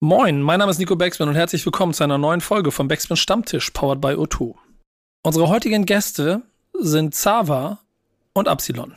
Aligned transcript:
Moin, 0.00 0.42
mein 0.42 0.58
Name 0.58 0.70
ist 0.70 0.78
Nico 0.78 0.94
Becksmann 0.94 1.30
und 1.30 1.36
herzlich 1.36 1.64
willkommen 1.64 1.94
zu 1.94 2.04
einer 2.04 2.18
neuen 2.18 2.42
Folge 2.42 2.70
vom 2.70 2.86
Becksmann 2.86 3.16
Stammtisch, 3.16 3.70
powered 3.70 3.98
by 3.98 4.08
O2. 4.08 4.54
Unsere 5.22 5.48
heutigen 5.48 5.86
Gäste 5.86 6.42
sind 6.78 7.14
Zava 7.14 7.80
und 8.34 8.46
Absilon. 8.46 8.94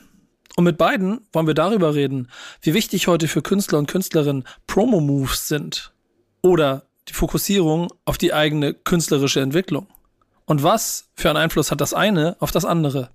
Und 0.57 0.65
mit 0.65 0.77
beiden 0.77 1.21
wollen 1.31 1.47
wir 1.47 1.53
darüber 1.53 1.95
reden, 1.95 2.29
wie 2.61 2.73
wichtig 2.73 3.07
heute 3.07 3.29
für 3.29 3.41
Künstler 3.41 3.79
und 3.79 3.87
Künstlerinnen 3.87 4.43
Promo-Moves 4.67 5.47
sind 5.47 5.93
oder 6.41 6.83
die 7.07 7.13
Fokussierung 7.13 7.87
auf 8.03 8.17
die 8.17 8.33
eigene 8.33 8.73
künstlerische 8.73 9.39
Entwicklung. 9.39 9.87
Und 10.47 10.63
was 10.63 11.07
für 11.15 11.29
einen 11.29 11.37
Einfluss 11.37 11.71
hat 11.71 11.79
das 11.79 11.93
eine 11.93 12.35
auf 12.41 12.51
das 12.51 12.65
andere? 12.65 13.09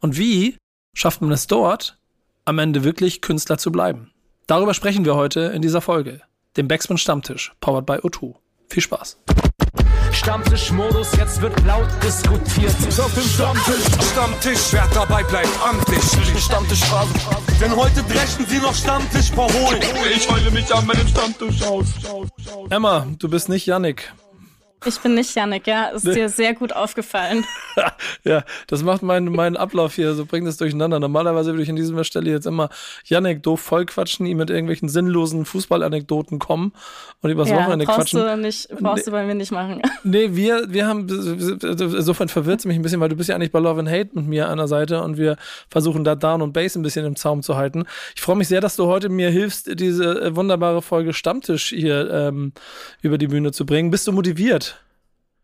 Und 0.00 0.18
wie 0.18 0.58
schafft 0.94 1.22
man 1.22 1.32
es 1.32 1.46
dort, 1.46 1.96
am 2.44 2.58
Ende 2.58 2.84
wirklich 2.84 3.22
Künstler 3.22 3.56
zu 3.56 3.72
bleiben? 3.72 4.12
Darüber 4.46 4.74
sprechen 4.74 5.06
wir 5.06 5.14
heute 5.14 5.40
in 5.40 5.62
dieser 5.62 5.80
Folge 5.80 6.20
dem 6.56 6.68
Backspin 6.68 6.98
Stammtisch, 6.98 7.52
powered 7.60 7.86
by 7.86 7.94
O2. 7.94 8.34
Viel 8.68 8.82
Spaß. 8.82 9.18
Stammtischmodus, 10.12 11.12
jetzt 11.16 11.40
wird 11.40 11.58
laut 11.64 11.88
diskutiert. 12.02 12.74
Ist 12.86 13.00
auf 13.00 13.12
dem 13.14 13.22
Stammtisch, 13.22 14.10
Stammtisch, 14.12 14.72
wer 14.72 14.86
dabei 14.92 15.22
bleibt, 15.24 15.48
amtlich. 15.66 16.02
Stammtischphase. 16.42 17.14
Denn 17.60 17.74
heute 17.74 18.02
dreschen 18.02 18.46
sie 18.46 18.58
noch 18.58 18.74
Stammtisch 18.74 19.30
verholen. 19.30 19.82
Ich 20.14 20.30
heule 20.30 20.50
mich 20.50 20.72
an 20.74 20.86
meinem 20.86 21.06
Stammtisch 21.08 21.62
aus. 21.62 21.86
Emma, 22.70 23.06
du 23.18 23.28
bist 23.28 23.48
nicht 23.48 23.66
Yannick. 23.66 24.12
Ich 24.84 24.98
bin 25.00 25.14
nicht 25.14 25.34
Yannick, 25.34 25.66
ja. 25.66 25.86
Ist 25.88 26.06
dir 26.06 26.28
sehr 26.28 26.54
gut 26.54 26.72
aufgefallen. 26.72 27.44
ja, 28.24 28.44
das 28.66 28.82
macht 28.82 29.02
meinen, 29.02 29.32
meinen 29.32 29.56
Ablauf 29.56 29.94
hier, 29.94 30.14
so 30.14 30.26
bringt 30.26 30.46
es 30.48 30.56
durcheinander. 30.56 30.98
Normalerweise 30.98 31.52
würde 31.52 31.62
ich 31.62 31.70
an 31.70 31.76
dieser 31.76 32.04
Stelle 32.04 32.30
jetzt 32.30 32.46
immer 32.46 32.68
Yannick 33.04 33.42
doof 33.42 33.60
vollquatschen, 33.60 34.26
ihm 34.26 34.38
mit 34.38 34.50
irgendwelchen 34.50 34.88
sinnlosen 34.88 35.44
Fußballanekdoten 35.44 36.38
kommen 36.38 36.72
und 37.20 37.30
übers 37.30 37.48
ja, 37.48 37.56
Wochenende 37.56 37.84
brauchst 37.84 38.10
quatschen. 38.10 38.20
Du 38.20 38.36
nicht, 38.36 38.68
brauchst 38.80 39.06
nee, 39.06 39.10
du 39.10 39.10
bei 39.12 39.24
mir 39.24 39.34
nicht 39.34 39.52
machen. 39.52 39.82
Nee, 40.04 40.34
wir, 40.34 40.64
wir 40.68 40.88
haben, 40.88 41.08
insofern 41.08 42.28
verwirrt 42.28 42.58
es 42.58 42.66
mich 42.66 42.76
ein 42.76 42.82
bisschen, 42.82 42.98
weil 43.00 43.08
du 43.08 43.14
bist 43.14 43.28
ja 43.28 43.36
eigentlich 43.36 43.52
bei 43.52 43.60
Love 43.60 43.80
and 43.80 43.88
Hate 43.88 44.10
mit 44.14 44.26
mir 44.26 44.48
an 44.48 44.58
der 44.58 44.66
Seite 44.66 45.00
und 45.02 45.16
wir 45.16 45.36
versuchen 45.68 46.02
da 46.02 46.16
Down 46.16 46.42
und 46.42 46.52
Bass 46.52 46.74
ein 46.74 46.82
bisschen 46.82 47.06
im 47.06 47.14
Zaum 47.14 47.42
zu 47.42 47.56
halten. 47.56 47.84
Ich 48.16 48.20
freue 48.20 48.36
mich 48.36 48.48
sehr, 48.48 48.60
dass 48.60 48.74
du 48.74 48.86
heute 48.86 49.08
mir 49.08 49.30
hilfst, 49.30 49.78
diese 49.78 50.20
äh, 50.20 50.36
wunderbare 50.36 50.82
Folge 50.82 51.12
Stammtisch 51.12 51.68
hier 51.68 52.10
ähm, 52.10 52.52
über 53.00 53.16
die 53.16 53.28
Bühne 53.28 53.52
zu 53.52 53.64
bringen. 53.64 53.90
Bist 53.90 54.06
du 54.08 54.12
motiviert? 54.12 54.71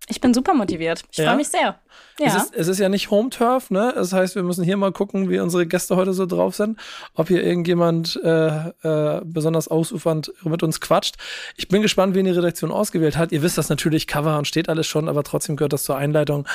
Ich 0.09 0.21
bin 0.21 0.33
super 0.33 0.55
motiviert. 0.55 1.05
Ich 1.11 1.19
ja? 1.19 1.27
freue 1.27 1.37
mich 1.37 1.49
sehr. 1.49 1.79
Ja. 2.19 2.27
Es, 2.27 2.35
ist, 2.35 2.55
es 2.55 2.69
ist 2.69 2.79
ja 2.79 2.89
nicht 2.89 3.11
Home 3.11 3.31
Turf, 3.31 3.71
ne? 3.71 3.93
Das 3.95 4.13
heißt, 4.13 4.35
wir 4.35 4.43
müssen 4.43 4.65
hier 4.65 4.77
mal 4.77 4.91
gucken, 4.91 5.29
wie 5.29 5.39
unsere 5.39 5.67
Gäste 5.67 5.97
heute 5.97 6.15
so 6.15 6.27
drauf 6.27 6.57
sind. 6.57 6.79
Ob 7.15 7.29
hier 7.29 7.45
irgendjemand 7.45 8.19
äh, 8.25 8.69
äh, 8.83 9.21
besonders 9.25 9.69
ausufernd 9.69 10.33
mit 10.43 10.63
uns 10.63 10.81
quatscht. 10.81 11.17
Ich 11.57 11.69
bin 11.69 11.83
gespannt, 11.83 12.15
wen 12.15 12.25
die 12.25 12.33
Redaktion 12.33 12.73
ausgewählt 12.73 13.17
hat. 13.17 13.33
Ihr 13.33 13.43
wisst 13.43 13.59
das 13.59 13.69
natürlich, 13.69 14.07
Cover 14.07 14.39
und 14.39 14.49
steht 14.49 14.69
alles 14.69 14.87
schon, 14.87 15.09
aber 15.09 15.23
trotzdem 15.25 15.57
gehört 15.57 15.75
das 15.75 15.85
zur 15.85 15.97
Einleitung. 15.97 16.47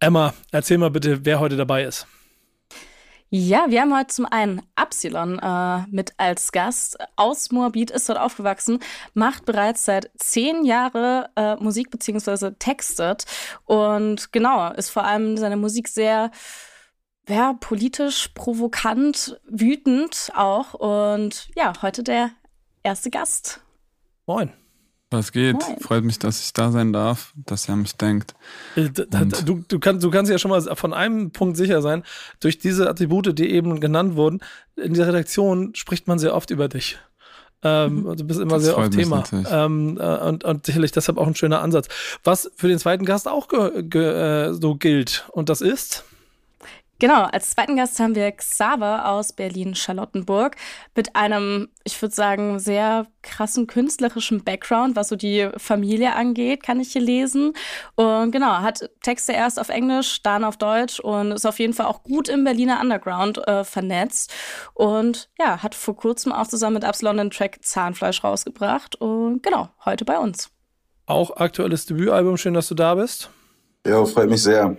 Emma, 0.00 0.34
erzähl 0.50 0.78
mal 0.78 0.90
bitte, 0.90 1.24
wer 1.24 1.40
heute 1.40 1.56
dabei 1.56 1.84
ist. 1.84 2.06
Ja, 3.36 3.68
wir 3.68 3.80
haben 3.80 3.92
heute 3.92 4.14
zum 4.14 4.26
einen 4.26 4.62
Absilon 4.76 5.40
äh, 5.40 5.84
mit 5.90 6.12
als 6.18 6.52
Gast. 6.52 6.96
Aus 7.16 7.50
Moabit 7.50 7.90
ist 7.90 8.08
dort 8.08 8.20
aufgewachsen, 8.20 8.78
macht 9.12 9.44
bereits 9.44 9.84
seit 9.84 10.08
zehn 10.16 10.64
Jahren 10.64 11.26
äh, 11.34 11.56
Musik 11.56 11.90
bzw. 11.90 12.52
textet 12.60 13.24
und 13.64 14.32
genau, 14.32 14.70
ist 14.74 14.90
vor 14.90 15.02
allem 15.02 15.36
seine 15.36 15.56
Musik 15.56 15.88
sehr 15.88 16.30
ja, 17.28 17.54
politisch, 17.54 18.28
provokant, 18.36 19.40
wütend 19.48 20.30
auch. 20.36 20.74
Und 20.74 21.48
ja, 21.56 21.72
heute 21.82 22.04
der 22.04 22.30
erste 22.84 23.10
Gast. 23.10 23.62
Moin. 24.26 24.52
Was 25.14 25.30
geht? 25.30 25.54
Moin. 25.54 25.78
Freut 25.80 26.04
mich, 26.04 26.18
dass 26.18 26.44
ich 26.44 26.52
da 26.52 26.72
sein 26.72 26.92
darf, 26.92 27.32
dass 27.36 27.68
ihr 27.68 27.74
an 27.74 27.82
mich 27.82 27.96
denkt. 27.96 28.34
Äh, 28.74 28.90
du, 28.90 29.64
du, 29.68 29.78
kannst, 29.78 30.02
du 30.02 30.10
kannst 30.10 30.30
ja 30.30 30.38
schon 30.38 30.50
mal 30.50 30.60
von 30.60 30.92
einem 30.92 31.30
Punkt 31.30 31.56
sicher 31.56 31.82
sein. 31.82 32.02
Durch 32.40 32.58
diese 32.58 32.88
Attribute, 32.88 33.38
die 33.38 33.50
eben 33.50 33.78
genannt 33.78 34.16
wurden, 34.16 34.40
in 34.74 34.94
der 34.94 35.06
Redaktion 35.06 35.74
spricht 35.76 36.08
man 36.08 36.18
sehr 36.18 36.34
oft 36.34 36.50
über 36.50 36.68
dich. 36.68 36.98
Ähm, 37.62 38.02
mhm. 38.02 38.16
du 38.16 38.24
bist 38.24 38.40
immer 38.40 38.56
das 38.56 38.64
sehr 38.64 38.76
oft 38.76 38.92
Thema. 38.92 39.22
Ähm, 39.32 39.98
äh, 40.00 40.16
und, 40.18 40.42
und 40.42 40.66
sicherlich 40.66 40.90
deshalb 40.90 41.16
auch 41.16 41.28
ein 41.28 41.36
schöner 41.36 41.62
Ansatz. 41.62 41.86
Was 42.24 42.50
für 42.56 42.66
den 42.66 42.80
zweiten 42.80 43.04
Gast 43.04 43.28
auch 43.28 43.48
äh, 43.52 44.52
so 44.52 44.74
gilt. 44.74 45.26
Und 45.30 45.48
das 45.48 45.60
ist? 45.60 46.04
Genau, 47.00 47.24
als 47.24 47.50
zweiten 47.50 47.76
Gast 47.76 47.98
haben 47.98 48.14
wir 48.14 48.30
Xaver 48.30 49.08
aus 49.08 49.32
Berlin-Charlottenburg 49.32 50.56
mit 50.94 51.16
einem, 51.16 51.68
ich 51.82 52.00
würde 52.00 52.14
sagen, 52.14 52.60
sehr 52.60 53.06
krassen 53.22 53.66
künstlerischen 53.66 54.44
Background, 54.44 54.94
was 54.94 55.08
so 55.08 55.16
die 55.16 55.50
Familie 55.56 56.14
angeht, 56.14 56.62
kann 56.62 56.78
ich 56.78 56.92
hier 56.92 57.02
lesen. 57.02 57.52
Und 57.96 58.30
genau, 58.30 58.58
hat 58.60 58.88
Texte 59.02 59.32
erst 59.32 59.58
auf 59.58 59.70
Englisch, 59.70 60.22
dann 60.22 60.44
auf 60.44 60.56
Deutsch 60.56 61.00
und 61.00 61.32
ist 61.32 61.46
auf 61.46 61.58
jeden 61.58 61.74
Fall 61.74 61.86
auch 61.86 62.04
gut 62.04 62.28
im 62.28 62.44
Berliner 62.44 62.80
Underground 62.80 63.46
äh, 63.48 63.64
vernetzt. 63.64 64.32
Und 64.72 65.30
ja, 65.38 65.62
hat 65.62 65.74
vor 65.74 65.96
kurzem 65.96 66.32
auch 66.32 66.46
zusammen 66.46 66.74
mit 66.74 66.84
Absalon 66.84 67.16
den 67.16 67.30
Track 67.30 67.58
Zahnfleisch 67.62 68.22
rausgebracht. 68.22 68.94
Und 68.94 69.42
genau, 69.42 69.68
heute 69.84 70.04
bei 70.04 70.18
uns. 70.18 70.50
Auch 71.06 71.36
aktuelles 71.36 71.86
Debütalbum, 71.86 72.36
schön, 72.36 72.54
dass 72.54 72.68
du 72.68 72.74
da 72.74 72.94
bist. 72.94 73.30
Ja, 73.86 74.04
freut 74.04 74.30
mich 74.30 74.42
sehr. 74.42 74.76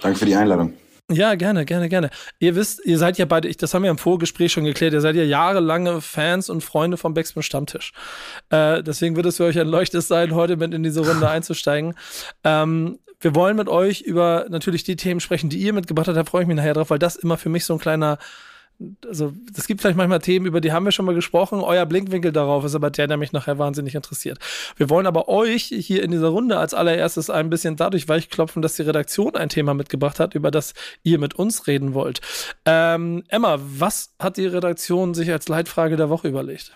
Danke 0.00 0.18
für 0.18 0.26
die 0.26 0.34
Einladung. 0.34 0.79
Ja, 1.12 1.34
gerne, 1.34 1.64
gerne, 1.64 1.88
gerne. 1.88 2.10
Ihr 2.38 2.54
wisst, 2.54 2.84
ihr 2.84 2.96
seid 2.96 3.18
ja 3.18 3.24
beide, 3.24 3.48
ich, 3.48 3.56
das 3.56 3.74
haben 3.74 3.82
wir 3.82 3.90
im 3.90 3.98
Vorgespräch 3.98 4.52
schon 4.52 4.64
geklärt, 4.64 4.92
ihr 4.92 5.00
seid 5.00 5.16
ja 5.16 5.24
jahrelange 5.24 6.00
Fans 6.00 6.48
und 6.48 6.62
Freunde 6.62 6.96
vom 6.96 7.14
Backspin 7.14 7.42
Stammtisch. 7.42 7.92
Äh, 8.50 8.84
deswegen 8.84 9.16
wird 9.16 9.26
es 9.26 9.38
für 9.38 9.44
euch 9.44 9.58
ein 9.58 9.66
Leuchtes 9.66 10.06
sein, 10.06 10.34
heute 10.34 10.56
mit 10.56 10.72
in 10.72 10.84
diese 10.84 11.00
Runde 11.00 11.28
einzusteigen. 11.30 11.94
Ähm, 12.44 13.00
wir 13.18 13.34
wollen 13.34 13.56
mit 13.56 13.68
euch 13.68 14.02
über 14.02 14.46
natürlich 14.50 14.84
die 14.84 14.96
Themen 14.96 15.20
sprechen, 15.20 15.50
die 15.50 15.58
ihr 15.58 15.72
mitgebracht 15.72 16.06
habt. 16.06 16.16
Da 16.16 16.24
freue 16.24 16.42
ich 16.42 16.48
mich 16.48 16.56
nachher 16.56 16.74
drauf, 16.74 16.90
weil 16.90 17.00
das 17.00 17.16
immer 17.16 17.36
für 17.36 17.48
mich 17.48 17.64
so 17.64 17.74
ein 17.74 17.80
kleiner 17.80 18.18
also 19.06 19.32
es 19.56 19.66
gibt 19.66 19.80
vielleicht 19.80 19.96
manchmal 19.96 20.20
Themen, 20.20 20.46
über 20.46 20.60
die 20.60 20.72
haben 20.72 20.84
wir 20.84 20.92
schon 20.92 21.04
mal 21.04 21.14
gesprochen. 21.14 21.60
Euer 21.60 21.86
Blinkwinkel 21.86 22.32
darauf 22.32 22.64
ist 22.64 22.74
aber 22.74 22.90
der, 22.90 23.06
der 23.06 23.16
mich 23.16 23.32
nachher 23.32 23.58
wahnsinnig 23.58 23.94
interessiert. 23.94 24.38
Wir 24.76 24.88
wollen 24.88 25.06
aber 25.06 25.28
euch 25.28 25.64
hier 25.64 26.02
in 26.02 26.10
dieser 26.10 26.28
Runde 26.28 26.58
als 26.58 26.74
allererstes 26.74 27.30
ein 27.30 27.50
bisschen 27.50 27.76
dadurch 27.76 28.08
weichklopfen, 28.08 28.62
dass 28.62 28.76
die 28.76 28.82
Redaktion 28.82 29.36
ein 29.36 29.48
Thema 29.48 29.74
mitgebracht 29.74 30.20
hat, 30.20 30.34
über 30.34 30.50
das 30.50 30.74
ihr 31.02 31.18
mit 31.18 31.34
uns 31.34 31.66
reden 31.66 31.94
wollt. 31.94 32.20
Ähm, 32.64 33.24
Emma, 33.28 33.58
was 33.60 34.14
hat 34.18 34.36
die 34.36 34.46
Redaktion 34.46 35.14
sich 35.14 35.30
als 35.30 35.48
Leitfrage 35.48 35.96
der 35.96 36.08
Woche 36.08 36.28
überlegt? 36.28 36.72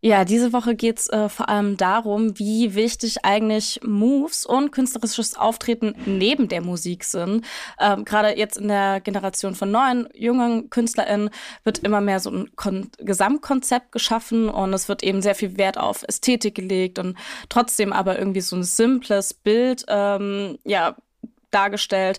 Ja, 0.00 0.24
diese 0.24 0.52
Woche 0.52 0.76
geht's 0.76 1.08
äh, 1.08 1.28
vor 1.28 1.48
allem 1.48 1.76
darum, 1.76 2.38
wie 2.38 2.76
wichtig 2.76 3.24
eigentlich 3.24 3.80
Moves 3.82 4.46
und 4.46 4.70
künstlerisches 4.70 5.36
Auftreten 5.36 5.96
neben 6.06 6.46
der 6.46 6.62
Musik 6.62 7.02
sind. 7.02 7.44
Ähm, 7.80 8.04
Gerade 8.04 8.38
jetzt 8.38 8.58
in 8.58 8.68
der 8.68 9.00
Generation 9.00 9.56
von 9.56 9.72
neuen, 9.72 10.08
jungen 10.14 10.70
KünstlerInnen 10.70 11.30
wird 11.64 11.78
immer 11.78 12.00
mehr 12.00 12.20
so 12.20 12.30
ein 12.30 12.54
Kon 12.54 12.92
Gesamtkonzept 12.98 13.90
geschaffen 13.90 14.48
und 14.48 14.72
es 14.72 14.88
wird 14.88 15.02
eben 15.02 15.20
sehr 15.20 15.34
viel 15.34 15.58
Wert 15.58 15.78
auf 15.78 16.04
Ästhetik 16.06 16.54
gelegt 16.54 17.00
und 17.00 17.18
trotzdem 17.48 17.92
aber 17.92 18.20
irgendwie 18.20 18.40
so 18.40 18.54
ein 18.54 18.62
simples 18.62 19.34
Bild, 19.34 19.84
ähm, 19.88 20.58
ja, 20.64 20.94
dargestellt. 21.50 22.18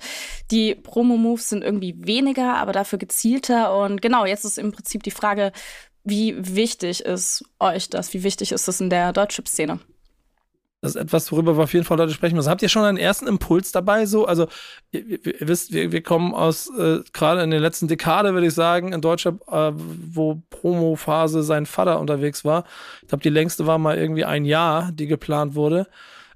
Die 0.51 0.75
Promo-Moves 0.75 1.49
sind 1.49 1.63
irgendwie 1.63 1.95
weniger, 1.97 2.55
aber 2.55 2.73
dafür 2.73 2.99
gezielter. 2.99 3.77
Und 3.77 4.01
genau, 4.01 4.25
jetzt 4.25 4.43
ist 4.43 4.57
im 4.57 4.71
Prinzip 4.71 5.03
die 5.03 5.11
Frage, 5.11 5.51
wie 6.09 6.35
wichtig 6.55 7.05
ist 7.05 7.43
euch 7.59 7.89
das? 7.89 8.13
Wie 8.13 8.23
wichtig 8.23 8.51
ist 8.51 8.67
das 8.67 8.81
in 8.81 8.89
der 8.89 9.13
Deutschrap-Szene? 9.13 9.79
Das 10.81 10.95
ist 10.95 11.01
etwas, 11.01 11.29
worüber 11.31 11.57
wir 11.57 11.63
auf 11.63 11.73
jeden 11.73 11.85
Fall 11.85 11.97
Leute 11.97 12.13
sprechen 12.13 12.35
müssen. 12.35 12.49
Habt 12.49 12.61
ihr 12.61 12.69
schon 12.69 12.85
einen 12.85 12.97
ersten 12.97 13.27
Impuls 13.27 13.73
dabei? 13.73 14.05
So, 14.05 14.25
also 14.25 14.47
ihr, 14.91 15.25
ihr 15.25 15.47
wisst, 15.47 15.73
wir, 15.73 15.91
wir 15.91 16.01
kommen 16.01 16.33
aus 16.33 16.69
äh, 16.69 16.99
gerade 17.11 17.41
in 17.41 17.51
der 17.51 17.59
letzten 17.59 17.89
Dekade, 17.89 18.33
würde 18.33 18.47
ich 18.47 18.53
sagen, 18.53 18.93
in 18.93 19.01
Deutschland, 19.01 19.41
äh, 19.49 19.71
wo 19.73 20.41
Promo-Phase 20.49 21.43
sein 21.43 21.65
Vater 21.65 21.99
unterwegs 21.99 22.45
war. 22.45 22.63
Ich 23.01 23.09
glaube, 23.09 23.23
die 23.23 23.29
längste 23.29 23.67
war 23.67 23.77
mal 23.77 23.97
irgendwie 23.97 24.23
ein 24.23 24.45
Jahr, 24.45 24.91
die 24.93 25.07
geplant 25.07 25.55
wurde. 25.55 25.87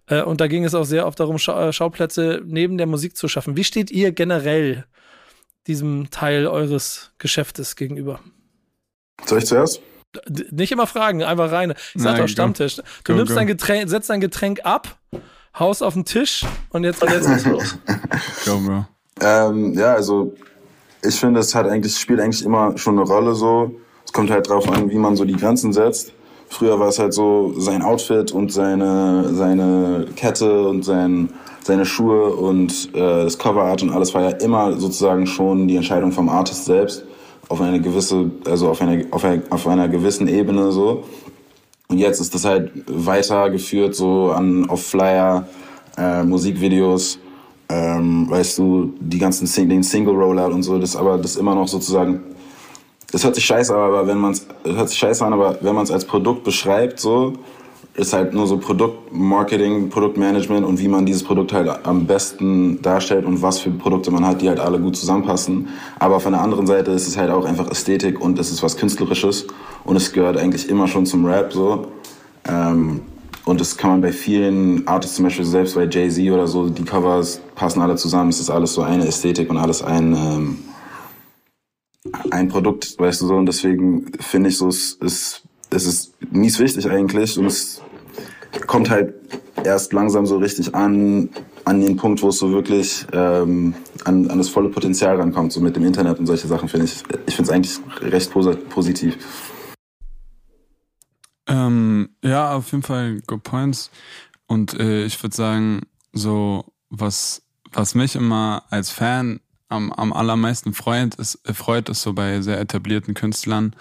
Äh, 0.07 0.23
und 0.23 0.41
da 0.41 0.47
ging 0.47 0.65
es 0.65 0.75
auch 0.75 0.83
sehr 0.83 1.07
oft 1.07 1.21
darum, 1.21 1.37
Schau 1.37 1.57
äh, 1.57 1.71
Schauplätze 1.71 2.41
neben 2.45 2.77
der 2.77 2.87
Musik 2.87 3.15
zu 3.15 3.29
schaffen. 3.29 3.55
Wie 3.55 3.63
steht 3.63 3.91
ihr 3.91 4.11
generell 4.11 4.83
diesem 5.67 6.09
Teil 6.09 6.47
eures 6.47 7.13
Geschäftes 7.17 7.77
gegenüber? 7.77 8.19
Soll 9.25 9.39
ich 9.39 9.45
zuerst? 9.45 9.81
Nicht 10.51 10.71
immer 10.71 10.85
fragen, 10.85 11.23
einfach 11.23 11.51
rein. 11.51 11.73
Ich 11.95 12.01
sag 12.01 12.17
doch 12.17 12.27
Stammtisch. 12.27 12.75
Du 12.75 12.83
go, 13.03 13.13
nimmst 13.13 13.31
go. 13.31 13.35
dein 13.35 13.47
Getränk, 13.47 13.89
setzt 13.89 14.09
dein 14.09 14.21
Getränk 14.21 14.61
ab, 14.63 14.97
haust 15.57 15.81
auf 15.81 15.93
den 15.93 16.05
Tisch 16.05 16.45
und 16.69 16.83
jetzt, 16.83 17.01
geht's 17.01 17.45
los. 17.45 17.77
go, 18.45 18.59
bro. 18.59 18.85
Ähm, 19.21 19.73
ja, 19.73 19.93
also 19.93 20.35
ich 21.03 21.19
finde, 21.19 21.39
es 21.39 21.55
hat 21.55 21.67
eigentlich, 21.67 21.97
spielt 21.97 22.19
eigentlich 22.19 22.45
immer 22.45 22.77
schon 22.77 22.99
eine 22.99 23.07
Rolle 23.07 23.33
so. 23.33 23.71
Es 24.05 24.13
kommt 24.13 24.29
halt 24.29 24.47
drauf 24.49 24.69
an, 24.69 24.89
wie 24.89 24.97
man 24.97 25.15
so 25.15 25.25
die 25.25 25.35
Grenzen 25.35 25.73
setzt. 25.73 26.13
Früher 26.49 26.79
war 26.79 26.89
es 26.89 26.99
halt 26.99 27.13
so 27.13 27.53
sein 27.57 27.81
Outfit 27.81 28.31
und 28.31 28.53
seine, 28.53 29.33
seine 29.33 30.05
Kette 30.15 30.67
und 30.67 30.83
sein, 30.83 31.33
seine 31.63 31.85
Schuhe 31.85 32.35
und 32.35 32.93
äh, 32.93 33.23
das 33.23 33.39
Coverart 33.39 33.81
und 33.81 33.89
alles 33.89 34.13
war 34.13 34.21
ja 34.21 34.29
immer 34.37 34.79
sozusagen 34.79 35.25
schon 35.25 35.67
die 35.67 35.77
Entscheidung 35.77 36.11
vom 36.11 36.29
Artist 36.29 36.65
selbst 36.65 37.05
auf 37.53 37.61
eine 37.61 37.79
gewisse, 37.79 38.31
also 38.45 38.69
auf 38.69 38.81
einer, 38.81 39.05
auf 39.11 39.23
einer, 39.23 39.43
auf 39.51 39.67
einer 39.67 39.87
gewissen 39.87 40.27
Ebene 40.27 40.71
so. 40.71 41.03
Und 41.87 41.99
jetzt 41.99 42.19
ist 42.19 42.33
das 42.33 42.45
halt 42.45 42.71
weitergeführt 42.87 43.93
so 43.93 44.31
an 44.31 44.67
auf 44.71 44.83
Flyer, 44.83 45.47
äh, 45.95 46.23
Musikvideos, 46.23 47.19
ähm, 47.69 48.27
weißt 48.27 48.57
du, 48.57 48.93
die 48.99 49.19
ganzen 49.19 49.45
Sing 49.45 49.69
den 49.69 49.83
Single 49.83 50.15
Rollout 50.15 50.51
und 50.51 50.63
so, 50.63 50.79
das 50.79 50.95
aber 50.95 51.19
das 51.19 51.35
immer 51.35 51.53
noch 51.53 51.67
sozusagen 51.67 52.23
das 53.11 53.23
hört 53.23 53.35
sich 53.35 53.45
scheiße 53.45 53.71
an, 53.75 53.81
aber 53.81 54.07
wenn 54.07 54.17
man 54.17 54.31
es 54.31 54.47
hört 54.65 54.89
sich 54.89 54.97
scheiße 54.97 55.23
an, 55.23 55.33
aber 55.33 55.59
wenn 55.61 55.75
man 55.75 55.83
es 55.83 55.91
als 55.91 56.05
Produkt 56.05 56.43
beschreibt, 56.43 56.99
so 56.99 57.33
ist 57.95 58.13
halt 58.13 58.33
nur 58.33 58.47
so 58.47 58.57
Produktmarketing, 58.57 59.89
Produktmanagement 59.89 60.65
und 60.65 60.79
wie 60.79 60.87
man 60.87 61.05
dieses 61.05 61.23
Produkt 61.23 61.53
halt 61.53 61.69
am 61.85 62.07
besten 62.07 62.81
darstellt 62.81 63.25
und 63.25 63.41
was 63.41 63.59
für 63.59 63.69
Produkte 63.69 64.09
man 64.09 64.25
hat, 64.25 64.41
die 64.41 64.49
halt 64.49 64.59
alle 64.59 64.79
gut 64.79 64.95
zusammenpassen. 64.95 65.69
Aber 65.99 66.19
von 66.19 66.33
der 66.33 66.41
anderen 66.41 66.65
Seite 66.65 66.91
ist 66.91 67.07
es 67.07 67.17
halt 67.17 67.29
auch 67.29 67.45
einfach 67.45 67.69
Ästhetik 67.69 68.19
und 68.19 68.39
es 68.39 68.51
ist 68.51 68.63
was 68.63 68.77
Künstlerisches 68.77 69.45
und 69.83 69.95
es 69.95 70.11
gehört 70.11 70.37
eigentlich 70.37 70.69
immer 70.69 70.87
schon 70.87 71.05
zum 71.05 71.25
Rap 71.25 71.53
so. 71.53 71.87
Ähm, 72.45 73.01
und 73.45 73.59
das 73.59 73.77
kann 73.77 73.91
man 73.91 74.01
bei 74.01 74.11
vielen 74.11 74.87
Artists, 74.87 75.17
zum 75.17 75.25
Beispiel 75.25 75.45
selbst 75.45 75.75
bei 75.75 75.85
Jay-Z 75.85 76.31
oder 76.31 76.47
so, 76.47 76.69
die 76.69 76.83
Covers 76.83 77.41
passen 77.55 77.81
alle 77.81 77.95
zusammen. 77.95 78.29
Es 78.29 78.39
ist 78.39 78.49
alles 78.49 78.73
so 78.73 78.81
eine 78.81 79.05
Ästhetik 79.05 79.49
und 79.49 79.57
alles 79.57 79.83
ein, 79.83 80.13
ähm, 80.15 80.59
ein 82.31 82.47
Produkt, 82.47 82.97
weißt 82.97 83.21
du 83.21 83.27
so. 83.27 83.35
Und 83.35 83.45
deswegen 83.45 84.11
finde 84.19 84.49
ich 84.49 84.57
so, 84.57 84.69
es 84.69 84.93
ist, 84.93 85.43
es 85.69 85.85
ist 85.85 86.13
mies 86.31 86.57
wichtig 86.59 86.89
eigentlich 86.89 87.37
und 87.37 87.47
es 87.47 87.82
kommt 88.67 88.89
halt 88.89 89.13
erst 89.63 89.93
langsam 89.93 90.25
so 90.25 90.37
richtig 90.37 90.73
an, 90.75 91.29
an 91.65 91.81
den 91.81 91.97
Punkt, 91.97 92.21
wo 92.21 92.29
es 92.29 92.37
so 92.37 92.51
wirklich 92.51 93.05
ähm, 93.13 93.73
an, 94.05 94.29
an 94.29 94.37
das 94.37 94.49
volle 94.49 94.69
Potenzial 94.69 95.19
rankommt, 95.19 95.51
so 95.51 95.61
mit 95.61 95.75
dem 95.75 95.85
Internet 95.85 96.19
und 96.19 96.25
solche 96.25 96.47
Sachen, 96.47 96.69
finde 96.69 96.85
ich. 96.85 97.03
Ich 97.25 97.35
finde 97.35 97.49
es 97.49 97.49
eigentlich 97.49 97.79
recht 98.01 98.31
positiv. 98.69 99.17
Ähm, 101.47 102.09
ja, 102.23 102.55
auf 102.55 102.71
jeden 102.71 102.83
Fall 102.83 103.21
good 103.27 103.43
points. 103.43 103.91
Und 104.47 104.79
äh, 104.79 105.05
ich 105.05 105.21
würde 105.21 105.35
sagen, 105.35 105.81
so 106.13 106.65
was, 106.89 107.41
was 107.71 107.95
mich 107.95 108.15
immer 108.15 108.63
als 108.69 108.89
Fan 108.89 109.39
am, 109.69 109.91
am 109.91 110.13
allermeisten 110.13 110.73
freut 110.73 111.15
ist, 111.15 111.39
äh, 111.47 111.53
freut, 111.53 111.89
ist 111.89 112.01
so 112.01 112.13
bei 112.13 112.41
sehr 112.41 112.59
etablierten 112.59 113.13
Künstlern, 113.13 113.75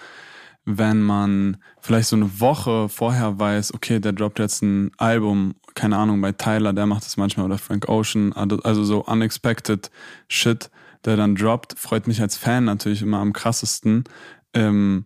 wenn 0.65 1.01
man 1.01 1.57
vielleicht 1.81 2.07
so 2.07 2.15
eine 2.15 2.39
Woche 2.39 2.87
vorher 2.87 3.37
weiß, 3.39 3.73
okay, 3.73 3.99
der 3.99 4.13
droppt 4.13 4.39
jetzt 4.39 4.61
ein 4.61 4.91
Album, 4.97 5.55
keine 5.73 5.97
Ahnung, 5.97 6.21
bei 6.21 6.31
Tyler, 6.31 6.73
der 6.73 6.85
macht 6.85 7.05
das 7.05 7.17
manchmal 7.17 7.45
oder 7.45 7.57
Frank 7.57 7.89
Ocean, 7.89 8.33
also, 8.33 8.59
also 8.63 8.83
so 8.83 9.03
unexpected 9.05 9.91
Shit, 10.29 10.69
der 11.05 11.17
dann 11.17 11.35
droppt, 11.35 11.77
freut 11.77 12.07
mich 12.07 12.21
als 12.21 12.37
Fan 12.37 12.65
natürlich 12.65 13.01
immer 13.01 13.19
am 13.19 13.33
krassesten. 13.33 14.05
Ähm, 14.53 15.05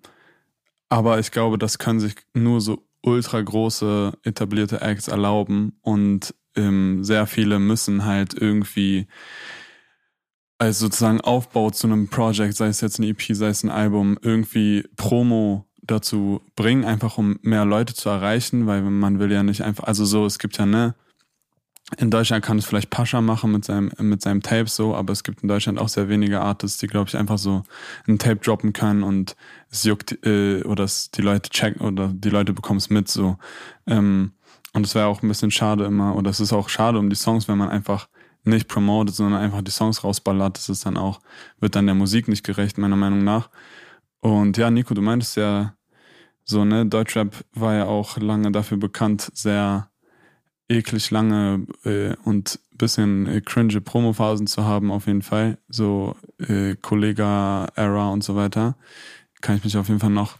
aber 0.89 1.19
ich 1.19 1.31
glaube, 1.31 1.57
das 1.57 1.79
können 1.79 1.99
sich 1.99 2.15
nur 2.33 2.61
so 2.61 2.83
ultra 3.01 3.41
große 3.41 4.13
etablierte 4.23 4.81
Acts 4.81 5.07
erlauben 5.07 5.77
und 5.81 6.33
ähm, 6.55 7.03
sehr 7.03 7.25
viele 7.27 7.59
müssen 7.59 8.05
halt 8.05 8.33
irgendwie 8.33 9.07
als 10.57 10.79
sozusagen 10.79 11.21
Aufbau 11.21 11.69
zu 11.69 11.87
einem 11.87 12.07
Project, 12.07 12.55
sei 12.55 12.67
es 12.67 12.81
jetzt 12.81 12.99
ein 12.99 13.03
EP, 13.03 13.21
sei 13.31 13.47
es 13.47 13.63
ein 13.63 13.69
Album, 13.69 14.17
irgendwie 14.21 14.83
Promo 14.95 15.65
dazu 15.81 16.41
bringen, 16.55 16.83
einfach 16.83 17.17
um 17.17 17.39
mehr 17.41 17.65
Leute 17.65 17.93
zu 17.93 18.09
erreichen, 18.09 18.67
weil 18.67 18.81
man 18.81 19.19
will 19.19 19.31
ja 19.31 19.43
nicht 19.43 19.61
einfach, 19.61 19.85
also 19.85 20.05
so, 20.05 20.25
es 20.25 20.39
gibt 20.39 20.57
ja, 20.57 20.65
ne, 20.65 20.95
in 21.95 22.11
Deutschland 22.11 22.43
kann 22.43 22.57
es 22.57 22.65
vielleicht 22.65 22.89
Pascha 22.89 23.21
machen 23.21 23.51
mit 23.53 23.63
seinem, 23.63 23.91
mit 23.99 24.21
seinem 24.21 24.41
Tape 24.41 24.67
so, 24.67 24.93
aber 24.93 25.13
es 25.13 25.23
gibt 25.23 25.43
in 25.43 25.47
Deutschland 25.47 25.79
auch 25.79 25.87
sehr 25.87 26.09
wenige 26.09 26.41
Artists, 26.41 26.79
die, 26.79 26.87
glaube 26.87 27.07
ich, 27.07 27.15
einfach 27.15 27.37
so 27.37 27.63
ein 28.07 28.19
Tape 28.19 28.37
droppen 28.37 28.73
können 28.73 29.03
und 29.03 29.37
es 29.71 29.85
juckt, 29.85 30.25
äh, 30.25 30.63
oder 30.63 30.83
es, 30.83 31.11
die 31.11 31.21
Leute 31.21 31.49
checken 31.49 31.81
oder 31.81 32.09
die 32.13 32.29
Leute 32.29 32.51
bekommen 32.51 32.77
es 32.77 32.89
mit 32.89 33.07
so. 33.07 33.37
Ähm, 33.85 34.33
und 34.73 34.85
es 34.85 34.95
wäre 34.95 35.07
auch 35.07 35.23
ein 35.23 35.29
bisschen 35.29 35.49
schade 35.49 35.85
immer, 35.85 36.15
oder 36.17 36.29
es 36.29 36.41
ist 36.41 36.51
auch 36.51 36.67
schade 36.67 36.99
um 36.99 37.09
die 37.09 37.15
Songs, 37.15 37.47
wenn 37.47 37.57
man 37.57 37.69
einfach 37.69 38.09
nicht 38.47 38.67
promotet, 38.67 39.15
sondern 39.15 39.41
einfach 39.41 39.61
die 39.61 39.71
Songs 39.71 40.03
rausballert. 40.03 40.57
Das 40.57 40.69
ist 40.69 40.85
dann 40.85 40.97
auch, 40.97 41.19
wird 41.59 41.75
dann 41.75 41.85
der 41.85 41.95
Musik 41.95 42.27
nicht 42.27 42.43
gerecht, 42.43 42.77
meiner 42.77 42.95
Meinung 42.95 43.23
nach. 43.23 43.49
Und 44.19 44.57
ja, 44.57 44.71
Nico, 44.71 44.93
du 44.93 45.01
meintest 45.01 45.37
ja 45.37 45.73
so, 46.43 46.63
ne, 46.65 46.85
Deutschrap 46.85 47.43
war 47.53 47.75
ja 47.75 47.85
auch 47.85 48.17
lange 48.17 48.51
dafür 48.51 48.77
bekannt, 48.77 49.29
sehr 49.33 49.89
eklig 50.69 51.11
lange 51.11 51.65
äh, 51.83 52.15
und 52.23 52.59
bisschen 52.71 53.27
äh, 53.27 53.41
cringe 53.41 53.81
Promophasen 53.81 54.47
zu 54.47 54.63
haben, 54.65 54.91
auf 54.91 55.07
jeden 55.07 55.21
Fall. 55.21 55.57
So 55.67 56.15
äh, 56.39 56.75
Kollega-Era 56.75 58.09
und 58.09 58.23
so 58.23 58.35
weiter. 58.35 58.77
Kann 59.41 59.57
ich 59.57 59.63
mich 59.63 59.77
auf 59.77 59.87
jeden 59.87 59.99
Fall 59.99 60.09
noch 60.09 60.37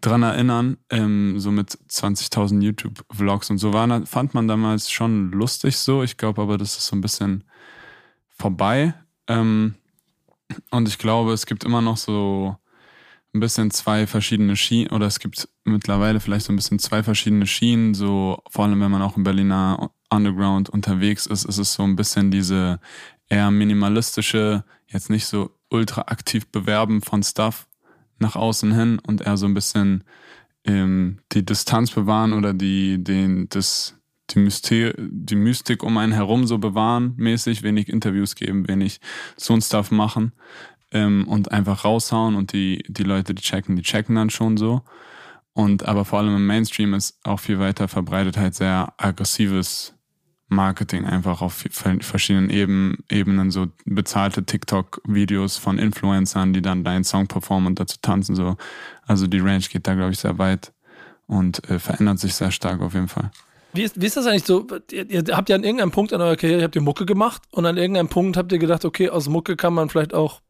dran 0.00 0.22
erinnern, 0.22 0.78
ähm, 0.90 1.38
so 1.38 1.50
mit 1.50 1.70
20.000 1.70 2.62
YouTube-Vlogs 2.62 3.50
und 3.50 3.58
so 3.58 3.72
war, 3.72 4.06
fand 4.06 4.34
man 4.34 4.48
damals 4.48 4.90
schon 4.90 5.30
lustig 5.32 5.76
so. 5.76 6.02
Ich 6.02 6.16
glaube 6.16 6.42
aber, 6.42 6.58
das 6.58 6.76
ist 6.76 6.86
so 6.86 6.96
ein 6.96 7.00
bisschen 7.00 7.44
vorbei. 8.28 8.94
Ähm, 9.26 9.74
und 10.70 10.88
ich 10.88 10.98
glaube, 10.98 11.32
es 11.32 11.46
gibt 11.46 11.64
immer 11.64 11.82
noch 11.82 11.96
so 11.96 12.56
ein 13.34 13.40
bisschen 13.40 13.70
zwei 13.70 14.06
verschiedene 14.06 14.56
Schienen, 14.56 14.90
oder 14.90 15.06
es 15.06 15.18
gibt 15.18 15.48
mittlerweile 15.64 16.20
vielleicht 16.20 16.46
so 16.46 16.52
ein 16.52 16.56
bisschen 16.56 16.78
zwei 16.78 17.02
verschiedene 17.02 17.46
Schienen, 17.46 17.94
so 17.94 18.42
vor 18.48 18.64
allem 18.64 18.80
wenn 18.80 18.90
man 18.90 19.02
auch 19.02 19.16
im 19.16 19.24
Berliner 19.24 19.90
Underground 20.10 20.70
unterwegs 20.70 21.26
ist, 21.26 21.44
ist 21.44 21.58
es 21.58 21.74
so 21.74 21.82
ein 21.82 21.96
bisschen 21.96 22.30
diese 22.30 22.80
eher 23.28 23.50
minimalistische, 23.50 24.64
jetzt 24.86 25.10
nicht 25.10 25.26
so 25.26 25.50
ultra 25.70 26.02
aktiv 26.02 26.46
bewerben 26.46 27.02
von 27.02 27.22
Stuff, 27.22 27.67
nach 28.18 28.36
außen 28.36 28.74
hin 28.74 28.98
und 29.06 29.22
eher 29.22 29.36
so 29.36 29.46
ein 29.46 29.54
bisschen 29.54 30.04
ähm, 30.64 31.18
die 31.32 31.44
Distanz 31.44 31.90
bewahren 31.90 32.32
oder 32.32 32.52
die, 32.52 33.02
den, 33.02 33.48
das, 33.48 33.96
die, 34.30 34.38
Myster 34.40 34.92
die 34.96 35.36
Mystik 35.36 35.82
um 35.82 35.96
einen 35.98 36.12
herum 36.12 36.46
so 36.46 36.58
bewahren, 36.58 37.14
mäßig, 37.16 37.62
wenig 37.62 37.88
Interviews 37.88 38.34
geben, 38.34 38.68
wenig 38.68 39.00
so 39.36 39.54
ein 39.54 39.62
Stuff 39.62 39.90
machen 39.90 40.32
ähm, 40.90 41.26
und 41.28 41.52
einfach 41.52 41.84
raushauen 41.84 42.34
und 42.34 42.52
die, 42.52 42.84
die 42.88 43.04
Leute, 43.04 43.34
die 43.34 43.42
checken, 43.42 43.76
die 43.76 43.82
checken 43.82 44.14
dann 44.14 44.30
schon 44.30 44.56
so. 44.56 44.82
Und 45.52 45.86
aber 45.86 46.04
vor 46.04 46.20
allem 46.20 46.36
im 46.36 46.46
Mainstream 46.46 46.94
ist 46.94 47.18
auch 47.24 47.40
viel 47.40 47.58
weiter 47.58 47.88
verbreitet 47.88 48.36
halt 48.36 48.54
sehr 48.54 48.94
aggressives 48.96 49.97
Marketing 50.48 51.04
einfach 51.04 51.42
auf 51.42 51.64
verschiedenen 52.00 52.50
Eben, 52.50 53.04
Ebenen, 53.10 53.50
so 53.50 53.68
bezahlte 53.84 54.44
TikTok-Videos 54.44 55.58
von 55.58 55.78
Influencern, 55.78 56.52
die 56.52 56.62
dann 56.62 56.84
deinen 56.84 57.04
Song 57.04 57.26
performen 57.26 57.66
und 57.68 57.80
dazu 57.80 57.98
tanzen. 58.00 58.34
So. 58.34 58.56
Also 59.06 59.26
die 59.26 59.40
Range 59.40 59.64
geht 59.70 59.86
da, 59.86 59.94
glaube 59.94 60.12
ich, 60.12 60.18
sehr 60.18 60.38
weit 60.38 60.72
und 61.26 61.68
äh, 61.68 61.78
verändert 61.78 62.18
sich 62.18 62.34
sehr 62.34 62.50
stark 62.50 62.80
auf 62.80 62.94
jeden 62.94 63.08
Fall. 63.08 63.30
Wie 63.74 63.82
ist, 63.82 64.00
wie 64.00 64.06
ist 64.06 64.16
das 64.16 64.26
eigentlich 64.26 64.46
so? 64.46 64.66
Ihr, 64.90 65.10
ihr 65.10 65.36
habt 65.36 65.50
ja 65.50 65.56
an 65.56 65.64
irgendeinem 65.64 65.90
Punkt 65.90 66.12
in 66.12 66.20
eurer 66.20 66.36
Karriere, 66.36 66.62
habt 66.62 66.74
ihr 66.74 66.82
Mucke 66.82 67.04
gemacht 67.04 67.42
und 67.50 67.66
an 67.66 67.76
irgendeinem 67.76 68.08
Punkt 68.08 68.38
habt 68.38 68.50
ihr 68.50 68.58
gedacht, 68.58 68.84
okay, 68.86 69.10
aus 69.10 69.28
Mucke 69.28 69.56
kann 69.56 69.74
man 69.74 69.90
vielleicht 69.90 70.14
auch, 70.14 70.40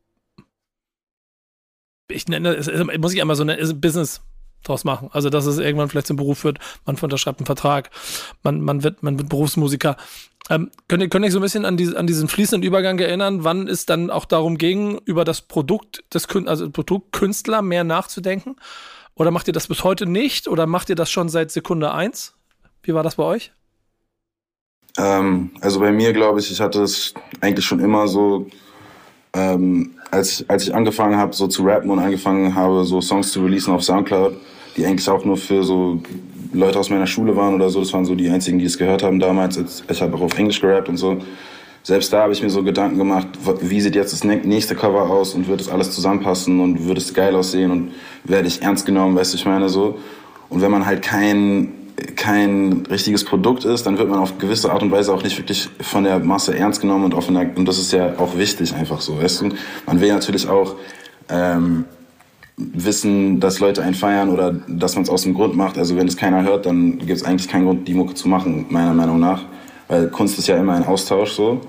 ich 2.09 2.29
nenne 2.29 2.55
es, 2.55 2.71
muss 2.99 3.13
ich 3.13 3.21
einmal 3.21 3.37
so 3.37 3.43
eine 3.43 3.57
Business 3.75 4.23
draus 4.65 4.85
machen. 4.85 5.09
Also, 5.13 5.31
dass 5.31 5.47
es 5.47 5.59
irgendwann 5.59 5.89
vielleicht 5.89 6.07
zum 6.07 6.17
Beruf 6.17 6.45
wird, 6.45 6.59
man 6.85 6.97
unterschreibt 6.97 7.41
einen 7.41 7.47
Vertrag, 7.47 7.91
man, 8.43 8.61
man, 8.61 8.83
wird, 8.83 9.03
man 9.03 9.19
wird 9.19 9.29
Berufsmusiker. 9.29 9.97
Ähm, 10.51 10.71
könnt, 10.89 11.03
ihr, 11.03 11.09
könnt 11.09 11.25
ihr 11.25 11.31
so 11.31 11.39
ein 11.39 11.43
bisschen 11.43 11.65
an, 11.65 11.77
die, 11.77 11.95
an 11.95 12.07
diesen 12.07 12.29
fließenden 12.29 12.67
Übergang 12.67 12.99
erinnern, 12.99 13.45
wann 13.45 13.69
es 13.69 13.87
dann 13.87 14.11
auch 14.11 14.25
darum 14.25 14.57
ging, 14.57 14.99
über 15.05 15.25
das 15.25 15.43
Produkt 15.43 16.03
des 16.15 16.27
also 16.47 16.71
Produkt 16.71 17.13
Künstler 17.13 17.63
mehr 17.63 17.85
nachzudenken? 17.85 18.57
Oder 19.15 19.31
macht 19.31 19.49
ihr 19.49 19.53
das 19.53 19.67
bis 19.67 19.85
heute 19.85 20.07
nicht? 20.07 20.49
Oder 20.49 20.67
macht 20.67 20.89
ihr 20.89 20.95
das 20.95 21.11
schon 21.11 21.29
seit 21.29 21.51
Sekunde 21.51 21.93
eins? 21.93 22.35
Wie 22.83 22.95
war 22.95 23.03
das 23.03 23.17
bei 23.17 23.25
euch? 23.25 23.53
Ähm, 24.97 25.51
also 25.61 25.81
bei 25.81 25.93
mir 25.93 26.13
glaube 26.13 26.41
ich, 26.41 26.51
ich 26.51 26.61
hatte 26.61 26.83
es 26.83 27.15
eigentlich 27.41 27.67
schon 27.67 27.81
immer 27.81 28.09
so, 28.09 28.47
ähm, 29.35 29.91
als, 30.11 30.45
als 30.49 30.65
ich 30.65 30.75
angefangen 30.75 31.17
habe, 31.17 31.35
so 31.35 31.47
zu 31.47 31.65
rappen 31.65 31.91
und 31.91 31.99
angefangen 31.99 32.55
habe, 32.55 32.85
so 32.85 33.01
Songs 33.01 33.31
zu 33.31 33.43
releasen 33.45 33.75
auf 33.75 33.83
Soundcloud, 33.83 34.35
die 34.77 34.87
eigentlich 34.87 35.09
auch 35.09 35.25
nur 35.25 35.37
für 35.37 35.63
so 35.63 36.01
Leute 36.53 36.79
aus 36.79 36.91
meiner 36.91 37.07
Schule 37.07 37.37
waren 37.37 37.55
oder 37.55 37.69
so, 37.69 37.81
das 37.81 37.93
waren 37.93 38.05
so 38.05 38.15
die 38.15 38.31
einzigen, 38.31 38.59
die 38.59 38.65
es 38.65 38.79
gehört 38.79 39.03
haben 39.03 39.19
damals. 39.19 39.83
Ich 39.91 40.03
habe 40.03 40.17
auch 40.17 40.23
auf 40.23 40.39
Englisch 40.39 40.61
gerappt 40.61 40.89
und 40.89 40.97
so. 40.97 41.19
Selbst 41.83 42.13
da 42.13 42.23
habe 42.23 42.33
ich 42.33 42.43
mir 42.43 42.51
so 42.51 42.63
Gedanken 42.63 42.99
gemacht, 42.99 43.29
wie 43.61 43.81
sieht 43.81 43.95
jetzt 43.95 44.13
das 44.13 44.25
nächste 44.25 44.75
Cover 44.75 45.09
aus 45.09 45.35
und 45.35 45.49
wird 45.49 45.61
es 45.61 45.69
alles 45.69 45.91
zusammenpassen 45.93 46.61
und 46.61 46.87
wird 46.87 46.99
es 46.99 47.15
geil 47.15 47.35
aussehen 47.35 47.71
und 47.71 47.93
werde 48.25 48.49
ich 48.49 48.63
ernst 48.63 48.85
genommen, 48.85 49.17
weißt 49.17 49.33
du, 49.33 49.39
ich 49.39 49.47
meine 49.47 49.69
so. 49.69 49.99
Und 50.49 50.61
wenn 50.61 50.71
man 50.71 50.85
halt 50.87 51.03
kein 51.03 51.73
kein 52.17 52.85
richtiges 52.91 53.25
Produkt 53.25 53.65
ist, 53.65 53.87
dann 53.87 53.99
wird 53.99 54.09
man 54.09 54.19
auf 54.19 54.39
gewisse 54.39 54.71
Art 54.71 54.83
und 54.83 54.91
Weise 54.91 55.13
auch 55.13 55.23
nicht 55.23 55.39
wirklich 55.39 55.69
von 55.81 56.05
der 56.05 56.19
Masse 56.19 56.57
ernst 56.57 56.81
genommen 56.81 57.13
und, 57.13 57.29
einer, 57.29 57.57
und 57.57 57.67
das 57.67 57.79
ist 57.79 57.93
ja 57.93 58.19
auch 58.19 58.37
wichtig 58.37 58.75
einfach 58.75 59.01
so, 59.01 59.21
weißt 59.21 59.43
du? 59.43 59.49
Man 59.87 60.01
will 60.01 60.13
natürlich 60.13 60.49
auch 60.49 60.77
ähm, 61.29 61.85
wissen, 62.57 63.41
dass 63.41 63.61
Leute 63.61 63.83
einen 63.83 63.95
feiern 63.95 64.31
oder 64.31 64.53
dass 64.67 64.95
man 64.95 65.05
es 65.05 65.11
aus 65.11 65.23
dem 65.23 65.35
Grund 65.35 65.57
macht. 65.57 65.79
Also 65.79 65.97
wenn 65.97 66.09
es 66.09 66.17
keiner 66.17 66.43
hört, 66.43 66.67
dann 66.67 66.99
gibt 66.99 67.13
es 67.13 67.25
eigentlich 67.25 67.49
keinen 67.49 67.65
Grund, 67.65 67.87
die 67.87 67.95
Mucke 67.95 68.15
zu 68.15 68.29
machen, 68.29 68.67
meiner 68.69 68.95
Meinung 68.95 69.21
nach. 69.21 69.43
Weil 69.87 70.09
Kunst 70.09 70.39
ist 70.39 70.49
ja 70.49 70.57
immer 70.57 70.75
ein 70.75 70.85
Austausch 70.85 71.33
so, 71.33 71.61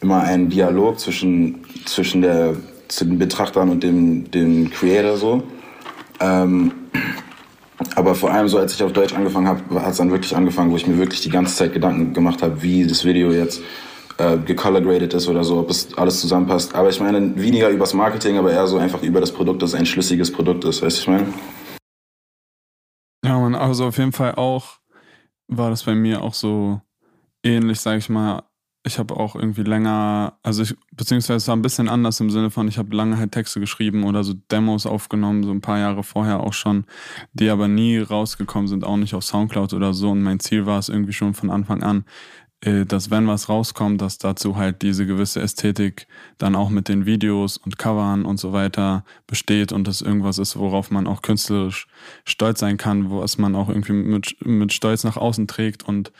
immer 0.00 0.22
ein 0.22 0.48
Dialog 0.48 0.98
zwischen, 0.98 1.64
zwischen 1.84 2.22
der, 2.22 2.54
zu 2.88 3.04
den 3.04 3.18
Betrachtern 3.18 3.70
und 3.70 3.82
dem, 3.82 4.30
dem 4.30 4.70
Creator 4.70 5.16
so. 5.16 5.42
Ähm, 6.20 6.72
Aber 7.96 8.14
vor 8.14 8.30
allem 8.30 8.48
so, 8.48 8.58
als 8.58 8.74
ich 8.74 8.82
auf 8.82 8.92
Deutsch 8.92 9.14
angefangen 9.14 9.48
habe, 9.48 9.82
hat 9.82 9.92
es 9.92 9.96
dann 9.96 10.10
wirklich 10.10 10.36
angefangen, 10.36 10.70
wo 10.70 10.76
ich 10.76 10.86
mir 10.86 10.98
wirklich 10.98 11.20
die 11.20 11.30
ganze 11.30 11.56
Zeit 11.56 11.72
Gedanken 11.72 12.12
gemacht 12.12 12.42
habe, 12.42 12.62
wie 12.62 12.86
das 12.86 13.04
Video 13.04 13.32
jetzt 13.32 13.62
äh, 14.18 14.36
gecolor-graded 14.36 15.14
ist 15.14 15.28
oder 15.28 15.44
so, 15.44 15.58
ob 15.58 15.70
es 15.70 15.96
alles 15.96 16.20
zusammenpasst. 16.20 16.74
Aber 16.74 16.90
ich 16.90 17.00
meine 17.00 17.40
weniger 17.40 17.70
übers 17.70 17.94
Marketing, 17.94 18.36
aber 18.36 18.52
eher 18.52 18.66
so 18.66 18.78
einfach 18.78 19.02
über 19.02 19.20
das 19.20 19.32
Produkt, 19.32 19.62
dass 19.62 19.70
es 19.70 19.78
ein 19.78 19.86
schlüssiges 19.86 20.30
Produkt 20.30 20.64
ist, 20.64 20.82
weißt 20.82 20.98
du, 20.98 21.00
ich 21.00 21.08
meine? 21.08 21.32
Ja, 23.24 23.38
man, 23.38 23.54
also 23.54 23.86
auf 23.86 23.98
jeden 23.98 24.12
Fall 24.12 24.34
auch 24.34 24.78
war 25.48 25.70
das 25.70 25.84
bei 25.84 25.94
mir 25.94 26.22
auch 26.22 26.34
so 26.34 26.80
ähnlich, 27.42 27.80
sag 27.80 27.98
ich 27.98 28.08
mal. 28.08 28.42
Ich 28.82 28.98
habe 28.98 29.14
auch 29.14 29.34
irgendwie 29.34 29.62
länger, 29.62 30.38
also 30.42 30.62
ich, 30.62 30.74
beziehungsweise 30.92 31.36
es 31.36 31.48
war 31.48 31.56
ein 31.56 31.60
bisschen 31.60 31.88
anders 31.88 32.18
im 32.20 32.30
Sinne 32.30 32.50
von, 32.50 32.66
ich 32.66 32.78
habe 32.78 32.96
lange 32.96 33.18
halt 33.18 33.32
Texte 33.32 33.60
geschrieben 33.60 34.04
oder 34.04 34.24
so 34.24 34.32
Demos 34.50 34.86
aufgenommen, 34.86 35.44
so 35.44 35.50
ein 35.50 35.60
paar 35.60 35.78
Jahre 35.78 36.02
vorher 36.02 36.40
auch 36.40 36.54
schon, 36.54 36.86
die 37.34 37.50
aber 37.50 37.68
nie 37.68 37.98
rausgekommen 37.98 38.68
sind, 38.68 38.84
auch 38.84 38.96
nicht 38.96 39.12
auf 39.14 39.24
Soundcloud 39.24 39.74
oder 39.74 39.92
so. 39.92 40.10
Und 40.10 40.22
mein 40.22 40.40
Ziel 40.40 40.64
war 40.64 40.78
es 40.78 40.88
irgendwie 40.88 41.12
schon 41.12 41.34
von 41.34 41.50
Anfang 41.50 41.82
an, 41.82 42.04
äh, 42.62 42.84
dass 42.84 43.10
wenn 43.10 43.26
was 43.26 43.48
rauskommt, 43.48 44.00
dass 44.02 44.18
dazu 44.18 44.56
halt 44.56 44.82
diese 44.82 45.06
gewisse 45.06 45.40
Ästhetik 45.40 46.06
dann 46.38 46.54
auch 46.54 46.68
mit 46.68 46.88
den 46.88 47.06
Videos 47.06 47.56
und 47.56 47.78
Covern 47.78 48.24
und 48.24 48.38
so 48.38 48.52
weiter 48.52 49.04
besteht 49.26 49.72
und 49.72 49.88
das 49.88 50.02
irgendwas 50.02 50.38
ist, 50.38 50.56
worauf 50.56 50.90
man 50.90 51.06
auch 51.06 51.22
künstlerisch 51.22 51.86
stolz 52.24 52.60
sein 52.60 52.76
kann, 52.76 53.10
was 53.10 53.38
man 53.38 53.54
auch 53.54 53.68
irgendwie 53.70 53.92
mit, 53.92 54.36
mit 54.44 54.72
Stolz 54.74 55.04
nach 55.04 55.16
außen 55.16 55.46
trägt 55.46 55.82
und 55.88 56.12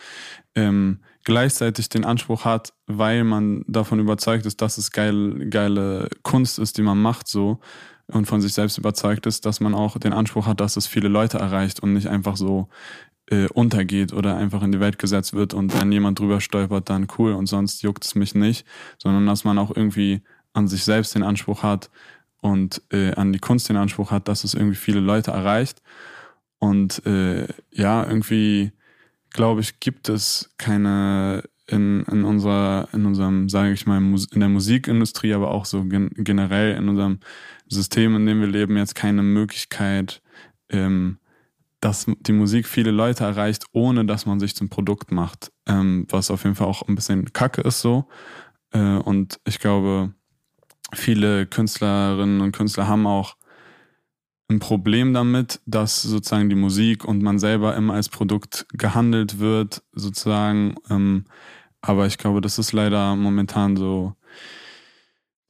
ähm, 0.55 1.01
gleichzeitig 1.31 1.89
den 1.89 2.05
Anspruch 2.05 2.45
hat, 2.45 2.73
weil 2.89 3.23
man 3.23 3.65
davon 3.69 4.01
überzeugt 4.01 4.47
ist, 4.47 4.61
dass 4.61 4.79
es 4.79 4.91
geil, 4.91 5.47
geile 5.49 6.09
Kunst 6.25 6.59
ist, 6.59 6.77
die 6.77 6.83
man 6.83 7.01
macht 7.01 7.29
so 7.29 7.61
und 8.09 8.27
von 8.27 8.41
sich 8.41 8.53
selbst 8.53 8.79
überzeugt 8.79 9.27
ist, 9.27 9.47
dass 9.47 9.61
man 9.61 9.73
auch 9.73 9.97
den 9.97 10.13
Anspruch 10.13 10.47
hat, 10.47 10.59
dass 10.59 10.77
es 10.77 10.89
viele 10.89 11.07
Leute 11.07 11.39
erreicht 11.39 11.79
und 11.79 11.93
nicht 11.93 12.09
einfach 12.09 12.37
so 12.37 12.69
äh, 13.31 13.47
untergeht 13.47 14.13
oder 14.13 14.37
einfach 14.39 14.65
in 14.65 14.73
die 14.73 14.81
Welt 14.81 14.99
gesetzt 14.99 15.33
wird 15.33 15.55
und 15.55 15.81
wenn 15.81 15.93
jemand 15.93 16.19
drüber 16.19 16.41
stolpert, 16.41 16.91
dann 16.91 17.07
cool 17.17 17.35
und 17.35 17.47
sonst 17.47 17.83
juckt 17.83 18.05
es 18.05 18.17
mich 18.17 18.35
nicht, 18.35 18.67
sondern 18.99 19.25
dass 19.29 19.45
man 19.45 19.57
auch 19.57 19.71
irgendwie 19.71 20.23
an 20.53 20.67
sich 20.67 20.83
selbst 20.83 21.15
den 21.15 21.23
Anspruch 21.23 21.63
hat 21.63 21.91
und 22.41 22.83
äh, 22.93 23.15
an 23.15 23.33
die 23.33 23.39
Kunst 23.39 23.69
den 23.69 23.77
Anspruch 23.77 24.11
hat, 24.11 24.27
dass 24.27 24.43
es 24.43 24.55
irgendwie 24.55 24.75
viele 24.75 24.99
Leute 24.99 25.31
erreicht. 25.31 25.81
Und 26.59 27.07
äh, 27.07 27.47
ja, 27.71 28.05
irgendwie 28.05 28.73
glaube 29.31 29.61
ich, 29.61 29.81
gibt 29.81 30.09
es 30.09 30.51
keine 30.59 31.45
in, 31.71 32.05
in 32.11 32.25
unserer, 32.25 32.89
in 32.93 33.07
unserem, 33.07 33.49
sage 33.49 33.73
ich 33.73 33.87
mal, 33.87 33.99
in 33.99 34.41
der 34.41 34.49
Musikindustrie, 34.49 35.35
aber 35.35 35.51
auch 35.51 35.65
so 35.65 35.85
gen 35.85 36.11
generell 36.17 36.77
in 36.77 36.89
unserem 36.89 37.21
System, 37.69 38.17
in 38.17 38.27
dem 38.27 38.41
wir 38.41 38.49
leben, 38.49 38.77
jetzt 38.77 38.95
keine 38.95 39.23
Möglichkeit, 39.23 40.21
ähm, 40.69 41.19
dass 41.81 42.07
die 42.21 42.33
Musik 42.33 42.67
viele 42.67 42.91
Leute 42.91 43.25
erreicht, 43.25 43.65
ohne 43.73 44.05
dass 44.05 44.27
man 44.27 44.41
sich 44.41 44.55
zum 44.55 44.69
Produkt 44.69 45.13
macht. 45.13 45.53
Ähm, 45.67 46.07
was 46.11 46.31
auf 46.31 46.45
jeden 46.45 46.57
Fall 46.57 46.67
auch 46.67 46.83
ein 46.83 46.95
bisschen 46.95 47.33
kacke 47.33 47.63
ist 47.63 47.81
so. 47.81 48.09
Äh, 48.73 48.97
und 48.97 49.41
ich 49.47 49.61
glaube, 49.61 50.13
viele 50.93 51.47
Künstlerinnen 51.47 52.41
und 52.41 52.53
Künstler 52.53 52.89
haben 52.89 53.07
auch 53.07 53.37
ein 54.51 54.59
Problem 54.59 55.15
damit, 55.15 55.61
dass 55.65 56.03
sozusagen 56.03 56.51
die 56.51 56.57
Musik 56.57 57.05
und 57.05 57.23
man 57.23 57.39
selber 57.39 57.77
immer 57.77 57.95
als 57.95 58.09
Produkt 58.09 58.67
gehandelt 58.73 59.39
wird, 59.39 59.83
sozusagen. 59.93 60.75
Ähm, 60.91 61.25
aber 61.81 62.07
ich 62.07 62.19
glaube, 62.19 62.41
das 62.41 62.59
ist 62.59 62.73
leider 62.73 63.17
momentan 63.17 63.77
so 63.77 64.15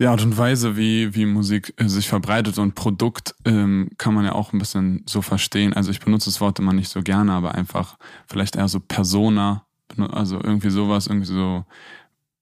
die 0.01 0.07
Art 0.07 0.23
und 0.23 0.39
Weise, 0.39 0.77
wie, 0.77 1.15
wie 1.15 1.27
Musik 1.27 1.75
äh, 1.77 1.87
sich 1.87 2.09
verbreitet 2.09 2.59
und 2.59 2.75
Produkt 2.75 3.35
ähm, 3.45 3.91
kann 3.99 4.15
man 4.15 4.25
ja 4.25 4.33
auch 4.33 4.53
ein 4.53 4.59
bisschen 4.59 5.03
so 5.07 5.21
verstehen. 5.21 5.75
Also 5.75 5.91
ich 5.91 6.01
benutze 6.01 6.31
das 6.31 6.41
Wort 6.41 6.59
immer 6.59 6.73
nicht 6.73 6.89
so 6.89 7.03
gerne, 7.03 7.33
aber 7.33 7.55
einfach 7.55 7.99
vielleicht 8.27 8.57
eher 8.57 8.69
so 8.69 8.81
Persona, 8.81 9.67
also 9.99 10.41
irgendwie 10.43 10.71
sowas, 10.71 11.07
irgendwie 11.07 11.27
so 11.27 11.65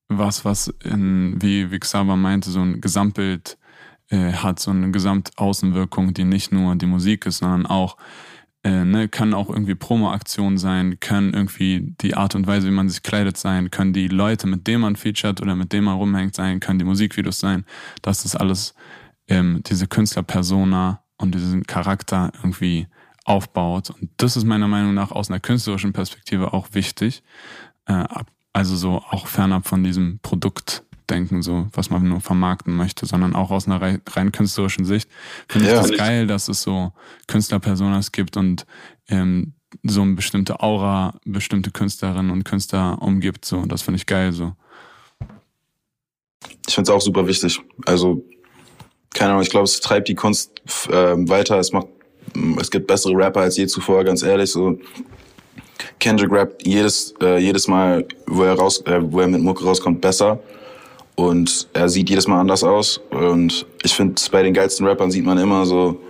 was, 0.08 0.44
was 0.44 0.68
in, 0.84 1.40
wie, 1.42 1.70
wie 1.70 1.80
Xaver 1.80 2.16
meinte, 2.16 2.50
so 2.50 2.60
ein 2.60 2.80
Gesamtbild 2.80 3.57
äh, 4.10 4.32
hat, 4.32 4.60
so 4.60 4.70
eine 4.70 4.90
Gesamtaußenwirkung, 4.90 6.14
die 6.14 6.24
nicht 6.24 6.52
nur 6.52 6.76
die 6.76 6.86
Musik 6.86 7.26
ist, 7.26 7.38
sondern 7.38 7.66
auch 7.66 7.96
äh, 8.64 8.84
ne, 8.84 9.08
können 9.08 9.34
auch 9.34 9.48
irgendwie 9.48 9.74
Promo-Aktionen 9.74 10.58
sein, 10.58 10.98
können 11.00 11.32
irgendwie 11.32 11.94
die 12.00 12.14
Art 12.14 12.34
und 12.34 12.46
Weise, 12.46 12.66
wie 12.66 12.72
man 12.72 12.88
sich 12.88 13.02
kleidet 13.02 13.36
sein, 13.36 13.70
können 13.70 13.92
die 13.92 14.08
Leute, 14.08 14.46
mit 14.46 14.66
denen 14.66 14.82
man 14.82 14.96
featured 14.96 15.40
oder 15.40 15.54
mit 15.54 15.72
denen 15.72 15.84
man 15.84 15.96
rumhängt 15.96 16.34
sein, 16.34 16.60
können 16.60 16.78
die 16.78 16.84
Musikvideos 16.84 17.38
sein, 17.38 17.64
dass 18.02 18.24
das 18.24 18.34
alles 18.34 18.74
ähm, 19.28 19.62
diese 19.66 19.86
Künstlerpersona 19.86 21.02
und 21.18 21.34
diesen 21.34 21.64
Charakter 21.64 22.32
irgendwie 22.36 22.88
aufbaut. 23.24 23.90
Und 23.90 24.10
das 24.16 24.36
ist 24.36 24.44
meiner 24.44 24.68
Meinung 24.68 24.94
nach 24.94 25.12
aus 25.12 25.30
einer 25.30 25.40
künstlerischen 25.40 25.92
Perspektive 25.92 26.52
auch 26.52 26.68
wichtig. 26.72 27.22
Äh, 27.86 28.04
also 28.52 28.74
so 28.74 29.02
auch 29.10 29.26
fernab 29.26 29.68
von 29.68 29.84
diesem 29.84 30.18
Produkt 30.20 30.82
denken, 31.10 31.42
so 31.42 31.68
was 31.72 31.90
man 31.90 32.08
nur 32.08 32.20
vermarkten 32.20 32.74
möchte, 32.76 33.06
sondern 33.06 33.34
auch 33.34 33.50
aus 33.50 33.66
einer 33.66 33.80
rein 33.80 34.32
künstlerischen 34.32 34.84
Sicht 34.84 35.08
finde 35.48 35.68
ja, 35.68 35.74
ich 35.74 35.88
das 35.88 35.98
geil, 35.98 36.26
dass 36.26 36.48
es 36.48 36.62
so 36.62 36.92
Künstlerpersonas 37.26 38.12
gibt 38.12 38.36
und 38.36 38.66
ähm, 39.08 39.54
so 39.82 40.02
eine 40.02 40.14
bestimmte 40.14 40.60
Aura 40.60 41.18
bestimmte 41.24 41.70
Künstlerinnen 41.70 42.30
und 42.30 42.44
Künstler 42.44 43.00
umgibt. 43.00 43.44
So, 43.44 43.66
das 43.66 43.82
finde 43.82 43.96
ich 43.96 44.06
geil 44.06 44.32
so. 44.32 44.52
Ich 46.66 46.74
finde 46.74 46.90
es 46.90 46.96
auch 46.96 47.00
super 47.00 47.26
wichtig. 47.26 47.60
Also, 47.86 48.24
keine 49.14 49.30
Ahnung, 49.30 49.42
ich 49.42 49.50
glaube, 49.50 49.64
es 49.64 49.80
treibt 49.80 50.08
die 50.08 50.14
Kunst 50.14 50.62
äh, 50.88 50.92
weiter. 51.28 51.58
Es 51.58 51.72
macht, 51.72 51.88
es 52.60 52.70
gibt 52.70 52.86
bessere 52.86 53.14
Rapper 53.14 53.40
als 53.40 53.56
je 53.56 53.66
zuvor, 53.66 54.04
ganz 54.04 54.22
ehrlich. 54.22 54.50
So, 54.50 54.78
Kendrick 55.98 56.30
rappt 56.30 56.66
jedes, 56.66 57.14
äh, 57.20 57.38
jedes 57.38 57.66
Mal, 57.68 58.06
wo 58.26 58.44
er 58.44 58.54
raus, 58.54 58.80
äh, 58.86 59.00
wo 59.00 59.20
er 59.20 59.28
mit 59.28 59.40
Mucke 59.40 59.64
rauskommt, 59.64 60.00
besser. 60.00 60.38
Und 61.18 61.66
er 61.72 61.88
sieht 61.88 62.08
jedes 62.08 62.28
Mal 62.28 62.38
anders 62.38 62.62
aus. 62.62 63.00
Und 63.10 63.66
ich 63.82 63.92
finde, 63.92 64.22
bei 64.30 64.44
den 64.44 64.54
geilsten 64.54 64.86
Rappern 64.86 65.10
sieht 65.10 65.24
man 65.24 65.36
immer 65.36 65.66
so, 65.66 66.00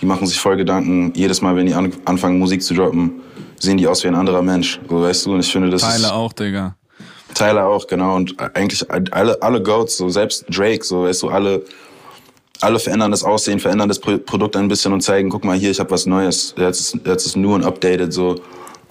die 0.00 0.06
machen 0.06 0.26
sich 0.26 0.40
voll 0.40 0.56
Gedanken. 0.56 1.12
Jedes 1.14 1.42
Mal, 1.42 1.54
wenn 1.54 1.66
die 1.66 1.74
an, 1.74 1.92
anfangen, 2.06 2.38
Musik 2.38 2.62
zu 2.62 2.72
droppen, 2.72 3.20
sehen 3.58 3.76
die 3.76 3.86
aus 3.86 4.02
wie 4.04 4.08
ein 4.08 4.14
anderer 4.14 4.40
Mensch. 4.40 4.80
So, 4.88 5.02
weißt 5.02 5.26
du? 5.26 5.34
Und 5.34 5.40
ich 5.40 5.52
finde, 5.52 5.68
das 5.68 5.82
Tyler 5.82 5.96
ist, 5.96 6.12
auch, 6.12 6.32
Digga. 6.32 6.76
Tyler 7.34 7.66
auch, 7.66 7.86
genau. 7.86 8.16
Und 8.16 8.36
eigentlich 8.56 8.90
alle, 8.90 9.36
alle 9.42 9.62
Goats, 9.62 9.98
so 9.98 10.08
selbst 10.08 10.46
Drake, 10.48 10.82
so, 10.82 11.02
weißt 11.02 11.24
du, 11.24 11.28
alle, 11.28 11.62
alle 12.62 12.78
verändern 12.78 13.10
das 13.10 13.24
Aussehen, 13.24 13.60
verändern 13.60 13.90
das 13.90 13.98
Produkt 13.98 14.56
ein 14.56 14.68
bisschen 14.68 14.94
und 14.94 15.02
zeigen, 15.02 15.28
guck 15.28 15.44
mal 15.44 15.58
hier, 15.58 15.72
ich 15.72 15.78
habe 15.78 15.90
was 15.90 16.06
Neues. 16.06 16.54
Jetzt 16.56 16.80
ist, 16.80 17.06
jetzt 17.06 17.26
ist 17.26 17.36
nur 17.36 17.54
ein 17.54 17.64
updated, 17.64 18.14
so. 18.14 18.36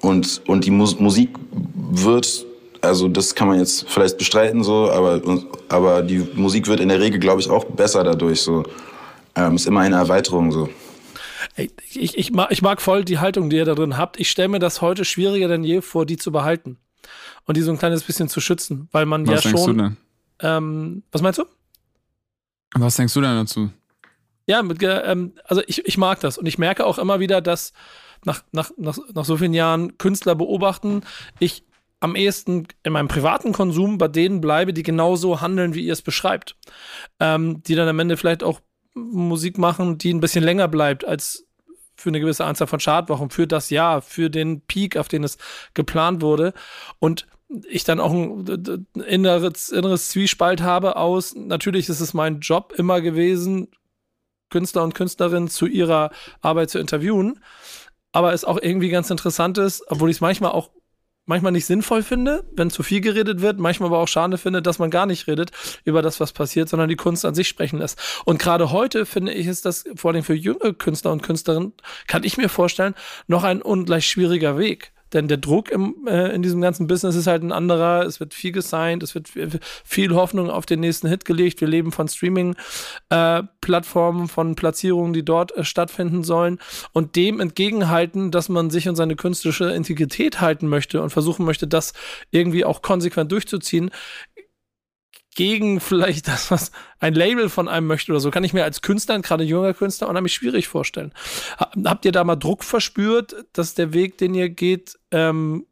Und, 0.02 0.40
und 0.46 0.66
die 0.66 0.72
Musik 0.72 1.32
wird 1.74 2.46
also 2.82 3.08
das 3.08 3.36
kann 3.36 3.48
man 3.48 3.60
jetzt 3.60 3.90
vielleicht 3.90 4.18
bestreiten 4.18 4.64
so, 4.64 4.92
aber 4.92 5.22
aber 5.70 6.02
die 6.02 6.28
Musik 6.36 6.68
wird 6.68 6.80
in 6.80 6.90
der 6.90 7.00
Regel, 7.00 7.20
glaube 7.20 7.42
ich, 7.42 7.50
auch 7.50 7.66
besser 7.66 8.04
dadurch 8.04 8.42
so. 8.42 8.64
Ähm, 9.36 9.56
ist 9.56 9.68
immer 9.68 9.82
eine 9.82 9.98
Erweiterung 9.98 10.52
so. 10.52 10.70
Ich, 11.56 12.18
ich, 12.18 12.32
mag, 12.32 12.52
ich 12.52 12.62
mag 12.62 12.82
voll 12.82 13.04
die 13.04 13.20
Haltung, 13.20 13.50
die 13.50 13.58
ihr 13.58 13.66
da 13.66 13.76
drin 13.76 13.98
habt. 13.98 14.20
Ich 14.20 14.30
stelle 14.30 14.48
mir 14.48 14.60
das 14.60 14.82
heute 14.82 15.06
schwieriger 15.06 15.48
denn 15.48 15.64
je 15.64 15.82
vor, 15.82 16.06
die 16.06 16.18
zu 16.18 16.32
behalten 16.32 16.78
und 17.46 17.58
die 17.58 17.62
so 17.62 17.72
ein 17.72 17.78
kleines 17.78 18.04
bisschen 18.04 18.30
zu 18.30 18.42
schützen, 18.42 18.90
weil 18.92 19.06
man 19.06 19.26
was 19.28 19.44
ja 19.44 19.52
schon. 19.52 19.78
Du 19.78 19.84
denn? 19.84 19.98
Ähm, 20.40 21.04
was 21.12 21.22
meinst 21.22 21.40
du? 21.40 21.46
Was 22.74 22.96
denkst 22.96 23.14
du 23.14 23.22
denn 23.22 23.36
dazu? 23.36 23.70
Ja, 24.46 24.62
mit, 24.64 24.80
ähm, 24.82 25.34
also 25.46 25.62
ich, 25.68 25.86
ich 25.86 25.98
mag 25.98 26.20
das 26.20 26.38
und 26.38 26.46
ich 26.46 26.58
merke 26.58 26.86
auch 26.86 27.00
immer 27.00 27.20
wieder, 27.20 27.42
dass 27.42 27.74
nach, 28.24 28.44
nach, 28.52 28.72
nach, 28.78 28.98
nach 29.14 29.26
so 29.26 29.38
vielen 29.38 29.54
Jahren 29.54 29.98
Künstler 29.98 30.36
beobachten, 30.36 31.02
ich 31.40 31.64
am 32.00 32.16
ehesten 32.16 32.68
in 32.84 32.94
meinem 32.94 33.08
privaten 33.08 33.54
Konsum 33.54 33.98
bei 33.98 34.08
denen 34.08 34.42
bleibe, 34.42 34.74
die 34.74 34.84
genauso 34.84 35.42
handeln, 35.42 35.74
wie 35.74 35.86
ihr 35.86 35.94
es 35.94 36.02
beschreibt. 36.02 36.56
Ähm, 37.20 37.64
die 37.64 37.76
dann 37.76 37.88
am 37.88 38.00
Ende 38.00 38.18
vielleicht 38.18 38.44
auch 38.44 38.62
Musik 38.94 39.58
machen, 39.58 39.98
die 39.98 40.14
ein 40.14 40.20
bisschen 40.20 40.44
länger 40.44 40.68
bleibt 40.68 41.06
als 41.06 41.46
für 41.96 42.10
eine 42.10 42.20
gewisse 42.20 42.46
Anzahl 42.46 42.68
von 42.68 42.80
Chartwochen, 42.80 43.32
für 43.32 43.48
das 43.48 43.70
Jahr, 43.70 44.02
für 44.02 44.30
den 44.30 44.62
Peak, 44.62 44.98
auf 44.98 45.08
den 45.08 45.24
es 45.24 45.38
geplant 45.74 46.22
wurde. 46.22 46.54
Und 47.00 47.28
ich 47.68 47.84
dann 47.84 48.00
auch 48.00 48.12
ein 48.12 48.86
inneres, 49.08 49.70
inneres 49.70 50.10
Zwiespalt 50.10 50.62
habe 50.62 50.96
aus, 50.98 51.34
natürlich 51.36 51.90
ist 51.90 52.02
es 52.02 52.14
mein 52.14 52.40
Job 52.40 52.74
immer 52.78 53.02
gewesen, 53.02 53.70
Künstler 54.50 54.84
und 54.84 54.96
Künstlerinnen 54.96 55.50
zu 55.50 55.66
ihrer 55.66 56.12
Arbeit 56.42 56.70
zu 56.70 56.80
interviewen. 56.80 57.40
Aber 58.12 58.34
es 58.34 58.46
auch 58.46 58.60
irgendwie 58.62 58.90
ganz 58.90 59.10
interessant 59.10 59.58
ist, 59.58 59.84
obwohl 59.88 60.10
ich 60.10 60.18
es 60.18 60.22
manchmal 60.22 60.52
auch 60.52 60.72
manchmal 61.28 61.52
nicht 61.52 61.66
sinnvoll 61.66 62.02
finde, 62.02 62.44
wenn 62.56 62.72
zu 62.72 62.82
viel 62.82 63.02
geredet 63.02 63.42
wird, 63.42 63.60
manchmal 63.60 63.88
aber 63.88 64.00
auch 64.00 64.08
schade 64.08 64.38
finde, 64.38 64.62
dass 64.62 64.80
man 64.80 64.90
gar 64.90 65.06
nicht 65.06 65.28
redet 65.28 65.52
über 65.84 66.02
das, 66.02 66.20
was 66.20 66.34
passiert, 66.34 66.70
sondern 66.70 66.90
die 66.90 66.96
Kunst 66.96 67.26
an 67.26 67.36
sich 67.36 67.48
sprechen 67.48 67.78
lässt. 67.78 68.00
Und 68.26 68.40
gerade 68.40 68.72
heute 68.72 69.06
finde 69.06 69.34
ich, 69.34 69.46
ist 69.46 69.66
das 69.66 69.86
vor 69.96 70.12
allem 70.12 70.24
für 70.24 70.34
junge 70.34 70.74
Künstler 70.74 71.12
und 71.12 71.22
Künstlerinnen, 71.22 71.74
kann 72.08 72.24
ich 72.24 72.38
mir 72.38 72.50
vorstellen, 72.50 72.96
noch 73.28 73.44
ein 73.44 73.62
ungleich 73.62 74.08
schwieriger 74.08 74.58
Weg 74.58 74.92
denn 75.14 75.28
der 75.28 75.38
Druck 75.38 75.70
im, 75.70 76.08
äh, 76.08 76.34
in 76.34 76.42
diesem 76.42 76.60
ganzen 76.62 76.88
Business 76.88 77.16
ist 77.16 77.28
halt 77.28 77.44
ein 77.44 77.52
anderer. 77.52 78.04
Es 78.06 78.20
wird 78.20 78.34
viel 78.34 78.52
gesigned, 78.52 79.04
es 79.04 79.14
wird 79.16 79.30
viel 79.84 80.16
Hoffnung 80.16 80.50
auf 80.50 80.66
den 80.66 80.80
nächsten 80.80 81.08
Hit 81.08 81.26
gelegt. 81.26 81.62
Wir 81.62 81.68
leben 81.68 81.92
von 81.92 82.08
Streaming-Plattformen, 82.08 84.26
äh, 84.26 84.28
von 84.28 84.56
Platzierungen, 84.56 85.14
die 85.14 85.24
dort 85.24 85.56
äh, 85.56 85.64
stattfinden 85.64 86.24
sollen 86.24 86.58
und 86.94 87.16
dem 87.16 87.40
entgegenhalten, 87.40 88.32
dass 88.32 88.50
man 88.50 88.70
sich 88.70 88.90
und 88.90 88.96
seine 88.96 89.16
künstlerische 89.16 89.72
Integrität 89.72 90.42
halten 90.42 90.68
möchte 90.68 91.02
und 91.02 91.12
versuchen 91.12 91.46
möchte, 91.46 91.68
das 91.68 91.94
irgendwie 92.32 92.66
auch 92.66 92.82
konsequent 92.82 93.32
durchzuziehen 93.32 93.92
gegen 95.38 95.80
vielleicht 95.80 96.28
das, 96.28 96.52
was 96.52 96.72
ein 97.00 97.14
Label 97.14 97.48
von 97.48 97.70
einem 97.70 97.88
möchte 97.88 98.12
oder 98.12 98.20
so, 98.20 98.32
kann 98.32 98.44
ich 98.44 98.54
mir 98.54 98.64
als 98.64 98.82
Künstler, 98.82 99.20
gerade 99.20 99.44
junger 99.44 99.74
Künstler, 99.74 100.10
unheimlich 100.10 100.34
schwierig 100.34 100.68
vorstellen. 100.68 101.14
Habt 101.86 102.06
ihr 102.06 102.12
da 102.12 102.24
mal 102.24 102.36
Druck 102.36 102.64
verspürt, 102.64 103.46
dass 103.54 103.76
der 103.76 103.94
Weg, 103.94 104.18
den 104.18 104.34
ihr 104.34 104.50
geht, 104.50 104.98
ähm, 105.12 105.66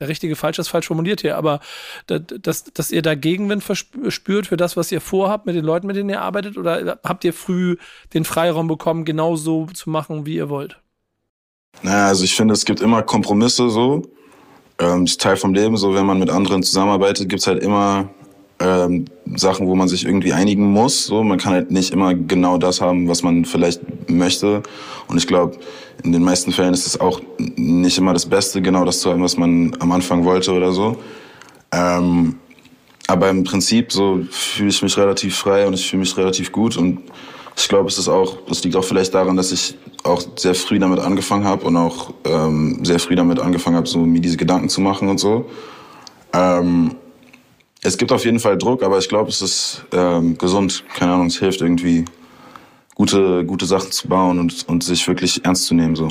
der 0.00 0.08
richtige 0.08 0.34
falsch 0.34 0.58
ist 0.58 0.66
falsch 0.66 0.88
formuliert 0.88 1.20
hier, 1.20 1.36
aber 1.36 1.60
dass, 2.08 2.64
dass 2.64 2.90
ihr 2.90 3.02
da 3.02 3.14
Gegenwind 3.14 3.62
verspürt 3.62 4.48
für 4.48 4.56
das, 4.56 4.76
was 4.76 4.90
ihr 4.90 5.00
vorhabt 5.00 5.46
mit 5.46 5.54
den 5.54 5.64
Leuten, 5.64 5.86
mit 5.86 5.94
denen 5.94 6.10
ihr 6.10 6.20
arbeitet? 6.20 6.58
Oder 6.58 6.98
habt 7.04 7.22
ihr 7.22 7.32
früh 7.32 7.76
den 8.12 8.24
Freiraum 8.24 8.66
bekommen, 8.66 9.04
genau 9.04 9.36
so 9.36 9.66
zu 9.66 9.88
machen, 9.88 10.26
wie 10.26 10.34
ihr 10.34 10.48
wollt? 10.48 10.80
Naja, 11.82 12.08
also 12.08 12.24
ich 12.24 12.34
finde, 12.34 12.54
es 12.54 12.64
gibt 12.64 12.80
immer 12.80 13.04
Kompromisse 13.04 13.70
so. 13.70 14.02
Ähm, 14.80 15.04
das 15.04 15.12
ist 15.12 15.20
Teil 15.20 15.36
vom 15.36 15.54
Leben. 15.54 15.76
So, 15.76 15.94
wenn 15.94 16.06
man 16.06 16.18
mit 16.18 16.30
anderen 16.30 16.64
zusammenarbeitet, 16.64 17.28
gibt 17.28 17.42
es 17.42 17.46
halt 17.46 17.62
immer 17.62 18.10
ähm, 18.62 19.06
Sachen, 19.34 19.66
wo 19.66 19.74
man 19.74 19.88
sich 19.88 20.04
irgendwie 20.04 20.32
einigen 20.32 20.70
muss. 20.72 21.06
So, 21.06 21.22
man 21.22 21.38
kann 21.38 21.52
halt 21.52 21.70
nicht 21.70 21.92
immer 21.92 22.14
genau 22.14 22.58
das 22.58 22.80
haben, 22.80 23.08
was 23.08 23.22
man 23.22 23.44
vielleicht 23.44 23.80
möchte. 24.08 24.62
Und 25.08 25.16
ich 25.18 25.26
glaube, 25.26 25.56
in 26.04 26.12
den 26.12 26.22
meisten 26.22 26.52
Fällen 26.52 26.72
ist 26.72 26.86
es 26.86 27.00
auch 27.00 27.20
nicht 27.38 27.98
immer 27.98 28.12
das 28.12 28.26
Beste, 28.26 28.62
genau 28.62 28.84
das 28.84 29.00
zu 29.00 29.10
haben, 29.10 29.22
was 29.22 29.36
man 29.36 29.76
am 29.80 29.92
Anfang 29.92 30.24
wollte 30.24 30.52
oder 30.52 30.72
so. 30.72 30.96
Ähm, 31.72 32.36
aber 33.08 33.28
im 33.30 33.44
Prinzip 33.44 33.92
so 33.92 34.20
fühle 34.30 34.70
ich 34.70 34.82
mich 34.82 34.96
relativ 34.96 35.36
frei 35.36 35.66
und 35.66 35.74
ich 35.74 35.88
fühle 35.88 36.00
mich 36.00 36.16
relativ 36.16 36.52
gut 36.52 36.76
und 36.76 37.00
ich 37.56 37.68
glaube, 37.68 37.88
es 37.88 37.98
ist 37.98 38.08
auch, 38.08 38.38
es 38.50 38.64
liegt 38.64 38.76
auch 38.76 38.84
vielleicht 38.84 39.12
daran, 39.14 39.36
dass 39.36 39.52
ich 39.52 39.76
auch 40.04 40.22
sehr 40.36 40.54
früh 40.54 40.78
damit 40.78 41.00
angefangen 41.00 41.44
habe 41.44 41.66
und 41.66 41.76
auch 41.76 42.14
ähm, 42.24 42.82
sehr 42.84 42.98
früh 42.98 43.14
damit 43.14 43.40
angefangen 43.40 43.76
habe, 43.76 43.86
so 43.86 43.98
mir 43.98 44.20
diese 44.20 44.36
Gedanken 44.36 44.68
zu 44.68 44.80
machen 44.80 45.08
und 45.08 45.18
so. 45.18 45.50
Ähm, 46.32 46.96
es 47.82 47.98
gibt 47.98 48.12
auf 48.12 48.24
jeden 48.24 48.40
Fall 48.40 48.56
Druck, 48.56 48.82
aber 48.82 48.98
ich 48.98 49.08
glaube, 49.08 49.28
es 49.28 49.42
ist 49.42 49.84
ähm, 49.92 50.38
gesund. 50.38 50.84
Keine 50.94 51.12
Ahnung, 51.12 51.26
es 51.26 51.38
hilft 51.38 51.60
irgendwie, 51.60 52.04
gute, 52.94 53.44
gute 53.44 53.66
Sachen 53.66 53.90
zu 53.90 54.08
bauen 54.08 54.38
und, 54.38 54.68
und 54.68 54.84
sich 54.84 55.06
wirklich 55.08 55.44
ernst 55.44 55.66
zu 55.66 55.74
nehmen. 55.74 55.96
So. 55.96 56.08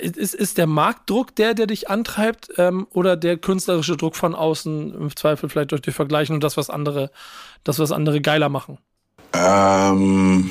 Ist, 0.00 0.34
ist 0.34 0.56
der 0.56 0.68
Marktdruck 0.68 1.34
der, 1.34 1.54
der 1.54 1.66
dich 1.66 1.90
antreibt, 1.90 2.50
ähm, 2.58 2.86
oder 2.92 3.16
der 3.16 3.36
künstlerische 3.38 3.96
Druck 3.96 4.14
von 4.14 4.36
außen, 4.36 4.94
im 4.94 5.16
Zweifel 5.16 5.48
vielleicht 5.48 5.72
durch 5.72 5.82
die 5.82 5.90
Vergleichen 5.90 6.34
und 6.34 6.44
das, 6.44 6.56
was 6.56 6.70
andere, 6.70 7.10
das, 7.64 7.80
was 7.80 7.90
andere 7.90 8.20
geiler 8.20 8.48
machen? 8.48 8.78
Ähm, 9.32 10.50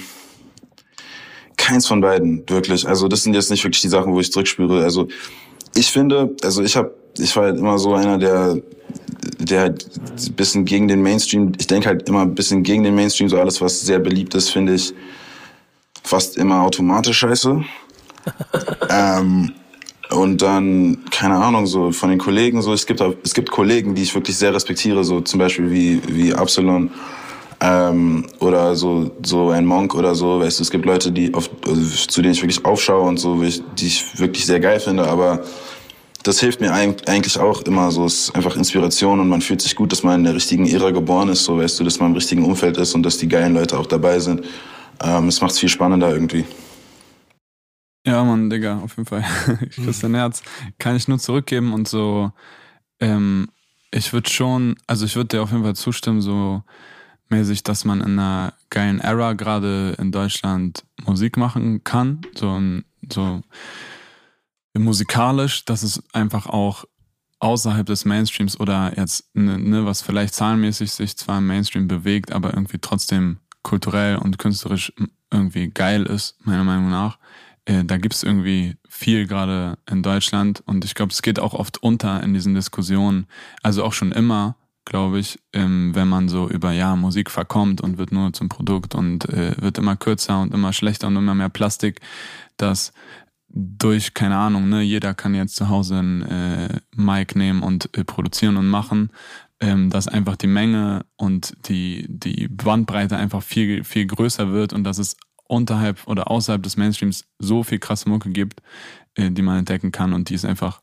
keins 1.56 1.88
von 1.88 2.02
beiden, 2.02 2.44
wirklich. 2.50 2.86
Also 2.86 3.08
das 3.08 3.24
sind 3.24 3.34
jetzt 3.34 3.50
nicht 3.50 3.64
wirklich 3.64 3.82
die 3.82 3.90
Sachen, 3.90 4.14
wo 4.14 4.20
ich 4.20 4.32
zurückspüre. 4.32 4.84
Also 4.84 5.08
ich 5.74 5.90
finde, 5.90 6.36
also 6.44 6.62
ich 6.62 6.76
habe, 6.76 6.94
ich 7.18 7.34
war 7.38 7.44
halt 7.44 7.58
immer 7.58 7.80
so 7.80 7.94
einer, 7.94 8.18
der 8.18 8.62
der 9.40 9.62
halt 9.62 9.90
ein 10.28 10.34
bisschen 10.34 10.66
gegen 10.66 10.88
den 10.88 11.02
Mainstream, 11.02 11.54
ich 11.58 11.68
denke 11.68 11.88
halt 11.88 12.08
immer 12.08 12.22
ein 12.22 12.36
bisschen 12.36 12.64
gegen 12.64 12.84
den 12.84 12.96
Mainstream, 12.96 13.30
so 13.30 13.40
alles, 13.40 13.62
was 13.62 13.82
sehr 13.82 14.00
beliebt 14.00 14.36
ist, 14.36 14.50
finde 14.50 14.76
ich 14.76 14.94
fast 16.04 16.38
immer 16.38 16.62
automatisch 16.62 17.20
scheiße. 17.20 17.64
ähm, 18.90 19.54
und 20.12 20.42
dann, 20.42 21.06
keine 21.12 21.36
Ahnung, 21.36 21.68
so 21.68 21.92
von 21.92 22.10
den 22.10 22.18
Kollegen, 22.18 22.62
so, 22.62 22.74
es 22.74 22.86
gibt, 22.86 23.02
es 23.24 23.34
gibt 23.34 23.52
Kollegen, 23.52 23.94
die 23.94 24.04
ich 24.04 24.16
wirklich 24.16 24.38
sehr 24.38 24.54
respektiere, 24.54 25.04
so 25.04 25.22
zum 25.22 25.40
Beispiel 25.40 25.72
wie, 25.72 26.02
wie 26.08 26.34
Absalon, 26.34 26.90
ähm, 27.62 28.26
oder 28.40 28.76
so, 28.76 29.12
so 29.24 29.50
ein 29.50 29.66
Monk 29.66 29.94
oder 29.94 30.16
so, 30.16 30.40
weißt 30.40 30.60
du, 30.60 30.64
es 30.64 30.72
gibt 30.72 30.86
Leute, 30.86 31.12
die 31.12 31.34
auf, 31.34 31.50
zu 32.08 32.22
denen 32.22 32.34
ich 32.34 32.42
wirklich 32.42 32.64
aufschaue 32.66 33.08
und 33.08 33.18
so, 33.18 33.42
die 33.44 33.88
ich 33.88 34.20
wirklich 34.20 34.46
sehr 34.46 34.60
geil 34.60 34.80
finde, 34.80 35.08
aber 35.08 35.44
das 36.24 36.40
hilft 36.40 36.62
mir 36.62 36.74
eigentlich 36.74 37.40
auch 37.40 37.62
immer 37.62 37.92
so. 37.92 38.06
Es 38.06 38.28
ist 38.28 38.36
einfach 38.36 38.56
Inspiration 38.56 39.20
und 39.20 39.30
man 39.30 39.42
fühlt 39.42 39.62
sich 39.62 39.76
gut, 39.76 39.92
dass 39.92 40.04
man 40.04 40.20
in 40.20 40.24
der 40.26 40.36
richtigen 40.36 40.68
Ära 40.68 40.92
geboren 40.92 41.30
ist, 41.30 41.46
so 41.46 41.58
weißt 41.58 41.80
du, 41.80 41.84
dass 41.84 42.00
man 42.00 42.10
im 42.10 42.16
richtigen 42.16 42.44
Umfeld 42.44 42.78
ist 42.78 42.94
und 42.94 43.04
dass 43.04 43.18
die 43.18 43.28
geilen 43.28 43.54
Leute 43.54 43.78
auch 43.78 43.86
dabei 43.86 44.20
sind. 44.20 44.46
Ähm, 45.02 45.28
es 45.28 45.40
macht 45.42 45.52
es 45.52 45.60
viel 45.60 45.70
spannender 45.70 46.12
irgendwie. 46.12 46.46
Ja, 48.06 48.24
Mann, 48.24 48.50
Digga, 48.50 48.80
auf 48.80 48.98
jeden 48.98 49.06
Fall. 49.06 49.24
ich 49.70 49.76
küsse 49.76 50.04
dein 50.04 50.16
Herz. 50.16 50.42
Kann 50.78 50.96
ich 50.96 51.08
nur 51.08 51.20
zurückgeben 51.20 51.74
und 51.74 51.88
so, 51.88 52.32
ähm, 53.00 53.48
ich 53.92 54.14
würde 54.14 54.30
schon, 54.30 54.76
also 54.88 55.06
ich 55.06 55.16
würde 55.16 55.38
dir 55.38 55.44
auf 55.44 55.52
jeden 55.52 55.64
Fall 55.64 55.76
zustimmen, 55.76 56.22
so 56.22 56.64
mäßig, 57.30 57.64
dass 57.64 57.86
man 57.86 58.02
in 58.02 58.20
einer 58.20 58.54
geilen 58.70 59.00
Era 59.00 59.34
gerade 59.34 59.96
in 60.00 60.12
Deutschland 60.12 60.84
Musik 61.06 61.38
machen 61.38 61.84
kann. 61.84 62.22
So, 62.36 62.60
so 63.12 63.42
musikalisch, 64.78 65.66
dass 65.66 65.84
es 65.84 66.04
einfach 66.14 66.46
auch 66.46 66.86
außerhalb 67.40 67.86
des 67.86 68.06
Mainstreams 68.06 68.60
oder 68.60 68.94
jetzt, 68.98 69.34
ne, 69.34 69.58
ne, 69.58 69.86
was 69.86 70.02
vielleicht 70.02 70.34
zahlenmäßig 70.34 70.92
sich 70.92 71.16
zwar 71.18 71.38
im 71.38 71.48
Mainstream 71.48 71.88
bewegt, 71.88 72.32
aber 72.32 72.54
irgendwie 72.54 72.80
trotzdem 72.80 73.38
kulturell 73.64 74.18
und 74.18 74.38
künstlerisch 74.38 74.94
irgendwie 75.32 75.70
geil 75.70 76.04
ist, 76.04 76.36
meiner 76.46 76.64
Meinung 76.64 76.90
nach. 76.90 77.18
Äh, 77.66 77.86
da 77.86 77.98
gibt's 77.98 78.24
irgendwie 78.24 78.76
viel 78.88 79.28
gerade 79.28 79.78
in 79.90 80.04
Deutschland 80.04 80.62
und 80.66 80.84
ich 80.86 80.96
glaube, 80.96 81.12
es 81.12 81.22
geht 81.22 81.40
auch 81.40 81.54
oft 81.54 81.82
unter 81.82 82.22
in 82.24 82.34
diesen 82.34 82.56
Diskussionen. 82.56 83.28
Also 83.64 83.84
auch 83.84 83.94
schon 83.94 84.12
immer, 84.12 84.56
glaube 84.86 85.20
ich, 85.20 85.40
ähm, 85.54 85.94
wenn 85.94 86.08
man 86.08 86.30
so 86.30 86.50
über, 86.50 86.72
ja, 86.72 86.96
Musik 86.96 87.30
verkommt 87.30 87.80
und 87.80 87.98
wird 87.98 88.12
nur 88.12 88.34
zum 88.34 88.50
Produkt 88.50 88.96
und 88.96 89.30
äh, 89.30 89.56
wird 89.62 89.78
immer 89.78 89.96
kürzer 89.96 90.42
und 90.42 90.54
immer 90.54 90.74
schlechter 90.74 91.08
und 91.08 91.16
immer 91.16 91.36
mehr 91.36 91.50
Plastik, 91.50 92.02
dass 92.58 92.92
durch, 93.50 94.14
keine 94.14 94.38
Ahnung, 94.38 94.70
ne, 94.70 94.82
jeder 94.82 95.14
kann 95.14 95.34
jetzt 95.34 95.56
zu 95.56 95.70
Hause 95.70 96.00
ein 96.00 96.22
äh, 96.22 96.80
Mic 96.96 97.38
nehmen 97.38 97.64
und 97.64 97.96
äh, 97.98 98.04
produzieren 98.04 98.58
und 98.58 98.68
machen, 98.68 99.12
ähm, 99.60 99.90
dass 99.90 100.08
einfach 100.08 100.36
die 100.36 100.48
Menge 100.48 101.06
und 101.18 101.56
die, 101.68 102.06
die 102.08 102.48
Bandbreite 102.48 103.18
einfach 103.18 103.44
viel, 103.44 103.84
viel 103.84 104.06
größer 104.06 104.52
wird 104.52 104.74
und 104.74 104.84
dass 104.84 104.98
es 104.98 105.18
unterhalb 105.48 106.08
oder 106.08 106.30
außerhalb 106.30 106.62
des 106.62 106.78
Mainstreams 106.78 107.26
so 107.40 107.64
viel 107.64 107.80
krasse 107.80 108.08
Mucke 108.08 108.30
gibt, 108.30 108.62
äh, 109.16 109.32
die 109.32 109.42
man 109.42 109.58
entdecken 109.58 109.92
kann 109.92 110.14
und 110.14 110.30
die 110.30 110.36
es 110.36 110.46
einfach 110.46 110.82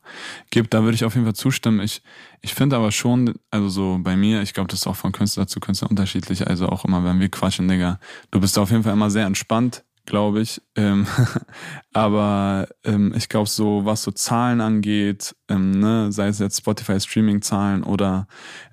gibt. 0.49 0.73
Da 0.73 0.83
würde 0.83 0.95
ich 0.95 1.05
auf 1.05 1.15
jeden 1.15 1.25
Fall 1.25 1.35
zustimmen. 1.35 1.79
Ich, 1.79 2.01
ich 2.41 2.53
finde 2.53 2.75
aber 2.75 2.91
schon, 2.91 3.35
also 3.49 3.69
so 3.69 3.99
bei 4.01 4.17
mir, 4.17 4.41
ich 4.41 4.53
glaube, 4.53 4.67
das 4.67 4.81
ist 4.81 4.87
auch 4.87 4.97
von 4.97 5.13
Künstler 5.13 5.47
zu 5.47 5.61
Künstler 5.61 5.89
unterschiedlich, 5.89 6.45
also 6.47 6.67
auch 6.67 6.83
immer, 6.83 7.03
wenn 7.05 7.19
wir 7.21 7.29
quatschen, 7.29 7.69
Digga, 7.69 7.99
du 8.29 8.41
bist 8.41 8.59
auf 8.59 8.69
jeden 8.69 8.83
Fall 8.83 8.93
immer 8.93 9.09
sehr 9.09 9.25
entspannt 9.25 9.85
glaube 10.07 10.41
ich. 10.41 10.59
Ähm, 10.75 11.05
aber 11.93 12.67
ähm, 12.83 13.13
ich 13.15 13.29
glaube, 13.29 13.47
so 13.47 13.85
was 13.85 14.01
so 14.01 14.09
Zahlen 14.09 14.59
angeht, 14.59 15.35
ähm, 15.47 15.79
ne, 15.79 16.11
sei 16.11 16.29
es 16.29 16.39
jetzt 16.39 16.57
Spotify 16.57 16.99
Streaming-Zahlen 16.99 17.83
oder 17.83 18.27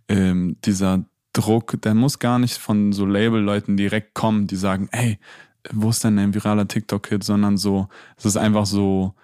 ähm, 0.08 0.56
dieser 0.64 1.04
Druck, 1.34 1.76
der 1.82 1.94
muss 1.94 2.18
gar 2.18 2.38
nicht 2.38 2.56
von 2.56 2.92
so 2.92 3.04
Label-Leuten 3.04 3.76
direkt 3.76 4.14
kommen, 4.14 4.46
die 4.46 4.56
sagen, 4.56 4.88
ey, 4.92 5.18
wo 5.72 5.90
ist 5.90 6.04
denn 6.04 6.18
ein 6.18 6.32
viraler 6.32 6.68
TikTok-Hit, 6.68 7.24
sondern 7.24 7.58
so, 7.58 7.88
es 8.16 8.24
ist 8.24 8.36
einfach 8.36 8.66
so, 8.66 9.14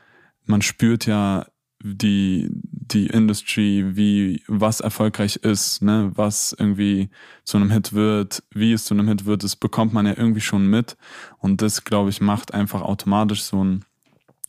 man 0.44 0.61
spürt 0.61 1.07
ja 1.07 1.46
die, 1.83 2.51
die 2.92 3.07
Industry, 3.07 3.96
wie, 3.96 4.42
was 4.46 4.81
erfolgreich 4.81 5.37
ist, 5.37 5.83
ne, 5.83 6.11
was 6.14 6.55
irgendwie 6.59 7.11
zu 7.44 7.57
einem 7.57 7.70
Hit 7.70 7.92
wird, 7.92 8.42
wie 8.50 8.72
es 8.72 8.85
zu 8.85 8.94
einem 8.94 9.09
Hit 9.09 9.24
wird, 9.24 9.44
das 9.44 9.57
bekommt 9.57 9.92
man 9.92 10.07
ja 10.07 10.14
irgendwie 10.16 10.40
schon 10.40 10.66
mit. 10.66 10.96
Und 11.38 11.62
das, 11.62 11.85
glaube 11.85 12.11
ich, 12.11 12.20
macht 12.20 12.55
einfach 12.55 12.83
automatisch 12.83 13.42
so 13.42 13.62
ein, 13.62 13.85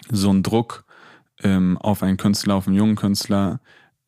so 0.09 0.31
ein 0.31 0.43
Druck 0.43 0.85
ähm, 1.43 1.77
auf 1.77 2.03
einen 2.03 2.17
Künstler, 2.17 2.55
auf 2.55 2.67
einen 2.67 2.75
jungen 2.75 2.95
Künstler, 2.95 3.59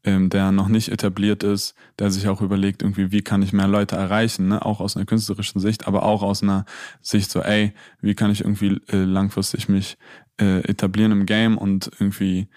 ähm, 0.03 0.29
der 0.29 0.51
noch 0.51 0.67
nicht 0.67 0.89
etabliert 0.89 1.43
ist, 1.43 1.75
der 1.99 2.11
sich 2.11 2.27
auch 2.27 2.41
überlegt, 2.41 2.81
irgendwie, 2.81 3.11
wie 3.11 3.21
kann 3.21 3.41
ich 3.41 3.53
mehr 3.53 3.67
Leute 3.67 3.95
erreichen, 3.95 4.47
ne? 4.47 4.65
auch 4.65 4.81
aus 4.81 4.95
einer 4.97 5.05
künstlerischen 5.05 5.61
Sicht, 5.61 5.87
aber 5.87 6.03
auch 6.03 6.23
aus 6.23 6.43
einer 6.43 6.65
Sicht 7.01 7.31
so, 7.31 7.41
ey, 7.41 7.73
wie 8.01 8.15
kann 8.15 8.31
ich 8.31 8.41
irgendwie 8.41 8.81
äh, 8.89 8.97
langfristig 8.97 9.69
mich 9.69 9.97
äh, 10.39 10.59
etablieren 10.67 11.11
im 11.11 11.25
Game 11.25 11.57
und 11.57 11.89
irgendwie 11.99 12.47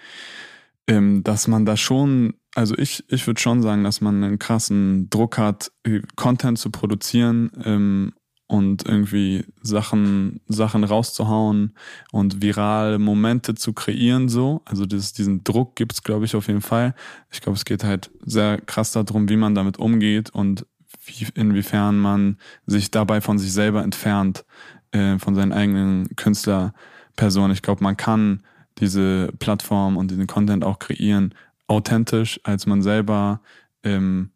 ähm, 0.86 1.22
dass 1.24 1.48
man 1.48 1.66
da 1.66 1.76
schon, 1.76 2.34
also 2.54 2.76
ich, 2.78 3.04
ich 3.08 3.26
würde 3.26 3.40
schon 3.40 3.62
sagen, 3.62 3.84
dass 3.84 4.00
man 4.00 4.22
einen 4.22 4.38
krassen 4.38 5.10
Druck 5.10 5.38
hat, 5.38 5.72
äh, 5.84 6.00
Content 6.14 6.58
zu 6.58 6.70
produzieren 6.70 7.50
ähm, 7.64 8.12
und 8.46 8.86
irgendwie 8.86 9.44
Sachen, 9.60 10.40
Sachen 10.46 10.84
rauszuhauen 10.84 11.74
und 12.12 12.42
virale 12.42 12.98
Momente 12.98 13.56
zu 13.56 13.72
kreieren, 13.72 14.28
so. 14.28 14.62
Also 14.64 14.86
das, 14.86 15.12
diesen 15.12 15.42
Druck 15.42 15.74
gibt's, 15.74 16.02
glaube 16.02 16.24
ich, 16.24 16.36
auf 16.36 16.46
jeden 16.46 16.60
Fall. 16.60 16.94
Ich 17.32 17.40
glaube, 17.40 17.56
es 17.56 17.64
geht 17.64 17.82
halt 17.82 18.10
sehr 18.24 18.60
krass 18.60 18.92
darum, 18.92 19.28
wie 19.28 19.36
man 19.36 19.56
damit 19.56 19.78
umgeht 19.78 20.30
und 20.30 20.64
wie, 21.04 21.26
inwiefern 21.34 21.98
man 21.98 22.38
sich 22.66 22.92
dabei 22.92 23.20
von 23.20 23.38
sich 23.38 23.52
selber 23.52 23.82
entfernt, 23.82 24.44
äh, 24.92 25.18
von 25.18 25.34
seinen 25.34 25.52
eigenen 25.52 26.14
Künstlerpersonen. 26.14 27.52
Ich 27.52 27.62
glaube, 27.62 27.82
man 27.82 27.96
kann 27.96 28.42
diese 28.78 29.32
Plattform 29.38 29.96
und 29.96 30.10
diesen 30.10 30.26
Content 30.26 30.64
auch 30.64 30.78
kreieren, 30.78 31.34
authentisch 31.66 32.40
als 32.44 32.66
man 32.66 32.82
selber. 32.82 33.40
Ähm, 33.82 34.30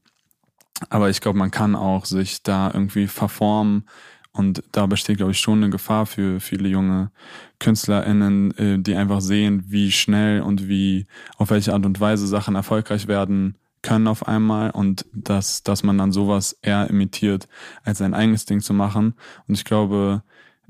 aber 0.88 1.10
ich 1.10 1.20
glaube, 1.20 1.38
man 1.38 1.50
kann 1.50 1.74
auch 1.74 2.06
sich 2.06 2.42
da 2.42 2.70
irgendwie 2.72 3.06
verformen 3.06 3.84
und 4.32 4.62
da 4.72 4.86
besteht, 4.86 5.16
glaube 5.18 5.32
ich, 5.32 5.40
schon 5.40 5.58
eine 5.62 5.70
Gefahr 5.70 6.06
für 6.06 6.40
viele 6.40 6.68
junge 6.68 7.10
KünstlerInnen, 7.58 8.56
äh, 8.56 8.78
die 8.78 8.94
einfach 8.94 9.20
sehen, 9.20 9.64
wie 9.66 9.90
schnell 9.90 10.42
und 10.42 10.68
wie, 10.68 11.06
auf 11.36 11.50
welche 11.50 11.74
Art 11.74 11.84
und 11.84 12.00
Weise 12.00 12.26
Sachen 12.26 12.54
erfolgreich 12.54 13.08
werden 13.08 13.56
können 13.82 14.06
auf 14.06 14.28
einmal 14.28 14.70
und 14.70 15.06
dass, 15.12 15.62
dass 15.62 15.82
man 15.82 15.98
dann 15.98 16.12
sowas 16.12 16.56
eher 16.62 16.88
imitiert, 16.90 17.48
als 17.82 17.98
sein 17.98 18.14
eigenes 18.14 18.44
Ding 18.44 18.60
zu 18.60 18.74
machen. 18.74 19.14
Und 19.48 19.54
ich 19.54 19.64
glaube, 19.64 20.22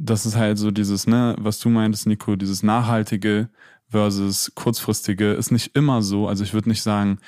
das 0.03 0.25
ist 0.25 0.37
halt 0.37 0.59
so 0.59 0.71
dieses, 0.71 1.07
ne, 1.07 1.37
was 1.39 1.59
du 1.59 1.69
meintest, 1.69 2.07
Nico, 2.07 2.35
dieses 2.35 2.63
nachhaltige 2.63 3.51
versus 3.89 4.53
kurzfristige 4.55 5.33
ist 5.33 5.51
nicht 5.51 5.77
immer 5.77 6.01
so. 6.03 6.27
Also 6.27 6.43
ich 6.43 6.55
würde 6.55 6.69
nicht 6.69 6.83
sagen, 6.83 7.19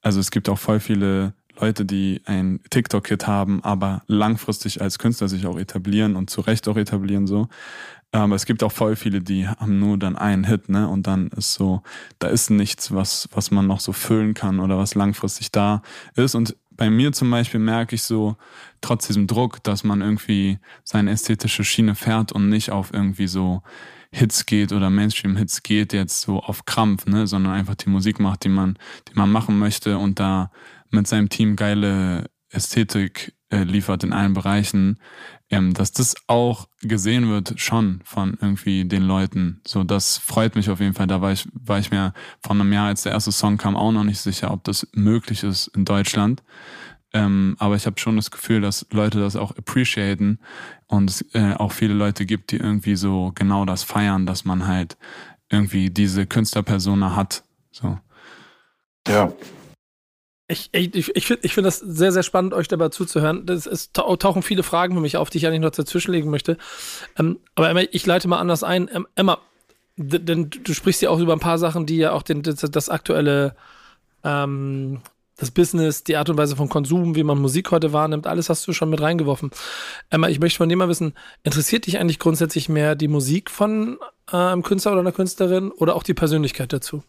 also 0.00 0.18
es 0.18 0.30
gibt 0.30 0.48
auch 0.48 0.58
voll 0.58 0.80
viele 0.80 1.34
Leute, 1.60 1.84
die 1.84 2.22
ein 2.24 2.60
TikTok-Hit 2.70 3.26
haben, 3.26 3.62
aber 3.62 4.02
langfristig 4.06 4.80
als 4.80 4.98
Künstler 4.98 5.28
sich 5.28 5.46
auch 5.46 5.58
etablieren 5.58 6.16
und 6.16 6.30
zu 6.30 6.40
Recht 6.40 6.66
auch 6.68 6.76
etablieren 6.76 7.26
so. 7.26 7.48
Aber 8.12 8.34
es 8.34 8.46
gibt 8.46 8.62
auch 8.62 8.72
voll 8.72 8.96
viele, 8.96 9.20
die 9.20 9.48
haben 9.48 9.78
nur 9.78 9.98
dann 9.98 10.16
einen 10.16 10.44
Hit, 10.44 10.68
ne? 10.68 10.88
Und 10.88 11.06
dann 11.06 11.28
ist 11.28 11.54
so, 11.54 11.82
da 12.18 12.28
ist 12.28 12.50
nichts, 12.50 12.92
was, 12.92 13.28
was 13.32 13.50
man 13.50 13.66
noch 13.66 13.80
so 13.80 13.92
füllen 13.92 14.34
kann 14.34 14.60
oder 14.60 14.76
was 14.76 14.94
langfristig 14.94 15.50
da 15.50 15.82
ist. 16.14 16.34
Und 16.34 16.56
bei 16.76 16.90
mir 16.90 17.12
zum 17.12 17.30
Beispiel 17.30 17.60
merke 17.60 17.94
ich 17.94 18.02
so, 18.02 18.36
trotz 18.80 19.06
diesem 19.06 19.26
Druck, 19.26 19.62
dass 19.62 19.84
man 19.84 20.00
irgendwie 20.00 20.58
seine 20.84 21.10
ästhetische 21.10 21.64
Schiene 21.64 21.94
fährt 21.94 22.32
und 22.32 22.48
nicht 22.48 22.70
auf 22.70 22.92
irgendwie 22.92 23.26
so 23.26 23.62
Hits 24.12 24.44
geht 24.46 24.72
oder 24.72 24.90
Mainstream-Hits 24.90 25.62
geht, 25.62 25.92
jetzt 25.92 26.20
so 26.20 26.40
auf 26.40 26.66
Krampf, 26.66 27.06
ne, 27.06 27.26
sondern 27.26 27.54
einfach 27.54 27.74
die 27.74 27.88
Musik 27.88 28.20
macht, 28.20 28.44
die 28.44 28.50
man, 28.50 28.78
die 29.08 29.14
man 29.14 29.30
machen 29.30 29.58
möchte 29.58 29.98
und 29.98 30.20
da 30.20 30.50
mit 30.90 31.06
seinem 31.06 31.30
Team 31.30 31.56
geile 31.56 32.30
Ästhetik 32.50 33.34
äh, 33.52 33.64
liefert 33.64 34.02
in 34.02 34.12
allen 34.12 34.32
Bereichen, 34.32 34.98
ähm, 35.50 35.74
dass 35.74 35.92
das 35.92 36.14
auch 36.26 36.68
gesehen 36.80 37.28
wird 37.28 37.60
schon 37.60 38.00
von 38.04 38.38
irgendwie 38.40 38.84
den 38.86 39.02
Leuten. 39.02 39.60
So, 39.66 39.84
das 39.84 40.16
freut 40.16 40.56
mich 40.56 40.70
auf 40.70 40.80
jeden 40.80 40.94
Fall. 40.94 41.06
Da 41.06 41.20
war 41.20 41.32
ich, 41.32 41.46
war 41.52 41.78
ich 41.78 41.90
mir 41.90 42.14
vor 42.40 42.52
einem 42.52 42.72
Jahr, 42.72 42.86
als 42.86 43.02
der 43.02 43.12
erste 43.12 43.30
Song 43.30 43.58
kam, 43.58 43.76
auch 43.76 43.92
noch 43.92 44.04
nicht 44.04 44.20
sicher, 44.20 44.50
ob 44.50 44.64
das 44.64 44.88
möglich 44.94 45.42
ist 45.42 45.68
in 45.68 45.84
Deutschland. 45.84 46.42
Ähm, 47.12 47.56
aber 47.58 47.76
ich 47.76 47.84
habe 47.84 48.00
schon 48.00 48.16
das 48.16 48.30
Gefühl, 48.30 48.62
dass 48.62 48.86
Leute 48.90 49.20
das 49.20 49.36
auch 49.36 49.54
appreciaten 49.56 50.38
und 50.86 51.10
es 51.10 51.22
äh, 51.34 51.52
auch 51.54 51.72
viele 51.72 51.92
Leute 51.92 52.24
gibt, 52.24 52.52
die 52.52 52.56
irgendwie 52.56 52.96
so 52.96 53.32
genau 53.34 53.66
das 53.66 53.82
feiern, 53.82 54.24
dass 54.24 54.46
man 54.46 54.66
halt 54.66 54.96
irgendwie 55.50 55.90
diese 55.90 56.26
Künstlerpersona 56.26 57.14
hat. 57.14 57.44
So. 57.70 57.98
Ja, 59.06 59.30
ich, 60.52 60.94
ich, 60.94 61.16
ich 61.16 61.26
finde 61.26 61.46
ich 61.46 61.54
find 61.54 61.66
das 61.66 61.78
sehr, 61.78 62.12
sehr 62.12 62.22
spannend, 62.22 62.54
euch 62.54 62.68
dabei 62.68 62.88
zuzuhören. 62.88 63.46
Das, 63.46 63.66
es 63.66 63.92
tauchen 63.92 64.42
viele 64.42 64.62
Fragen 64.62 64.94
für 64.94 65.00
mich 65.00 65.16
auf, 65.16 65.30
die 65.30 65.38
ich 65.38 65.46
eigentlich 65.46 65.60
noch 65.60 65.70
dazwischenlegen 65.70 66.30
möchte. 66.30 66.56
Ähm, 67.18 67.38
aber 67.54 67.70
Emma, 67.70 67.80
ich 67.90 68.06
leite 68.06 68.28
mal 68.28 68.38
anders 68.38 68.62
ein. 68.62 68.88
Ähm, 68.92 69.06
Emma, 69.14 69.38
denn 69.96 70.50
du 70.50 70.74
sprichst 70.74 71.02
ja 71.02 71.10
auch 71.10 71.18
über 71.18 71.32
ein 71.32 71.40
paar 71.40 71.58
Sachen, 71.58 71.86
die 71.86 71.96
ja 71.96 72.12
auch 72.12 72.22
den, 72.22 72.42
das, 72.42 72.56
das 72.56 72.88
aktuelle, 72.88 73.56
ähm, 74.24 75.00
das 75.36 75.50
Business, 75.50 76.04
die 76.04 76.16
Art 76.16 76.30
und 76.30 76.36
Weise 76.36 76.56
von 76.56 76.68
Konsum, 76.68 77.14
wie 77.14 77.24
man 77.24 77.40
Musik 77.40 77.70
heute 77.70 77.92
wahrnimmt, 77.92 78.26
alles 78.26 78.48
hast 78.48 78.66
du 78.66 78.72
schon 78.72 78.90
mit 78.90 79.00
reingeworfen. 79.00 79.50
Emma, 80.10 80.28
ich 80.28 80.40
möchte 80.40 80.58
von 80.58 80.68
dir 80.68 80.76
mal 80.76 80.88
wissen, 80.88 81.14
interessiert 81.42 81.86
dich 81.86 81.98
eigentlich 81.98 82.18
grundsätzlich 82.18 82.68
mehr 82.68 82.94
die 82.94 83.08
Musik 83.08 83.50
von 83.50 83.98
äh, 84.30 84.36
einem 84.36 84.62
Künstler 84.62 84.92
oder 84.92 85.00
einer 85.00 85.12
Künstlerin 85.12 85.70
oder 85.70 85.96
auch 85.96 86.02
die 86.02 86.14
Persönlichkeit 86.14 86.72
dazu? 86.72 87.02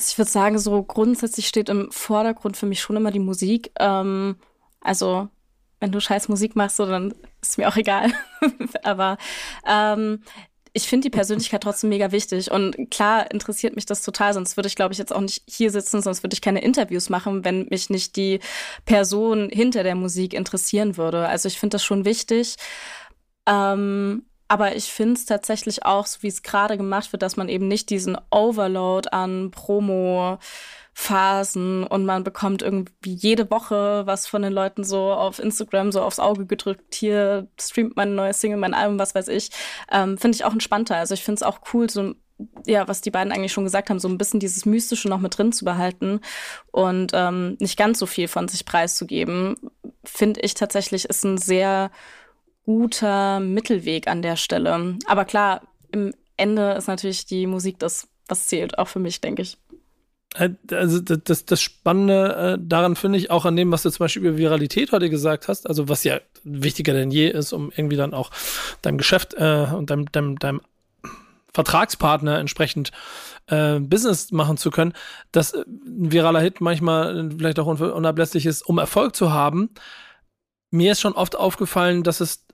Ich 0.00 0.16
würde 0.16 0.30
sagen, 0.30 0.58
so 0.58 0.82
grundsätzlich 0.82 1.48
steht 1.48 1.68
im 1.68 1.90
Vordergrund 1.90 2.56
für 2.56 2.66
mich 2.66 2.80
schon 2.80 2.96
immer 2.96 3.10
die 3.10 3.18
Musik. 3.18 3.72
Ähm, 3.80 4.36
also, 4.80 5.28
wenn 5.80 5.92
du 5.92 6.00
scheiß 6.00 6.28
Musik 6.28 6.56
machst, 6.56 6.76
so, 6.76 6.86
dann 6.86 7.14
ist 7.42 7.58
mir 7.58 7.68
auch 7.68 7.76
egal. 7.76 8.12
Aber 8.84 9.18
ähm, 9.66 10.22
ich 10.72 10.88
finde 10.88 11.06
die 11.06 11.16
Persönlichkeit 11.16 11.62
trotzdem 11.62 11.90
mega 11.90 12.12
wichtig. 12.12 12.50
Und 12.50 12.90
klar 12.90 13.30
interessiert 13.32 13.74
mich 13.74 13.86
das 13.86 14.02
total, 14.02 14.34
sonst 14.34 14.56
würde 14.56 14.68
ich, 14.68 14.76
glaube 14.76 14.92
ich, 14.92 14.98
jetzt 14.98 15.12
auch 15.12 15.20
nicht 15.20 15.42
hier 15.48 15.70
sitzen, 15.72 16.02
sonst 16.02 16.22
würde 16.22 16.34
ich 16.34 16.42
keine 16.42 16.62
Interviews 16.62 17.08
machen, 17.10 17.44
wenn 17.44 17.66
mich 17.68 17.90
nicht 17.90 18.16
die 18.16 18.40
Person 18.84 19.48
hinter 19.50 19.82
der 19.82 19.96
Musik 19.96 20.34
interessieren 20.34 20.96
würde. 20.96 21.26
Also 21.26 21.48
ich 21.48 21.58
finde 21.58 21.74
das 21.74 21.84
schon 21.84 22.04
wichtig. 22.04 22.56
Ähm, 23.46 24.27
aber 24.48 24.76
ich 24.76 24.92
finde 24.92 25.14
es 25.14 25.26
tatsächlich 25.26 25.84
auch, 25.84 26.06
so 26.06 26.22
wie 26.22 26.28
es 26.28 26.42
gerade 26.42 26.76
gemacht 26.76 27.12
wird, 27.12 27.22
dass 27.22 27.36
man 27.36 27.48
eben 27.48 27.68
nicht 27.68 27.90
diesen 27.90 28.16
Overload 28.30 29.10
an 29.10 29.50
Promo 29.50 30.38
Phasen 30.94 31.84
und 31.84 32.04
man 32.06 32.24
bekommt 32.24 32.60
irgendwie 32.60 32.90
jede 33.04 33.48
Woche 33.52 34.02
was 34.06 34.26
von 34.26 34.42
den 34.42 34.52
Leuten 34.52 34.82
so 34.82 35.12
auf 35.12 35.38
Instagram 35.38 35.92
so 35.92 36.02
aufs 36.02 36.18
Auge 36.18 36.44
gedrückt. 36.44 36.92
Hier 36.96 37.46
streamt 37.60 37.94
mein 37.94 38.16
neues 38.16 38.40
Single, 38.40 38.58
mein 38.58 38.74
Album, 38.74 38.98
was 38.98 39.14
weiß 39.14 39.28
ich. 39.28 39.50
Ähm, 39.92 40.18
finde 40.18 40.34
ich 40.34 40.44
auch 40.44 40.52
entspannter. 40.52 40.96
Also 40.96 41.14
ich 41.14 41.22
finde 41.22 41.36
es 41.36 41.42
auch 41.44 41.60
cool, 41.72 41.88
so 41.88 42.14
ja, 42.66 42.88
was 42.88 43.00
die 43.00 43.10
beiden 43.10 43.32
eigentlich 43.32 43.52
schon 43.52 43.64
gesagt 43.64 43.90
haben, 43.90 44.00
so 44.00 44.08
ein 44.08 44.18
bisschen 44.18 44.40
dieses 44.40 44.66
Mystische 44.66 45.08
noch 45.08 45.20
mit 45.20 45.38
drin 45.38 45.52
zu 45.52 45.64
behalten 45.64 46.20
und 46.72 47.12
ähm, 47.14 47.56
nicht 47.60 47.76
ganz 47.76 47.98
so 47.98 48.06
viel 48.06 48.28
von 48.28 48.48
sich 48.48 48.64
preiszugeben, 48.64 49.56
finde 50.04 50.40
ich 50.40 50.54
tatsächlich 50.54 51.04
ist 51.04 51.24
ein 51.24 51.38
sehr 51.38 51.90
guter 52.68 53.40
Mittelweg 53.40 54.08
an 54.08 54.20
der 54.20 54.36
Stelle. 54.36 54.98
Aber 55.06 55.24
klar, 55.24 55.62
im 55.90 56.12
Ende 56.36 56.72
ist 56.72 56.86
natürlich 56.86 57.24
die 57.24 57.46
Musik 57.46 57.78
das, 57.78 58.08
was 58.28 58.46
zählt, 58.46 58.76
auch 58.76 58.88
für 58.88 58.98
mich, 58.98 59.22
denke 59.22 59.40
ich. 59.40 59.56
Äh, 60.34 60.50
also 60.70 61.00
das, 61.00 61.46
das 61.46 61.62
Spannende 61.62 62.58
äh, 62.58 62.62
daran 62.62 62.94
finde 62.94 63.16
ich 63.16 63.30
auch 63.30 63.46
an 63.46 63.56
dem, 63.56 63.72
was 63.72 63.84
du 63.84 63.90
zum 63.90 64.04
Beispiel 64.04 64.22
über 64.22 64.36
Viralität 64.36 64.92
heute 64.92 65.08
gesagt 65.08 65.48
hast, 65.48 65.66
also 65.66 65.88
was 65.88 66.04
ja 66.04 66.20
wichtiger 66.44 66.92
denn 66.92 67.10
je 67.10 67.30
ist, 67.30 67.54
um 67.54 67.72
irgendwie 67.74 67.96
dann 67.96 68.12
auch 68.12 68.30
deinem 68.82 68.98
Geschäft 68.98 69.32
äh, 69.38 69.68
und 69.74 69.88
deinem, 69.88 70.12
deinem, 70.12 70.38
deinem 70.38 70.60
Vertragspartner 71.54 72.38
entsprechend 72.38 72.92
äh, 73.46 73.80
Business 73.80 74.30
machen 74.30 74.58
zu 74.58 74.70
können, 74.70 74.92
dass 75.32 75.54
ein 75.54 76.12
viraler 76.12 76.40
Hit 76.40 76.60
manchmal 76.60 77.30
vielleicht 77.30 77.60
auch 77.60 77.66
unablässig 77.66 78.44
ist, 78.44 78.60
um 78.60 78.76
Erfolg 78.76 79.16
zu 79.16 79.32
haben. 79.32 79.70
Mir 80.70 80.92
ist 80.92 81.00
schon 81.00 81.14
oft 81.14 81.34
aufgefallen, 81.34 82.02
dass 82.02 82.20
es 82.20 82.44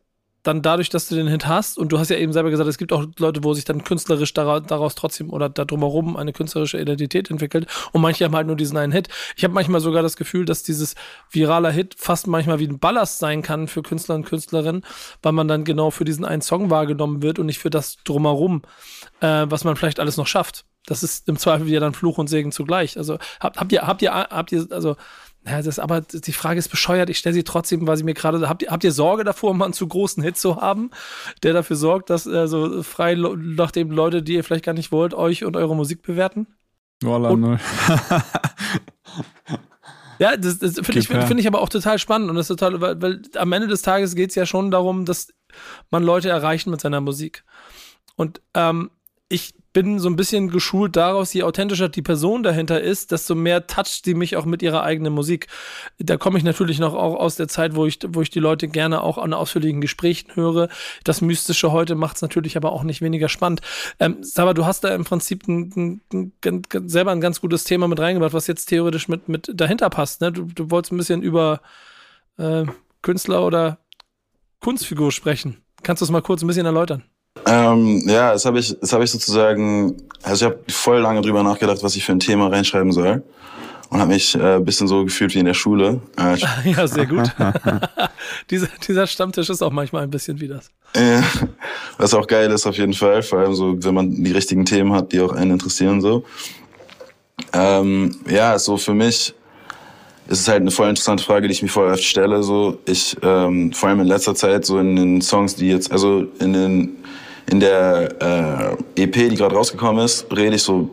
dann 0.45 0.63
dadurch, 0.63 0.91
dass 0.91 1.09
du 1.09 1.17
den 1.17 1.27
Hit 1.27 1.49
hast, 1.49 1.79
und 1.79 1.89
du 1.89 1.99
hast 1.99 2.11
ja 2.11 2.17
eben 2.17 2.33
selber 2.33 2.51
gesagt, 2.51 2.69
es 2.69 2.79
gibt 2.79 2.93
auch 2.93 3.07
Leute, 3.19 3.43
wo 3.43 3.55
sich 3.55 3.65
dann 3.65 3.83
künstlerisch 3.83 4.33
daraus, 4.35 4.95
trotzdem 4.95 5.31
oder 5.31 5.49
da 5.49 5.65
drumherum 5.65 6.17
eine 6.17 6.33
künstlerische 6.33 6.79
Identität 6.79 7.31
entwickelt 7.31 7.67
und 7.93 8.03
manche 8.03 8.25
haben 8.25 8.37
halt 8.37 8.47
nur 8.47 8.55
diesen 8.55 8.77
einen 8.77 8.93
Hit. 8.93 9.09
Ich 9.37 9.43
habe 9.43 9.55
manchmal 9.55 9.81
sogar 9.81 10.03
das 10.03 10.17
Gefühl, 10.17 10.45
dass 10.45 10.63
dieses 10.63 10.95
viraler 11.31 11.71
Hit 11.71 11.95
fast 11.99 12.27
manchmal 12.27 12.59
wie 12.59 12.69
ein 12.69 12.79
Ballast 12.79 13.19
sein 13.19 13.43
kann 13.43 13.67
für 13.67 13.83
Künstler 13.83 14.15
und 14.15 14.27
Künstlerinnen, 14.27 14.85
weil 15.23 15.33
man 15.33 15.49
dann 15.49 15.65
genau 15.65 15.91
für 15.91 16.05
diesen 16.05 16.27
einen 16.27 16.43
Song 16.43 16.71
wahrgenommen 16.71 17.23
wird 17.23 17.39
und 17.39 17.47
nicht 17.47 17.59
für 17.59 17.71
das 17.71 17.97
drumherum, 18.05 18.63
äh, 19.21 19.47
was 19.49 19.65
man 19.65 19.77
vielleicht 19.77 19.99
alles 19.99 20.19
noch 20.19 20.27
schafft. 20.27 20.67
Das 20.87 21.03
ist 21.03 21.27
im 21.29 21.39
Zweifel 21.39 21.67
wieder 21.67 21.81
dann 21.81 21.95
Fluch 21.95 22.19
und 22.19 22.29
Segen 22.29 22.53
zugleich. 22.53 22.99
Also 22.99 23.19
habt, 23.41 23.59
habt 23.59 23.73
ihr, 23.73 23.87
habt 23.87 24.03
ihr, 24.03 24.13
habt 24.13 24.53
ihr, 24.53 24.67
also 24.71 24.97
ja, 25.47 25.61
das 25.61 25.79
aber 25.79 26.01
die 26.01 26.33
Frage 26.33 26.59
ist 26.59 26.69
bescheuert. 26.69 27.11
Ich 27.11 27.19
stelle 27.19 27.35
sie 27.35 27.45
trotzdem, 27.45 27.87
weil 27.87 27.99
sie 27.99 28.05
mir 28.05 28.15
gerade. 28.15 28.49
Habt 28.49 28.63
ihr, 28.63 28.71
habt 28.71 28.83
ihr 28.83 28.93
Sorge 28.93 29.25
davor, 29.25 29.53
mal 29.53 29.67
einen 29.67 29.75
zu 29.75 29.87
großen 29.87 30.23
Hit 30.23 30.39
zu 30.39 30.57
haben, 30.57 30.91
der 31.43 31.53
dafür 31.53 31.77
sorgt, 31.77 32.09
dass 32.09 32.27
äh, 32.27 32.49
so 32.49 32.83
frei, 32.83 33.15
nachdem 33.15 33.91
Leute, 33.91 34.23
die 34.23 34.35
ihr 34.35 34.45
vielleicht 34.45 34.65
gar 34.65 34.73
nicht 34.73 34.91
wollt, 34.91 35.13
euch 35.13 35.45
und 35.45 35.57
eure 35.57 35.77
Musik 35.77 36.03
bewerten? 36.03 36.47
Voila, 37.03 37.37
null. 37.37 37.59
ja, 40.19 40.37
das, 40.37 40.61
das 40.61 40.75
finde 40.77 41.01
ich, 41.01 41.09
find 41.09 41.41
ich 41.41 41.47
aber 41.47 41.61
auch 41.61 41.69
total 41.69 41.99
spannend 41.99 42.31
und 42.31 42.37
das 42.37 42.49
ist 42.49 42.57
total, 42.57 42.81
weil, 42.81 43.03
weil 43.03 43.21
am 43.37 43.53
Ende 43.53 43.69
des 43.69 43.83
Tages 43.83 44.15
geht 44.15 44.31
es 44.31 44.37
ja 44.37 44.47
schon 44.47 44.71
darum, 44.71 45.05
dass 45.05 45.29
man 45.91 46.03
Leute 46.03 46.31
erreicht 46.31 46.67
mit 46.67 46.81
seiner 46.81 47.03
Musik. 47.03 47.45
Und 48.17 48.41
ähm, 48.55 48.91
ich 49.35 49.53
bin 49.73 49.99
so 49.99 50.09
ein 50.09 50.15
bisschen 50.15 50.51
geschult 50.51 50.95
daraus, 50.95 51.35
je 51.35 51.43
authentischer 51.43 51.89
die 51.89 52.03
Person 52.03 52.45
dahinter 52.45 52.81
ist, 52.81 53.11
desto 53.11 53.35
mehr 53.35 53.67
toucht 53.67 54.05
sie 54.05 54.15
mich 54.15 54.37
auch 54.37 54.45
mit 54.45 54.63
ihrer 54.63 54.85
eigenen 54.85 55.13
Musik. 55.13 55.49
Da 55.99 56.17
komme 56.17 56.39
ich 56.39 56.45
natürlich 56.45 56.79
noch 56.79 56.95
auch 56.95 57.17
aus 57.17 57.35
der 57.35 57.49
Zeit, 57.49 57.75
wo 57.75 57.85
ich, 57.85 57.99
wo 58.07 58.23
ich 58.23 58.31
die 58.31 58.39
Leute 58.39 58.69
gerne 58.69 59.03
auch 59.03 59.19
an 59.19 59.35
ausführlichen 59.35 59.81
Gesprächen 59.81 60.37
höre. 60.37 60.69
Das 61.03 61.21
Mystische 61.21 61.73
heute 61.73 61.97
macht 61.97 62.17
es 62.17 62.23
natürlich 62.23 62.57
aber 62.57 62.71
auch 62.71 62.85
nicht 62.85 63.03
weniger 63.03 63.29
spannend. 63.29 63.63
Ähm, 63.99 64.19
aber 64.37 64.55
du 64.55 64.65
hast 64.65 64.85
da 64.85 64.95
im 64.95 65.03
Prinzip 65.03 65.49
ein, 65.49 66.01
ein, 66.13 66.33
ein, 66.45 66.89
selber 66.89 67.11
ein 67.11 67.21
ganz 67.21 67.41
gutes 67.41 67.65
Thema 67.65 67.89
mit 67.89 67.99
reingebracht, 67.99 68.33
was 68.33 68.47
jetzt 68.47 68.67
theoretisch 68.67 69.09
mit, 69.09 69.29
mit 69.29 69.51
dahinter 69.53 69.91
passt. 69.91 70.21
Ne? 70.21 70.31
Du, 70.31 70.45
du 70.45 70.71
wolltest 70.71 70.93
ein 70.93 70.99
bisschen 70.99 71.21
über 71.21 71.61
äh, 72.39 72.65
Künstler 73.03 73.45
oder 73.45 73.79
Kunstfigur 74.61 75.11
sprechen. 75.11 75.65
Kannst 75.83 76.01
du 76.01 76.05
es 76.05 76.13
mal 76.13 76.23
kurz 76.23 76.43
ein 76.43 76.47
bisschen 76.47 76.65
erläutern? 76.65 77.03
Ähm, 77.47 78.03
ja, 78.07 78.33
das 78.33 78.45
habe 78.45 78.59
ich, 78.59 78.77
das 78.81 78.93
habe 78.93 79.05
ich 79.05 79.11
sozusagen, 79.11 79.97
also 80.23 80.47
ich 80.47 80.53
habe 80.53 80.65
voll 80.69 81.01
lange 81.01 81.21
drüber 81.21 81.43
nachgedacht, 81.43 81.83
was 81.83 81.97
ich 81.97 82.05
für 82.05 82.13
ein 82.13 82.21
Thema 82.21 82.49
reinschreiben 82.49 82.93
soll. 82.93 83.23
und 83.91 84.01
habe 84.01 84.13
mich 84.13 84.35
äh, 84.35 84.57
ein 84.57 84.65
bisschen 84.65 84.89
so 84.89 85.05
gefühlt 85.05 85.35
wie 85.35 85.41
in 85.41 85.47
der 85.47 85.55
Schule. 85.55 86.01
Äh, 86.17 86.37
ja, 86.71 86.87
sehr 86.87 87.07
gut. 87.07 87.31
dieser, 88.51 88.69
dieser 88.87 89.07
Stammtisch 89.07 89.51
ist 89.51 89.63
auch 89.63 89.73
manchmal 89.73 90.05
ein 90.05 90.11
bisschen 90.11 90.41
wie 90.41 90.49
das. 90.49 90.71
Ja, 90.97 91.23
was 91.99 92.15
auch 92.15 92.27
geil 92.27 92.51
ist 92.53 92.67
auf 92.67 92.77
jeden 92.77 92.95
Fall, 92.95 93.23
vor 93.23 93.41
allem 93.41 93.55
so, 93.55 93.83
wenn 93.83 93.95
man 93.95 94.23
die 94.23 94.33
richtigen 94.33 94.65
Themen 94.65 94.93
hat, 94.93 95.13
die 95.13 95.21
auch 95.21 95.33
einen 95.33 95.53
interessieren 95.53 96.01
so. 96.01 96.25
Ähm, 97.53 98.17
ja, 98.29 98.59
so 98.59 98.77
für 98.77 98.95
mich 98.95 99.35
ist 100.29 100.41
es 100.41 100.49
halt 100.49 100.61
eine 100.61 100.71
voll 100.71 100.89
interessante 100.89 101.23
Frage, 101.23 101.49
die 101.49 101.53
ich 101.53 101.63
mir 101.63 101.69
voll 101.69 101.91
oft 101.91 102.03
stelle. 102.03 102.43
So, 102.43 102.79
ich 102.87 103.17
ähm, 103.23 103.73
vor 103.73 103.89
allem 103.89 104.01
in 104.01 104.07
letzter 104.07 104.35
Zeit 104.35 104.65
so 104.65 104.79
in 104.79 104.97
den 104.97 105.21
Songs, 105.21 105.57
die 105.57 105.69
jetzt, 105.69 105.93
also 105.93 106.27
in 106.39 106.53
den 106.53 107.04
in 107.51 107.61
der 107.61 108.77
äh, 108.97 109.03
EP, 109.03 109.31
die 109.31 109.37
gerade 109.37 109.55
rausgekommen 109.55 110.05
ist, 110.05 110.27
rede 110.35 110.57
ich 110.57 110.63
so 110.63 110.91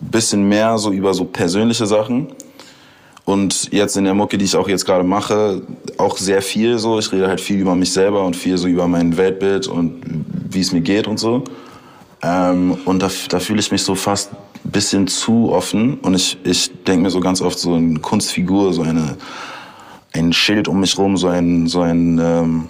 bisschen 0.00 0.48
mehr 0.48 0.78
so 0.78 0.92
über 0.92 1.14
so 1.14 1.24
persönliche 1.24 1.86
Sachen. 1.86 2.28
Und 3.24 3.70
jetzt 3.72 3.96
in 3.96 4.04
der 4.04 4.14
Mucke, 4.14 4.38
die 4.38 4.46
ich 4.46 4.56
auch 4.56 4.68
jetzt 4.68 4.86
gerade 4.86 5.04
mache, 5.04 5.62
auch 5.98 6.16
sehr 6.16 6.40
viel 6.40 6.78
so. 6.78 6.98
Ich 6.98 7.12
rede 7.12 7.28
halt 7.28 7.40
viel 7.40 7.58
über 7.58 7.74
mich 7.74 7.92
selber 7.92 8.24
und 8.24 8.34
viel 8.34 8.56
so 8.56 8.68
über 8.68 8.88
mein 8.88 9.16
Weltbild 9.16 9.66
und 9.66 10.00
wie 10.50 10.60
es 10.60 10.72
mir 10.72 10.80
geht 10.80 11.06
und 11.06 11.18
so. 11.18 11.44
Ähm, 12.22 12.78
und 12.86 13.02
da, 13.02 13.10
da 13.28 13.38
fühle 13.38 13.60
ich 13.60 13.70
mich 13.70 13.82
so 13.82 13.94
fast 13.94 14.32
ein 14.64 14.70
bisschen 14.70 15.06
zu 15.08 15.50
offen. 15.52 15.98
Und 16.00 16.14
ich, 16.14 16.38
ich 16.44 16.70
denke 16.84 17.02
mir 17.02 17.10
so 17.10 17.20
ganz 17.20 17.42
oft 17.42 17.58
so 17.58 17.74
eine 17.74 17.98
Kunstfigur, 17.98 18.72
so 18.72 18.80
eine, 18.80 19.18
ein 20.14 20.32
Schild 20.32 20.66
um 20.66 20.80
mich 20.80 20.96
rum, 20.96 21.18
so 21.18 21.28
ein, 21.28 21.66
so 21.66 21.82
ein, 21.82 22.18
ähm, 22.18 22.68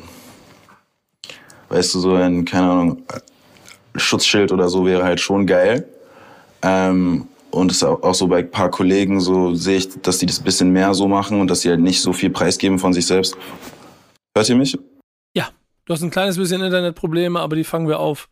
weißt 1.68 1.94
du, 1.94 2.00
so 2.00 2.14
ein, 2.14 2.44
keine 2.44 2.70
Ahnung, 2.70 3.02
Schutzschild 3.96 4.52
oder 4.52 4.68
so 4.68 4.86
wäre 4.86 5.04
halt 5.04 5.20
schon 5.20 5.46
geil. 5.46 5.86
Ähm, 6.62 7.28
und 7.50 7.72
es 7.72 7.82
auch, 7.82 8.02
auch 8.02 8.14
so 8.14 8.26
bei 8.26 8.38
ein 8.38 8.50
paar 8.50 8.70
Kollegen 8.70 9.20
so 9.20 9.54
sehe 9.54 9.78
ich, 9.78 10.00
dass 10.02 10.18
die 10.18 10.26
das 10.26 10.40
ein 10.40 10.44
bisschen 10.44 10.70
mehr 10.70 10.92
so 10.94 11.08
machen 11.08 11.40
und 11.40 11.48
dass 11.48 11.62
sie 11.62 11.70
halt 11.70 11.80
nicht 11.80 12.00
so 12.00 12.12
viel 12.12 12.30
preisgeben 12.30 12.78
von 12.78 12.92
sich 12.92 13.06
selbst. 13.06 13.36
Hört 14.36 14.48
ihr 14.48 14.56
mich? 14.56 14.78
Ja, 15.34 15.48
du 15.86 15.94
hast 15.94 16.02
ein 16.02 16.10
kleines 16.10 16.36
bisschen 16.36 16.62
Internetprobleme, 16.62 17.40
aber 17.40 17.56
die 17.56 17.64
fangen 17.64 17.88
wir 17.88 17.98
auf. 17.98 18.28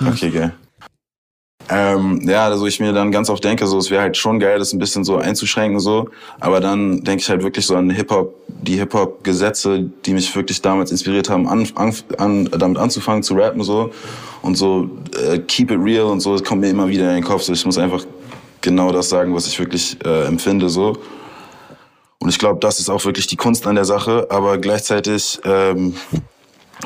Okay, 0.00 0.30
geil. 0.30 0.54
Ähm, 1.68 2.20
ja, 2.28 2.46
also 2.46 2.66
ich 2.66 2.80
mir 2.80 2.92
dann 2.92 3.12
ganz 3.12 3.30
oft 3.30 3.42
denke, 3.42 3.66
so 3.66 3.78
es 3.78 3.90
wäre 3.90 4.02
halt 4.02 4.16
schon 4.16 4.40
geil, 4.40 4.58
das 4.58 4.72
ein 4.72 4.78
bisschen 4.78 5.04
so 5.04 5.16
einzuschränken 5.16 5.80
so, 5.80 6.08
aber 6.40 6.60
dann 6.60 7.02
denke 7.02 7.22
ich 7.22 7.30
halt 7.30 7.42
wirklich 7.42 7.66
so 7.66 7.76
an 7.76 7.88
Hip 7.90 8.10
Hop, 8.10 8.34
die 8.48 8.76
Hip 8.76 8.92
Hop 8.94 9.24
Gesetze, 9.24 9.90
die 10.04 10.12
mich 10.12 10.34
wirklich 10.34 10.60
damals 10.60 10.90
inspiriert 10.90 11.30
haben, 11.30 11.48
an, 11.48 11.68
an, 12.18 12.48
damit 12.50 12.78
anzufangen 12.78 13.22
zu 13.22 13.34
rappen 13.34 13.62
so 13.62 13.90
und 14.42 14.56
so 14.56 14.90
äh, 15.16 15.38
keep 15.38 15.70
it 15.70 15.78
real 15.80 16.06
und 16.06 16.20
so, 16.20 16.32
das 16.32 16.44
kommt 16.44 16.60
mir 16.60 16.70
immer 16.70 16.88
wieder 16.88 17.08
in 17.08 17.16
den 17.16 17.24
Kopf. 17.24 17.42
So, 17.42 17.52
ich 17.52 17.64
muss 17.64 17.78
einfach 17.78 18.04
genau 18.60 18.92
das 18.92 19.08
sagen, 19.08 19.34
was 19.34 19.46
ich 19.46 19.58
wirklich 19.58 19.96
äh, 20.04 20.26
empfinde 20.26 20.68
so. 20.68 20.96
Und 22.18 22.28
ich 22.28 22.38
glaube, 22.38 22.60
das 22.60 22.78
ist 22.78 22.88
auch 22.88 23.04
wirklich 23.04 23.26
die 23.26 23.36
Kunst 23.36 23.66
an 23.66 23.74
der 23.74 23.84
Sache, 23.84 24.28
aber 24.30 24.58
gleichzeitig 24.58 25.40
ähm, 25.44 25.94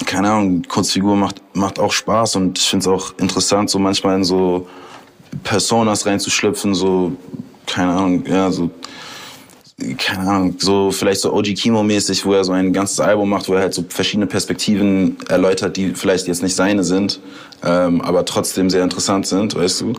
keine 0.05 0.31
Ahnung, 0.31 0.63
Kunstfigur 0.63 1.17
macht, 1.17 1.41
macht 1.55 1.79
auch 1.79 1.93
Spaß 1.93 2.37
und 2.37 2.59
ich 2.59 2.69
finde 2.69 2.83
es 2.83 2.89
auch 2.89 3.15
interessant, 3.19 3.71
so 3.71 3.79
manchmal 3.79 4.17
in 4.17 4.25
so 4.25 4.69
Personas 5.43 6.05
reinzuschlüpfen, 6.07 6.75
so, 6.75 7.13
keine 7.67 7.93
Ahnung, 7.93 8.25
ja, 8.27 8.51
so, 8.51 8.71
keine 9.99 10.29
Ahnung, 10.29 10.55
so 10.59 10.91
vielleicht 10.91 11.21
so 11.21 11.33
OG 11.33 11.55
Kimo-mäßig, 11.55 12.25
wo 12.25 12.33
er 12.33 12.45
so 12.45 12.53
ein 12.53 12.73
ganzes 12.73 13.01
Album 13.01 13.29
macht, 13.31 13.49
wo 13.49 13.55
er 13.55 13.61
halt 13.61 13.75
so 13.75 13.85
verschiedene 13.89 14.27
Perspektiven 14.27 15.17
erläutert, 15.29 15.77
die 15.77 15.95
vielleicht 15.95 16.27
jetzt 16.29 16.43
nicht 16.43 16.55
seine 16.55 16.85
sind, 16.85 17.21
ähm, 17.65 18.01
aber 18.01 18.25
trotzdem 18.25 18.71
sehr 18.71 18.83
interessant 18.83 19.27
sind, 19.27 19.55
weißt 19.55 19.81
du. 19.83 19.93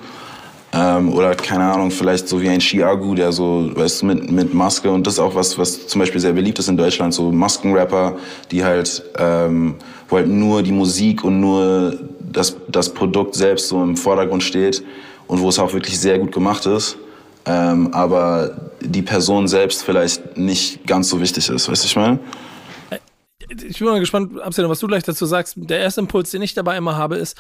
Ähm, 0.74 1.14
oder 1.14 1.34
keine 1.34 1.64
Ahnung, 1.64 1.92
vielleicht 1.92 2.28
so 2.28 2.42
wie 2.42 2.50
ein 2.50 2.60
Chiagu, 2.60 3.16
der 3.16 3.32
so, 3.32 3.72
weißt 3.74 4.02
du, 4.02 4.06
mit, 4.08 4.32
mit 4.32 4.54
Maske 4.54 4.92
und 4.92 5.08
das 5.08 5.14
ist 5.14 5.20
auch 5.20 5.34
was, 5.34 5.58
was 5.58 5.88
zum 5.88 6.00
Beispiel 6.00 6.20
sehr 6.20 6.34
beliebt 6.34 6.60
ist 6.60 6.68
in 6.68 6.76
Deutschland, 6.76 7.14
so 7.14 7.32
Maskenrapper, 7.32 8.18
die 8.52 8.64
halt, 8.64 9.04
ähm, 9.18 9.76
wo 10.10 10.18
halt 10.18 10.28
nur 10.28 10.62
die 10.62 10.74
Musik 10.74 11.24
und 11.24 11.40
nur 11.40 11.98
das, 12.20 12.58
das 12.68 12.94
Produkt 12.94 13.36
selbst 13.36 13.70
so 13.70 13.82
im 13.82 13.96
Vordergrund 13.96 14.44
steht 14.44 14.84
und 15.28 15.42
wo 15.42 15.48
es 15.48 15.58
auch 15.58 15.72
wirklich 15.72 15.98
sehr 15.98 16.20
gut 16.20 16.34
gemacht 16.34 16.66
ist, 16.66 16.98
ähm, 17.46 17.94
aber 17.94 18.72
die 18.82 19.02
Person 19.02 19.48
selbst 19.48 19.84
vielleicht 19.84 20.38
nicht 20.38 20.86
ganz 20.86 21.08
so 21.08 21.22
wichtig 21.22 21.50
ist, 21.50 21.70
weißt 21.70 21.84
du, 21.84 21.88
ich 21.88 21.96
meine? 21.96 22.20
Ich 23.50 23.80
bin 23.80 23.88
mal 23.88 24.00
gespannt, 24.02 24.42
Absender, 24.42 24.70
was 24.70 24.80
du 24.80 24.88
gleich 24.88 25.04
dazu 25.04 25.26
sagst. 25.26 25.54
Der 25.56 25.80
erste 25.80 26.02
Impuls, 26.02 26.32
den 26.32 26.42
ich 26.42 26.54
dabei 26.54 26.76
immer 26.76 26.98
habe, 26.98 27.16
ist, 27.16 27.38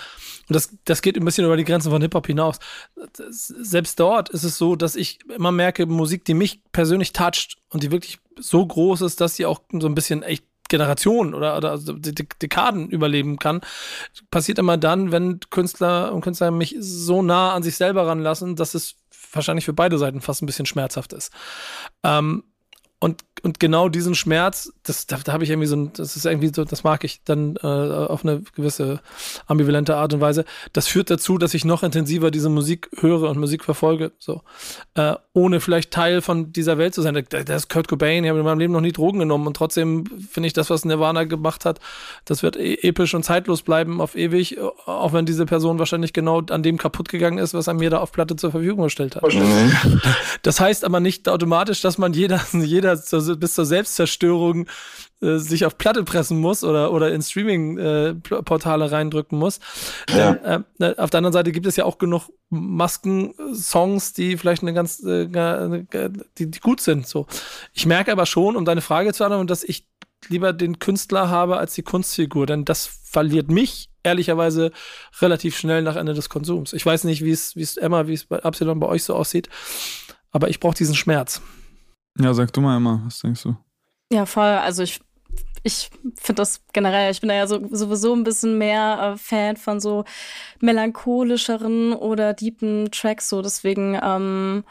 und 0.48 0.56
das, 0.56 0.70
das 0.86 1.02
geht 1.02 1.18
ein 1.18 1.26
bisschen 1.26 1.46
über 1.46 1.58
die 1.58 1.66
Grenzen 1.66 1.92
von 1.92 2.02
Hip-Hop 2.02 2.28
hinaus. 2.28 2.60
Selbst 3.30 4.00
dort 4.00 4.30
ist 4.30 4.44
es 4.44 4.58
so, 4.58 4.76
dass 4.76 4.96
ich 4.96 5.20
immer 5.30 5.52
merke, 5.52 5.86
Musik, 5.86 6.24
die 6.26 6.34
mich 6.34 6.62
persönlich 6.72 7.12
toucht 7.14 7.58
und 7.70 7.84
die 7.84 7.92
wirklich 7.92 8.20
so 8.40 8.66
groß 8.66 9.02
ist, 9.02 9.20
dass 9.20 9.36
sie 9.36 9.46
auch 9.46 9.62
so 9.72 9.88
ein 9.88 9.96
bisschen 9.96 10.24
echt 10.24 10.46
Generationen 10.70 11.34
oder, 11.34 11.58
oder 11.58 11.78
Dekaden 11.78 12.90
überleben 12.90 13.40
kann, 13.40 13.62
passiert 14.32 14.60
immer 14.60 14.78
dann, 14.78 15.12
wenn 15.12 15.40
Künstler 15.50 16.14
und 16.14 16.22
Künstler 16.22 16.52
mich 16.52 16.76
so 16.80 17.22
nah 17.22 17.54
an 17.54 17.64
sich 17.64 17.76
selber 17.76 18.06
ranlassen, 18.06 18.56
dass 18.56 18.74
es 18.74 18.96
wahrscheinlich 19.32 19.66
für 19.66 19.74
beide 19.74 19.98
Seiten 19.98 20.22
fast 20.22 20.42
ein 20.42 20.46
bisschen 20.46 20.66
schmerzhaft 20.66 21.14
ist. 21.14 21.32
Ähm, 22.04 22.44
und, 23.00 23.24
und 23.44 23.60
genau 23.60 23.90
diesen 23.90 24.16
Schmerz, 24.16 24.74
das, 24.88 25.08
da, 25.08 25.18
da 25.24 25.34
habe 25.34 25.44
ich 25.44 25.50
irgendwie 25.50 25.68
so 25.68 25.76
ein, 25.76 25.94
das 25.94 26.16
ist 26.16 26.26
irgendwie 26.26 26.52
so, 26.54 26.64
das 26.64 26.84
mag 26.84 27.04
ich 27.04 27.22
dann 27.24 27.58
äh, 27.58 27.68
auf 27.68 28.24
eine 28.24 28.42
gewisse 28.56 29.02
ambivalente 29.46 29.96
Art 29.96 30.14
und 30.14 30.22
Weise. 30.22 30.46
Das 30.74 30.88
führt 30.88 31.10
dazu, 31.10 31.38
dass 31.38 31.54
ich 31.54 31.66
noch 31.66 31.84
intensiver 31.84 32.32
diese 32.32 32.50
Musik 32.50 32.90
höre 33.00 33.30
und 33.30 33.38
Musik 33.38 33.64
verfolge, 33.64 34.12
so. 34.20 34.42
Äh, 34.96 35.16
ohne 35.34 35.60
vielleicht 35.60 35.92
Teil 35.92 36.22
von 36.22 36.52
dieser 36.52 36.78
Welt 36.78 36.96
zu 36.96 37.02
sein. 37.02 37.14
Da, 37.30 37.44
da 37.44 37.56
ist 37.56 37.70
Kurt 37.70 37.88
Cobain, 37.88 38.24
ich 38.24 38.30
habe 38.30 38.40
in 38.40 38.46
meinem 38.46 38.60
Leben 38.60 38.74
noch 38.74 38.82
nie 38.82 38.92
Drogen 38.92 39.20
genommen 39.20 39.48
und 39.48 39.56
trotzdem 39.56 40.06
finde 40.30 40.48
ich 40.48 40.54
das, 40.54 40.70
was 40.70 40.86
Nirvana 40.86 41.26
gemacht 41.26 41.66
hat, 41.66 41.80
das 42.26 42.42
wird 42.44 42.56
e 42.56 42.76
episch 42.82 43.14
und 43.14 43.24
zeitlos 43.24 43.62
bleiben 43.62 44.02
auf 44.02 44.16
ewig, 44.16 44.58
auch 44.86 45.14
wenn 45.14 45.26
diese 45.26 45.46
Person 45.46 45.80
wahrscheinlich 45.80 46.14
genau 46.14 46.42
an 46.50 46.64
dem 46.64 46.78
kaputt 46.78 47.10
gegangen 47.10 47.38
ist, 47.38 47.54
was 47.54 47.68
er 47.68 47.74
mir 47.74 47.90
da 47.90 48.00
auf 48.00 48.12
Platte 48.12 48.36
zur 48.36 48.52
Verfügung 48.52 48.84
gestellt 48.84 49.16
hat. 49.16 49.24
Das 50.44 50.60
heißt 50.60 50.86
aber 50.86 51.00
nicht 51.00 51.28
automatisch, 51.30 51.82
dass 51.82 51.98
man 51.98 52.14
jeder, 52.14 52.42
jeder 52.54 52.96
bis 52.96 53.54
zur 53.54 53.66
Selbstzerstörung 53.66 54.68
äh, 55.22 55.38
sich 55.38 55.66
auf 55.66 55.78
Platte 55.78 56.04
pressen 56.04 56.40
muss 56.40 56.64
oder, 56.64 56.92
oder 56.92 57.12
in 57.12 57.22
Streaming-Portale 57.22 58.86
äh, 58.86 58.88
reindrücken 58.88 59.40
muss. 59.40 59.60
Ja. 60.10 60.34
Äh, 60.34 60.60
äh, 60.80 60.96
auf 60.98 61.10
der 61.10 61.18
anderen 61.18 61.34
Seite 61.34 61.52
gibt 61.52 61.66
es 61.66 61.76
ja 61.76 61.86
auch 61.86 61.98
genug 61.98 62.30
Masken-Songs, 62.50 64.14
die 64.14 64.38
vielleicht 64.38 64.62
eine 64.62 64.74
ganz, 64.74 65.04
äh, 65.04 65.28
die, 66.38 66.52
die 66.52 66.60
gut 66.60 66.82
sind. 66.82 67.08
So. 67.08 67.26
Ich 67.74 67.88
merke 67.88 68.12
aber 68.12 68.28
schon, 68.28 68.56
um 68.56 68.64
deine 68.64 68.82
Frage 68.82 69.12
zu 69.14 69.24
antworten, 69.24 69.48
dass 69.48 69.64
ich 69.64 69.88
lieber 70.28 70.54
den 70.54 70.80
Künstler 70.80 71.30
habe 71.30 71.58
als 71.58 71.74
die 71.74 71.84
Kunstfigur, 71.84 72.46
denn 72.46 72.66
das 72.66 72.86
verliert 72.86 73.50
mich 73.50 73.90
ehrlicherweise 74.04 74.72
relativ 75.20 75.58
schnell 75.58 75.82
nach 75.82 75.96
Ende 75.96 76.14
des 76.14 76.30
Konsums. 76.30 76.74
Ich 76.74 76.86
weiß 76.86 77.04
nicht, 77.06 77.24
wie 77.24 77.32
es, 77.32 77.56
wie 77.56 77.62
es 77.62 77.78
Emma, 77.78 78.08
wie 78.08 78.14
es 78.14 78.26
bei 78.26 78.42
Absalon 78.44 78.80
bei 78.80 78.88
euch 78.88 79.04
so 79.04 79.16
aussieht, 79.16 79.50
aber 80.32 80.50
ich 80.50 80.60
brauche 80.60 80.76
diesen 80.76 80.96
Schmerz. 80.96 81.42
Ja, 82.20 82.34
sag 82.34 82.54
du 82.54 82.62
mal 82.62 82.78
immer, 82.78 83.02
was 83.06 83.20
denkst 83.20 83.44
du? 83.44 83.58
Ja, 84.12 84.26
voll. 84.26 84.44
Also 84.44 84.84
ich, 84.84 85.02
ich 85.64 85.90
finde 86.16 86.42
das 86.42 86.62
generell, 86.74 87.12
ich 87.12 87.20
bin 87.20 87.30
da 87.30 87.36
ja 87.36 87.48
so, 87.48 87.60
sowieso 87.72 88.14
ein 88.14 88.24
bisschen 88.24 88.58
mehr 88.58 89.14
äh, 89.16 89.18
Fan 89.18 89.58
von 89.58 89.80
so 89.80 90.06
melancholischeren 90.62 91.94
oder 91.94 92.34
deepen 92.34 92.90
Tracks, 92.92 93.30
so 93.30 93.42
deswegen, 93.42 94.00
ähm, 94.02 94.64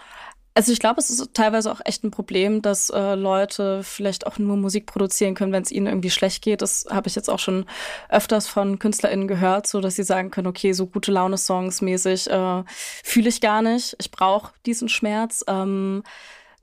also 0.54 0.72
ich 0.72 0.80
glaube, 0.80 1.00
es 1.00 1.10
ist 1.10 1.34
teilweise 1.34 1.70
auch 1.70 1.82
echt 1.84 2.02
ein 2.02 2.10
Problem, 2.10 2.62
dass 2.62 2.88
äh, 2.88 3.14
Leute 3.14 3.82
vielleicht 3.82 4.26
auch 4.26 4.38
nur 4.38 4.56
Musik 4.56 4.86
produzieren 4.86 5.34
können, 5.34 5.52
wenn 5.52 5.62
es 5.62 5.70
ihnen 5.70 5.86
irgendwie 5.86 6.08
schlecht 6.10 6.42
geht. 6.42 6.62
Das 6.62 6.86
habe 6.90 7.08
ich 7.08 7.14
jetzt 7.14 7.28
auch 7.28 7.38
schon 7.38 7.66
öfters 8.08 8.48
von 8.48 8.78
KünstlerInnen 8.78 9.28
gehört, 9.28 9.66
so 9.66 9.82
dass 9.82 9.96
sie 9.96 10.02
sagen 10.02 10.30
können, 10.30 10.46
okay, 10.46 10.72
so 10.72 10.86
gute 10.86 11.12
Laune-Songs 11.12 11.82
mäßig 11.82 12.30
äh, 12.30 12.64
fühle 13.04 13.28
ich 13.28 13.42
gar 13.42 13.60
nicht. 13.60 13.96
Ich 14.00 14.10
brauche 14.10 14.54
diesen 14.64 14.88
Schmerz. 14.88 15.44
Ähm, 15.46 16.02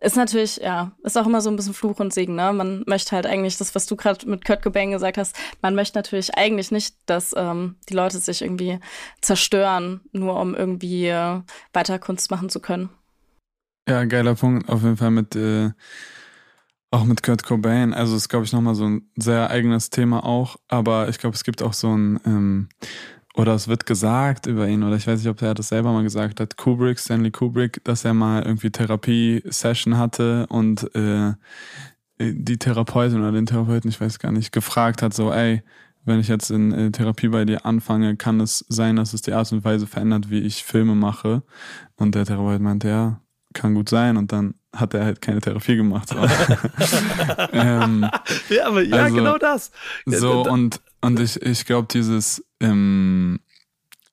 ist 0.04 0.18
natürlich, 0.18 0.58
ja, 0.58 0.92
ist 1.04 1.18
auch 1.18 1.26
immer 1.26 1.39
so 1.39 1.50
ein 1.50 1.56
bisschen 1.56 1.74
Fluch 1.74 2.00
und 2.00 2.13
Segen, 2.13 2.36
ne? 2.36 2.52
Man 2.52 2.84
möchte 2.88 3.16
halt 3.16 3.26
eigentlich 3.26 3.58
das, 3.58 3.74
was 3.74 3.86
du 3.86 3.96
gerade 3.96 4.28
mit 4.30 4.44
Kurt 4.44 4.62
Cobain 4.62 4.92
gesagt 4.92 5.18
hast, 5.18 5.36
man 5.62 5.76
möchte 5.76 5.98
natürlich 5.98 6.36
eigentlich 6.36 6.72
nicht, 6.72 6.98
dass 7.06 7.34
ähm, 7.38 7.76
die 7.88 7.94
Leute 7.94 8.20
sich 8.20 8.42
irgendwie 8.42 8.80
zerstören, 9.22 10.02
nur 10.12 10.39
um 10.39 10.56
irgendwie 10.56 11.08
äh, 11.08 11.42
weiter 11.72 12.00
Kunst 12.00 12.32
machen 12.32 12.50
zu 12.50 12.60
können. 12.60 12.89
Ja, 13.88 14.04
geiler 14.04 14.36
Punkt, 14.36 14.70
auf 14.70 14.84
jeden 14.84 14.98
Fall 14.98 15.12
mit, 15.12 15.38
äh, 15.38 15.72
auch 16.92 17.06
mit 17.06 17.24
Kurt 17.24 17.44
Cobain. 17.44 17.94
Also 17.94 18.18
ist, 18.18 18.28
glaube 18.28 18.44
ich, 18.44 18.52
nochmal 18.52 18.76
so 18.76 18.86
ein 18.86 19.10
sehr 19.16 19.50
eigenes 19.50 19.89
Thema 19.89 20.26
auch, 20.26 20.58
aber 20.68 21.08
ich 21.08 21.18
glaube, 21.18 21.36
es 21.36 21.46
gibt 21.46 21.62
auch 21.63 21.74
so 21.74 21.96
ein, 21.96 22.20
ähm, 22.26 22.70
oder 23.36 23.56
es 23.56 23.67
wird 23.67 23.86
gesagt 23.86 24.46
über 24.46 24.67
ihn, 24.67 24.84
oder 24.84 24.96
ich 24.96 25.08
weiß 25.08 25.19
nicht, 25.19 25.30
ob 25.30 25.41
er 25.41 25.54
das 25.54 25.69
selber 25.69 25.91
mal 25.91 26.04
gesagt 26.04 26.39
hat, 26.39 26.56
Kubrick, 26.56 27.00
Stanley 27.00 27.32
Kubrick, 27.32 27.84
dass 27.84 28.06
er 28.06 28.13
mal 28.13 28.43
irgendwie 28.43 28.69
Therapie-Session 28.69 29.98
hatte 29.98 30.46
und 30.48 30.93
äh, 30.96 31.34
die 32.19 32.58
Therapeutin 32.58 33.19
oder 33.19 33.32
den 33.32 33.48
Therapeuten, 33.48 33.89
ich 33.89 34.00
weiß 34.00 34.19
gar 34.19 34.32
nicht, 34.32 34.52
gefragt 34.52 35.02
hat, 35.02 35.13
so, 35.13 35.32
ey, 35.32 35.63
wenn 36.06 36.19
ich 36.19 36.28
jetzt 36.28 36.52
in 36.52 36.72
äh, 36.74 36.91
Therapie 36.91 37.30
bei 37.30 37.46
dir 37.46 37.65
anfange, 37.65 38.15
kann 38.17 38.39
es 38.39 38.65
sein, 38.69 38.98
dass 38.98 39.13
es 39.13 39.22
die 39.22 39.34
Art 39.34 39.52
und 39.52 39.63
Weise 39.63 39.88
verändert, 39.88 40.30
wie 40.30 40.39
ich 40.39 40.63
Filme 40.63 40.96
mache. 40.96 41.43
Und 41.96 42.15
der 42.15 42.26
Therapeut 42.26 42.62
meinte, 42.62 42.89
ja, 42.89 43.22
kann 43.54 43.74
gut 43.74 43.89
sein 43.89 44.17
und 44.17 44.32
dann 44.32 44.56
hat 44.76 44.93
er 44.93 45.06
halt 45.06 45.22
keine 45.22 45.39
Therapie 45.39 45.76
gemacht. 45.76 46.10
So. 46.10 46.15
ähm, 47.54 48.06
ja, 48.50 48.67
aber 48.67 48.82
ja, 48.82 49.04
also, 49.04 49.15
genau 49.15 49.38
das. 49.38 49.72
So, 50.06 50.43
und, 50.43 50.82
und 51.04 51.20
ich, 51.20 51.42
ich 51.42 51.66
glaube, 51.66 51.88
dieses, 51.92 52.46
ähm, 52.60 53.39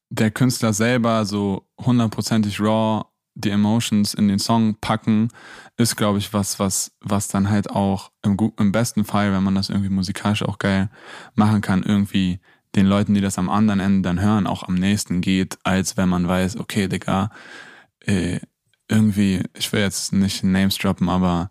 der 0.08 0.30
Künstler 0.30 0.72
selber 0.72 1.24
so 1.24 1.68
hundertprozentig 1.78 2.60
raw 2.60 3.04
die 3.34 3.50
Emotions 3.50 4.12
in 4.12 4.28
den 4.28 4.40
Song 4.40 4.76
packen, 4.80 5.28
ist, 5.76 5.96
glaube 5.96 6.18
ich, 6.18 6.32
was, 6.32 6.58
was, 6.58 6.92
was 7.00 7.28
dann 7.28 7.48
halt 7.48 7.70
auch 7.70 8.10
im, 8.22 8.36
im 8.58 8.72
besten 8.72 9.04
Fall, 9.04 9.32
wenn 9.32 9.44
man 9.44 9.54
das 9.54 9.70
irgendwie 9.70 9.88
musikalisch 9.88 10.42
auch 10.42 10.58
geil 10.58 10.90
machen 11.34 11.60
kann, 11.60 11.82
irgendwie 11.84 12.40
den 12.74 12.86
Leuten, 12.86 13.14
die 13.14 13.20
das 13.20 13.38
am 13.38 13.48
anderen 13.48 13.80
Ende 13.80 14.02
dann 14.02 14.20
hören, 14.20 14.46
auch 14.46 14.64
am 14.64 14.74
nächsten 14.74 15.20
geht, 15.20 15.58
als 15.62 15.96
wenn 15.96 16.08
man 16.08 16.26
weiß, 16.26 16.58
okay, 16.58 16.88
Digga, 16.88 17.30
äh, 18.00 18.40
irgendwie, 18.88 19.42
ich 19.56 19.72
will 19.72 19.80
jetzt 19.80 20.12
nicht 20.12 20.42
Names 20.42 20.76
droppen, 20.76 21.08
aber 21.08 21.50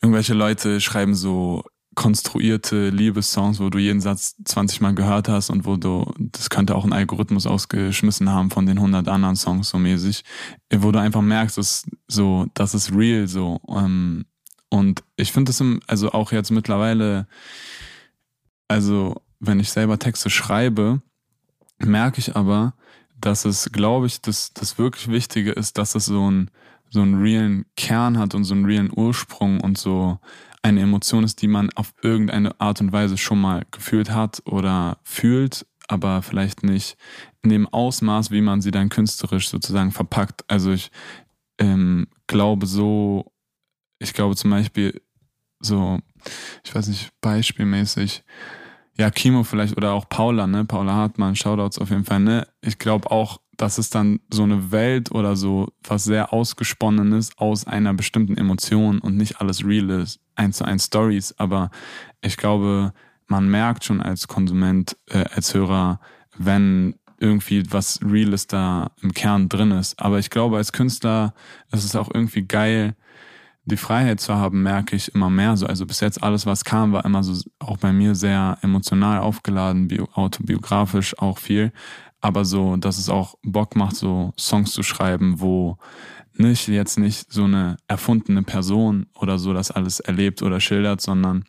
irgendwelche 0.00 0.34
Leute 0.34 0.80
schreiben 0.80 1.14
so 1.14 1.64
konstruierte 1.98 2.90
Liebessongs, 2.90 3.58
wo 3.58 3.70
du 3.70 3.78
jeden 3.78 4.00
Satz 4.00 4.36
20 4.44 4.80
Mal 4.80 4.94
gehört 4.94 5.28
hast 5.28 5.50
und 5.50 5.66
wo 5.66 5.76
du, 5.76 6.08
das 6.16 6.48
könnte 6.48 6.76
auch 6.76 6.84
ein 6.84 6.92
Algorithmus 6.92 7.44
ausgeschmissen 7.44 8.30
haben 8.30 8.52
von 8.52 8.66
den 8.66 8.78
100 8.78 9.08
anderen 9.08 9.34
Songs 9.34 9.70
so 9.70 9.78
mäßig, 9.78 10.22
wo 10.72 10.92
du 10.92 11.00
einfach 11.00 11.22
merkst, 11.22 11.58
dass 11.58 11.90
so, 12.06 12.46
das 12.54 12.74
ist 12.74 12.94
real 12.94 13.26
so. 13.26 13.60
Ähm, 13.68 14.26
und 14.68 15.02
ich 15.16 15.32
finde 15.32 15.50
das 15.50 15.60
im, 15.60 15.80
also 15.88 16.12
auch 16.12 16.30
jetzt 16.30 16.52
mittlerweile, 16.52 17.26
also 18.68 19.20
wenn 19.40 19.58
ich 19.58 19.70
selber 19.70 19.98
Texte 19.98 20.30
schreibe, 20.30 21.02
merke 21.78 22.20
ich 22.20 22.36
aber, 22.36 22.74
dass 23.20 23.44
es, 23.44 23.72
glaube 23.72 24.06
ich, 24.06 24.20
das, 24.20 24.52
das 24.52 24.78
wirklich 24.78 25.08
Wichtige 25.08 25.50
ist, 25.50 25.78
dass 25.78 25.96
es 25.96 26.06
so 26.06 26.30
ein 26.30 26.48
so 26.90 27.02
einen 27.02 27.20
realen 27.20 27.66
Kern 27.76 28.18
hat 28.18 28.34
und 28.34 28.44
so 28.44 28.54
einen 28.54 28.64
realen 28.64 28.90
Ursprung 28.94 29.60
und 29.60 29.76
so 29.76 30.18
eine 30.62 30.82
Emotion 30.82 31.24
ist, 31.24 31.42
die 31.42 31.48
man 31.48 31.70
auf 31.74 31.94
irgendeine 32.02 32.60
Art 32.60 32.80
und 32.80 32.92
Weise 32.92 33.16
schon 33.16 33.40
mal 33.40 33.64
gefühlt 33.70 34.10
hat 34.10 34.42
oder 34.44 34.98
fühlt, 35.02 35.66
aber 35.88 36.22
vielleicht 36.22 36.62
nicht 36.62 36.96
in 37.42 37.50
dem 37.50 37.68
Ausmaß, 37.68 38.30
wie 38.30 38.40
man 38.40 38.60
sie 38.60 38.70
dann 38.70 38.88
künstlerisch 38.88 39.48
sozusagen 39.48 39.92
verpackt. 39.92 40.44
Also 40.48 40.72
ich 40.72 40.90
ähm, 41.58 42.08
glaube 42.26 42.66
so, 42.66 43.32
ich 43.98 44.12
glaube 44.12 44.36
zum 44.36 44.50
Beispiel 44.50 45.00
so, 45.60 45.98
ich 46.64 46.74
weiß 46.74 46.88
nicht, 46.88 47.10
beispielmäßig, 47.20 48.22
ja, 48.98 49.10
Kimo 49.10 49.44
vielleicht 49.44 49.76
oder 49.76 49.92
auch 49.92 50.08
Paula, 50.08 50.46
ne? 50.46 50.64
Paula 50.64 50.92
Hartmann, 50.92 51.36
Shoutouts 51.36 51.78
auf 51.78 51.90
jeden 51.90 52.04
Fall, 52.04 52.20
ne? 52.20 52.48
Ich 52.60 52.78
glaube 52.78 53.10
auch, 53.10 53.40
dass 53.56 53.78
es 53.78 53.90
dann 53.90 54.20
so 54.32 54.42
eine 54.42 54.72
Welt 54.72 55.12
oder 55.12 55.36
so 55.36 55.68
was 55.84 56.04
sehr 56.04 56.32
ausgesponnenes 56.32 57.30
aus 57.38 57.66
einer 57.66 57.94
bestimmten 57.94 58.36
Emotion 58.36 58.98
und 58.98 59.16
nicht 59.16 59.40
alles 59.40 59.64
real 59.64 59.90
ist, 59.90 60.20
eins 60.34 60.58
zu 60.58 60.64
eins 60.64 60.86
Stories. 60.86 61.34
Aber 61.38 61.70
ich 62.20 62.36
glaube, 62.36 62.92
man 63.28 63.48
merkt 63.48 63.84
schon 63.84 64.00
als 64.00 64.26
Konsument, 64.26 64.96
äh, 65.06 65.24
als 65.32 65.54
Hörer, 65.54 66.00
wenn 66.36 66.96
irgendwie 67.20 67.64
was 67.70 68.00
Reales 68.02 68.46
da 68.46 68.90
im 69.02 69.12
Kern 69.12 69.48
drin 69.48 69.70
ist. 69.72 70.00
Aber 70.00 70.18
ich 70.18 70.30
glaube, 70.30 70.56
als 70.56 70.72
Künstler 70.72 71.34
ist 71.72 71.84
es 71.84 71.96
auch 71.96 72.10
irgendwie 72.12 72.42
geil, 72.42 72.94
die 73.68 73.76
Freiheit 73.76 74.20
zu 74.20 74.34
haben, 74.34 74.62
merke 74.62 74.96
ich 74.96 75.14
immer 75.14 75.30
mehr 75.30 75.56
so. 75.56 75.66
Also 75.66 75.86
bis 75.86 76.00
jetzt 76.00 76.22
alles, 76.22 76.46
was 76.46 76.64
kam, 76.64 76.92
war 76.92 77.04
immer 77.04 77.22
so 77.22 77.40
auch 77.58 77.76
bei 77.76 77.92
mir 77.92 78.14
sehr 78.14 78.58
emotional 78.62 79.20
aufgeladen, 79.20 79.88
bio, 79.88 80.08
autobiografisch 80.14 81.18
auch 81.18 81.38
viel. 81.38 81.72
Aber 82.20 82.44
so, 82.44 82.76
dass 82.76 82.98
es 82.98 83.08
auch 83.08 83.36
Bock 83.42 83.76
macht, 83.76 83.96
so 83.96 84.32
Songs 84.36 84.72
zu 84.72 84.82
schreiben, 84.82 85.40
wo 85.40 85.78
nicht 86.34 86.68
jetzt 86.68 86.98
nicht 86.98 87.32
so 87.32 87.44
eine 87.44 87.76
erfundene 87.86 88.42
Person 88.42 89.06
oder 89.14 89.38
so 89.38 89.52
das 89.52 89.70
alles 89.70 90.00
erlebt 90.00 90.42
oder 90.42 90.60
schildert, 90.60 91.00
sondern 91.00 91.44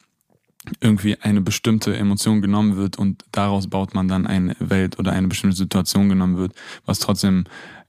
irgendwie 0.82 1.16
eine 1.22 1.42
bestimmte 1.42 1.96
Emotion 1.96 2.42
genommen 2.42 2.76
wird 2.76 2.98
und 2.98 3.24
daraus 3.32 3.68
baut 3.68 3.96
man 3.96 4.08
dann 4.08 4.28
eine 4.28 4.56
Welt 4.60 5.00
oder 5.00 5.12
eine 5.14 5.28
bestimmte 5.28 5.56
Situation 5.56 6.10
genommen 6.10 6.38
wird, 6.38 6.54
was 6.86 7.00
trotzdem 7.00 7.46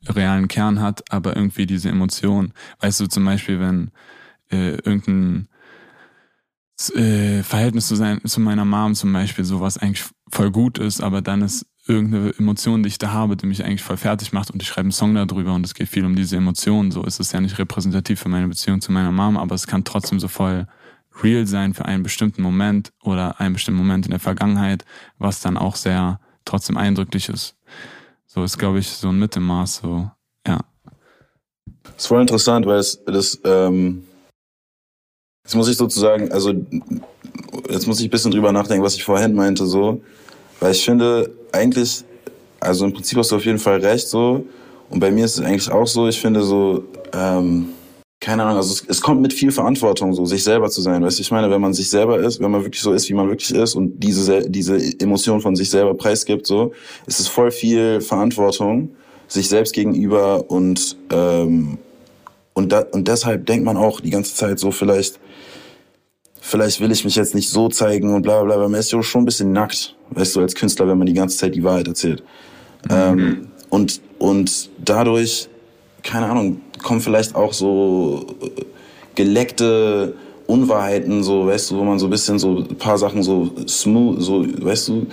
realen 0.08 0.48
Kern 0.48 0.80
hat, 0.80 1.02
aber 1.12 1.36
irgendwie 1.36 1.66
diese 1.66 1.88
Emotion. 1.88 2.52
Weißt 2.80 3.00
du 3.00 3.06
zum 3.06 3.24
Beispiel, 3.24 3.60
wenn 3.60 3.90
äh, 4.50 4.74
irgendein 4.76 5.48
äh, 6.94 7.42
Verhältnis 7.42 7.88
zu, 7.88 7.94
sein, 7.94 8.20
zu 8.24 8.40
meiner 8.40 8.64
Mom 8.64 8.94
zum 8.94 9.12
Beispiel, 9.12 9.44
so 9.44 9.60
was 9.60 9.78
eigentlich 9.78 10.04
voll 10.30 10.50
gut 10.50 10.78
ist, 10.78 11.02
aber 11.02 11.22
dann 11.22 11.42
ist 11.42 11.66
irgendeine 11.86 12.34
Emotion, 12.38 12.82
die 12.82 12.88
ich 12.88 12.98
da 12.98 13.12
habe, 13.12 13.36
die 13.36 13.46
mich 13.46 13.64
eigentlich 13.64 13.82
voll 13.82 13.96
fertig 13.96 14.32
macht 14.32 14.50
und 14.50 14.62
ich 14.62 14.68
schreibe 14.68 14.86
einen 14.86 14.92
Song 14.92 15.14
darüber 15.14 15.54
und 15.54 15.64
es 15.64 15.74
geht 15.74 15.88
viel 15.88 16.04
um 16.04 16.14
diese 16.14 16.36
Emotionen. 16.36 16.90
So 16.90 17.02
ist 17.04 17.20
es 17.20 17.32
ja 17.32 17.40
nicht 17.40 17.58
repräsentativ 17.58 18.20
für 18.20 18.28
meine 18.28 18.48
Beziehung 18.48 18.80
zu 18.80 18.92
meiner 18.92 19.12
Mom, 19.12 19.36
aber 19.36 19.54
es 19.54 19.66
kann 19.66 19.84
trotzdem 19.84 20.20
so 20.20 20.28
voll 20.28 20.66
real 21.22 21.46
sein 21.46 21.74
für 21.74 21.84
einen 21.84 22.02
bestimmten 22.02 22.42
Moment 22.42 22.92
oder 23.02 23.40
einen 23.40 23.54
bestimmten 23.54 23.80
Moment 23.80 24.06
in 24.06 24.10
der 24.10 24.20
Vergangenheit, 24.20 24.84
was 25.18 25.40
dann 25.40 25.56
auch 25.56 25.76
sehr 25.76 26.20
trotzdem 26.44 26.76
eindrücklich 26.76 27.28
ist. 27.28 27.56
So 28.26 28.44
ist, 28.44 28.58
glaube 28.58 28.78
ich, 28.78 28.88
so 28.88 29.08
ein 29.08 29.18
Mittelmaß, 29.18 29.76
so, 29.76 30.10
ja. 30.46 30.60
Das 31.82 31.96
ist 31.96 32.06
voll 32.06 32.20
interessant, 32.20 32.66
weil 32.66 32.78
es, 32.78 33.02
das, 33.04 33.40
ähm, 33.44 34.04
Jetzt 35.50 35.56
muss 35.56 35.68
ich 35.68 35.76
sozusagen, 35.76 36.30
also 36.30 36.54
jetzt 37.68 37.88
muss 37.88 37.98
ich 37.98 38.06
ein 38.06 38.10
bisschen 38.10 38.30
drüber 38.30 38.52
nachdenken, 38.52 38.84
was 38.84 38.94
ich 38.94 39.02
vorhin 39.02 39.34
meinte, 39.34 39.66
so. 39.66 40.00
Weil 40.60 40.70
ich 40.70 40.84
finde, 40.84 41.28
eigentlich, 41.50 42.04
also 42.60 42.84
im 42.84 42.92
Prinzip 42.92 43.18
hast 43.18 43.32
du 43.32 43.34
auf 43.34 43.44
jeden 43.44 43.58
Fall 43.58 43.80
recht, 43.80 44.06
so. 44.06 44.44
Und 44.90 45.00
bei 45.00 45.10
mir 45.10 45.24
ist 45.24 45.40
es 45.40 45.44
eigentlich 45.44 45.68
auch 45.68 45.88
so, 45.88 46.06
ich 46.06 46.20
finde 46.20 46.44
so, 46.44 46.84
ähm, 47.12 47.70
keine 48.20 48.44
Ahnung, 48.44 48.58
also 48.58 48.72
es, 48.72 48.84
es 48.86 49.00
kommt 49.00 49.22
mit 49.22 49.32
viel 49.32 49.50
Verantwortung, 49.50 50.14
so 50.14 50.24
sich 50.24 50.44
selber 50.44 50.70
zu 50.70 50.82
sein. 50.82 51.02
Weißt 51.02 51.18
du, 51.18 51.22
ich 51.22 51.32
meine, 51.32 51.50
wenn 51.50 51.60
man 51.60 51.74
sich 51.74 51.90
selber 51.90 52.20
ist, 52.20 52.38
wenn 52.38 52.52
man 52.52 52.62
wirklich 52.62 52.82
so 52.82 52.92
ist, 52.92 53.08
wie 53.08 53.14
man 53.14 53.28
wirklich 53.28 53.52
ist 53.52 53.74
und 53.74 53.98
diese, 53.98 54.48
diese 54.48 54.76
Emotion 55.00 55.40
von 55.40 55.56
sich 55.56 55.68
selber 55.68 55.94
preisgibt, 55.94 56.46
so, 56.46 56.70
ist 57.08 57.18
es 57.18 57.26
voll 57.26 57.50
viel 57.50 58.00
Verantwortung 58.00 58.90
sich 59.26 59.48
selbst 59.48 59.72
gegenüber 59.72 60.48
und, 60.48 60.96
ähm, 61.10 61.78
und, 62.54 62.70
da, 62.70 62.84
und 62.92 63.08
deshalb 63.08 63.46
denkt 63.46 63.64
man 63.64 63.76
auch 63.76 64.00
die 64.00 64.10
ganze 64.10 64.36
Zeit 64.36 64.60
so 64.60 64.70
vielleicht, 64.70 65.18
vielleicht 66.50 66.80
will 66.80 66.90
ich 66.90 67.04
mich 67.04 67.14
jetzt 67.14 67.34
nicht 67.34 67.48
so 67.48 67.68
zeigen 67.68 68.12
und 68.12 68.22
bla 68.22 68.42
bla 68.42 68.56
bla. 68.56 68.68
Man 68.68 68.80
ist 68.80 68.90
ja 68.90 69.02
schon 69.02 69.22
ein 69.22 69.24
bisschen 69.24 69.52
nackt, 69.52 69.94
weißt 70.10 70.36
du, 70.36 70.40
als 70.40 70.54
Künstler, 70.54 70.88
wenn 70.88 70.98
man 70.98 71.06
die 71.06 71.14
ganze 71.14 71.38
Zeit 71.38 71.54
die 71.54 71.62
Wahrheit 71.62 71.86
erzählt. 71.86 72.22
Mhm. 72.88 72.94
Ähm, 72.94 73.48
und, 73.70 74.00
und 74.18 74.70
dadurch, 74.84 75.48
keine 76.02 76.26
Ahnung, 76.26 76.60
kommen 76.82 77.00
vielleicht 77.00 77.34
auch 77.36 77.52
so 77.52 78.26
äh, 78.42 78.62
geleckte 79.14 80.14
Unwahrheiten, 80.46 81.22
so, 81.22 81.46
weißt 81.46 81.70
du, 81.70 81.76
wo 81.76 81.84
man 81.84 81.98
so 82.00 82.06
ein 82.08 82.10
bisschen 82.10 82.38
so 82.38 82.58
ein 82.58 82.76
paar 82.76 82.98
Sachen 82.98 83.22
so 83.22 83.50
smooth, 83.68 84.20
so, 84.20 84.44
weißt 84.44 84.88
du, 84.88 85.06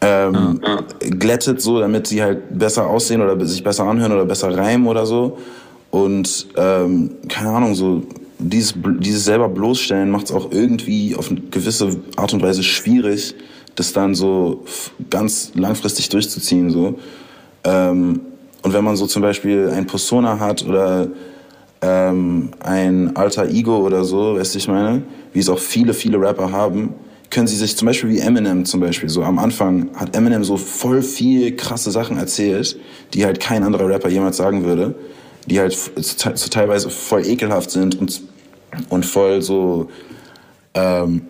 ähm, 0.00 0.60
ja. 0.64 0.80
glättet 1.00 1.60
so, 1.60 1.80
damit 1.80 2.06
sie 2.06 2.22
halt 2.22 2.58
besser 2.58 2.86
aussehen 2.86 3.20
oder 3.20 3.44
sich 3.44 3.62
besser 3.62 3.84
anhören 3.84 4.12
oder 4.12 4.24
besser 4.24 4.56
reimen 4.56 4.86
oder 4.86 5.04
so. 5.04 5.36
Und 5.90 6.48
ähm, 6.56 7.16
keine 7.28 7.50
Ahnung, 7.50 7.74
so 7.74 8.02
dieses, 8.38 8.74
dieses 9.00 9.24
selber 9.24 9.48
bloßstellen 9.48 10.10
macht 10.10 10.26
es 10.26 10.32
auch 10.32 10.50
irgendwie 10.50 11.14
auf 11.14 11.30
eine 11.30 11.40
gewisse 11.40 11.96
Art 12.16 12.32
und 12.34 12.42
Weise 12.42 12.62
schwierig, 12.62 13.34
das 13.74 13.92
dann 13.92 14.14
so 14.14 14.64
ganz 15.10 15.52
langfristig 15.54 16.08
durchzuziehen. 16.08 16.70
So. 16.70 16.98
Ähm, 17.64 18.20
und 18.62 18.72
wenn 18.72 18.84
man 18.84 18.96
so 18.96 19.06
zum 19.06 19.22
Beispiel 19.22 19.70
ein 19.70 19.86
Persona 19.86 20.38
hat 20.38 20.66
oder 20.66 21.08
ähm, 21.82 22.50
ein 22.60 23.16
alter 23.16 23.48
Ego 23.48 23.78
oder 23.78 24.04
so, 24.04 24.36
weißt 24.36 24.54
du, 24.54 24.58
ich 24.58 24.68
meine, 24.68 25.02
wie 25.32 25.40
es 25.40 25.48
auch 25.48 25.58
viele, 25.58 25.94
viele 25.94 26.20
Rapper 26.20 26.50
haben, 26.50 26.94
können 27.30 27.46
sie 27.46 27.56
sich 27.56 27.76
zum 27.76 27.86
Beispiel 27.86 28.10
wie 28.10 28.18
Eminem 28.20 28.64
zum 28.64 28.80
Beispiel, 28.80 29.08
so 29.08 29.22
am 29.22 29.38
Anfang 29.38 29.90
hat 29.94 30.16
Eminem 30.16 30.44
so 30.44 30.56
voll 30.56 31.02
viel 31.02 31.56
krasse 31.56 31.90
Sachen 31.90 32.16
erzählt, 32.16 32.78
die 33.12 33.24
halt 33.24 33.40
kein 33.40 33.62
anderer 33.62 33.88
Rapper 33.88 34.08
jemals 34.08 34.36
sagen 34.36 34.64
würde 34.64 34.94
die 35.46 35.60
halt 35.60 35.74
so 35.74 36.48
teilweise 36.48 36.90
voll 36.90 37.26
ekelhaft 37.26 37.70
sind 37.70 37.98
und, 37.98 38.22
und 38.88 39.06
voll 39.06 39.42
so, 39.42 39.88
ähm, 40.74 41.22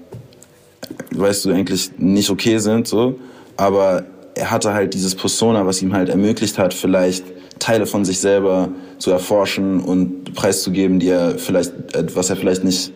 weißt 1.11 1.45
du, 1.45 1.53
eigentlich 1.53 1.91
nicht 1.99 2.31
okay 2.31 2.59
sind, 2.59 2.89
so. 2.89 3.19
Aber 3.57 4.05
er 4.35 4.51
hatte 4.51 4.75
halt 4.75 4.95
dieses 4.95 5.15
Persona, 5.15 5.67
was 5.67 5.83
ihm 5.83 5.93
halt 5.93 6.09
ermöglicht 6.09 6.59
hat, 6.59 6.75
vielleicht 6.75 7.25
Teile 7.59 7.87
von 7.87 8.05
sich 8.05 8.21
selber 8.21 8.69
zu 8.99 9.11
erforschen 9.11 9.81
und 9.81 10.35
preiszugeben, 10.35 10.99
die 10.99 11.09
er 11.09 11.39
vielleicht, 11.39 11.73
was 12.15 12.31
er 12.31 12.37
vielleicht 12.37 12.65
nicht 12.65 12.93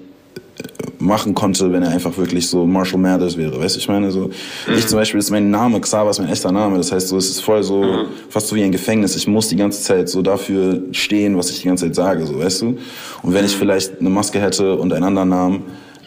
machen 1.01 1.35
konnte, 1.35 1.73
wenn 1.73 1.83
er 1.83 1.90
einfach 1.90 2.16
wirklich 2.18 2.49
so 2.49 2.66
Marshall 2.66 3.01
Mathers 3.01 3.37
wäre. 3.37 3.59
Weißt 3.59 3.77
du, 3.77 3.81
ich 3.81 3.88
meine, 3.88 4.11
so, 4.11 4.27
mhm. 4.27 4.75
ich 4.77 4.87
zum 4.87 4.99
Beispiel, 4.99 5.18
ist 5.18 5.30
mein 5.30 5.51
Name, 5.51 5.80
Xaver 5.80 6.11
ist 6.11 6.18
mein 6.18 6.28
echter 6.28 6.53
Name. 6.53 6.76
Das 6.76 6.93
heißt, 6.93 7.09
so, 7.09 7.16
es 7.16 7.30
ist 7.30 7.41
voll 7.41 7.62
so, 7.62 7.82
mhm. 7.82 8.07
fast 8.28 8.49
so 8.49 8.57
wie 8.57 8.62
ein 8.62 8.72
Gefängnis. 8.72 9.16
Ich 9.16 9.26
muss 9.26 9.49
die 9.49 9.57
ganze 9.57 9.82
Zeit 9.82 10.09
so 10.09 10.22
dafür 10.22 10.82
stehen, 10.93 11.37
was 11.37 11.51
ich 11.51 11.62
die 11.62 11.68
ganze 11.68 11.87
Zeit 11.87 11.95
sage, 11.95 12.26
so, 12.26 12.39
weißt 12.39 12.62
du? 12.62 12.78
Und 13.22 13.35
wenn 13.35 13.45
ich 13.45 13.55
mhm. 13.55 13.59
vielleicht 13.59 14.01
eine 14.01 14.11
Maske 14.11 14.41
hätte 14.41 14.76
und 14.76 14.93
einen 14.93 15.05
anderen 15.05 15.28
Namen, 15.30 15.62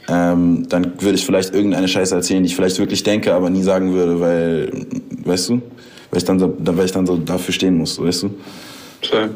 ähm, 0.09 0.67
dann 0.69 0.93
würde 0.99 1.15
ich 1.15 1.25
vielleicht 1.25 1.53
irgendeine 1.53 1.88
Scheiße 1.88 2.13
erzählen, 2.13 2.43
die 2.43 2.47
ich 2.47 2.55
vielleicht 2.55 2.78
wirklich 2.78 3.03
denke, 3.03 3.34
aber 3.34 3.49
nie 3.49 3.63
sagen 3.63 3.93
würde, 3.93 4.19
weil, 4.19 4.86
weißt 5.25 5.49
du? 5.49 5.61
Weil 6.11 6.17
ich 6.17 6.25
dann, 6.25 6.39
weil 6.41 6.86
ich 6.86 6.91
dann 6.91 7.07
so 7.07 7.17
dafür 7.17 7.53
stehen 7.53 7.78
muss, 7.78 7.99
weißt 7.99 8.23
du? 8.23 8.30
Schön. 9.01 9.32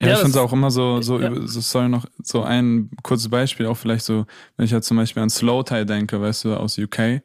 Ja, 0.00 0.08
Ja, 0.08 0.14
ich 0.14 0.20
finde 0.20 0.38
es 0.38 0.44
auch 0.44 0.52
immer 0.52 0.70
so, 0.70 1.00
so, 1.02 1.20
ja. 1.20 1.32
so 1.46 1.60
soll 1.60 1.88
noch 1.88 2.06
so 2.22 2.42
ein 2.42 2.90
kurzes 3.02 3.28
Beispiel, 3.28 3.66
auch 3.66 3.76
vielleicht 3.76 4.04
so, 4.04 4.26
wenn 4.56 4.64
ich 4.64 4.70
ja 4.70 4.80
zum 4.80 4.96
Beispiel 4.96 5.22
an 5.22 5.30
Slow 5.30 5.64
Tie 5.64 5.84
denke, 5.84 6.20
weißt 6.20 6.44
du, 6.44 6.54
aus 6.54 6.78
UK, 6.78 7.22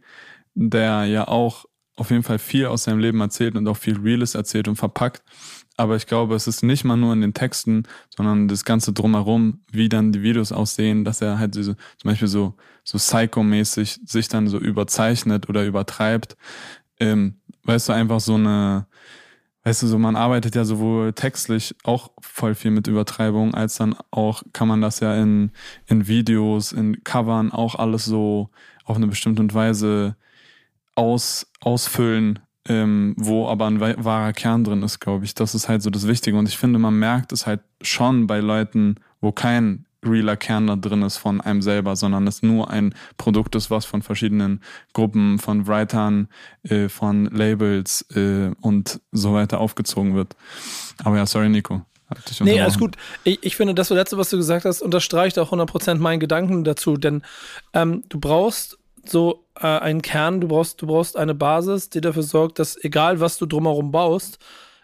der 0.56 1.06
ja 1.06 1.28
auch 1.28 1.66
auf 1.96 2.10
jeden 2.10 2.24
Fall 2.24 2.40
viel 2.40 2.66
aus 2.66 2.86
seinem 2.86 3.00
Leben 3.00 3.22
erzählt 3.22 3.56
und 3.56 3.68
auch 3.68 3.78
viel 3.78 4.00
Reales 4.00 4.34
erzählt 4.34 4.68
und 4.68 4.76
verpackt. 4.78 5.22
Aber 5.78 5.96
ich 5.96 6.06
glaube, 6.08 6.36
es 6.36 6.48
ist 6.48 6.64
nicht 6.64 6.84
mal 6.84 6.98
nur 6.98 7.14
in 7.14 7.22
den 7.22 7.34
Texten, 7.34 7.84
sondern 8.16 8.48
das 8.48 8.64
Ganze 8.66 8.94
drumherum, 8.94 9.62
wie 9.72 9.90
dann 9.90 10.12
die 10.12 10.22
Videos 10.22 10.52
aussehen, 10.52 11.04
dass 11.04 11.22
er 11.22 11.40
halt 11.40 11.56
diese, 11.56 11.76
zum 11.98 12.10
Beispiel 12.10 12.28
so, 12.28 12.56
so 12.84 12.98
psychomäßig 12.98 14.00
sich 14.06 14.28
dann 14.28 14.48
so 14.48 14.60
überzeichnet 14.60 15.50
oder 15.50 15.66
übertreibt. 15.66 16.38
Ähm, 17.00 17.40
weißt 17.64 17.90
du, 17.90 17.94
einfach 17.94 18.20
so 18.20 18.36
eine, 18.36 18.88
weißt 19.64 19.84
du, 19.84 19.88
so 19.88 19.98
man 19.98 20.16
arbeitet 20.16 20.56
ja 20.56 20.66
sowohl 20.66 21.14
textlich 21.14 21.76
auch 21.84 22.12
voll 22.22 22.56
viel 22.56 22.72
mit 22.72 22.88
Übertreibung, 22.88 23.54
als 23.54 23.76
dann 23.76 23.96
auch 24.12 24.44
kann 24.54 24.68
man 24.68 24.82
das 24.82 25.00
ja 25.00 25.16
in, 25.16 25.52
in 25.88 26.08
Videos, 26.08 26.72
in 26.72 27.04
Covern 27.04 27.52
auch 27.52 27.76
alles 27.76 28.06
so 28.06 28.50
auf 28.86 28.98
eine 28.98 29.08
bestimmte 29.08 29.54
Weise 29.54 30.16
aus, 30.96 31.48
ausfüllen, 31.62 32.40
ähm, 32.68 33.16
wo 33.18 33.48
aber 33.48 33.68
ein 33.68 33.80
wahrer 33.80 34.34
Kern 34.34 34.64
drin 34.64 34.84
ist, 34.84 35.00
glaube 35.00 35.26
ich. 35.26 35.34
Das 35.34 35.56
ist 35.56 35.70
halt 35.70 35.82
so 35.82 35.90
das 35.90 36.08
Wichtige. 36.08 36.38
Und 36.38 36.48
ich 36.48 36.58
finde, 36.58 36.80
man 36.80 36.98
merkt 36.98 37.32
es 37.32 37.48
halt 37.48 37.62
schon 37.82 38.28
bei 38.28 38.40
Leuten, 38.40 38.96
wo 39.22 39.32
kein 39.32 39.86
realer 40.06 40.36
Kern 40.36 40.68
da 40.68 40.76
drin 40.76 41.02
ist 41.02 41.18
von 41.18 41.42
einem 41.42 41.62
selber, 41.62 41.96
sondern 41.96 42.28
es 42.28 42.44
nur 42.44 42.70
ein 42.70 42.94
Produkt 43.18 43.56
ist, 43.56 43.72
was 43.72 43.86
von 43.86 44.02
verschiedenen 44.02 44.62
Gruppen, 44.94 45.40
von 45.40 45.68
Writern, 45.68 46.28
äh, 46.64 46.90
von 46.90 47.26
Labels 47.26 48.06
äh, 48.16 48.52
und 48.62 49.00
so 49.12 49.34
weiter 49.34 49.60
aufgezogen 49.60 50.16
wird. 50.16 50.36
Aber 51.04 51.18
ja, 51.18 51.26
sorry, 51.26 51.50
Nico. 51.50 51.86
Nee, 52.42 52.62
alles 52.62 52.78
gut. 52.78 52.96
Ich, 53.24 53.40
ich, 53.42 53.56
finde, 53.56 53.74
das 53.74 53.90
letzte, 53.90 54.18
was 54.18 54.30
du 54.30 54.38
gesagt 54.38 54.66
hast, 54.66 54.82
unterstreicht 54.82 55.40
auch 55.40 55.52
100% 55.52 55.96
meinen 55.96 56.20
Gedanken 56.20 56.64
dazu, 56.64 56.98
denn 56.98 57.24
ähm, 57.74 58.04
du 58.10 58.20
brauchst 58.20 58.78
so 59.06 59.46
äh, 59.60 59.68
einen 59.68 60.02
Kern, 60.02 60.42
du 60.42 60.48
brauchst, 60.48 60.82
du 60.82 60.88
brauchst 60.88 61.18
eine 61.18 61.34
Basis, 61.34 61.90
die 61.90 62.02
dafür 62.02 62.24
sorgt, 62.24 62.60
dass 62.60 62.82
egal 62.84 63.20
was 63.20 63.38
du 63.38 63.46
drumherum 63.46 63.92
baust, 63.92 64.40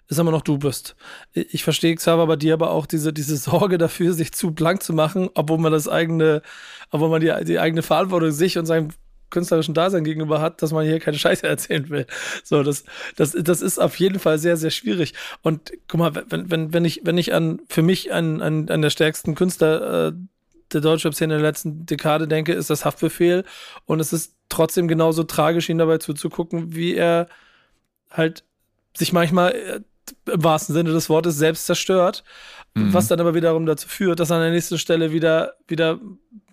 es 0.09 0.17
immer 0.17 0.31
noch 0.31 0.41
du 0.41 0.57
bist. 0.57 0.95
Ich 1.33 1.63
verstehe, 1.63 1.95
Xaver, 1.95 2.25
bei 2.25 2.35
dir 2.35 2.53
aber 2.53 2.71
auch 2.71 2.87
diese, 2.87 3.13
diese 3.13 3.37
Sorge 3.37 3.77
dafür, 3.77 4.13
sich 4.13 4.33
zu 4.33 4.51
blank 4.51 4.83
zu 4.83 4.93
machen, 4.93 5.29
obwohl 5.35 5.59
man 5.59 5.71
das 5.71 5.87
eigene, 5.87 6.41
obwohl 6.89 7.09
man 7.09 7.21
die, 7.21 7.33
die 7.45 7.59
eigene 7.59 7.83
Verantwortung 7.83 8.31
sich 8.31 8.57
und 8.57 8.65
seinem 8.65 8.89
künstlerischen 9.29 9.75
Dasein 9.75 10.03
gegenüber 10.03 10.41
hat, 10.41 10.63
dass 10.63 10.71
man 10.71 10.85
hier 10.85 10.99
keine 10.99 11.19
Scheiße 11.19 11.47
erzählen 11.47 11.89
will. 11.89 12.07
So, 12.43 12.63
das, 12.63 12.83
das, 13.15 13.31
das 13.31 13.61
ist 13.61 13.79
auf 13.79 13.99
jeden 13.99 14.19
Fall 14.19 14.39
sehr, 14.39 14.57
sehr 14.57 14.71
schwierig. 14.71 15.13
Und 15.43 15.71
guck 15.87 15.99
mal, 15.99 16.25
wenn, 16.29 16.49
wenn, 16.49 16.73
wenn 16.73 16.85
ich, 16.85 17.01
wenn 17.03 17.17
ich 17.19 17.33
an, 17.33 17.61
für 17.69 17.83
mich 17.83 18.11
an, 18.11 18.41
an, 18.41 18.69
an 18.69 18.81
der 18.81 18.89
stärksten 18.89 19.35
Künstler 19.35 20.07
äh, 20.07 20.13
der 20.73 20.81
Deutschrap-Szene 20.81 21.35
der 21.35 21.43
letzten 21.43 21.85
Dekade 21.85 22.27
denke, 22.27 22.53
ist 22.53 22.71
das 22.71 22.85
Haftbefehl. 22.85 23.43
Und 23.85 23.99
es 23.99 24.11
ist 24.13 24.35
trotzdem 24.49 24.87
genauso 24.87 25.23
tragisch, 25.23 25.69
ihn 25.69 25.77
dabei 25.77 25.99
zuzugucken, 25.99 26.75
wie 26.75 26.95
er 26.95 27.27
halt 28.09 28.43
sich 28.95 29.13
manchmal 29.13 29.51
äh, 29.53 29.79
im 30.31 30.43
wahrsten 30.43 30.73
Sinne 30.73 30.91
des 30.91 31.09
Wortes 31.09 31.37
selbst 31.37 31.65
zerstört, 31.65 32.23
mhm. 32.73 32.93
was 32.93 33.07
dann 33.07 33.19
aber 33.19 33.33
wiederum 33.33 33.65
dazu 33.65 33.87
führt, 33.87 34.19
dass 34.19 34.31
an 34.31 34.41
der 34.41 34.51
nächsten 34.51 34.77
Stelle 34.77 35.11
wieder, 35.11 35.53
wieder 35.67 35.99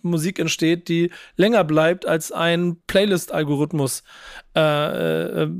Musik 0.03 0.39
entsteht, 0.39 0.89
die 0.89 1.11
länger 1.37 1.65
bleibt 1.65 2.07
als 2.07 2.33
ein 2.33 2.77
Playlist-Algorithmus, 2.87 4.03
äh, 4.55 5.43
äh, 5.43 5.51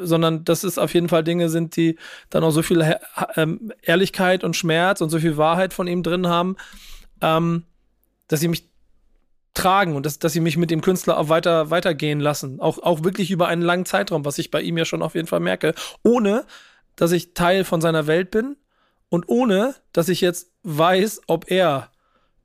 sondern 0.00 0.44
dass 0.44 0.62
es 0.62 0.78
auf 0.78 0.94
jeden 0.94 1.08
Fall 1.08 1.24
Dinge 1.24 1.48
sind, 1.48 1.76
die 1.76 1.98
dann 2.30 2.44
auch 2.44 2.50
so 2.50 2.62
viel 2.62 2.80
äh, 2.82 3.46
Ehrlichkeit 3.82 4.44
und 4.44 4.56
Schmerz 4.56 5.00
und 5.00 5.10
so 5.10 5.18
viel 5.18 5.36
Wahrheit 5.36 5.74
von 5.74 5.86
ihm 5.86 6.02
drin 6.02 6.28
haben, 6.28 6.56
ähm, 7.20 7.64
dass 8.28 8.40
sie 8.40 8.48
mich 8.48 8.68
tragen 9.54 9.94
und 9.94 10.04
dass, 10.04 10.18
dass 10.18 10.32
sie 10.32 10.40
mich 10.40 10.56
mit 10.56 10.70
dem 10.70 10.80
Künstler 10.80 11.16
auch 11.16 11.28
weiter 11.28 11.70
weitergehen 11.70 12.20
lassen. 12.20 12.60
Auch, 12.60 12.78
auch 12.78 13.04
wirklich 13.04 13.30
über 13.30 13.46
einen 13.48 13.62
langen 13.62 13.86
Zeitraum, 13.86 14.24
was 14.24 14.38
ich 14.38 14.50
bei 14.50 14.60
ihm 14.60 14.76
ja 14.76 14.84
schon 14.84 15.02
auf 15.02 15.14
jeden 15.14 15.28
Fall 15.28 15.40
merke. 15.40 15.74
Ohne, 16.02 16.44
dass 16.96 17.12
ich 17.12 17.34
Teil 17.34 17.64
von 17.64 17.80
seiner 17.80 18.06
Welt 18.06 18.30
bin 18.30 18.56
und 19.08 19.28
ohne, 19.28 19.74
dass 19.92 20.08
ich 20.08 20.20
jetzt 20.20 20.50
weiß, 20.62 21.22
ob 21.26 21.50
er 21.50 21.90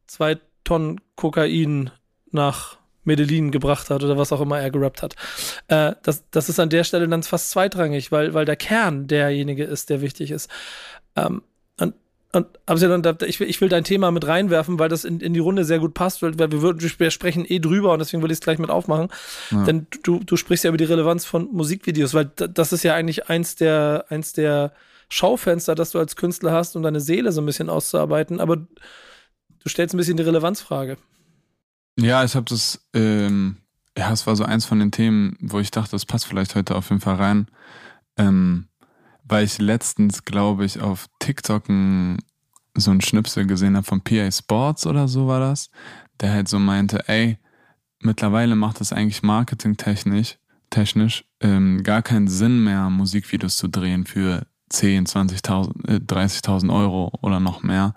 zwei 0.08 0.40
Tonnen 0.64 1.02
Kokain 1.16 1.92
nach 2.32 2.78
Medellin 3.04 3.52
gebracht 3.52 3.90
hat 3.90 4.04
oder 4.04 4.18
was 4.18 4.32
auch 4.32 4.42
immer 4.42 4.60
er 4.60 4.72
gerappt 4.72 5.02
hat. 5.02 5.16
Äh, 5.68 5.94
das, 6.04 6.30
das 6.32 6.50
ist 6.50 6.60
an 6.60 6.70
der 6.70 6.84
Stelle 6.84 7.08
dann 7.08 7.24
fast 7.24 7.50
zweitrangig, 7.50 8.12
weil, 8.12 8.34
weil 8.34 8.46
der 8.46 8.56
Kern 8.56 9.08
derjenige 9.08 9.64
ist, 9.64 9.90
der 9.90 10.02
wichtig 10.02 10.32
ist. 10.32 10.50
Ähm, 11.16 11.42
und 12.32 12.46
Absalon, 12.68 13.04
ich 13.26 13.40
will, 13.40 13.50
ich 13.50 13.60
will 13.60 13.70
dein 13.70 13.84
Thema 13.84 14.12
mit 14.12 14.28
reinwerfen, 14.28 14.78
weil 14.78 14.90
das 14.90 15.04
in, 15.04 15.20
in 15.20 15.34
die 15.34 15.40
Runde 15.40 15.66
sehr 15.66 15.80
gut 15.80 15.96
passt, 15.96 16.22
weil 16.22 16.38
wir, 16.38 16.62
würden, 16.62 16.80
wir 17.00 17.10
sprechen 17.10 17.44
eh 17.48 17.58
drüber 17.60 17.92
und 17.92 18.00
deswegen 18.00 18.22
will 18.22 18.30
ich 18.30 18.38
es 18.38 18.42
gleich 18.42 18.60
mit 18.60 18.70
aufmachen. 18.70 19.10
Ja. 19.50 19.64
Denn 19.64 19.88
du, 20.04 20.20
du 20.20 20.36
sprichst 20.36 20.64
ja 20.64 20.70
über 20.70 20.78
die 20.78 20.84
Relevanz 20.84 21.26
von 21.26 21.50
Musikvideos, 21.52 22.14
weil 22.14 22.26
das 22.26 22.72
ist 22.72 22.84
ja 22.84 22.94
eigentlich 22.94 23.30
eins 23.30 23.56
der, 23.56 24.06
eins 24.10 24.34
der 24.34 24.74
Schaufenster, 25.10 25.74
das 25.74 25.90
du 25.92 25.98
als 25.98 26.16
Künstler 26.16 26.52
hast, 26.52 26.76
um 26.76 26.84
deine 26.84 27.02
Seele 27.02 27.32
so 27.32 27.42
ein 27.42 27.48
bisschen 27.48 27.70
auszuarbeiten. 27.70 28.40
Aber 28.40 28.58
du 28.58 28.68
stellst 29.68 29.96
ein 29.96 29.98
bisschen 29.98 30.18
die 30.18 30.24
Relevanzfrage. 30.24 30.98
Ja, 32.00 32.24
ich 32.24 32.36
habe 32.36 32.46
das, 32.48 32.88
ähm, 32.94 33.58
ja, 33.98 34.12
es 34.14 34.28
war 34.28 34.36
so 34.36 34.44
eins 34.44 34.66
von 34.66 34.80
den 34.80 34.92
Themen, 34.92 35.36
wo 35.42 35.60
ich 35.60 35.72
dachte, 35.72 35.92
das 35.92 36.06
passt 36.06 36.28
vielleicht 36.28 36.54
heute 36.54 36.76
auf 36.76 36.90
jeden 36.90 37.02
Fall 37.02 37.16
rein. 37.16 37.48
Ähm, 38.18 38.69
weil 39.30 39.46
ich 39.46 39.58
letztens, 39.60 40.26
glaube 40.26 40.66
ich, 40.66 40.82
auf 40.82 41.08
TikTok 41.20 41.66
so 41.68 42.92
ein 42.92 43.02
Schnipsel 43.02 43.46
gesehen 43.48 43.76
habe 43.76 43.86
von 43.86 44.02
PA 44.02 44.32
Sports 44.32 44.86
oder 44.86 45.08
so 45.08 45.28
war 45.28 45.40
das, 45.40 45.70
der 46.20 46.32
halt 46.32 46.48
so 46.48 46.60
meinte, 46.60 47.08
ey, 47.08 47.38
mittlerweile 48.02 48.56
macht 48.56 48.82
es 48.82 48.94
eigentlich 48.94 49.24
marketingtechnisch 49.24 50.38
technisch 50.70 51.26
ähm, 51.42 51.84
gar 51.84 52.02
keinen 52.02 52.28
Sinn 52.28 52.64
mehr, 52.64 52.90
Musikvideos 52.90 53.58
zu 53.58 53.68
drehen 53.68 54.06
für 54.06 54.46
10, 54.70 55.08
20.000, 55.08 55.88
äh, 55.88 55.96
30.000 55.96 56.74
Euro 56.74 57.12
oder 57.22 57.40
noch 57.40 57.64
mehr, 57.64 57.96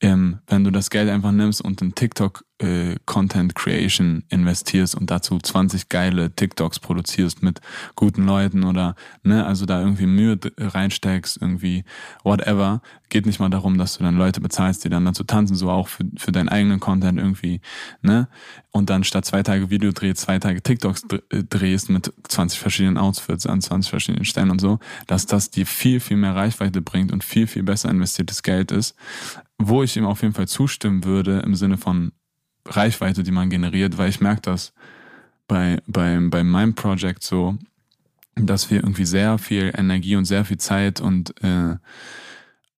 ähm, 0.00 0.40
wenn 0.46 0.64
du 0.64 0.70
das 0.70 0.90
Geld 0.90 1.08
einfach 1.08 1.32
nimmst 1.32 1.62
und 1.62 1.80
in 1.80 1.94
TikTok 1.94 2.44
äh, 2.62 2.96
Content 3.06 3.54
Creation 3.54 4.24
investierst 4.28 4.94
und 4.94 5.10
dazu 5.10 5.38
20 5.38 5.88
geile 5.88 6.34
TikToks 6.34 6.80
produzierst 6.80 7.42
mit 7.42 7.60
guten 7.96 8.24
Leuten 8.24 8.64
oder 8.64 8.94
ne, 9.22 9.44
also 9.44 9.66
da 9.66 9.80
irgendwie 9.80 10.06
Mühe 10.06 10.38
reinsteckst, 10.58 11.38
irgendwie 11.40 11.84
whatever, 12.24 12.82
geht 13.08 13.26
nicht 13.26 13.40
mal 13.40 13.50
darum, 13.50 13.78
dass 13.78 13.98
du 13.98 14.04
dann 14.04 14.16
Leute 14.16 14.40
bezahlst, 14.40 14.84
die 14.84 14.88
dann 14.88 15.04
dazu 15.04 15.24
tanzen, 15.24 15.54
so 15.54 15.70
auch 15.70 15.88
für, 15.88 16.04
für 16.16 16.32
deinen 16.32 16.48
eigenen 16.48 16.80
Content 16.80 17.18
irgendwie, 17.18 17.60
ne? 18.00 18.28
Und 18.70 18.88
dann 18.88 19.04
statt 19.04 19.26
zwei 19.26 19.42
Tage 19.42 19.68
Video 19.68 19.92
drehst, 19.92 20.22
zwei 20.22 20.38
Tage 20.38 20.62
TikToks 20.62 21.04
äh, 21.30 21.44
drehst 21.44 21.90
mit 21.90 22.12
20 22.26 22.58
verschiedenen 22.58 22.96
Outfits 22.96 23.46
an 23.46 23.60
20 23.60 23.90
verschiedenen 23.90 24.24
Stellen 24.24 24.50
und 24.50 24.60
so, 24.60 24.78
dass 25.06 25.26
das 25.26 25.50
dir 25.50 25.66
viel, 25.66 26.00
viel 26.00 26.16
mehr 26.16 26.34
Reichweite 26.34 26.80
bringt 26.80 27.12
und 27.12 27.22
viel, 27.22 27.46
viel 27.46 27.62
besser 27.62 27.90
investiertes 27.90 28.42
Geld 28.42 28.72
ist, 28.72 28.94
wo 29.58 29.82
ich 29.82 29.96
ihm 29.96 30.06
auf 30.06 30.22
jeden 30.22 30.34
Fall 30.34 30.48
zustimmen 30.48 31.04
würde 31.04 31.40
im 31.40 31.54
Sinne 31.54 31.76
von 31.76 32.12
Reichweite, 32.66 33.22
die 33.22 33.32
man 33.32 33.50
generiert, 33.50 33.98
weil 33.98 34.08
ich 34.08 34.20
merke 34.20 34.42
das 34.42 34.72
bei, 35.48 35.82
bei, 35.86 36.18
bei 36.20 36.44
meinem 36.44 36.74
Projekt 36.74 37.22
so, 37.22 37.58
dass 38.34 38.70
wir 38.70 38.78
irgendwie 38.78 39.04
sehr 39.04 39.38
viel 39.38 39.72
Energie 39.76 40.16
und 40.16 40.24
sehr 40.24 40.44
viel 40.44 40.58
Zeit 40.58 41.00
und 41.00 41.34
äh, 41.42 41.76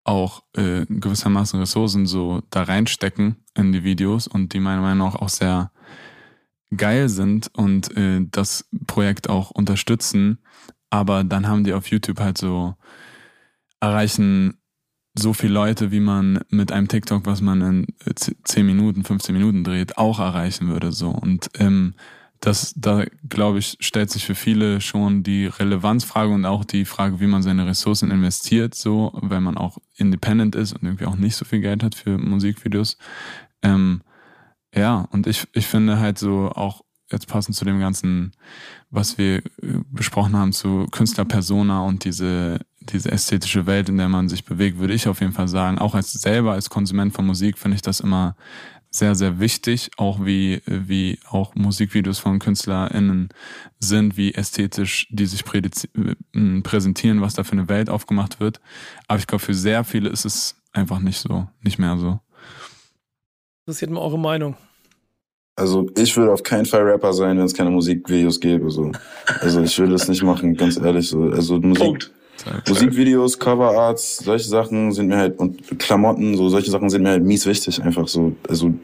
auch 0.05 0.43
äh, 0.55 0.85
gewissermaßen 0.89 1.59
Ressourcen 1.61 2.07
so 2.07 2.43
da 2.51 2.65
reinstecken 2.65 3.37
in 3.55 3.73
die 3.73 3.85
Videos 3.85 4.27
und 4.27 4.53
die 4.53 4.61
meiner 4.61 4.83
Meinung 4.83 5.09
nach 5.09 5.15
auch 5.15 5.29
sehr 5.29 5.71
geil 6.77 7.09
sind 7.09 7.51
und 7.55 7.97
äh, 7.97 8.21
das 8.31 8.69
Projekt 8.87 9.29
auch 9.29 9.51
unterstützen. 9.51 10.39
Aber 10.91 11.25
dann 11.25 11.49
haben 11.49 11.65
die 11.65 11.73
auf 11.73 11.87
YouTube 11.87 12.21
halt 12.21 12.39
so 12.39 12.75
erreichen 13.81 14.59
so 15.15 15.33
viele 15.33 15.55
Leute, 15.55 15.93
wie 15.93 16.01
man 16.01 16.41
mit 16.51 16.73
einem 16.73 16.89
TikTok, 16.89 17.25
was 17.25 17.41
man 17.41 17.63
in 17.63 17.87
10 18.45 18.67
Minuten, 18.67 19.05
15 19.05 19.35
Minuten 19.35 19.63
dreht, 19.63 19.97
auch 19.97 20.19
erreichen 20.19 20.69
würde. 20.69 20.91
So. 20.93 21.11
Und 21.11 21.51
ähm, 21.59 21.95
das, 22.41 22.75
da 22.77 23.05
glaube 23.29 23.59
ich, 23.59 23.77
stellt 23.81 24.11
sich 24.11 24.27
für 24.27 24.35
viele 24.35 24.81
schon 24.81 25.23
die 25.23 25.47
Relevanzfrage 25.47 26.33
und 26.33 26.45
auch 26.45 26.65
die 26.65 26.85
Frage, 26.85 27.21
wie 27.21 27.27
man 27.27 27.43
seine 27.43 27.67
Ressourcen 27.67 28.11
investiert, 28.11 28.75
so, 28.75 29.13
wenn 29.23 29.43
man 29.43 29.57
auch 29.57 29.79
independent 29.97 30.55
ist 30.55 30.73
und 30.73 30.83
irgendwie 30.83 31.07
auch 31.07 31.17
nicht 31.17 31.37
so 31.37 31.45
viel 31.45 31.61
Geld 31.61 31.83
hat 31.83 31.95
für 31.95 32.19
Musikvideos. 32.19 32.99
Ähm, 33.63 34.03
ja, 34.75 35.09
und 35.13 35.27
ich, 35.27 35.47
ich 35.53 35.67
finde 35.67 36.01
halt 36.01 36.19
so 36.19 36.51
auch 36.51 36.83
jetzt 37.11 37.29
passend 37.29 37.57
zu 37.57 37.65
dem 37.65 37.81
ganzen, 37.81 38.33
was 38.91 39.17
wir 39.17 39.37
äh, 39.37 39.43
besprochen 39.91 40.37
haben 40.37 40.53
zu 40.53 40.87
Künstlerpersona 40.91 41.83
und 41.83 42.05
diese 42.05 42.61
diese 42.93 43.11
ästhetische 43.11 43.67
Welt, 43.67 43.89
in 43.89 43.99
der 43.99 44.09
man 44.09 44.29
sich 44.29 44.45
bewegt, 44.45 44.79
würde 44.79 44.95
ich 44.95 45.09
auf 45.09 45.21
jeden 45.21 45.33
Fall 45.33 45.49
sagen, 45.49 45.79
auch 45.79 45.95
als 45.95 46.13
selber 46.13 46.53
als 46.53 46.71
Konsument 46.71 47.15
von 47.15 47.27
Musik 47.27 47.59
finde 47.59 47.77
ich 47.77 47.83
das 47.83 48.01
immer 48.01 48.37
sehr, 48.91 49.17
sehr 49.17 49.41
wichtig, 49.41 49.91
auch 49.97 50.25
wie, 50.25 50.63
wie 50.67 51.19
auch 51.29 51.57
Musikvideos 51.57 52.21
von 52.21 52.39
KünstlerInnen 52.39 53.29
sind, 53.81 54.17
wie 54.17 54.35
ästhetisch 54.35 55.09
die 55.11 55.27
sich 55.27 55.45
präsentieren, 55.45 57.21
was 57.21 57.35
da 57.35 57.43
für 57.43 57.53
eine 57.53 57.69
Welt 57.69 57.91
aufgemacht 57.91 58.39
wird. 58.39 58.61
Aber 59.09 59.19
ich 59.19 59.27
glaube, 59.27 59.43
für 59.43 59.55
sehr 59.55 59.83
viele 59.83 60.11
ist 60.11 60.25
es 60.25 60.57
einfach 60.73 61.01
nicht 61.01 61.19
so, 61.19 61.49
nicht 61.63 61.81
mehr 61.81 61.97
so. 61.99 62.21
Interessiert 63.67 63.91
mal 63.91 64.01
eure 64.01 64.19
Meinung. 64.19 64.57
Also 65.57 65.89
ich 65.97 66.17
würde 66.17 66.33
auf 66.33 66.43
keinen 66.43 66.67
Fall 66.67 66.83
Rapper 66.83 67.13
sein, 67.13 67.39
wenn 67.39 67.47
es 67.47 67.55
keine 67.55 67.71
Musikvideos 67.71 68.41
gäbe. 68.41 68.71
So. 68.71 68.93
Also 69.41 69.61
ich 69.63 69.79
würde 69.79 69.93
das 69.93 70.09
nicht 70.09 70.23
machen, 70.23 70.55
ganz 70.55 70.77
ehrlich. 70.77 71.09
So. 71.09 71.23
Also 71.31 71.59
Musik, 71.59 71.85
Punkt. 71.85 72.13
Musikvideos, 72.69 73.39
Coverarts, 73.39 74.19
solche 74.19 74.49
Sachen 74.49 74.93
sind 74.93 75.09
mir 75.09 75.17
halt 75.17 75.39
und 75.39 75.79
Klamotten, 75.79 76.37
so 76.37 76.49
solche 76.49 76.71
Sachen 76.71 76.91
sind 76.91 77.03
mir 77.03 77.11
halt 77.11 77.25
mies 77.25 77.47
wichtig. 77.47 77.83
Einfach 77.83 78.07
so, 78.09 78.33
also 78.49 78.75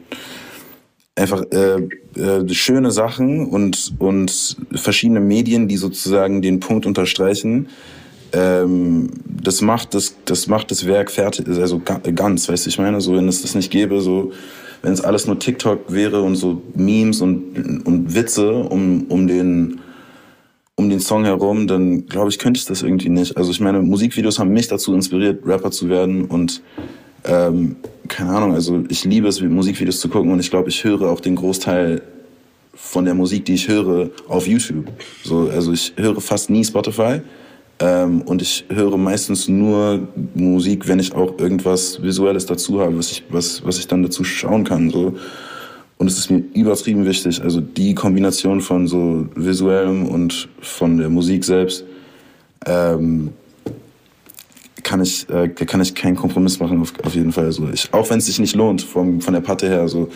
einfach 1.15 1.43
äh, 1.51 1.87
äh, 2.19 2.49
schöne 2.53 2.91
Sachen 2.91 3.47
und 3.47 3.93
und 3.99 4.57
verschiedene 4.73 5.19
Medien, 5.19 5.67
die 5.67 5.77
sozusagen 5.77 6.41
den 6.41 6.59
Punkt 6.59 6.85
unterstreichen. 6.85 7.67
Ähm, 8.33 9.09
das 9.27 9.61
macht 9.61 9.93
das 9.93 10.15
das 10.25 10.47
macht 10.47 10.71
das 10.71 10.87
Werk 10.87 11.11
fertig, 11.11 11.47
also 11.47 11.79
ga- 11.79 11.99
ganz, 12.15 12.47
weißt 12.47 12.65
du, 12.65 12.69
ich 12.69 12.79
meine, 12.79 13.01
so 13.01 13.15
wenn 13.15 13.27
es 13.27 13.41
das 13.41 13.55
nicht 13.55 13.69
gäbe, 13.71 13.99
so 14.01 14.31
wenn 14.81 14.93
es 14.93 15.01
alles 15.01 15.27
nur 15.27 15.37
TikTok 15.37 15.91
wäre 15.91 16.21
und 16.21 16.35
so 16.37 16.61
Memes 16.73 17.21
und 17.21 17.83
und 17.85 18.15
Witze 18.15 18.53
um 18.53 19.05
um 19.09 19.27
den 19.27 19.81
um 20.81 20.89
den 20.89 20.99
Song 20.99 21.25
herum, 21.25 21.67
dann 21.67 22.07
glaube 22.07 22.29
ich, 22.29 22.39
könnte 22.39 22.57
ich 22.57 22.65
das 22.65 22.81
irgendwie 22.81 23.09
nicht. 23.09 23.37
Also 23.37 23.51
ich 23.51 23.59
meine, 23.59 23.81
Musikvideos 23.81 24.39
haben 24.39 24.51
mich 24.51 24.67
dazu 24.67 24.93
inspiriert, 24.93 25.45
Rapper 25.45 25.71
zu 25.71 25.89
werden 25.89 26.25
und 26.25 26.61
ähm, 27.23 27.75
keine 28.07 28.31
Ahnung, 28.31 28.53
also 28.55 28.83
ich 28.89 29.05
liebe 29.05 29.27
es, 29.27 29.39
Musikvideos 29.41 29.99
zu 29.99 30.09
gucken 30.09 30.31
und 30.31 30.39
ich 30.39 30.49
glaube, 30.49 30.69
ich 30.69 30.83
höre 30.83 31.03
auch 31.03 31.19
den 31.19 31.35
Großteil 31.35 32.01
von 32.73 33.05
der 33.05 33.13
Musik, 33.13 33.45
die 33.45 33.53
ich 33.53 33.67
höre, 33.67 34.09
auf 34.27 34.47
YouTube. 34.47 34.87
So, 35.23 35.49
also 35.49 35.71
ich 35.71 35.93
höre 35.97 36.19
fast 36.19 36.49
nie 36.49 36.65
Spotify 36.65 37.21
ähm, 37.79 38.21
und 38.23 38.41
ich 38.41 38.65
höre 38.69 38.97
meistens 38.97 39.47
nur 39.47 40.07
Musik, 40.33 40.87
wenn 40.87 40.99
ich 40.99 41.13
auch 41.13 41.37
irgendwas 41.37 42.01
Visuelles 42.01 42.47
dazu 42.47 42.81
habe, 42.81 42.97
was 42.97 43.11
ich, 43.11 43.23
was, 43.29 43.63
was 43.63 43.77
ich 43.77 43.87
dann 43.87 44.01
dazu 44.01 44.23
schauen 44.23 44.63
kann. 44.63 44.89
So. 44.89 45.15
Und 46.01 46.07
es 46.07 46.17
ist 46.17 46.31
mir 46.31 46.41
übertrieben 46.55 47.05
wichtig. 47.05 47.43
Also 47.43 47.61
die 47.61 47.93
Kombination 47.93 48.59
von 48.59 48.87
so 48.87 49.27
visuellem 49.35 50.07
und 50.07 50.49
von 50.59 50.97
der 50.97 51.09
Musik 51.09 51.45
selbst 51.45 51.83
ähm, 52.65 53.29
kann 54.81 55.03
ich 55.03 55.29
äh, 55.29 55.47
kann 55.49 55.79
ich 55.79 55.93
keinen 55.93 56.15
Kompromiss 56.15 56.59
machen 56.59 56.81
auf, 56.81 56.91
auf 57.03 57.13
jeden 57.13 57.31
Fall. 57.31 57.45
Also 57.45 57.69
ich, 57.71 57.93
auch 57.93 58.09
wenn 58.09 58.17
es 58.17 58.25
sich 58.25 58.39
nicht 58.39 58.55
lohnt 58.55 58.81
vom, 58.81 59.21
von 59.21 59.35
der 59.35 59.41
Patte 59.41 59.69
her. 59.69 59.81
Also 59.81 60.09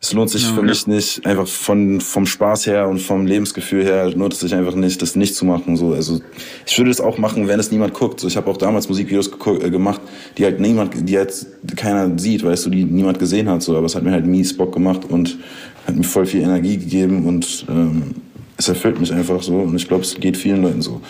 es 0.00 0.12
lohnt 0.12 0.30
sich 0.30 0.46
für 0.46 0.62
mich 0.62 0.86
nicht 0.86 1.24
einfach 1.24 1.46
von 1.46 2.00
vom 2.00 2.26
Spaß 2.26 2.66
her 2.66 2.86
und 2.86 3.00
vom 3.00 3.26
Lebensgefühl 3.26 3.82
her 3.84 4.10
lohnt 4.10 4.34
es 4.34 4.40
sich 4.40 4.54
einfach 4.54 4.74
nicht, 4.74 5.00
das 5.00 5.16
nicht 5.16 5.34
zu 5.34 5.44
machen. 5.44 5.76
So 5.76 5.94
also 5.94 6.20
ich 6.66 6.76
würde 6.76 6.90
es 6.90 7.00
auch 7.00 7.18
machen, 7.18 7.48
wenn 7.48 7.58
es 7.58 7.70
niemand 7.70 7.94
guckt. 7.94 8.20
So 8.20 8.28
ich 8.28 8.36
habe 8.36 8.50
auch 8.50 8.58
damals 8.58 8.88
Musikvideos 8.88 9.28
äh, 9.28 9.70
gemacht, 9.70 10.00
die 10.36 10.44
halt 10.44 10.60
niemand, 10.60 11.08
die 11.08 11.16
halt 11.16 11.46
keiner 11.76 12.18
sieht, 12.18 12.44
weißt 12.44 12.66
du, 12.66 12.70
die 12.70 12.84
niemand 12.84 13.18
gesehen 13.18 13.48
hat. 13.48 13.62
So 13.62 13.76
aber 13.76 13.86
es 13.86 13.94
hat 13.94 14.02
mir 14.02 14.12
halt 14.12 14.26
mies 14.26 14.56
Bock 14.56 14.72
gemacht 14.72 15.04
und 15.08 15.38
hat 15.86 15.96
mir 15.96 16.04
voll 16.04 16.26
viel 16.26 16.42
Energie 16.42 16.76
gegeben 16.76 17.26
und 17.26 17.64
ähm, 17.68 18.14
es 18.58 18.68
erfüllt 18.68 19.00
mich 19.00 19.12
einfach 19.12 19.42
so 19.42 19.60
und 19.60 19.76
ich 19.76 19.88
glaube, 19.88 20.02
es 20.02 20.14
geht 20.14 20.36
vielen 20.36 20.62
Leuten 20.62 20.82
so. 20.82 21.00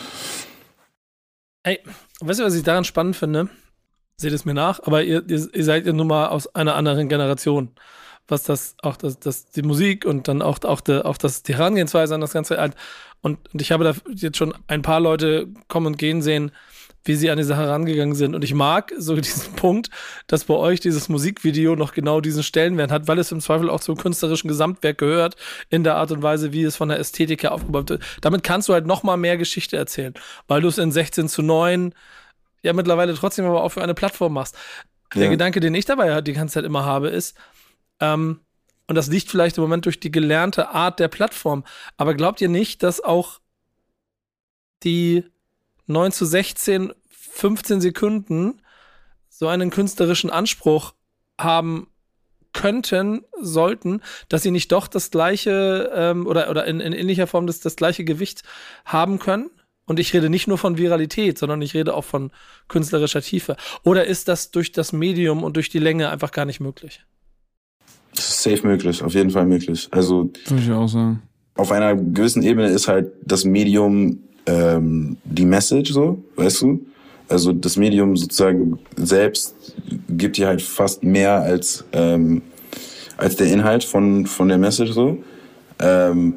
Ey, 1.64 1.80
weißt 2.20 2.40
du, 2.40 2.44
was 2.44 2.54
ich 2.54 2.62
daran 2.62 2.84
spannend 2.84 3.16
finde? 3.16 3.48
Seht 4.16 4.32
es 4.32 4.44
mir 4.44 4.54
nach, 4.54 4.80
aber 4.84 5.02
ihr, 5.02 5.22
ihr, 5.28 5.48
ihr 5.52 5.64
seid 5.64 5.86
ja 5.86 5.92
nun 5.92 6.06
mal 6.06 6.28
aus 6.28 6.54
einer 6.54 6.76
anderen 6.76 7.08
Generation. 7.08 7.70
Was 8.28 8.42
das, 8.42 8.76
auch 8.82 8.96
das, 8.96 9.18
das, 9.20 9.50
die 9.50 9.62
Musik 9.62 10.04
und 10.04 10.28
dann 10.28 10.42
auch, 10.42 10.62
auch, 10.64 10.80
de, 10.80 11.02
auch 11.02 11.16
das, 11.16 11.42
die 11.42 11.54
Herangehensweise 11.54 12.14
an 12.14 12.20
das 12.20 12.32
Ganze 12.32 12.58
alt. 12.58 12.74
Und, 13.20 13.38
und 13.52 13.62
ich 13.62 13.72
habe 13.72 13.84
da 13.84 13.94
jetzt 14.14 14.36
schon 14.36 14.54
ein 14.66 14.82
paar 14.82 15.00
Leute 15.00 15.48
kommen 15.68 15.86
und 15.86 15.98
gehen 15.98 16.22
sehen, 16.22 16.50
wie 17.06 17.14
sie 17.14 17.30
an 17.30 17.38
die 17.38 17.44
Sache 17.44 17.62
herangegangen 17.62 18.14
sind. 18.14 18.34
Und 18.34 18.42
ich 18.42 18.52
mag 18.54 18.92
so 18.98 19.14
diesen 19.20 19.54
Punkt, 19.54 19.90
dass 20.26 20.44
bei 20.44 20.54
euch 20.54 20.80
dieses 20.80 21.08
Musikvideo 21.08 21.76
noch 21.76 21.92
genau 21.92 22.20
diesen 22.20 22.42
Stellenwert 22.42 22.90
hat, 22.90 23.08
weil 23.08 23.18
es 23.18 23.32
im 23.32 23.40
Zweifel 23.40 23.70
auch 23.70 23.80
zum 23.80 23.96
künstlerischen 23.96 24.48
Gesamtwerk 24.48 24.98
gehört, 24.98 25.36
in 25.70 25.84
der 25.84 25.96
Art 25.96 26.10
und 26.10 26.22
Weise, 26.22 26.52
wie 26.52 26.64
es 26.64 26.76
von 26.76 26.88
der 26.88 26.98
Ästhetik 26.98 27.42
her 27.42 27.52
aufgebaut 27.52 27.90
wird. 27.90 28.02
Damit 28.20 28.42
kannst 28.42 28.68
du 28.68 28.72
halt 28.72 28.86
noch 28.86 29.02
mal 29.02 29.16
mehr 29.16 29.36
Geschichte 29.36 29.76
erzählen, 29.76 30.14
weil 30.48 30.60
du 30.60 30.68
es 30.68 30.78
in 30.78 30.92
16 30.92 31.28
zu 31.28 31.42
9 31.42 31.94
ja 32.62 32.72
mittlerweile 32.72 33.14
trotzdem 33.14 33.44
aber 33.44 33.62
auch 33.62 33.70
für 33.70 33.82
eine 33.82 33.94
Plattform 33.94 34.34
machst. 34.34 34.56
Der 35.14 35.24
Ja. 35.24 35.30
Gedanke, 35.30 35.60
den 35.60 35.74
ich 35.74 35.84
dabei 35.84 36.20
die 36.20 36.32
ganze 36.32 36.54
Zeit 36.54 36.64
immer 36.64 36.84
habe, 36.84 37.08
ist, 37.08 37.36
ähm, 38.00 38.40
und 38.88 38.94
das 38.94 39.08
liegt 39.08 39.30
vielleicht 39.30 39.58
im 39.58 39.62
Moment 39.62 39.84
durch 39.84 39.98
die 39.98 40.12
gelernte 40.12 40.68
Art 40.68 41.00
der 41.00 41.08
Plattform, 41.08 41.64
aber 41.96 42.14
glaubt 42.14 42.40
ihr 42.40 42.48
nicht, 42.48 42.82
dass 42.82 43.02
auch 43.02 43.40
die 44.82 45.24
9 45.86 46.12
zu 46.12 46.24
16, 46.24 46.92
15 47.08 47.80
Sekunden 47.80 48.62
so 49.28 49.48
einen 49.48 49.70
künstlerischen 49.70 50.30
Anspruch 50.30 50.94
haben 51.38 51.88
könnten, 52.52 53.24
sollten, 53.40 54.00
dass 54.28 54.42
sie 54.42 54.50
nicht 54.50 54.72
doch 54.72 54.88
das 54.88 55.10
gleiche 55.10 55.92
ähm, 55.94 56.26
oder, 56.26 56.48
oder 56.48 56.64
in, 56.64 56.80
in 56.80 56.94
ähnlicher 56.94 57.26
Form 57.26 57.46
das, 57.46 57.60
das 57.60 57.76
gleiche 57.76 58.04
Gewicht 58.04 58.42
haben 58.84 59.18
können? 59.18 59.50
Und 59.84 60.00
ich 60.00 60.12
rede 60.14 60.30
nicht 60.30 60.48
nur 60.48 60.58
von 60.58 60.78
Viralität, 60.78 61.38
sondern 61.38 61.62
ich 61.62 61.74
rede 61.74 61.94
auch 61.94 62.04
von 62.04 62.32
künstlerischer 62.66 63.22
Tiefe. 63.22 63.56
Oder 63.84 64.06
ist 64.06 64.26
das 64.26 64.50
durch 64.50 64.72
das 64.72 64.92
Medium 64.92 65.44
und 65.44 65.54
durch 65.54 65.68
die 65.68 65.78
Länge 65.78 66.10
einfach 66.10 66.32
gar 66.32 66.44
nicht 66.44 66.58
möglich? 66.58 67.04
Es 68.18 68.28
ist 68.28 68.42
safe 68.42 68.66
möglich, 68.66 69.02
auf 69.02 69.14
jeden 69.14 69.30
Fall 69.30 69.46
möglich. 69.46 69.88
Also 69.90 70.30
Würde 70.46 70.62
ich 70.62 70.70
auch 70.70 70.88
sagen. 70.88 71.22
auf 71.56 71.72
einer 71.72 71.94
gewissen 71.94 72.42
Ebene 72.42 72.68
ist 72.68 72.88
halt 72.88 73.12
das 73.24 73.44
Medium 73.44 74.18
ähm, 74.46 75.16
die 75.24 75.44
Message 75.44 75.92
so, 75.92 76.22
weißt 76.36 76.62
du? 76.62 76.86
Also 77.28 77.52
das 77.52 77.76
Medium 77.76 78.16
sozusagen 78.16 78.78
selbst 78.96 79.54
gibt 80.08 80.36
dir 80.36 80.46
halt 80.46 80.62
fast 80.62 81.02
mehr 81.02 81.40
als 81.40 81.84
ähm, 81.92 82.42
als 83.16 83.36
der 83.36 83.48
Inhalt 83.48 83.82
von 83.82 84.26
von 84.26 84.48
der 84.48 84.58
Message 84.58 84.92
so. 84.92 85.18
Ähm, 85.80 86.34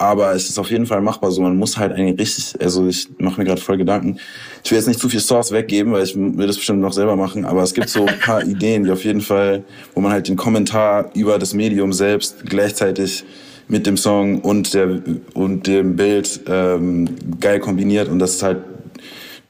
aber 0.00 0.34
es 0.34 0.48
ist 0.48 0.58
auf 0.58 0.70
jeden 0.70 0.86
Fall 0.86 1.02
machbar 1.02 1.30
so. 1.30 1.42
Man 1.42 1.58
muss 1.58 1.76
halt 1.76 1.92
eigentlich 1.92 2.18
richtig, 2.18 2.54
also 2.62 2.88
ich 2.88 3.06
mache 3.18 3.38
mir 3.38 3.46
gerade 3.46 3.60
voll 3.60 3.76
Gedanken. 3.76 4.18
Ich 4.64 4.70
will 4.70 4.78
jetzt 4.78 4.88
nicht 4.88 4.98
zu 4.98 5.10
viel 5.10 5.20
Source 5.20 5.52
weggeben, 5.52 5.92
weil 5.92 6.04
ich 6.04 6.16
will 6.16 6.46
das 6.46 6.56
bestimmt 6.56 6.80
noch 6.80 6.94
selber 6.94 7.16
machen, 7.16 7.44
aber 7.44 7.62
es 7.62 7.74
gibt 7.74 7.90
so 7.90 8.06
ein 8.06 8.18
paar 8.18 8.42
Ideen, 8.46 8.84
die 8.84 8.90
auf 8.90 9.04
jeden 9.04 9.20
Fall, 9.20 9.62
wo 9.94 10.00
man 10.00 10.10
halt 10.10 10.26
den 10.26 10.36
Kommentar 10.36 11.10
über 11.14 11.38
das 11.38 11.52
Medium 11.52 11.92
selbst 11.92 12.46
gleichzeitig 12.46 13.24
mit 13.68 13.86
dem 13.86 13.98
Song 13.98 14.40
und 14.40 14.72
der 14.72 15.02
und 15.34 15.66
dem 15.66 15.96
Bild 15.96 16.40
ähm, 16.46 17.10
geil 17.38 17.60
kombiniert 17.60 18.08
und 18.08 18.20
das 18.20 18.36
ist 18.36 18.42
halt 18.42 18.58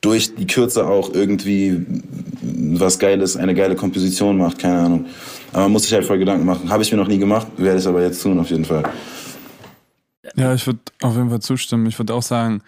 durch 0.00 0.34
die 0.34 0.48
Kürze 0.48 0.84
auch 0.84 1.14
irgendwie 1.14 1.86
was 2.42 2.98
Geiles, 2.98 3.36
eine 3.36 3.54
geile 3.54 3.76
Komposition 3.76 4.36
macht, 4.36 4.58
keine 4.58 4.78
Ahnung. 4.80 5.06
Aber 5.52 5.62
man 5.62 5.72
muss 5.72 5.84
sich 5.84 5.92
halt 5.92 6.04
voll 6.04 6.18
Gedanken 6.18 6.44
machen. 6.44 6.70
Habe 6.70 6.82
ich 6.82 6.90
mir 6.90 6.98
noch 6.98 7.08
nie 7.08 7.18
gemacht, 7.18 7.46
werde 7.56 7.78
ich 7.78 7.86
aber 7.86 8.02
jetzt 8.02 8.20
tun 8.20 8.38
auf 8.40 8.50
jeden 8.50 8.64
Fall. 8.64 8.82
Ja, 10.36 10.54
ich 10.54 10.66
würde 10.66 10.80
auf 11.02 11.16
jeden 11.16 11.30
Fall 11.30 11.40
zustimmen. 11.42 11.86
Ich 11.86 11.98
würde 11.98 12.14
auch 12.14 12.22
sagen, 12.22 12.62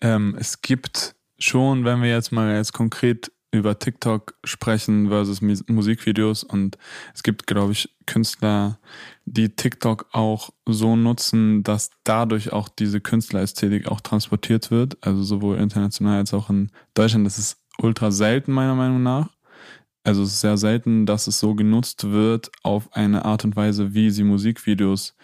ähm, 0.00 0.36
es 0.38 0.62
gibt 0.62 1.14
schon, 1.38 1.84
wenn 1.84 2.02
wir 2.02 2.10
jetzt 2.10 2.32
mal 2.32 2.54
jetzt 2.54 2.72
konkret 2.72 3.32
über 3.52 3.78
TikTok 3.78 4.34
sprechen 4.44 5.08
versus 5.08 5.42
Mus- 5.42 5.64
Musikvideos 5.68 6.44
und 6.44 6.78
es 7.14 7.24
gibt, 7.24 7.48
glaube 7.48 7.72
ich, 7.72 7.88
Künstler, 8.06 8.78
die 9.24 9.48
TikTok 9.48 10.06
auch 10.12 10.50
so 10.66 10.94
nutzen, 10.94 11.64
dass 11.64 11.90
dadurch 12.04 12.52
auch 12.52 12.68
diese 12.68 13.00
Künstlerästhetik 13.00 13.88
auch 13.88 14.00
transportiert 14.00 14.70
wird, 14.70 14.98
also 15.04 15.24
sowohl 15.24 15.58
international 15.58 16.18
als 16.18 16.32
auch 16.32 16.48
in 16.48 16.70
Deutschland. 16.94 17.26
Das 17.26 17.38
ist 17.38 17.58
ultra 17.78 18.12
selten 18.12 18.52
meiner 18.52 18.76
Meinung 18.76 19.02
nach. 19.02 19.30
Also 20.04 20.22
es 20.22 20.30
ist 20.34 20.40
sehr 20.40 20.56
selten, 20.56 21.06
dass 21.06 21.26
es 21.26 21.40
so 21.40 21.54
genutzt 21.54 22.10
wird 22.10 22.50
auf 22.62 22.92
eine 22.94 23.24
Art 23.24 23.44
und 23.44 23.56
Weise, 23.56 23.94
wie 23.94 24.10
sie 24.10 24.24
Musikvideos 24.24 25.16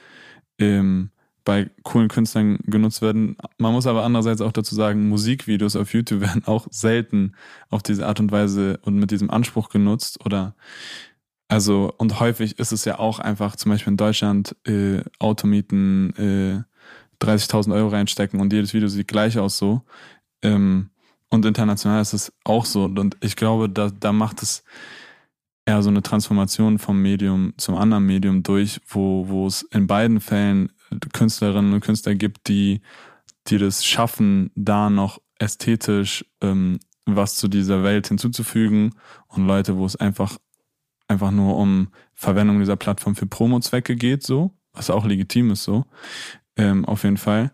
ähm, 0.58 1.10
bei 1.46 1.70
coolen 1.84 2.08
Künstlern 2.08 2.58
genutzt 2.64 3.00
werden. 3.00 3.36
Man 3.56 3.72
muss 3.72 3.86
aber 3.86 4.02
andererseits 4.02 4.40
auch 4.40 4.50
dazu 4.50 4.74
sagen, 4.74 5.08
Musikvideos 5.08 5.76
auf 5.76 5.94
YouTube 5.94 6.20
werden 6.20 6.44
auch 6.44 6.66
selten 6.70 7.34
auf 7.70 7.82
diese 7.82 8.06
Art 8.06 8.20
und 8.20 8.30
Weise 8.32 8.78
und 8.82 8.96
mit 8.96 9.10
diesem 9.10 9.30
Anspruch 9.30 9.70
genutzt 9.70 10.26
oder? 10.26 10.54
Also 11.48 11.94
und 11.96 12.18
häufig 12.18 12.58
ist 12.58 12.72
es 12.72 12.84
ja 12.84 12.98
auch 12.98 13.20
einfach 13.20 13.54
zum 13.54 13.70
Beispiel 13.70 13.92
in 13.92 13.96
Deutschland 13.96 14.56
äh, 14.66 15.02
Automieten 15.20 16.10
äh, 16.16 17.24
30.000 17.24 17.72
Euro 17.72 17.88
reinstecken 17.88 18.40
und 18.40 18.52
jedes 18.52 18.74
Video 18.74 18.88
sieht 18.88 19.08
gleich 19.08 19.38
aus 19.38 19.56
so. 19.56 19.82
Ähm, 20.42 20.90
und 21.30 21.46
international 21.46 22.02
ist 22.02 22.12
es 22.12 22.32
auch 22.44 22.64
so. 22.64 22.84
Und 22.84 23.16
ich 23.20 23.36
glaube 23.36 23.70
da 23.70 23.90
da 23.90 24.12
macht 24.12 24.42
es 24.42 24.64
eher 25.64 25.82
so 25.82 25.90
eine 25.90 26.02
Transformation 26.02 26.80
vom 26.80 27.00
Medium 27.00 27.54
zum 27.56 27.76
anderen 27.76 28.04
Medium 28.04 28.42
durch, 28.42 28.80
wo, 28.88 29.28
wo 29.28 29.46
es 29.46 29.62
in 29.62 29.86
beiden 29.86 30.20
Fällen 30.20 30.72
Künstlerinnen 31.12 31.72
und 31.72 31.80
Künstler 31.80 32.14
gibt, 32.14 32.48
die, 32.48 32.80
die 33.48 33.58
das 33.58 33.84
schaffen, 33.84 34.50
da 34.54 34.90
noch 34.90 35.20
ästhetisch 35.38 36.24
ähm, 36.40 36.78
was 37.06 37.36
zu 37.36 37.48
dieser 37.48 37.82
Welt 37.84 38.08
hinzuzufügen 38.08 38.94
und 39.28 39.46
Leute, 39.46 39.76
wo 39.76 39.86
es 39.86 39.96
einfach, 39.96 40.36
einfach 41.08 41.30
nur 41.30 41.56
um 41.56 41.88
Verwendung 42.14 42.58
dieser 42.58 42.76
Plattform 42.76 43.14
für 43.14 43.26
Promo-Zwecke 43.26 43.96
geht, 43.96 44.24
so, 44.24 44.52
was 44.72 44.90
auch 44.90 45.06
legitim 45.06 45.52
ist, 45.52 45.62
so, 45.62 45.86
ähm, 46.56 46.84
auf 46.84 47.04
jeden 47.04 47.16
Fall. 47.16 47.52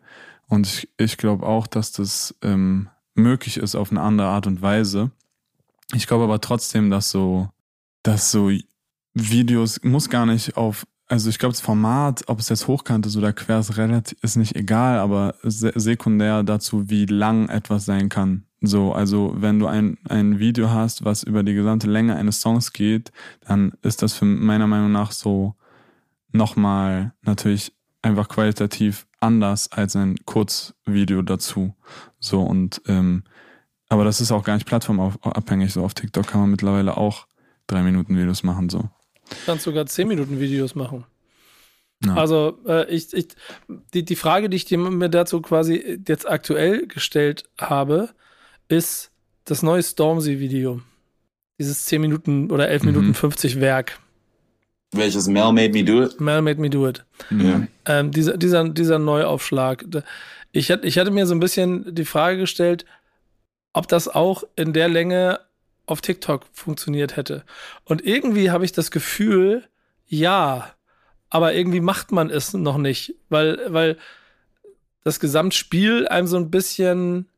Und 0.48 0.66
ich, 0.66 0.88
ich 0.96 1.18
glaube 1.18 1.46
auch, 1.46 1.66
dass 1.66 1.92
das 1.92 2.34
ähm, 2.42 2.88
möglich 3.14 3.58
ist 3.58 3.74
auf 3.74 3.90
eine 3.90 4.00
andere 4.00 4.28
Art 4.28 4.46
und 4.46 4.62
Weise. 4.62 5.10
Ich 5.94 6.06
glaube 6.06 6.24
aber 6.24 6.40
trotzdem, 6.40 6.90
dass 6.90 7.10
so, 7.10 7.50
dass 8.02 8.30
so 8.30 8.50
Videos 9.14 9.82
muss 9.82 10.08
gar 10.08 10.24
nicht 10.24 10.56
auf, 10.56 10.86
also 11.12 11.28
ich 11.28 11.38
glaube 11.38 11.52
das 11.52 11.60
Format, 11.60 12.22
ob 12.28 12.40
es 12.40 12.48
jetzt 12.48 12.68
hochkant 12.68 13.04
ist 13.04 13.18
oder 13.18 13.34
quer 13.34 13.58
ist, 13.58 13.76
relativ, 13.76 14.16
ist 14.22 14.36
nicht 14.36 14.56
egal, 14.56 14.98
aber 14.98 15.34
se 15.42 15.70
sekundär 15.74 16.42
dazu, 16.42 16.88
wie 16.88 17.04
lang 17.04 17.50
etwas 17.50 17.84
sein 17.84 18.08
kann. 18.08 18.44
So, 18.62 18.94
also 18.94 19.34
wenn 19.36 19.58
du 19.58 19.66
ein, 19.66 19.98
ein 20.08 20.38
Video 20.38 20.70
hast, 20.70 21.04
was 21.04 21.22
über 21.22 21.42
die 21.42 21.52
gesamte 21.52 21.86
Länge 21.86 22.16
eines 22.16 22.40
Songs 22.40 22.72
geht, 22.72 23.12
dann 23.46 23.72
ist 23.82 24.00
das 24.00 24.14
für 24.14 24.24
meiner 24.24 24.66
Meinung 24.66 24.90
nach 24.90 25.12
so 25.12 25.54
nochmal 26.32 27.12
natürlich 27.20 27.74
einfach 28.00 28.30
qualitativ 28.30 29.06
anders 29.20 29.70
als 29.70 29.94
ein 29.96 30.16
Kurzvideo 30.24 31.20
dazu. 31.20 31.74
So 32.20 32.40
und 32.40 32.80
ähm, 32.86 33.24
aber 33.90 34.04
das 34.04 34.22
ist 34.22 34.32
auch 34.32 34.44
gar 34.44 34.54
nicht 34.54 34.66
plattformabhängig. 34.66 35.74
So 35.74 35.84
auf 35.84 35.92
TikTok 35.92 36.26
kann 36.26 36.40
man 36.40 36.50
mittlerweile 36.50 36.96
auch 36.96 37.26
drei 37.66 37.82
Minuten 37.82 38.16
Videos 38.16 38.42
machen. 38.44 38.70
So. 38.70 38.88
Du 39.32 39.46
kannst 39.46 39.64
sogar 39.64 39.86
zehn 39.86 40.08
Minuten 40.08 40.40
Videos 40.40 40.74
machen. 40.74 41.04
Ja. 42.04 42.14
Also 42.14 42.58
äh, 42.66 42.88
ich, 42.92 43.12
ich, 43.12 43.28
die, 43.94 44.04
die 44.04 44.16
Frage, 44.16 44.48
die 44.48 44.56
ich 44.56 44.64
dir 44.64 44.78
mir 44.78 45.08
dazu 45.08 45.40
quasi 45.40 46.00
jetzt 46.06 46.28
aktuell 46.28 46.86
gestellt 46.86 47.44
habe, 47.60 48.10
ist 48.68 49.10
das 49.44 49.62
neue 49.62 49.82
Stormzy-Video. 49.82 50.80
Dieses 51.58 51.86
10 51.86 52.00
Minuten 52.00 52.50
oder 52.50 52.68
11 52.68 52.82
mhm. 52.82 52.88
Minuten 52.88 53.14
50 53.14 53.60
Werk. 53.60 54.00
Welches 54.92 55.26
Mel 55.26 55.52
Made 55.52 55.72
Me 55.72 55.84
Do 55.84 56.02
It? 56.02 56.20
Mel 56.20 56.42
Made 56.42 56.60
Me 56.60 56.68
Do 56.68 56.88
It. 56.88 57.04
Ja. 57.30 57.66
Ähm, 57.86 58.10
dieser, 58.10 58.36
dieser, 58.36 58.68
dieser 58.68 58.98
Neuaufschlag. 58.98 59.84
Ich, 60.50 60.70
ich 60.70 60.98
hatte 60.98 61.10
mir 61.10 61.26
so 61.26 61.34
ein 61.34 61.40
bisschen 61.40 61.94
die 61.94 62.04
Frage 62.04 62.38
gestellt, 62.38 62.84
ob 63.72 63.88
das 63.88 64.08
auch 64.08 64.44
in 64.54 64.72
der 64.72 64.88
Länge 64.88 65.40
auf 65.92 66.00
TikTok 66.00 66.46
funktioniert 66.52 67.16
hätte. 67.16 67.44
Und 67.84 68.04
irgendwie 68.04 68.50
habe 68.50 68.64
ich 68.64 68.72
das 68.72 68.90
Gefühl, 68.90 69.64
ja, 70.08 70.72
aber 71.30 71.54
irgendwie 71.54 71.80
macht 71.80 72.12
man 72.12 72.30
es 72.30 72.52
noch 72.52 72.78
nicht, 72.78 73.14
weil, 73.28 73.58
weil 73.68 73.96
das 75.04 75.20
Gesamtspiel 75.20 76.08
einem 76.08 76.26
so 76.26 76.36
ein 76.36 76.50
bisschen 76.50 77.28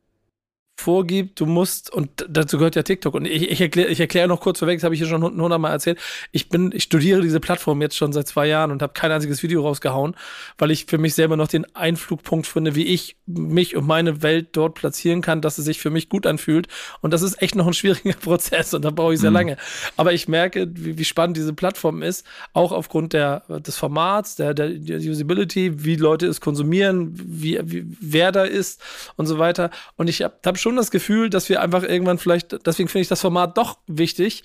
vorgibt, 0.77 1.41
du 1.41 1.47
musst, 1.47 1.93
und 1.93 2.27
dazu 2.29 2.59
gehört 2.59 2.77
ja 2.77 2.83
TikTok, 2.83 3.15
und 3.15 3.27
ich, 3.27 3.51
ich 3.51 3.61
erkläre 3.61 3.89
ich 3.89 4.01
erklär 4.01 4.27
noch 4.27 4.41
kurz 4.41 4.59
vorweg, 4.59 4.79
das 4.79 4.85
habe 4.85 4.95
ich 4.95 5.01
hier 5.01 5.09
schon 5.09 5.23
hundertmal 5.23 5.73
erzählt, 5.73 5.99
ich 6.33 6.49
bin, 6.49 6.73
ich 6.75 6.85
studiere 6.85 7.21
diese 7.21 7.41
Plattform 7.41 7.81
jetzt 7.81 7.97
schon 7.97 8.13
seit 8.13 8.27
zwei 8.27 8.47
Jahren 8.47 8.71
und 8.71 8.83
habe 8.83 8.93
kein 8.93 9.13
einziges 9.13 9.43
Video 9.43 9.63
rausgehauen, 9.63 10.17
weil 10.59 10.71
ich 10.71 10.87
für 10.87 10.99
mich 10.99 11.15
selber 11.15 11.37
noch 11.37 11.49
den 11.49 11.65
Einflugpunkt 11.75 12.47
finde, 12.47 12.75
wie 12.75 12.87
ich 12.87 13.17
mich 13.27 13.77
und 13.77 13.87
meine 13.87 14.23
Welt 14.23 14.49
dort 14.53 14.75
platzieren 14.75 15.21
kann, 15.21 15.41
dass 15.41 15.59
es 15.59 15.65
sich 15.65 15.79
für 15.79 15.91
mich 15.91 16.09
gut 16.09 16.27
anfühlt. 16.27 16.69
Und 17.01 17.13
das 17.13 17.23
ist 17.23 17.41
echt 17.41 17.55
noch 17.55 17.67
ein 17.67 17.73
schwieriger 17.73 18.13
Prozess 18.21 18.75
und 18.75 18.85
da 18.85 18.91
brauche 18.91 19.15
ich 19.15 19.21
sehr 19.21 19.31
mhm. 19.31 19.37
lange. 19.37 19.57
Aber 19.97 20.13
ich 20.13 20.29
merke, 20.29 20.69
wie, 20.75 20.99
wie, 20.99 21.05
spannend 21.05 21.37
diese 21.37 21.53
Plattform 21.53 22.03
ist, 22.03 22.27
auch 22.53 22.73
aufgrund 22.73 23.13
der, 23.13 23.41
des 23.61 23.77
Formats, 23.77 24.37
der, 24.37 24.55
der, 24.55 24.71
der 24.71 24.99
Usability, 24.99 25.85
wie 25.85 25.97
Leute 25.97 26.27
es 26.27 26.41
konsumieren, 26.41 27.13
wie, 27.15 27.61
wie 27.63 27.87
wer 28.01 28.33
da 28.33 28.45
ist 28.45 28.83
und 29.17 29.27
so 29.27 29.39
weiter. 29.39 29.71
Und 29.97 30.09
ich 30.09 30.23
habe 30.23 30.35
hab 30.45 30.59
schon 30.65 30.77
das 30.77 30.91
Gefühl, 30.91 31.31
dass 31.31 31.49
wir 31.49 31.61
einfach 31.61 31.83
irgendwann 31.83 32.19
vielleicht, 32.19 32.67
deswegen 32.67 32.89
finde 32.89 33.03
ich 33.03 33.09
das 33.09 33.21
Format 33.21 33.57
doch 33.59 33.79
wichtig, 33.87 34.43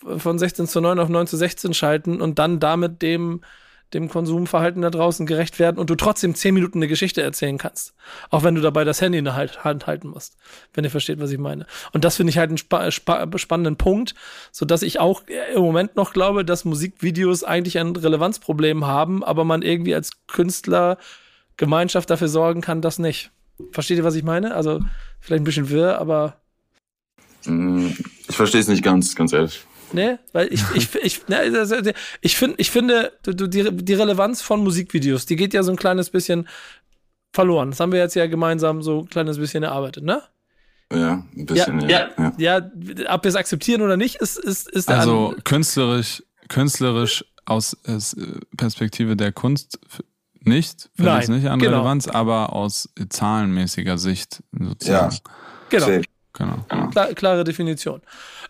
von 0.00 0.38
16 0.38 0.66
zu 0.66 0.80
9 0.80 0.98
auf 0.98 1.10
9 1.10 1.26
zu 1.26 1.36
16 1.36 1.74
schalten 1.74 2.22
und 2.22 2.38
dann 2.38 2.60
damit 2.60 3.02
dem, 3.02 3.42
dem 3.92 4.08
Konsumverhalten 4.08 4.80
da 4.80 4.88
draußen 4.88 5.26
gerecht 5.26 5.58
werden 5.58 5.76
und 5.76 5.90
du 5.90 5.96
trotzdem 5.96 6.34
10 6.34 6.54
Minuten 6.54 6.78
eine 6.78 6.88
Geschichte 6.88 7.20
erzählen 7.20 7.58
kannst. 7.58 7.92
Auch 8.30 8.42
wenn 8.42 8.54
du 8.54 8.62
dabei 8.62 8.84
das 8.84 9.02
Handy 9.02 9.18
in 9.18 9.26
der 9.26 9.36
Hand 9.36 9.86
halten 9.86 10.08
musst. 10.08 10.38
Wenn 10.72 10.84
ihr 10.84 10.90
versteht, 10.90 11.20
was 11.20 11.30
ich 11.30 11.38
meine. 11.38 11.66
Und 11.92 12.06
das 12.06 12.16
finde 12.16 12.30
ich 12.30 12.38
halt 12.38 12.48
einen 12.48 12.56
spa 12.56 12.90
spa 12.90 13.28
spannenden 13.36 13.76
Punkt, 13.76 14.14
so 14.52 14.64
dass 14.64 14.80
ich 14.80 14.98
auch 14.98 15.24
im 15.54 15.60
Moment 15.60 15.94
noch 15.94 16.14
glaube, 16.14 16.46
dass 16.46 16.64
Musikvideos 16.64 17.44
eigentlich 17.44 17.78
ein 17.78 17.94
Relevanzproblem 17.94 18.86
haben, 18.86 19.22
aber 19.22 19.44
man 19.44 19.60
irgendwie 19.60 19.94
als 19.94 20.12
Künstler 20.26 20.96
Gemeinschaft 21.58 22.08
dafür 22.08 22.28
sorgen 22.28 22.62
kann, 22.62 22.80
dass 22.80 22.98
nicht. 22.98 23.30
Versteht 23.72 23.98
ihr, 23.98 24.04
was 24.04 24.14
ich 24.14 24.24
meine? 24.24 24.54
Also 24.54 24.80
vielleicht 25.20 25.42
ein 25.42 25.44
bisschen 25.44 25.70
wirr, 25.70 25.98
aber. 25.98 26.36
Mm, 27.44 27.88
ich 28.28 28.36
verstehe 28.36 28.60
es 28.60 28.68
nicht 28.68 28.82
ganz, 28.82 29.14
ganz 29.14 29.32
ehrlich. 29.32 29.64
Nee, 29.92 30.18
weil 30.32 30.52
ich, 30.52 30.62
ich, 30.74 30.94
ich, 31.02 31.28
ne, 31.28 31.92
ich, 32.20 32.36
find, 32.36 32.54
ich 32.58 32.70
finde, 32.70 33.12
die, 33.26 33.76
die 33.76 33.94
Relevanz 33.94 34.42
von 34.42 34.62
Musikvideos, 34.62 35.26
die 35.26 35.36
geht 35.36 35.54
ja 35.54 35.62
so 35.62 35.72
ein 35.72 35.76
kleines 35.76 36.10
bisschen 36.10 36.48
verloren. 37.32 37.70
Das 37.70 37.80
haben 37.80 37.92
wir 37.92 37.98
jetzt 37.98 38.14
ja 38.14 38.26
gemeinsam 38.26 38.82
so 38.82 39.00
ein 39.00 39.08
kleines 39.08 39.38
bisschen 39.38 39.62
erarbeitet, 39.62 40.04
ne? 40.04 40.22
Ja, 40.92 41.24
ein 41.36 41.46
bisschen, 41.46 41.80
ja. 41.80 41.88
Ja, 41.88 42.10
ja. 42.18 42.32
ja 42.38 42.70
ob 43.14 43.24
wir 43.24 43.28
es 43.28 43.36
akzeptieren 43.36 43.82
oder 43.82 43.96
nicht, 43.96 44.16
ist, 44.16 44.38
ist, 44.38 44.68
ist 44.68 44.88
Also 44.88 45.34
künstlerisch, 45.44 46.22
künstlerisch 46.48 47.24
aus 47.44 47.76
Perspektive 48.56 49.16
der 49.16 49.32
Kunst 49.32 49.78
nicht, 50.42 50.90
finde 50.94 51.18
ich 51.20 51.28
nicht 51.28 51.46
an 51.48 51.58
genau. 51.58 51.78
Relevanz, 51.78 52.08
aber 52.08 52.52
aus 52.52 52.88
zahlenmäßiger 53.08 53.98
Sicht 53.98 54.42
sozusagen. 54.52 55.16
Ja, 55.70 55.80
genau. 56.32 56.64
genau. 56.68 56.88
Klar, 56.90 57.06
klare 57.14 57.44
Definition. 57.44 58.00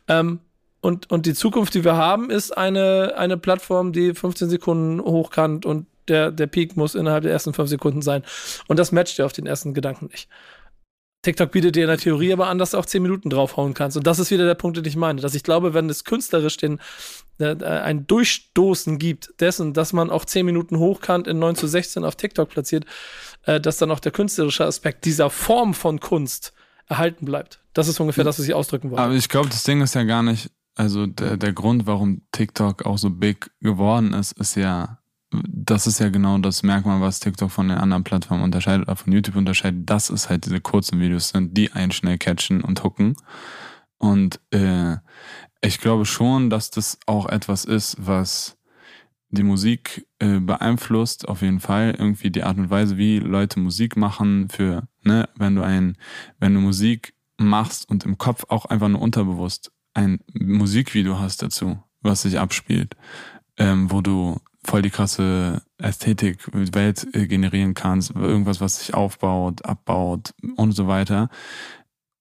Ähm, 0.08 0.40
und, 0.80 1.10
und 1.10 1.26
die 1.26 1.34
Zukunft, 1.34 1.74
die 1.74 1.84
wir 1.84 1.96
haben, 1.96 2.30
ist 2.30 2.56
eine, 2.56 3.14
eine 3.16 3.36
Plattform, 3.36 3.92
die 3.92 4.14
15 4.14 4.48
Sekunden 4.48 5.00
hochkant 5.00 5.66
und 5.66 5.86
der, 6.08 6.30
der 6.30 6.46
Peak 6.46 6.76
muss 6.76 6.94
innerhalb 6.94 7.22
der 7.22 7.32
ersten 7.32 7.52
5 7.52 7.68
Sekunden 7.68 8.02
sein. 8.02 8.22
Und 8.66 8.78
das 8.78 8.90
matcht 8.90 9.18
ja 9.18 9.24
auf 9.24 9.32
den 9.32 9.46
ersten 9.46 9.74
Gedanken 9.74 10.06
nicht. 10.06 10.28
TikTok 11.22 11.52
bietet 11.52 11.76
dir 11.76 11.82
in 11.82 11.88
der 11.88 11.98
Theorie 11.98 12.32
aber 12.32 12.48
an, 12.48 12.58
dass 12.58 12.70
du 12.70 12.78
auch 12.78 12.86
10 12.86 13.02
Minuten 13.02 13.28
draufhauen 13.28 13.74
kannst. 13.74 13.96
Und 13.96 14.06
das 14.06 14.18
ist 14.18 14.30
wieder 14.30 14.46
der 14.46 14.54
Punkt, 14.54 14.78
den 14.78 14.84
ich 14.86 14.96
meine. 14.96 15.20
Dass 15.20 15.34
ich 15.34 15.42
glaube, 15.42 15.74
wenn 15.74 15.90
es 15.90 16.04
künstlerisch 16.04 16.56
den, 16.56 16.80
äh, 17.38 17.62
ein 17.62 18.06
Durchstoßen 18.06 18.98
gibt 18.98 19.34
dessen, 19.38 19.74
dass 19.74 19.92
man 19.92 20.08
auch 20.08 20.24
10 20.24 20.46
Minuten 20.46 20.78
hochkant 20.78 21.26
in 21.26 21.38
9 21.38 21.56
zu 21.56 21.66
16 21.66 22.04
auf 22.04 22.16
TikTok 22.16 22.48
platziert, 22.48 22.86
äh, 23.44 23.60
dass 23.60 23.76
dann 23.76 23.90
auch 23.90 24.00
der 24.00 24.12
künstlerische 24.12 24.64
Aspekt 24.64 25.04
dieser 25.04 25.28
Form 25.28 25.74
von 25.74 26.00
Kunst 26.00 26.54
erhalten 26.86 27.26
bleibt. 27.26 27.60
Das 27.74 27.86
ist 27.86 28.00
ungefähr 28.00 28.24
das, 28.24 28.38
was 28.38 28.46
ich 28.46 28.54
ausdrücken 28.54 28.90
wollte. 28.90 29.02
Aber 29.02 29.14
ich 29.14 29.28
glaube, 29.28 29.50
das 29.50 29.62
Ding 29.62 29.82
ist 29.82 29.94
ja 29.94 30.04
gar 30.04 30.22
nicht, 30.22 30.50
also 30.74 31.06
der, 31.06 31.36
der 31.36 31.52
Grund, 31.52 31.86
warum 31.86 32.22
TikTok 32.32 32.86
auch 32.86 32.98
so 32.98 33.10
big 33.10 33.50
geworden 33.60 34.14
ist, 34.14 34.32
ist 34.32 34.56
ja, 34.56 34.99
das 35.30 35.86
ist 35.86 36.00
ja 36.00 36.08
genau 36.08 36.38
das 36.38 36.62
Merkmal, 36.62 37.00
was 37.00 37.20
TikTok 37.20 37.50
von 37.50 37.68
den 37.68 37.78
anderen 37.78 38.04
Plattformen 38.04 38.42
unterscheidet, 38.42 38.88
oder 38.88 38.96
von 38.96 39.12
YouTube 39.12 39.36
unterscheidet, 39.36 39.88
dass 39.88 40.10
es 40.10 40.28
halt 40.28 40.46
diese 40.46 40.60
kurzen 40.60 41.00
Videos 41.00 41.28
sind, 41.30 41.56
die 41.56 41.72
einen 41.72 41.92
schnell 41.92 42.18
catchen 42.18 42.62
und 42.62 42.82
hooken. 42.82 43.16
Und 43.98 44.40
äh, 44.50 44.96
ich 45.60 45.78
glaube 45.78 46.06
schon, 46.06 46.50
dass 46.50 46.70
das 46.70 46.98
auch 47.06 47.28
etwas 47.28 47.64
ist, 47.64 47.96
was 48.00 48.56
die 49.28 49.44
Musik 49.44 50.06
äh, 50.18 50.40
beeinflusst, 50.40 51.28
auf 51.28 51.42
jeden 51.42 51.60
Fall. 51.60 51.94
Irgendwie 51.96 52.30
die 52.30 52.42
Art 52.42 52.58
und 52.58 52.70
Weise, 52.70 52.96
wie 52.96 53.18
Leute 53.18 53.60
Musik 53.60 53.96
machen 53.96 54.48
für, 54.48 54.88
ne, 55.02 55.28
wenn 55.36 55.54
du 55.54 55.62
ein, 55.62 55.96
wenn 56.40 56.54
du 56.54 56.60
Musik 56.60 57.14
machst 57.36 57.88
und 57.88 58.04
im 58.04 58.18
Kopf 58.18 58.44
auch 58.48 58.64
einfach 58.64 58.88
nur 58.88 59.00
unterbewusst 59.00 59.70
ein 59.94 60.20
Musikvideo 60.32 61.18
hast 61.18 61.42
dazu, 61.42 61.82
was 62.00 62.22
sich 62.22 62.38
abspielt, 62.38 62.96
ähm, 63.56 63.90
wo 63.90 64.00
du 64.00 64.40
voll 64.64 64.82
die 64.82 64.90
krasse 64.90 65.62
Ästhetik, 65.78 66.38
Welt 66.52 67.06
äh, 67.14 67.26
generieren 67.26 67.74
kannst, 67.74 68.10
irgendwas, 68.10 68.60
was 68.60 68.78
sich 68.80 68.94
aufbaut, 68.94 69.64
abbaut 69.64 70.34
und 70.56 70.72
so 70.72 70.86
weiter. 70.86 71.28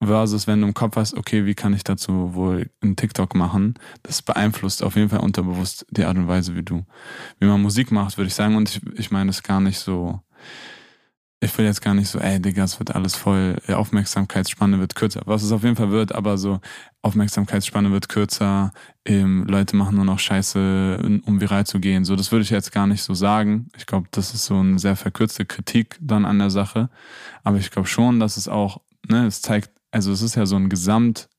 Versus 0.02 0.48
wenn 0.48 0.62
du 0.62 0.68
im 0.68 0.74
Kopf 0.74 0.96
hast, 0.96 1.16
okay, 1.16 1.46
wie 1.46 1.56
kann 1.56 1.74
ich 1.74 1.84
dazu 1.84 2.34
wohl 2.34 2.70
einen 2.80 2.96
TikTok 2.96 3.36
machen? 3.36 3.74
Das 4.02 4.22
beeinflusst 4.22 4.82
auf 4.82 4.96
jeden 4.96 5.10
Fall 5.10 5.20
unterbewusst 5.20 5.86
die 5.90 6.06
Art 6.06 6.16
und 6.16 6.30
Weise, 6.30 6.56
wie 6.56 6.64
du, 6.64 6.86
wie 7.40 7.48
man 7.48 7.62
Musik 7.62 7.92
macht, 7.92 8.18
würde 8.18 8.30
ich 8.30 8.34
sagen. 8.34 8.56
Und 8.56 8.70
ich, 8.70 8.82
ich 8.98 9.12
meine 9.12 9.30
es 9.30 9.44
gar 9.44 9.60
nicht 9.60 9.80
so, 9.80 10.22
ich 11.42 11.58
will 11.58 11.66
jetzt 11.66 11.82
gar 11.82 11.94
nicht 11.94 12.10
so, 12.10 12.20
ey, 12.20 12.42
Digga, 12.42 12.66
es 12.66 12.80
wird 12.80 12.94
alles 12.94 13.16
voll, 13.16 13.56
äh, 13.68 13.74
Aufmerksamkeitsspanne 13.74 14.80
wird 14.80 14.96
kürzer. 14.96 15.22
Was 15.26 15.42
es 15.42 15.52
auf 15.54 15.64
jeden 15.64 15.78
Fall 15.78 15.90
wird, 15.90 16.14
aber 16.14 16.38
so, 16.38 16.60
Aufmerksamkeitsspanne 17.02 17.92
wird 17.92 18.10
kürzer, 18.10 18.74
ähm, 19.06 19.46
Leute 19.48 19.78
machen 19.78 19.96
nur 19.96 20.04
noch 20.04 20.20
Scheiße, 20.20 21.22
um 21.24 21.40
viral 21.40 21.66
zu 21.66 21.80
gehen. 21.80 22.04
So, 22.04 22.18
das 22.18 22.34
würde 22.34 22.44
ich 22.44 22.50
jetzt 22.50 22.74
gar 22.74 22.88
nicht 22.88 23.04
so 23.04 23.14
sagen. 23.14 23.70
Ich 23.78 23.86
glaube, 23.86 24.10
das 24.12 24.34
ist 24.34 24.46
so 24.46 24.58
eine 24.58 24.80
sehr 24.80 24.98
verkürzte 24.98 25.46
Kritik 25.46 25.98
dann 26.02 26.26
an 26.26 26.40
der 26.40 26.50
Sache. 26.50 26.90
Aber 27.44 27.58
ich 27.58 27.72
glaube 27.72 27.88
schon, 27.88 28.20
dass 28.20 28.36
es 28.36 28.50
auch, 28.50 28.82
ne, 29.08 29.26
es 29.26 29.42
zeigt, 29.42 29.72
also 29.92 30.12
es 30.12 30.22
ist 30.22 30.36
ja 30.36 30.46
so 30.46 30.58
ein 30.58 30.68
Gesamttrend, 30.68 31.30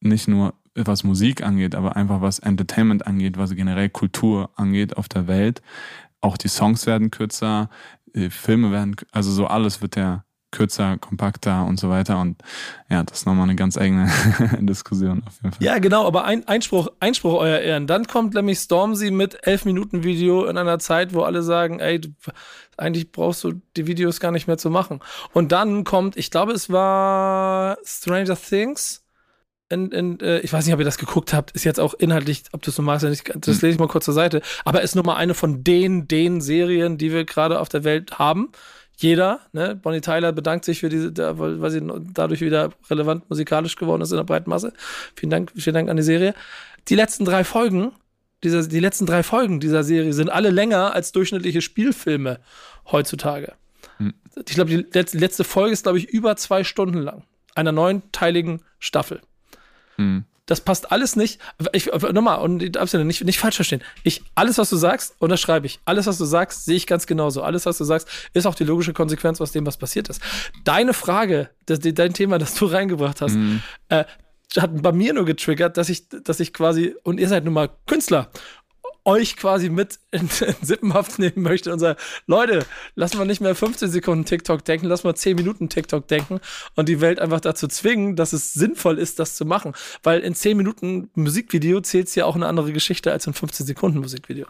nicht 0.00 0.26
nur 0.26 0.54
was 0.74 1.04
Musik 1.04 1.44
angeht, 1.44 1.76
aber 1.76 1.94
einfach 1.94 2.20
was 2.20 2.40
Entertainment 2.40 3.06
angeht, 3.06 3.38
was 3.38 3.54
generell 3.54 3.88
Kultur 3.90 4.50
angeht 4.56 4.96
auf 4.96 5.08
der 5.08 5.28
Welt. 5.28 5.62
Auch 6.20 6.36
die 6.36 6.48
Songs 6.48 6.86
werden 6.86 7.12
kürzer, 7.12 7.70
Filme 8.30 8.70
werden, 8.70 8.96
also 9.12 9.30
so 9.30 9.46
alles 9.46 9.82
wird 9.82 9.96
ja 9.96 10.24
kürzer, 10.54 10.96
kompakter 10.98 11.66
und 11.66 11.78
so 11.80 11.90
weiter. 11.90 12.20
Und 12.20 12.40
ja, 12.88 13.02
das 13.02 13.18
ist 13.18 13.26
nochmal 13.26 13.44
eine 13.44 13.56
ganz 13.56 13.76
eigene 13.76 14.08
Diskussion 14.60 15.22
auf 15.26 15.34
jeden 15.42 15.52
Fall. 15.52 15.66
Ja, 15.66 15.78
genau, 15.78 16.06
aber 16.06 16.24
ein 16.24 16.46
Einspruch, 16.46 16.88
Einspruch, 17.00 17.34
euer 17.34 17.58
Ehren. 17.58 17.86
Dann 17.86 18.06
kommt 18.06 18.34
nämlich 18.34 18.58
Stormzy 18.58 19.10
mit 19.10 19.46
11 19.46 19.64
Minuten 19.64 20.04
Video 20.04 20.44
in 20.44 20.56
einer 20.56 20.78
Zeit, 20.78 21.12
wo 21.12 21.22
alle 21.22 21.42
sagen, 21.42 21.80
ey, 21.80 22.00
du, 22.00 22.10
eigentlich 22.76 23.10
brauchst 23.10 23.42
du 23.44 23.60
die 23.76 23.86
Videos 23.86 24.20
gar 24.20 24.30
nicht 24.30 24.46
mehr 24.46 24.58
zu 24.58 24.70
machen. 24.70 25.00
Und 25.32 25.52
dann 25.52 25.84
kommt, 25.84 26.16
ich 26.16 26.30
glaube, 26.30 26.52
es 26.52 26.70
war 26.70 27.76
Stranger 27.84 28.36
Things 28.36 29.03
in, 29.74 29.92
in, 29.92 30.20
äh, 30.20 30.38
ich 30.40 30.52
weiß 30.52 30.64
nicht, 30.64 30.74
ob 30.74 30.80
ihr 30.80 30.84
das 30.84 30.98
geguckt 30.98 31.34
habt, 31.34 31.50
ist 31.50 31.64
jetzt 31.64 31.80
auch 31.80 31.94
inhaltlich, 31.94 32.44
ob 32.52 32.62
du 32.62 32.70
es 32.70 32.76
so 32.76 32.82
magst, 32.82 33.04
nicht, 33.04 33.30
das 33.34 33.60
lese 33.60 33.74
ich 33.74 33.78
mal 33.78 33.88
kurz 33.88 34.06
zur 34.06 34.14
Seite, 34.14 34.40
aber 34.64 34.82
ist 34.82 34.94
nur 34.94 35.04
mal 35.04 35.16
eine 35.16 35.34
von 35.34 35.62
den, 35.62 36.08
den 36.08 36.40
Serien, 36.40 36.96
die 36.96 37.12
wir 37.12 37.24
gerade 37.24 37.60
auf 37.60 37.68
der 37.68 37.84
Welt 37.84 38.18
haben. 38.18 38.50
Jeder, 38.96 39.40
ne? 39.52 39.74
Bonnie 39.74 40.00
Tyler 40.00 40.32
bedankt 40.32 40.64
sich 40.64 40.80
für 40.80 40.88
diese, 40.88 41.12
weil 41.38 41.70
sie 41.70 41.82
dadurch 42.12 42.40
wieder 42.40 42.70
relevant 42.88 43.28
musikalisch 43.28 43.74
geworden 43.74 44.02
ist 44.02 44.12
in 44.12 44.16
der 44.16 44.24
breiten 44.24 44.48
Masse. 44.48 44.72
Vielen 45.16 45.30
Dank, 45.30 45.52
vielen 45.56 45.74
Dank 45.74 45.90
an 45.90 45.96
die 45.96 46.04
Serie. 46.04 46.32
Die 46.88 46.94
letzten 46.94 47.24
drei 47.24 47.42
Folgen, 47.42 47.92
dieser, 48.44 48.66
die 48.66 48.78
letzten 48.78 49.06
drei 49.06 49.24
Folgen 49.24 49.58
dieser 49.58 49.82
Serie 49.82 50.12
sind 50.12 50.30
alle 50.30 50.50
länger 50.50 50.94
als 50.94 51.10
durchschnittliche 51.10 51.60
Spielfilme 51.60 52.38
heutzutage. 52.92 53.54
Hm. 53.96 54.14
Ich 54.36 54.54
glaube, 54.54 54.70
die 54.70 55.18
letzte 55.18 55.42
Folge 55.42 55.72
ist, 55.72 55.82
glaube 55.82 55.98
ich, 55.98 56.08
über 56.08 56.36
zwei 56.36 56.62
Stunden 56.62 56.98
lang 56.98 57.24
einer 57.54 57.72
neunteiligen 57.72 58.62
Staffel. 58.78 59.20
Mhm. 59.96 60.24
Das 60.46 60.60
passt 60.60 60.92
alles 60.92 61.16
nicht. 61.16 61.40
Ich, 61.72 61.90
nochmal, 62.12 62.40
und 62.40 62.76
absolut 62.76 63.06
nicht, 63.06 63.24
nicht 63.24 63.38
falsch 63.38 63.56
verstehen. 63.56 63.82
Ich, 64.02 64.22
alles, 64.34 64.58
was 64.58 64.68
du 64.68 64.76
sagst, 64.76 65.14
unterschreibe 65.18 65.66
ich. 65.66 65.80
Alles, 65.86 66.06
was 66.06 66.18
du 66.18 66.26
sagst, 66.26 66.66
sehe 66.66 66.76
ich 66.76 66.86
ganz 66.86 67.06
genauso. 67.06 67.42
Alles, 67.42 67.64
was 67.64 67.78
du 67.78 67.84
sagst, 67.84 68.08
ist 68.34 68.46
auch 68.46 68.54
die 68.54 68.64
logische 68.64 68.92
Konsequenz 68.92 69.40
aus 69.40 69.52
dem, 69.52 69.64
was 69.64 69.78
passiert 69.78 70.10
ist. 70.10 70.20
Deine 70.64 70.92
Frage, 70.92 71.48
das, 71.64 71.78
dein 71.80 72.12
Thema, 72.12 72.36
das 72.36 72.54
du 72.54 72.66
reingebracht 72.66 73.22
hast, 73.22 73.36
mhm. 73.36 73.62
äh, 73.88 74.04
hat 74.58 74.82
bei 74.82 74.92
mir 74.92 75.14
nur 75.14 75.24
getriggert, 75.24 75.78
dass 75.78 75.88
ich, 75.88 76.08
dass 76.08 76.40
ich 76.40 76.52
quasi, 76.52 76.94
und 77.04 77.18
ihr 77.18 77.28
seid 77.28 77.44
nun 77.44 77.54
mal 77.54 77.70
Künstler 77.86 78.30
euch 79.04 79.36
quasi 79.36 79.68
mit 79.68 79.98
in, 80.10 80.22
in 80.22 80.54
Sippenhaft 80.62 81.18
nehmen 81.18 81.42
möchte 81.42 81.72
und 81.72 81.78
sagt, 81.78 82.00
Leute, 82.26 82.64
lass 82.94 83.14
mal 83.14 83.24
nicht 83.24 83.40
mehr 83.40 83.54
15 83.54 83.90
Sekunden 83.90 84.24
TikTok 84.24 84.64
denken, 84.64 84.86
lass 84.86 85.04
mal 85.04 85.14
10 85.14 85.36
Minuten 85.36 85.68
TikTok 85.68 86.08
denken 86.08 86.40
und 86.74 86.88
die 86.88 87.00
Welt 87.00 87.18
einfach 87.18 87.40
dazu 87.40 87.68
zwingen, 87.68 88.16
dass 88.16 88.32
es 88.32 88.52
sinnvoll 88.52 88.98
ist, 88.98 89.18
das 89.18 89.36
zu 89.36 89.44
machen. 89.44 89.72
Weil 90.02 90.20
in 90.20 90.34
10 90.34 90.56
Minuten 90.56 91.10
Musikvideo 91.14 91.80
zählt 91.80 92.08
es 92.08 92.14
ja 92.14 92.24
auch 92.24 92.36
eine 92.36 92.46
andere 92.46 92.72
Geschichte 92.72 93.12
als 93.12 93.26
in 93.26 93.34
15 93.34 93.66
Sekunden 93.66 93.98
Musikvideo. 93.98 94.46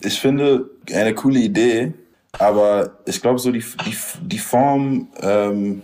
Ich 0.00 0.20
finde 0.20 0.70
eine 0.92 1.14
coole 1.14 1.40
Idee, 1.40 1.92
aber 2.32 2.98
ich 3.06 3.20
glaube 3.20 3.38
so 3.38 3.50
die, 3.50 3.64
die, 3.84 3.96
die 4.22 4.38
Form 4.38 5.08
ähm, 5.20 5.82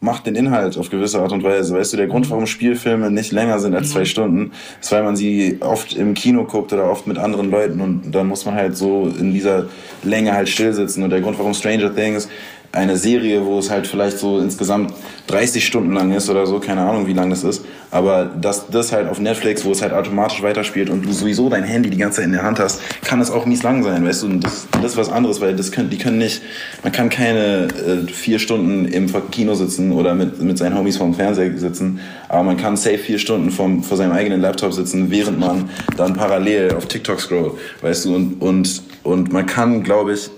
macht 0.00 0.26
den 0.26 0.34
Inhalt 0.34 0.78
auf 0.78 0.88
gewisse 0.88 1.20
Art 1.20 1.32
und 1.32 1.42
Weise. 1.42 1.74
Weißt 1.74 1.92
du, 1.92 1.98
der 1.98 2.06
Grund, 2.06 2.30
warum 2.30 2.46
Spielfilme 2.46 3.10
nicht 3.10 3.32
länger 3.32 3.58
sind 3.58 3.74
als 3.74 3.90
zwei 3.90 4.00
mhm. 4.00 4.06
Stunden, 4.06 4.52
ist, 4.80 4.90
weil 4.92 5.02
man 5.02 5.14
sie 5.14 5.58
oft 5.60 5.94
im 5.94 6.14
Kino 6.14 6.44
guckt 6.44 6.72
oder 6.72 6.90
oft 6.90 7.06
mit 7.06 7.18
anderen 7.18 7.50
Leuten 7.50 7.80
und 7.80 8.10
dann 8.12 8.26
muss 8.26 8.46
man 8.46 8.54
halt 8.54 8.76
so 8.76 9.12
in 9.18 9.34
dieser 9.34 9.66
Länge 10.02 10.32
halt 10.32 10.48
still 10.48 10.72
sitzen. 10.72 11.02
Und 11.02 11.10
der 11.10 11.20
Grund, 11.20 11.38
warum 11.38 11.52
Stranger 11.52 11.94
Things 11.94 12.28
eine 12.72 12.96
Serie, 12.96 13.44
wo 13.44 13.58
es 13.58 13.70
halt 13.70 13.86
vielleicht 13.86 14.18
so 14.18 14.38
insgesamt 14.38 14.94
30 15.26 15.66
Stunden 15.66 15.92
lang 15.92 16.12
ist 16.12 16.30
oder 16.30 16.46
so, 16.46 16.60
keine 16.60 16.82
Ahnung, 16.82 17.06
wie 17.06 17.12
lang 17.12 17.30
das 17.30 17.42
ist. 17.42 17.64
Aber 17.90 18.30
das, 18.40 18.68
das 18.68 18.92
halt 18.92 19.08
auf 19.08 19.18
Netflix, 19.18 19.64
wo 19.64 19.72
es 19.72 19.82
halt 19.82 19.92
automatisch 19.92 20.42
weiterspielt 20.42 20.88
und 20.88 21.04
du 21.04 21.12
sowieso 21.12 21.48
dein 21.48 21.64
Handy 21.64 21.90
die 21.90 21.96
ganze 21.96 22.16
Zeit 22.16 22.26
in 22.26 22.32
der 22.32 22.42
Hand 22.42 22.60
hast, 22.60 22.80
kann 23.02 23.20
es 23.20 23.30
auch 23.30 23.46
mies 23.46 23.64
lang 23.64 23.82
sein, 23.82 24.04
weißt 24.04 24.22
du? 24.22 24.26
Und 24.26 24.44
das, 24.44 24.68
das 24.70 24.92
ist 24.92 24.96
was 24.96 25.10
anderes, 25.10 25.40
weil 25.40 25.56
das 25.56 25.72
können, 25.72 25.90
die 25.90 25.98
können 25.98 26.18
nicht, 26.18 26.42
man 26.84 26.92
kann 26.92 27.10
keine 27.10 27.66
äh, 27.66 28.06
vier 28.06 28.38
Stunden 28.38 28.84
im 28.86 29.10
Kino 29.32 29.54
sitzen 29.54 29.90
oder 29.90 30.14
mit, 30.14 30.40
mit 30.40 30.56
seinen 30.58 30.78
Homies 30.78 30.96
vorm 30.96 31.14
Fernseher 31.14 31.58
sitzen, 31.58 31.98
aber 32.28 32.44
man 32.44 32.56
kann 32.56 32.76
safe 32.76 32.98
vier 32.98 33.18
Stunden 33.18 33.50
vom, 33.50 33.82
vor 33.82 33.96
seinem 33.96 34.12
eigenen 34.12 34.40
Laptop 34.40 34.72
sitzen, 34.72 35.10
während 35.10 35.40
man 35.40 35.68
dann 35.96 36.14
parallel 36.14 36.74
auf 36.74 36.86
TikTok 36.86 37.20
scrollt, 37.20 37.54
weißt 37.82 38.04
du? 38.04 38.14
Und, 38.14 38.40
und, 38.40 38.82
und 39.02 39.32
man 39.32 39.46
kann, 39.46 39.82
glaube 39.82 40.14
ich, 40.14 40.30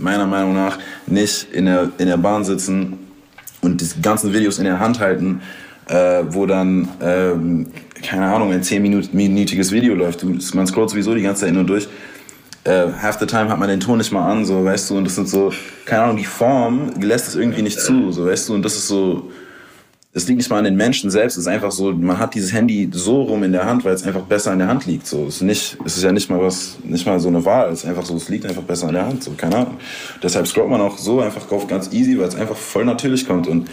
meiner 0.00 0.26
Meinung 0.26 0.54
nach 0.54 0.78
nicht 1.06 1.52
in 1.52 1.66
der, 1.66 1.90
in 1.98 2.06
der 2.06 2.16
Bahn 2.16 2.44
sitzen 2.44 2.98
und 3.60 3.80
die 3.80 4.02
ganzen 4.02 4.32
Videos 4.32 4.58
in 4.58 4.64
der 4.64 4.78
Hand 4.78 5.00
halten, 5.00 5.40
äh, 5.88 6.22
wo 6.28 6.46
dann, 6.46 6.88
ähm, 7.00 7.66
keine 8.02 8.26
Ahnung, 8.26 8.52
ein 8.52 8.62
10-minütiges 8.62 9.72
Video 9.72 9.94
läuft. 9.94 10.24
Man 10.54 10.66
scrollt 10.66 10.90
sowieso 10.90 11.14
die 11.14 11.22
ganze 11.22 11.42
Zeit 11.42 11.54
nur 11.54 11.64
durch. 11.64 11.88
Äh, 12.64 12.86
half 13.02 13.18
the 13.18 13.26
time 13.26 13.48
hat 13.50 13.58
man 13.58 13.68
den 13.68 13.80
Ton 13.80 13.98
nicht 13.98 14.10
mal 14.10 14.30
an, 14.30 14.44
so, 14.46 14.64
weißt 14.64 14.90
du, 14.90 14.96
und 14.96 15.04
das 15.04 15.16
sind 15.16 15.28
so, 15.28 15.52
keine 15.84 16.04
Ahnung, 16.04 16.16
die 16.16 16.24
Form 16.24 16.92
lässt 16.98 17.28
es 17.28 17.36
irgendwie 17.36 17.60
nicht 17.60 17.78
zu, 17.78 18.10
so, 18.10 18.24
weißt 18.24 18.48
du, 18.48 18.54
und 18.54 18.62
das 18.62 18.74
ist 18.74 18.88
so, 18.88 19.30
es 20.16 20.28
liegt 20.28 20.38
nicht 20.38 20.48
mal 20.48 20.58
an 20.58 20.64
den 20.64 20.76
Menschen 20.76 21.10
selbst, 21.10 21.36
es 21.36 21.42
ist 21.42 21.48
einfach 21.48 21.72
so, 21.72 21.92
man 21.92 22.18
hat 22.18 22.34
dieses 22.34 22.52
Handy 22.52 22.88
so 22.92 23.22
rum 23.22 23.42
in 23.42 23.50
der 23.50 23.64
Hand, 23.64 23.84
weil 23.84 23.94
es 23.94 24.04
einfach 24.04 24.22
besser 24.22 24.52
in 24.52 24.60
der 24.60 24.68
Hand 24.68 24.86
liegt. 24.86 25.08
So, 25.08 25.26
es 25.26 25.36
ist 25.36 25.42
nicht, 25.42 25.76
es 25.84 25.96
ist 25.96 26.04
ja 26.04 26.12
nicht 26.12 26.30
mal 26.30 26.40
was, 26.40 26.78
nicht 26.84 27.04
mal 27.04 27.18
so 27.18 27.28
eine 27.28 27.44
Wahl, 27.44 27.72
es 27.72 27.82
ist 27.82 27.88
einfach 27.88 28.04
so, 28.04 28.14
es 28.14 28.28
liegt 28.28 28.46
einfach 28.46 28.62
besser 28.62 28.86
in 28.86 28.94
der 28.94 29.06
Hand. 29.06 29.24
So, 29.24 29.32
keine 29.32 29.56
Ahnung. 29.56 29.76
Deshalb 30.22 30.46
scrollt 30.46 30.70
man 30.70 30.80
auch 30.80 30.96
so 30.98 31.20
einfach 31.20 31.44
drauf 31.48 31.66
ganz 31.66 31.92
easy, 31.92 32.16
weil 32.16 32.28
es 32.28 32.36
einfach 32.36 32.56
voll 32.56 32.84
natürlich 32.84 33.26
kommt 33.26 33.48
und 33.48 33.68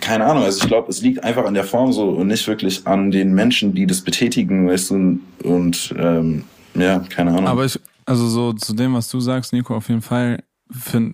keine 0.00 0.26
Ahnung, 0.26 0.44
also 0.44 0.58
ich 0.62 0.68
glaube, 0.68 0.90
es 0.90 1.00
liegt 1.00 1.24
einfach 1.24 1.46
an 1.46 1.54
der 1.54 1.64
Form 1.64 1.92
so 1.92 2.10
und 2.10 2.26
nicht 2.26 2.46
wirklich 2.46 2.86
an 2.86 3.10
den 3.10 3.32
Menschen, 3.32 3.74
die 3.74 3.86
das 3.86 4.02
betätigen, 4.02 4.68
weißt 4.68 4.90
du, 4.90 4.94
und, 4.94 5.20
und 5.42 5.94
ähm, 5.98 6.44
ja, 6.74 6.98
keine 6.98 7.30
Ahnung. 7.30 7.46
Aber 7.46 7.64
ich, 7.64 7.80
also 8.04 8.28
so 8.28 8.52
zu 8.52 8.74
dem, 8.74 8.92
was 8.94 9.08
du 9.08 9.20
sagst, 9.20 9.54
Nico, 9.54 9.74
auf 9.74 9.88
jeden 9.88 10.02
Fall 10.02 10.42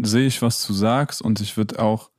sehe 0.03 0.27
ich, 0.27 0.43
was 0.43 0.66
du 0.66 0.72
sagst 0.72 1.22
und 1.22 1.41
ich 1.41 1.57
würde 1.57 1.79
auch 1.79 2.11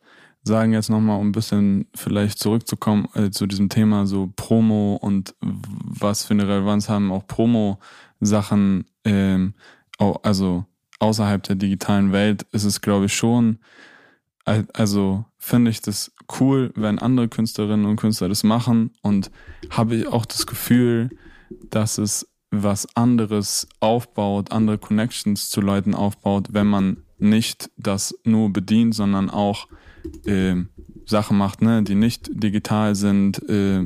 sagen 0.45 0.73
jetzt 0.73 0.89
nochmal, 0.89 1.19
um 1.19 1.29
ein 1.29 1.31
bisschen 1.31 1.87
vielleicht 1.95 2.39
zurückzukommen 2.39 3.09
äh, 3.15 3.31
zu 3.31 3.47
diesem 3.47 3.67
Thema 3.69 4.05
so 4.05 4.31
Promo 4.35 4.95
und 4.95 5.35
was 5.41 6.23
für 6.23 6.35
eine 6.35 6.47
Relevanz 6.47 6.87
haben 6.87 7.11
auch 7.11 7.25
Promo-Sachen, 7.27 8.85
ähm, 9.03 9.55
also 9.97 10.65
außerhalb 10.99 11.41
der 11.43 11.55
digitalen 11.55 12.11
Welt, 12.11 12.43
ist 12.51 12.63
es 12.63 12.81
glaube 12.81 13.07
ich 13.07 13.15
schon, 13.15 13.57
also 14.73 15.25
finde 15.39 15.71
ich 15.71 15.81
das 15.81 16.11
cool, 16.39 16.71
wenn 16.75 16.99
andere 16.99 17.27
Künstlerinnen 17.27 17.87
und 17.87 17.95
Künstler 17.95 18.29
das 18.29 18.43
machen 18.43 18.91
und 19.01 19.31
habe 19.71 19.95
ich 19.95 20.07
auch 20.07 20.25
das 20.25 20.45
Gefühl, 20.45 21.09
dass 21.71 21.97
es 21.97 22.27
was 22.51 22.87
anderes 22.95 23.67
aufbaut, 23.79 24.51
andere 24.51 24.77
Connections 24.77 25.49
zu 25.49 25.61
Leuten 25.61 25.95
aufbaut, 25.95 26.49
wenn 26.51 26.67
man 26.67 26.97
nicht 27.17 27.71
das 27.77 28.15
nur 28.23 28.53
bedient, 28.53 28.93
sondern 28.93 29.31
auch 29.31 29.67
äh, 30.25 30.55
Sachen 31.05 31.37
macht, 31.37 31.61
ne, 31.61 31.83
die 31.83 31.95
nicht 31.95 32.29
digital 32.31 32.95
sind, 32.95 33.47
äh, 33.49 33.85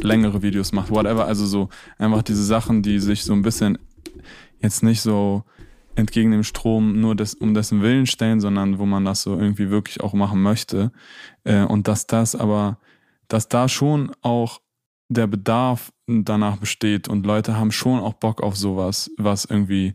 längere 0.00 0.42
Videos 0.42 0.72
macht, 0.72 0.90
whatever. 0.90 1.26
Also 1.26 1.46
so 1.46 1.68
einfach 1.98 2.22
diese 2.22 2.44
Sachen, 2.44 2.82
die 2.82 2.98
sich 2.98 3.24
so 3.24 3.32
ein 3.32 3.42
bisschen 3.42 3.78
jetzt 4.60 4.82
nicht 4.82 5.00
so 5.00 5.44
entgegen 5.94 6.30
dem 6.30 6.44
Strom 6.44 7.00
nur 7.00 7.14
des, 7.14 7.34
um 7.34 7.54
dessen 7.54 7.82
Willen 7.82 8.06
stellen, 8.06 8.40
sondern 8.40 8.78
wo 8.78 8.86
man 8.86 9.04
das 9.04 9.22
so 9.22 9.38
irgendwie 9.38 9.70
wirklich 9.70 10.00
auch 10.00 10.14
machen 10.14 10.42
möchte. 10.42 10.92
Äh, 11.44 11.64
und 11.64 11.88
dass 11.88 12.06
das 12.06 12.34
aber, 12.34 12.78
dass 13.28 13.48
da 13.48 13.68
schon 13.68 14.12
auch 14.22 14.60
der 15.08 15.26
Bedarf 15.26 15.92
danach 16.06 16.56
besteht 16.56 17.08
und 17.08 17.26
Leute 17.26 17.56
haben 17.56 17.72
schon 17.72 18.00
auch 18.00 18.14
Bock 18.14 18.42
auf 18.42 18.56
sowas, 18.56 19.10
was 19.18 19.44
irgendwie 19.44 19.94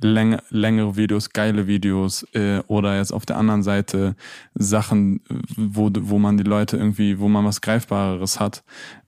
läng 0.00 0.38
längere 0.50 0.96
Videos, 0.96 1.30
geile 1.30 1.66
Videos 1.66 2.22
äh, 2.34 2.62
oder 2.66 2.96
jetzt 2.96 3.12
auf 3.12 3.26
der 3.26 3.38
anderen 3.38 3.62
Seite 3.62 4.14
Sachen, 4.54 5.20
wo, 5.56 5.90
wo 5.92 6.18
man 6.18 6.36
die 6.36 6.44
Leute 6.44 6.76
irgendwie, 6.76 7.18
wo 7.18 7.28
man 7.28 7.44
was 7.44 7.60
Greifbareres 7.60 8.38
hat, 8.40 8.62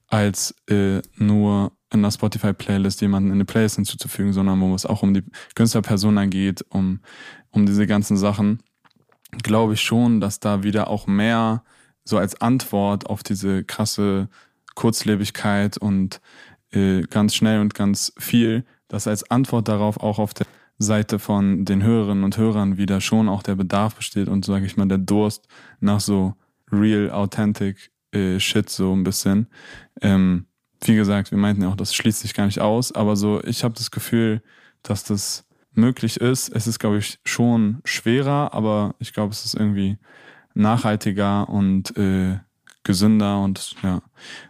als 0.07 0.55
äh, 0.69 1.01
nur 1.15 1.71
in 1.91 2.01
der 2.01 2.11
Spotify-Playlist 2.11 3.01
jemanden 3.01 3.29
in 3.29 3.35
eine 3.35 3.45
Playlist 3.45 3.75
hinzuzufügen, 3.75 4.33
sondern 4.33 4.61
wo 4.61 4.73
es 4.75 4.85
auch 4.85 5.03
um 5.03 5.13
die 5.13 5.23
Künstlerpersona 5.55 6.25
geht, 6.25 6.65
um, 6.69 6.99
um 7.51 7.65
diese 7.65 7.87
ganzen 7.87 8.17
Sachen, 8.17 8.59
glaube 9.43 9.73
ich 9.73 9.81
schon, 9.81 10.19
dass 10.19 10.39
da 10.39 10.63
wieder 10.63 10.87
auch 10.87 11.07
mehr 11.07 11.63
so 12.03 12.17
als 12.17 12.41
Antwort 12.41 13.07
auf 13.07 13.23
diese 13.23 13.63
krasse 13.63 14.29
Kurzlebigkeit 14.75 15.77
und 15.77 16.21
äh, 16.71 17.01
ganz 17.01 17.35
schnell 17.35 17.59
und 17.59 17.73
ganz 17.73 18.13
viel, 18.17 18.65
dass 18.87 19.07
als 19.07 19.29
Antwort 19.29 19.67
darauf 19.67 19.99
auch 19.99 20.19
auf 20.19 20.33
der 20.33 20.47
Seite 20.79 21.19
von 21.19 21.65
den 21.65 21.83
Hörerinnen 21.83 22.23
und 22.23 22.37
Hörern 22.37 22.77
wieder 22.77 23.01
schon 23.01 23.29
auch 23.29 23.43
der 23.43 23.55
Bedarf 23.55 23.95
besteht 23.95 24.29
und, 24.29 24.45
sage 24.45 24.65
ich 24.65 24.77
mal, 24.77 24.87
der 24.87 24.97
Durst 24.97 25.47
nach 25.79 25.99
so 25.99 26.35
real, 26.71 27.11
authentic 27.11 27.91
äh, 28.11 28.39
Shit 28.39 28.69
so 28.69 28.93
ein 28.95 29.03
bisschen. 29.03 29.47
Ähm, 30.01 30.45
wie 30.81 30.95
gesagt, 30.95 31.31
wir 31.31 31.37
meinten 31.37 31.61
ja 31.61 31.69
auch, 31.69 31.75
das 31.75 31.93
schließt 31.93 32.21
sich 32.21 32.33
gar 32.33 32.45
nicht 32.45 32.61
aus, 32.61 32.93
aber 32.93 33.17
so, 33.17 33.43
ich 33.43 33.63
habe 33.65 33.73
das 33.73 33.91
Gefühl, 33.91 34.41
dass 34.81 35.03
das 35.03 35.45
möglich 35.73 36.17
ist. 36.17 36.49
Es 36.49 36.65
ist, 36.65 36.79
glaube 36.79 36.97
ich, 36.97 37.19
schon 37.25 37.81
schwerer, 37.83 38.53
aber 38.53 38.95
ich 38.99 39.11
glaube, 39.11 39.33
es 39.33 39.43
ist 39.43 39.55
irgendwie 39.55 39.97
nachhaltiger 40.53 41.49
und 41.49 41.95
äh, 41.97 42.39
gesünder 42.83 43.41
und 43.43 43.75
ja, 43.83 44.01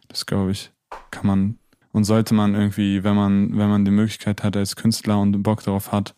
das 0.08 0.28
glaube 0.28 0.52
ich, 0.52 0.72
kann 1.10 1.26
man 1.26 1.60
und 1.92 2.04
sollte 2.04 2.34
man 2.34 2.54
irgendwie, 2.54 3.04
wenn 3.04 3.16
man, 3.16 3.58
wenn 3.58 3.70
man 3.70 3.86
die 3.86 3.92
Möglichkeit 3.92 4.44
hat 4.44 4.56
als 4.56 4.76
Künstler 4.76 5.20
und 5.20 5.42
Bock 5.44 5.64
darauf 5.64 5.92
hat, 5.92 6.16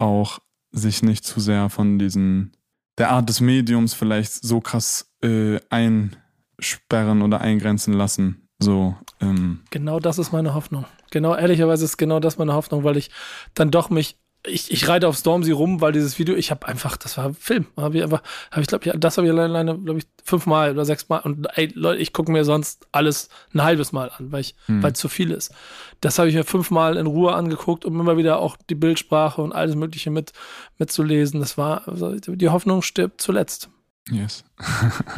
auch 0.00 0.40
sich 0.72 1.02
nicht 1.02 1.24
zu 1.24 1.40
sehr 1.40 1.68
von 1.68 1.98
diesen, 1.98 2.52
der 2.98 3.10
Art 3.10 3.28
des 3.28 3.40
Mediums 3.40 3.94
vielleicht 3.94 4.32
so 4.32 4.60
krass 4.60 5.12
äh, 5.22 5.58
einsperren 5.68 7.22
oder 7.22 7.40
eingrenzen 7.40 7.94
lassen. 7.94 8.48
So, 8.62 8.94
ähm. 9.20 9.60
Genau 9.70 10.00
das 10.00 10.18
ist 10.18 10.32
meine 10.32 10.54
Hoffnung. 10.54 10.84
Genau, 11.10 11.34
ehrlicherweise 11.34 11.84
ist 11.84 11.96
genau 11.96 12.20
das 12.20 12.38
meine 12.38 12.54
Hoffnung, 12.54 12.84
weil 12.84 12.96
ich 12.96 13.10
dann 13.54 13.70
doch 13.70 13.90
mich 13.90 14.18
ich, 14.46 14.70
ich 14.70 14.88
reite 14.88 15.06
auf 15.06 15.16
Stormzy 15.16 15.52
rum, 15.52 15.80
weil 15.80 15.92
dieses 15.92 16.18
Video, 16.18 16.34
ich 16.34 16.50
habe 16.50 16.66
einfach, 16.66 16.96
das 16.96 17.18
war 17.18 17.34
Film, 17.34 17.66
habe 17.76 17.98
ich 17.98 18.02
einfach, 18.02 18.22
habe 18.50 18.62
ich 18.62 18.68
glaube, 18.68 18.88
ich, 18.88 18.92
das 18.98 19.18
habe 19.18 19.26
ich 19.26 19.32
alleine, 19.32 19.78
glaube 19.78 19.98
ich, 19.98 20.06
fünfmal 20.24 20.72
oder 20.72 20.84
sechsmal 20.84 21.20
und 21.20 21.46
ey, 21.56 21.70
Leute, 21.74 22.00
ich 22.00 22.12
gucke 22.12 22.32
mir 22.32 22.44
sonst 22.44 22.86
alles 22.92 23.28
ein 23.52 23.62
halbes 23.62 23.92
Mal 23.92 24.10
an, 24.16 24.32
weil 24.32 24.40
ich, 24.40 24.54
hm. 24.66 24.82
weil 24.82 24.92
es 24.92 24.98
zu 24.98 25.08
viel 25.08 25.30
ist. 25.30 25.52
Das 26.00 26.18
habe 26.18 26.28
ich 26.28 26.34
mir 26.34 26.44
fünfmal 26.44 26.96
in 26.96 27.06
Ruhe 27.06 27.34
angeguckt, 27.34 27.84
um 27.84 28.00
immer 28.00 28.16
wieder 28.16 28.38
auch 28.38 28.56
die 28.70 28.74
Bildsprache 28.74 29.42
und 29.42 29.52
alles 29.52 29.74
Mögliche 29.74 30.10
mit 30.10 30.32
mitzulesen. 30.78 31.40
Das 31.40 31.58
war, 31.58 31.86
also 31.86 32.14
die 32.16 32.48
Hoffnung 32.48 32.80
stirbt 32.80 33.20
zuletzt. 33.20 33.68
Yes. 34.10 34.44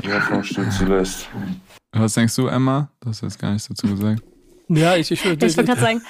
die 0.03 0.13
Hoffnung 0.13 0.43
stirbt 0.43 0.73
zuletzt. 0.73 1.29
Was 1.93 2.15
denkst 2.15 2.35
du, 2.35 2.49
Emma? 2.49 2.91
Du 3.01 3.11
hast 3.11 3.23
jetzt 3.23 3.39
gar 3.39 3.53
nichts 3.53 3.69
dazu 3.69 3.87
gesagt. 3.87 4.23
Ja, 4.69 4.97
ich, 4.97 5.11
ich, 5.11 5.25
ich, 5.25 5.33
ich 5.33 5.57
wollte 5.57 5.65
gerade 5.65 5.81
sagen, 5.81 6.03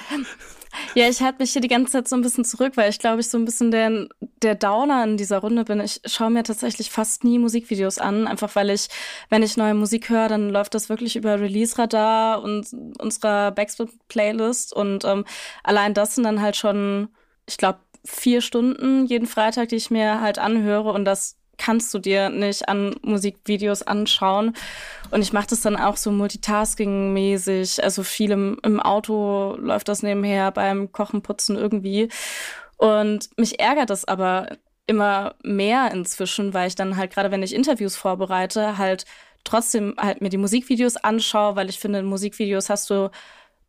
ja, 0.95 1.07
ich 1.07 1.21
halte 1.21 1.39
mich 1.39 1.51
hier 1.51 1.61
die 1.61 1.67
ganze 1.67 1.93
Zeit 1.93 2.07
so 2.07 2.15
ein 2.15 2.21
bisschen 2.21 2.45
zurück, 2.45 2.73
weil 2.75 2.89
ich 2.89 2.99
glaube, 2.99 3.21
ich 3.21 3.29
so 3.29 3.37
ein 3.37 3.45
bisschen 3.45 3.71
der, 3.71 4.07
der 4.41 4.55
Downer 4.55 5.03
in 5.03 5.17
dieser 5.17 5.39
Runde 5.39 5.63
bin. 5.63 5.79
Ich 5.79 6.01
schaue 6.05 6.29
mir 6.29 6.43
tatsächlich 6.43 6.89
fast 6.89 7.23
nie 7.23 7.39
Musikvideos 7.39 7.97
an, 7.97 8.27
einfach 8.27 8.55
weil 8.55 8.69
ich, 8.69 8.87
wenn 9.29 9.43
ich 9.43 9.57
neue 9.57 9.73
Musik 9.73 10.09
höre, 10.09 10.27
dann 10.27 10.49
läuft 10.49 10.73
das 10.73 10.89
wirklich 10.89 11.15
über 11.15 11.39
Release-Radar 11.39 12.41
und 12.41 12.67
unserer 12.99 13.51
Backspin-Playlist 13.51 14.73
und 14.73 15.05
ähm, 15.05 15.25
allein 15.63 15.93
das 15.93 16.15
sind 16.15 16.23
dann 16.23 16.41
halt 16.41 16.55
schon, 16.55 17.09
ich 17.47 17.57
glaube, 17.57 17.79
vier 18.05 18.41
Stunden 18.41 19.05
jeden 19.05 19.27
Freitag, 19.27 19.69
die 19.69 19.77
ich 19.77 19.89
mir 19.89 20.21
halt 20.21 20.37
anhöre 20.37 20.91
und 20.91 21.05
das 21.05 21.37
kannst 21.57 21.93
du 21.93 21.99
dir 21.99 22.29
nicht 22.29 22.67
an 22.67 22.95
Musikvideos 23.01 23.83
anschauen. 23.83 24.53
Und 25.11 25.21
ich 25.21 25.33
mache 25.33 25.47
das 25.47 25.61
dann 25.61 25.75
auch 25.75 25.97
so 25.97 26.11
multitasking-mäßig. 26.11 27.83
Also 27.83 28.03
viel 28.03 28.31
im, 28.31 28.59
im, 28.63 28.79
Auto 28.79 29.55
läuft 29.59 29.87
das 29.87 30.03
nebenher, 30.03 30.51
beim 30.51 30.91
Kochen, 30.91 31.21
Putzen 31.21 31.55
irgendwie. 31.55 32.09
Und 32.77 33.29
mich 33.37 33.59
ärgert 33.59 33.89
das 33.89 34.05
aber 34.05 34.57
immer 34.87 35.35
mehr 35.43 35.91
inzwischen, 35.91 36.53
weil 36.53 36.67
ich 36.67 36.75
dann 36.75 36.97
halt 36.97 37.13
gerade, 37.13 37.31
wenn 37.31 37.43
ich 37.43 37.53
Interviews 37.53 37.95
vorbereite, 37.95 38.77
halt 38.77 39.05
trotzdem 39.43 39.95
halt 39.97 40.21
mir 40.21 40.29
die 40.29 40.37
Musikvideos 40.37 40.97
anschaue, 40.97 41.55
weil 41.55 41.69
ich 41.69 41.79
finde, 41.79 41.99
in 41.99 42.05
Musikvideos 42.05 42.69
hast 42.69 42.89
du 42.89 43.09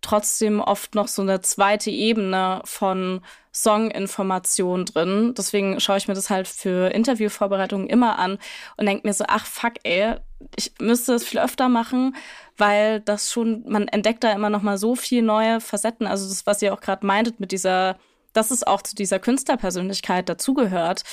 trotzdem 0.05 0.61
oft 0.61 0.95
noch 0.95 1.09
so 1.09 1.23
eine 1.23 1.41
zweite 1.41 1.91
Ebene 1.91 2.61
von 2.65 3.21
Songinformation 3.53 4.85
drin. 4.85 5.35
Deswegen 5.37 5.81
schaue 5.81 5.97
ich 5.97 6.09
mir 6.09 6.15
das 6.15 6.29
halt 6.29 6.47
für 6.47 6.91
Interviewvorbereitungen 6.93 7.89
immer 7.89 8.19
an 8.19 8.39
und 8.77 8.87
denke 8.87 9.07
mir 9.07 9.15
so, 9.15 9.25
ach 9.29 9.47
fuck, 9.47 9.75
ey, 9.85 10.17
ich 10.57 10.73
müsste 10.81 11.15
es 11.15 11.25
viel 11.25 11.41
öfter 11.41 11.69
machen, 11.69 12.17
weil 12.57 13.01
das 13.01 13.33
schon, 13.33 13.65
man 13.67 13.89
entdeckt 13.89 14.25
da 14.25 14.33
immer 14.33 14.51
noch 14.51 14.63
mal 14.63 14.77
so 14.77 14.95
viel 14.95 15.23
neue 15.23 15.61
Facetten. 15.61 16.07
Also 16.07 16.29
das, 16.29 16.47
was 16.47 16.61
ihr 16.63 16.75
auch 16.75 16.81
gerade 16.81 17.07
meintet 17.07 17.41
mit 17.41 17.53
dieser, 17.53 17.97
dass 18.33 18.51
es 18.51 18.65
auch 18.65 18.83
zu 18.83 18.95
dieser 18.95 19.19
Künstlerpersönlichkeit 19.19 20.29
dazugehört. 20.29 21.05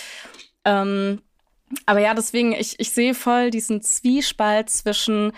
Ähm, 0.66 1.22
aber 1.86 2.00
ja, 2.00 2.14
deswegen, 2.14 2.52
ich, 2.52 2.80
ich 2.80 2.92
sehe 2.92 3.14
voll 3.14 3.52
diesen 3.52 3.82
Zwiespalt 3.82 4.70
zwischen 4.70 5.32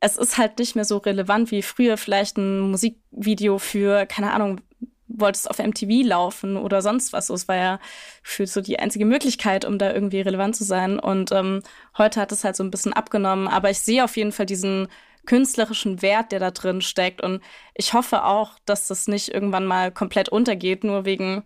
es 0.00 0.16
ist 0.16 0.38
halt 0.38 0.58
nicht 0.58 0.74
mehr 0.74 0.84
so 0.84 0.96
relevant 0.96 1.50
wie 1.50 1.62
früher 1.62 1.96
vielleicht 1.96 2.38
ein 2.38 2.60
Musikvideo 2.60 3.58
für, 3.58 4.06
keine 4.06 4.32
Ahnung, 4.32 4.60
wolltest 5.06 5.50
auf 5.50 5.58
MTV 5.58 6.06
laufen 6.06 6.56
oder 6.56 6.82
sonst 6.82 7.12
was. 7.12 7.30
Es 7.30 7.48
war 7.48 7.56
ja 7.56 7.80
für 8.22 8.46
so 8.46 8.60
die 8.60 8.78
einzige 8.78 9.04
Möglichkeit, 9.04 9.64
um 9.64 9.78
da 9.78 9.92
irgendwie 9.92 10.20
relevant 10.20 10.56
zu 10.56 10.64
sein. 10.64 10.98
Und 10.98 11.32
ähm, 11.32 11.62
heute 11.98 12.20
hat 12.20 12.32
es 12.32 12.44
halt 12.44 12.56
so 12.56 12.64
ein 12.64 12.70
bisschen 12.70 12.92
abgenommen. 12.92 13.48
Aber 13.48 13.70
ich 13.70 13.80
sehe 13.80 14.04
auf 14.04 14.16
jeden 14.16 14.32
Fall 14.32 14.46
diesen 14.46 14.88
künstlerischen 15.26 16.00
Wert, 16.00 16.32
der 16.32 16.38
da 16.38 16.50
drin 16.50 16.80
steckt. 16.80 17.22
Und 17.22 17.42
ich 17.74 17.92
hoffe 17.92 18.24
auch, 18.24 18.52
dass 18.64 18.88
das 18.88 19.08
nicht 19.08 19.28
irgendwann 19.28 19.66
mal 19.66 19.92
komplett 19.92 20.28
untergeht, 20.28 20.84
nur 20.84 21.04
wegen 21.04 21.44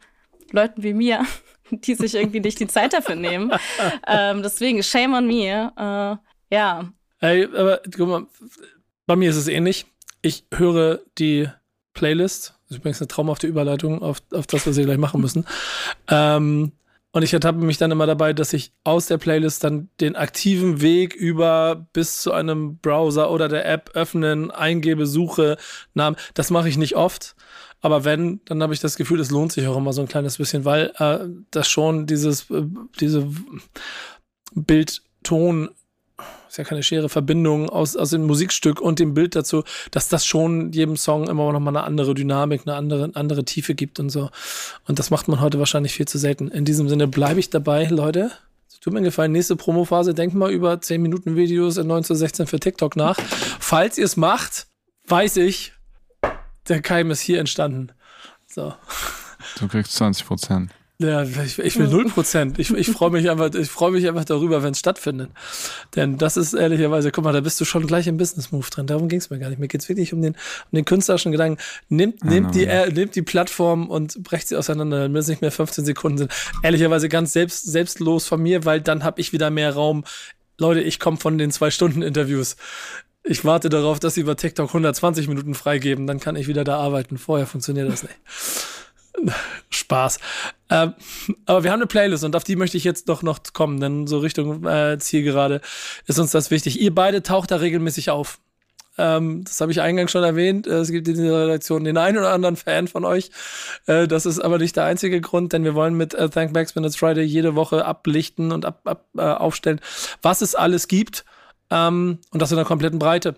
Leuten 0.52 0.82
wie 0.82 0.94
mir, 0.94 1.24
die 1.70 1.94
sich 1.94 2.14
irgendwie 2.14 2.40
nicht 2.40 2.61
die 2.61 2.68
Zeit 2.68 2.92
dafür 2.92 3.16
nehmen. 3.16 3.50
ähm, 4.07 4.42
deswegen, 4.42 4.82
shame 4.82 5.14
on 5.14 5.26
me. 5.26 5.72
Äh, 5.76 6.55
ja, 6.55 6.92
Ey, 7.24 7.48
aber 7.56 7.80
guck 7.96 8.06
mal, 8.06 8.26
bei 9.06 9.16
mir 9.16 9.30
ist 9.30 9.36
es 9.36 9.48
ähnlich. 9.48 9.86
Ich 10.20 10.44
höre 10.52 11.00
die 11.16 11.48
Playlist. 11.94 12.52
Das 12.64 12.72
ist 12.72 12.76
übrigens 12.76 13.00
eine 13.00 13.08
traumhafte 13.08 13.46
Überleitung 13.46 14.02
auf, 14.02 14.20
auf 14.30 14.46
das, 14.46 14.66
was 14.66 14.76
wir 14.76 14.84
gleich 14.84 14.98
machen 14.98 15.22
müssen. 15.22 15.46
Ähm, 16.08 16.72
und 17.12 17.22
ich 17.22 17.32
ertappe 17.32 17.58
mich 17.58 17.78
dann 17.78 17.92
immer 17.92 18.06
dabei, 18.06 18.34
dass 18.34 18.52
ich 18.52 18.72
aus 18.82 19.06
der 19.06 19.16
Playlist 19.16 19.64
dann 19.64 19.88
den 20.00 20.16
aktiven 20.16 20.82
Weg 20.82 21.14
über 21.14 21.86
bis 21.94 22.20
zu 22.20 22.32
einem 22.32 22.76
Browser 22.78 23.30
oder 23.30 23.48
der 23.48 23.64
App 23.66 23.92
öffnen, 23.94 24.50
eingebe, 24.50 25.06
suche, 25.06 25.56
Namen. 25.94 26.16
Das 26.34 26.50
mache 26.50 26.68
ich 26.68 26.76
nicht 26.76 26.94
oft. 26.96 27.36
Aber 27.80 28.04
wenn, 28.04 28.40
dann 28.44 28.62
habe 28.62 28.74
ich 28.74 28.80
das 28.80 28.96
Gefühl, 28.96 29.20
es 29.20 29.30
lohnt 29.30 29.52
sich 29.52 29.66
auch 29.66 29.78
immer 29.78 29.94
so 29.94 30.02
ein 30.02 30.08
kleines 30.08 30.36
bisschen, 30.36 30.66
weil 30.66 30.92
äh, 30.98 31.20
das 31.50 31.68
schon 31.68 32.06
dieses, 32.06 32.50
äh, 32.50 32.64
diese 33.00 33.26
Bild-Ton 34.54 35.70
ist 36.55 36.59
ja 36.59 36.62
keine 36.62 36.84
schere 36.84 37.09
Verbindung 37.09 37.68
aus, 37.68 37.96
aus 37.96 38.11
dem 38.11 38.26
Musikstück 38.26 38.80
und 38.80 39.00
dem 39.00 39.12
Bild 39.12 39.34
dazu, 39.34 39.64
dass 39.90 40.09
das 40.09 40.24
schon 40.24 40.70
jedem 40.70 40.96
Song 40.96 41.28
immer 41.28 41.52
noch 41.52 41.59
mal 41.59 41.76
eine 41.76 41.82
andere 41.82 42.14
Dynamik, 42.14 42.62
eine 42.64 42.76
andere, 42.76 43.11
andere 43.14 43.44
Tiefe 43.44 43.74
gibt 43.74 43.98
und 43.98 44.09
so. 44.09 44.30
Und 44.86 45.00
das 45.00 45.11
macht 45.11 45.26
man 45.26 45.40
heute 45.40 45.59
wahrscheinlich 45.59 45.94
viel 45.94 46.07
zu 46.07 46.16
selten. 46.16 46.46
In 46.46 46.64
diesem 46.64 46.88
Sinne 46.88 47.09
bleibe 47.09 47.40
ich 47.40 47.50
dabei, 47.50 47.86
Leute. 47.86 48.30
Tut 48.80 48.92
mir 48.92 49.02
gefallen, 49.02 49.32
nächste 49.32 49.57
Promophase, 49.57 50.14
denkt 50.14 50.36
mal 50.36 50.52
über 50.52 50.80
10 50.80 51.02
Minuten 51.02 51.34
Videos 51.34 51.76
in 51.76 51.84
1916 51.84 52.46
für 52.46 52.61
TikTok 52.61 52.94
nach. 52.94 53.18
Falls 53.59 53.98
ihr 53.98 54.05
es 54.05 54.16
macht, 54.16 54.68
weiß 55.09 55.38
ich, 55.38 55.72
der 56.68 56.82
Keim 56.82 57.11
ist 57.11 57.20
hier 57.20 57.40
entstanden. 57.40 57.90
So. 58.46 58.74
Du 59.59 59.66
kriegst 59.66 59.92
20 59.92 60.24
Prozent. 60.24 60.70
Ja, 60.99 61.24
ich, 61.24 61.59
ich 61.59 61.76
will 61.76 61.88
null 61.88 62.09
Prozent. 62.09 62.61
Ich, 62.61 62.70
ich 62.70 62.88
freue 62.88 63.11
mich 63.11 63.28
einfach, 63.28 63.53
ich 63.53 63.68
freue 63.68 63.90
mich 63.90 64.07
einfach 64.07 64.24
darüber, 64.24 64.62
wenn 64.62 64.72
es 64.72 64.78
stattfindet. 64.78 65.30
Denn 65.97 66.18
das 66.18 66.36
ist 66.36 66.55
ehrlicherweise, 66.55 67.11
guck 67.11 67.24
mal, 67.24 67.32
da 67.32 67.40
bist 67.40 67.61
du 67.61 67.64
schon 67.64 67.88
gleich 67.88 68.07
im 68.07 68.16
Business 68.16 68.53
Move 68.53 68.68
drin. 68.70 68.86
Darum 68.86 69.09
ging 69.09 69.18
es 69.18 69.28
mir 69.28 69.40
gar 69.40 69.49
nicht. 69.49 69.59
Mir 69.59 69.66
geht 69.66 69.82
es 69.82 69.88
wirklich 69.88 70.12
um 70.12 70.22
den, 70.22 70.34
um 70.34 70.76
den 70.76 70.84
künstlerischen 70.84 71.32
Gedanken. 71.32 71.61
Nimmt, 71.88 72.24
nimmt, 72.24 72.55
die, 72.55 72.66
äh, 72.66 72.92
nimmt 72.92 73.16
die 73.16 73.22
Plattform 73.22 73.90
und 73.90 74.22
brecht 74.22 74.47
sie 74.47 74.57
auseinander, 74.57 75.01
damit 75.01 75.20
es 75.20 75.28
nicht 75.28 75.42
mehr 75.42 75.51
15 75.51 75.84
Sekunden 75.84 76.18
sind. 76.18 76.32
Ehrlicherweise 76.62 77.09
ganz 77.09 77.32
selbst, 77.32 77.64
selbstlos 77.64 78.28
von 78.28 78.40
mir, 78.40 78.64
weil 78.64 78.80
dann 78.80 79.03
habe 79.03 79.20
ich 79.20 79.32
wieder 79.32 79.51
mehr 79.51 79.74
Raum. 79.74 80.05
Leute, 80.59 80.80
ich 80.80 81.01
komme 81.01 81.16
von 81.16 81.38
den 81.38 81.51
zwei 81.51 81.72
Stunden 81.72 82.03
Interviews. 82.03 82.55
Ich 83.24 83.45
warte 83.45 83.68
darauf, 83.68 83.99
dass 83.99 84.14
sie 84.14 84.20
über 84.20 84.36
TikTok 84.36 84.68
120 84.68 85.26
Minuten 85.26 85.55
freigeben, 85.55 86.07
dann 86.07 86.20
kann 86.20 86.36
ich 86.36 86.47
wieder 86.47 86.62
da 86.62 86.78
arbeiten. 86.78 87.18
Vorher 87.18 87.47
funktioniert 87.47 87.90
das 87.90 88.05
nicht. 88.05 88.14
Spaß. 89.70 90.18
Ähm, 90.70 90.94
aber 91.46 91.64
wir 91.64 91.70
haben 91.70 91.80
eine 91.80 91.86
Playlist 91.86 92.24
und 92.24 92.36
auf 92.36 92.44
die 92.44 92.56
möchte 92.56 92.76
ich 92.76 92.84
jetzt 92.84 93.08
doch 93.08 93.22
noch 93.22 93.40
kommen, 93.52 93.80
denn 93.80 94.06
so 94.06 94.18
Richtung 94.18 94.66
äh, 94.66 94.98
Zielgerade 94.98 95.60
ist 96.06 96.18
uns 96.18 96.32
das 96.32 96.50
wichtig. 96.50 96.80
Ihr 96.80 96.94
beide 96.94 97.22
taucht 97.22 97.50
da 97.50 97.56
regelmäßig 97.56 98.10
auf. 98.10 98.38
Ähm, 98.96 99.42
das 99.44 99.60
habe 99.60 99.72
ich 99.72 99.80
eingangs 99.80 100.12
schon 100.12 100.22
erwähnt. 100.22 100.66
Es 100.66 100.90
gibt 100.90 101.08
in 101.08 101.14
dieser 101.14 101.46
Redaktion 101.46 101.84
den 101.84 101.96
einen 101.96 102.18
oder 102.18 102.32
anderen 102.32 102.56
Fan 102.56 102.86
von 102.86 103.04
euch. 103.04 103.30
Äh, 103.86 104.06
das 104.06 104.24
ist 104.26 104.40
aber 104.40 104.58
nicht 104.58 104.76
der 104.76 104.84
einzige 104.84 105.20
Grund, 105.20 105.52
denn 105.52 105.64
wir 105.64 105.74
wollen 105.74 105.94
mit 105.94 106.14
äh, 106.14 106.28
Thank 106.28 106.52
Backspin 106.52 106.84
It's 106.84 106.96
Friday 106.96 107.24
jede 107.24 107.56
Woche 107.56 107.84
ablichten 107.84 108.52
und 108.52 108.64
ab, 108.64 108.82
ab, 108.84 109.06
äh, 109.16 109.22
aufstellen, 109.22 109.80
was 110.22 110.42
es 110.42 110.54
alles 110.54 110.86
gibt. 110.86 111.24
Ähm, 111.70 112.18
und 112.30 112.42
das 112.42 112.52
in 112.52 112.56
der 112.56 112.66
kompletten 112.66 112.98
Breite 112.98 113.36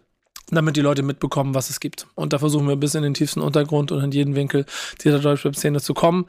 damit 0.51 0.77
die 0.77 0.81
Leute 0.81 1.03
mitbekommen, 1.03 1.55
was 1.55 1.71
es 1.71 1.81
gibt. 1.81 2.07
Und 2.15 2.33
da 2.33 2.39
versuchen 2.39 2.69
wir 2.69 2.77
bis 2.77 2.95
in 2.95 3.03
den 3.03 3.15
tiefsten 3.15 3.41
Untergrund 3.41 3.91
und 3.91 4.03
in 4.03 4.13
jeden 4.13 4.37
Winkel 4.37 4.65
dieser 5.03 5.19
Deutschrap-Szene 5.19 5.81
zu 5.81 5.93
kommen. 5.93 6.27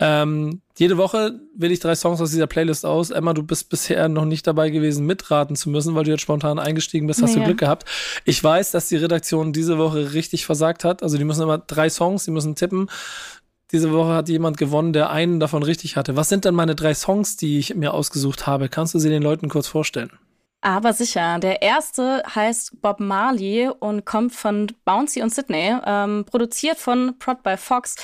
Ähm, 0.00 0.60
jede 0.76 0.96
Woche 0.96 1.38
wähle 1.54 1.72
ich 1.72 1.78
drei 1.78 1.94
Songs 1.94 2.20
aus 2.20 2.30
dieser 2.30 2.48
Playlist 2.48 2.84
aus. 2.84 3.10
Emma, 3.10 3.32
du 3.32 3.44
bist 3.44 3.68
bisher 3.68 4.08
noch 4.08 4.24
nicht 4.24 4.46
dabei 4.46 4.70
gewesen, 4.70 5.06
mitraten 5.06 5.54
zu 5.54 5.70
müssen, 5.70 5.94
weil 5.94 6.04
du 6.04 6.10
jetzt 6.10 6.22
spontan 6.22 6.58
eingestiegen 6.58 7.06
bist. 7.06 7.22
Hast 7.22 7.30
naja. 7.30 7.42
du 7.42 7.46
Glück 7.46 7.58
gehabt. 7.58 7.88
Ich 8.24 8.42
weiß, 8.42 8.72
dass 8.72 8.88
die 8.88 8.96
Redaktion 8.96 9.52
diese 9.52 9.78
Woche 9.78 10.14
richtig 10.14 10.46
versagt 10.46 10.82
hat. 10.82 11.04
Also 11.04 11.16
die 11.16 11.24
müssen 11.24 11.42
immer 11.42 11.58
drei 11.58 11.90
Songs, 11.90 12.24
die 12.24 12.32
müssen 12.32 12.56
tippen. 12.56 12.88
Diese 13.70 13.92
Woche 13.92 14.14
hat 14.14 14.28
jemand 14.28 14.56
gewonnen, 14.56 14.92
der 14.92 15.10
einen 15.10 15.38
davon 15.38 15.62
richtig 15.62 15.94
hatte. 15.94 16.16
Was 16.16 16.28
sind 16.28 16.44
denn 16.44 16.56
meine 16.56 16.74
drei 16.74 16.92
Songs, 16.92 17.36
die 17.36 17.58
ich 17.58 17.76
mir 17.76 17.94
ausgesucht 17.94 18.48
habe? 18.48 18.68
Kannst 18.68 18.94
du 18.94 18.98
sie 18.98 19.10
den 19.10 19.22
Leuten 19.22 19.48
kurz 19.48 19.68
vorstellen? 19.68 20.10
Aber 20.62 20.92
sicher. 20.92 21.38
Der 21.38 21.62
erste 21.62 22.22
heißt 22.34 22.82
Bob 22.82 23.00
Marley 23.00 23.68
und 23.68 24.04
kommt 24.04 24.34
von 24.34 24.66
Bouncy 24.84 25.22
und 25.22 25.34
Sydney. 25.34 25.74
Ähm, 25.86 26.26
produziert 26.26 26.76
von 26.76 27.18
Prod 27.18 27.42
by 27.42 27.56
Fox. 27.56 27.96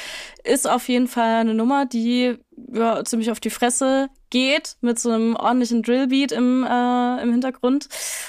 Ist 0.42 0.68
auf 0.68 0.88
jeden 0.88 1.06
Fall 1.06 1.40
eine 1.40 1.52
Nummer, 1.52 1.84
die 1.84 2.38
ja, 2.72 3.04
ziemlich 3.04 3.30
auf 3.30 3.40
die 3.40 3.50
Fresse 3.50 4.08
geht, 4.30 4.76
mit 4.80 4.98
so 4.98 5.10
einem 5.10 5.36
ordentlichen 5.36 5.82
Drillbeat 5.82 6.32
im, 6.32 6.64
äh, 6.64 7.22
im 7.22 7.30
Hintergrund. 7.30 7.88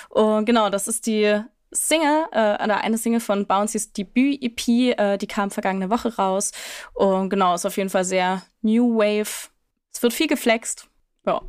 Und 0.09 0.45
genau, 0.45 0.69
das 0.69 0.89
ist 0.89 1.07
die 1.07 1.41
Single, 1.71 2.25
äh, 2.31 2.63
oder 2.63 2.81
eine 2.81 2.97
Single 2.97 3.21
von 3.21 3.45
Bouncys 3.45 3.93
Debüt-EP, 3.93 4.97
äh, 4.97 5.17
die 5.17 5.27
kam 5.27 5.51
vergangene 5.51 5.89
Woche 5.89 6.15
raus. 6.17 6.51
Und 6.93 7.29
genau, 7.29 7.55
ist 7.55 7.65
auf 7.65 7.77
jeden 7.77 7.89
Fall 7.89 8.03
sehr 8.03 8.43
New 8.61 8.97
Wave. 8.97 9.49
Es 9.93 10.03
wird 10.03 10.13
viel 10.13 10.27
geflext. 10.27 10.89
Ja. 11.27 11.41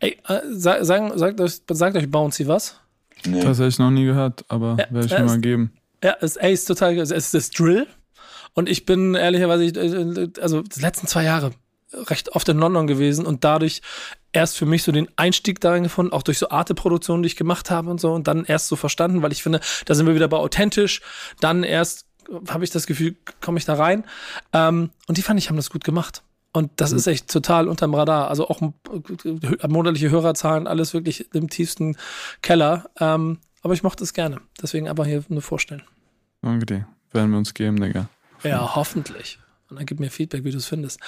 Ey, 0.00 0.18
äh, 0.28 0.40
sag, 0.50 0.84
sagen, 0.84 1.16
sagt, 1.16 1.40
euch, 1.40 1.62
sagt 1.70 1.96
euch 1.96 2.10
Bouncy 2.10 2.46
was? 2.48 2.78
Nee. 3.24 3.40
Das 3.40 3.58
habe 3.58 3.68
ich 3.68 3.78
noch 3.78 3.90
nie 3.90 4.04
gehört, 4.04 4.44
aber 4.48 4.76
ja, 4.78 4.86
werde 4.90 5.06
ich 5.06 5.12
mir 5.12 5.24
mal 5.24 5.40
geben. 5.40 5.72
Ja, 6.02 6.12
ist, 6.12 6.36
ey, 6.36 6.52
ist 6.52 6.66
total, 6.66 6.98
es 6.98 7.10
ist 7.10 7.32
das 7.32 7.50
Drill. 7.50 7.86
Und 8.52 8.68
ich 8.68 8.84
bin 8.84 9.14
ehrlicherweise, 9.14 9.64
äh, 9.64 10.28
also 10.40 10.62
die 10.62 10.80
letzten 10.80 11.06
zwei 11.06 11.24
Jahre 11.24 11.52
recht 11.92 12.30
oft 12.30 12.48
in 12.48 12.58
London 12.58 12.86
gewesen 12.86 13.24
und 13.24 13.44
dadurch 13.44 13.80
erst 14.32 14.58
für 14.58 14.66
mich 14.66 14.82
so 14.82 14.90
den 14.90 15.08
Einstieg 15.16 15.60
darin 15.60 15.84
gefunden, 15.84 16.12
auch 16.12 16.22
durch 16.22 16.38
so 16.38 16.48
Arte-Produktionen, 16.48 17.22
die 17.22 17.28
ich 17.28 17.36
gemacht 17.36 17.70
habe 17.70 17.88
und 17.88 18.00
so 18.00 18.12
und 18.12 18.26
dann 18.26 18.44
erst 18.44 18.66
so 18.66 18.76
verstanden, 18.76 19.22
weil 19.22 19.32
ich 19.32 19.42
finde, 19.42 19.60
da 19.86 19.94
sind 19.94 20.06
wir 20.06 20.14
wieder 20.14 20.28
bei 20.28 20.36
authentisch, 20.36 21.02
dann 21.40 21.62
erst 21.62 22.06
habe 22.48 22.64
ich 22.64 22.70
das 22.70 22.86
Gefühl, 22.86 23.16
komme 23.40 23.58
ich 23.58 23.64
da 23.64 23.74
rein 23.74 24.04
ähm, 24.52 24.90
und 25.06 25.18
die 25.18 25.22
fand 25.22 25.38
ich, 25.38 25.48
haben 25.48 25.56
das 25.56 25.70
gut 25.70 25.84
gemacht. 25.84 26.22
Und 26.54 26.70
das 26.76 26.92
mhm. 26.92 26.98
ist 26.98 27.06
echt 27.08 27.28
total 27.28 27.68
unterm 27.68 27.94
Radar. 27.94 28.28
Also 28.28 28.48
auch 28.48 28.60
monatliche 29.68 30.10
Hörerzahlen, 30.10 30.68
alles 30.68 30.94
wirklich 30.94 31.34
im 31.34 31.50
tiefsten 31.50 31.96
Keller. 32.42 32.88
Ähm, 33.00 33.40
aber 33.62 33.74
ich 33.74 33.82
mochte 33.82 34.04
es 34.04 34.14
gerne. 34.14 34.40
Deswegen 34.62 34.88
einfach 34.88 35.04
hier 35.04 35.24
nur 35.28 35.42
vorstellen. 35.42 35.82
Danke 36.42 36.64
dir. 36.64 36.88
Werden 37.12 37.32
wir 37.32 37.38
uns 37.38 37.54
geben, 37.54 37.80
Digga. 37.80 38.08
Ja, 38.44 38.76
hoffentlich. 38.76 39.38
Und 39.68 39.78
dann 39.78 39.86
gib 39.86 39.98
mir 39.98 40.10
Feedback, 40.10 40.44
wie 40.44 40.52
du 40.52 40.58
es 40.58 40.66
findest. 40.66 41.00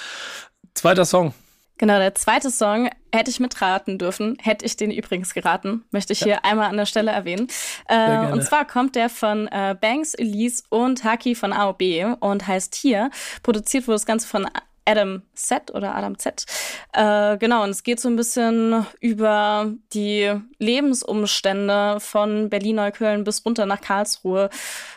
Zweiter 0.73 1.05
Song. 1.05 1.33
Genau, 1.77 1.99
der 1.99 2.15
zweite 2.15 2.49
Song 2.49 2.89
hätte 3.13 3.29
ich 3.29 3.39
mitraten 3.39 3.99
dürfen, 3.99 4.37
hätte 4.41 4.65
ich 4.65 4.77
den 4.77 4.89
übrigens 4.89 5.33
geraten, 5.33 5.83
möchte 5.91 6.11
ich 6.11 6.21
ja. 6.21 6.25
hier 6.25 6.45
einmal 6.45 6.69
an 6.69 6.77
der 6.77 6.87
Stelle 6.87 7.11
erwähnen. 7.11 7.47
Äh, 7.87 8.31
und 8.31 8.43
zwar 8.43 8.65
kommt 8.65 8.95
der 8.95 9.09
von 9.09 9.47
äh, 9.47 9.75
Banks, 9.79 10.15
Elise 10.15 10.63
und 10.69 11.03
Haki 11.03 11.35
von 11.35 11.53
AOB 11.53 12.17
und 12.19 12.47
heißt 12.47 12.73
hier, 12.73 13.11
produziert 13.43 13.87
wurde 13.87 13.95
das 13.95 14.07
Ganze 14.07 14.27
von 14.27 14.47
Adam 14.87 15.21
Z 15.33 15.73
oder 15.73 15.95
Adam 15.95 16.17
Z. 16.17 16.45
Äh, 16.93 17.37
genau, 17.37 17.63
und 17.63 17.71
es 17.71 17.83
geht 17.83 17.99
so 17.99 18.09
ein 18.09 18.15
bisschen 18.15 18.85
über 19.01 19.71
die 19.93 20.33
Lebensumstände 20.59 21.99
von 21.99 22.49
Berlin-Neukölln 22.49 23.23
bis 23.23 23.45
runter 23.45 23.65
nach 23.65 23.81
Karlsruhe. 23.81 24.49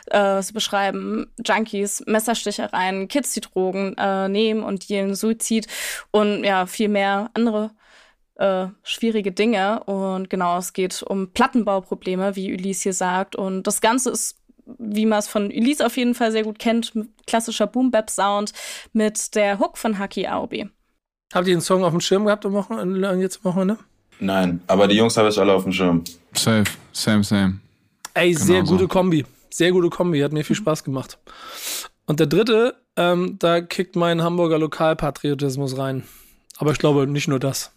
Äh, 0.07 0.41
sie 0.41 0.53
beschreiben 0.53 1.31
Junkies, 1.45 2.03
Messerstichereien, 2.07 3.07
Kids, 3.07 3.33
die 3.33 3.41
Drogen 3.41 3.95
äh, 3.97 4.29
nehmen 4.29 4.63
und 4.63 4.87
die 4.89 5.13
Suizid 5.13 5.67
und 6.11 6.43
ja, 6.43 6.65
viel 6.65 6.87
mehr 6.87 7.29
andere 7.33 7.71
äh, 8.41 8.67
schwierige 8.83 9.31
Dinge. 9.31 9.83
Und 9.83 10.29
genau, 10.29 10.57
es 10.57 10.73
geht 10.73 11.03
um 11.03 11.31
Plattenbauprobleme, 11.31 12.35
wie 12.35 12.53
Ulysse 12.53 12.83
hier 12.83 12.93
sagt. 12.93 13.35
Und 13.35 13.67
das 13.67 13.81
Ganze 13.81 14.09
ist 14.09 14.40
wie 14.77 15.05
man 15.05 15.19
es 15.19 15.27
von 15.27 15.51
Elise 15.51 15.85
auf 15.85 15.97
jeden 15.97 16.15
Fall 16.15 16.31
sehr 16.31 16.43
gut 16.43 16.59
kennt, 16.59 16.93
klassischer 17.27 17.67
Boom-Bap-Sound 17.67 18.53
mit 18.93 19.35
der 19.35 19.59
Hook 19.59 19.77
von 19.77 19.99
Haki 19.99 20.27
Aobi. 20.27 20.69
Habt 21.33 21.47
ihr 21.47 21.55
den 21.55 21.61
Song 21.61 21.83
auf 21.83 21.91
dem 21.91 22.01
Schirm 22.01 22.25
gehabt 22.25 22.45
am 22.45 22.53
Wochenende, 22.53 23.13
jetzt 23.19 23.37
am 23.37 23.51
Wochenende? 23.51 23.77
Nein, 24.19 24.61
aber 24.67 24.87
die 24.87 24.95
Jungs 24.95 25.17
habe 25.17 25.29
ich 25.29 25.39
alle 25.39 25.53
auf 25.53 25.63
dem 25.63 25.71
Schirm. 25.71 26.03
Safe, 26.33 26.65
same, 26.91 27.23
same. 27.23 27.59
Ey, 28.13 28.33
genau 28.33 28.45
sehr 28.45 28.63
gute 28.63 28.87
Kombi. 28.87 29.25
Sehr 29.49 29.71
gute 29.71 29.89
Kombi, 29.89 30.19
hat 30.19 30.31
mir 30.31 30.45
viel 30.45 30.55
Spaß 30.55 30.83
gemacht. 30.83 31.17
Und 32.05 32.19
der 32.19 32.27
dritte, 32.27 32.75
ähm, 32.95 33.37
da 33.39 33.61
kickt 33.61 33.95
mein 33.95 34.21
Hamburger 34.21 34.59
Lokalpatriotismus 34.59 35.77
rein. 35.77 36.03
Aber 36.57 36.71
ich 36.71 36.77
glaube 36.77 37.07
nicht 37.07 37.27
nur 37.27 37.39
das. 37.39 37.71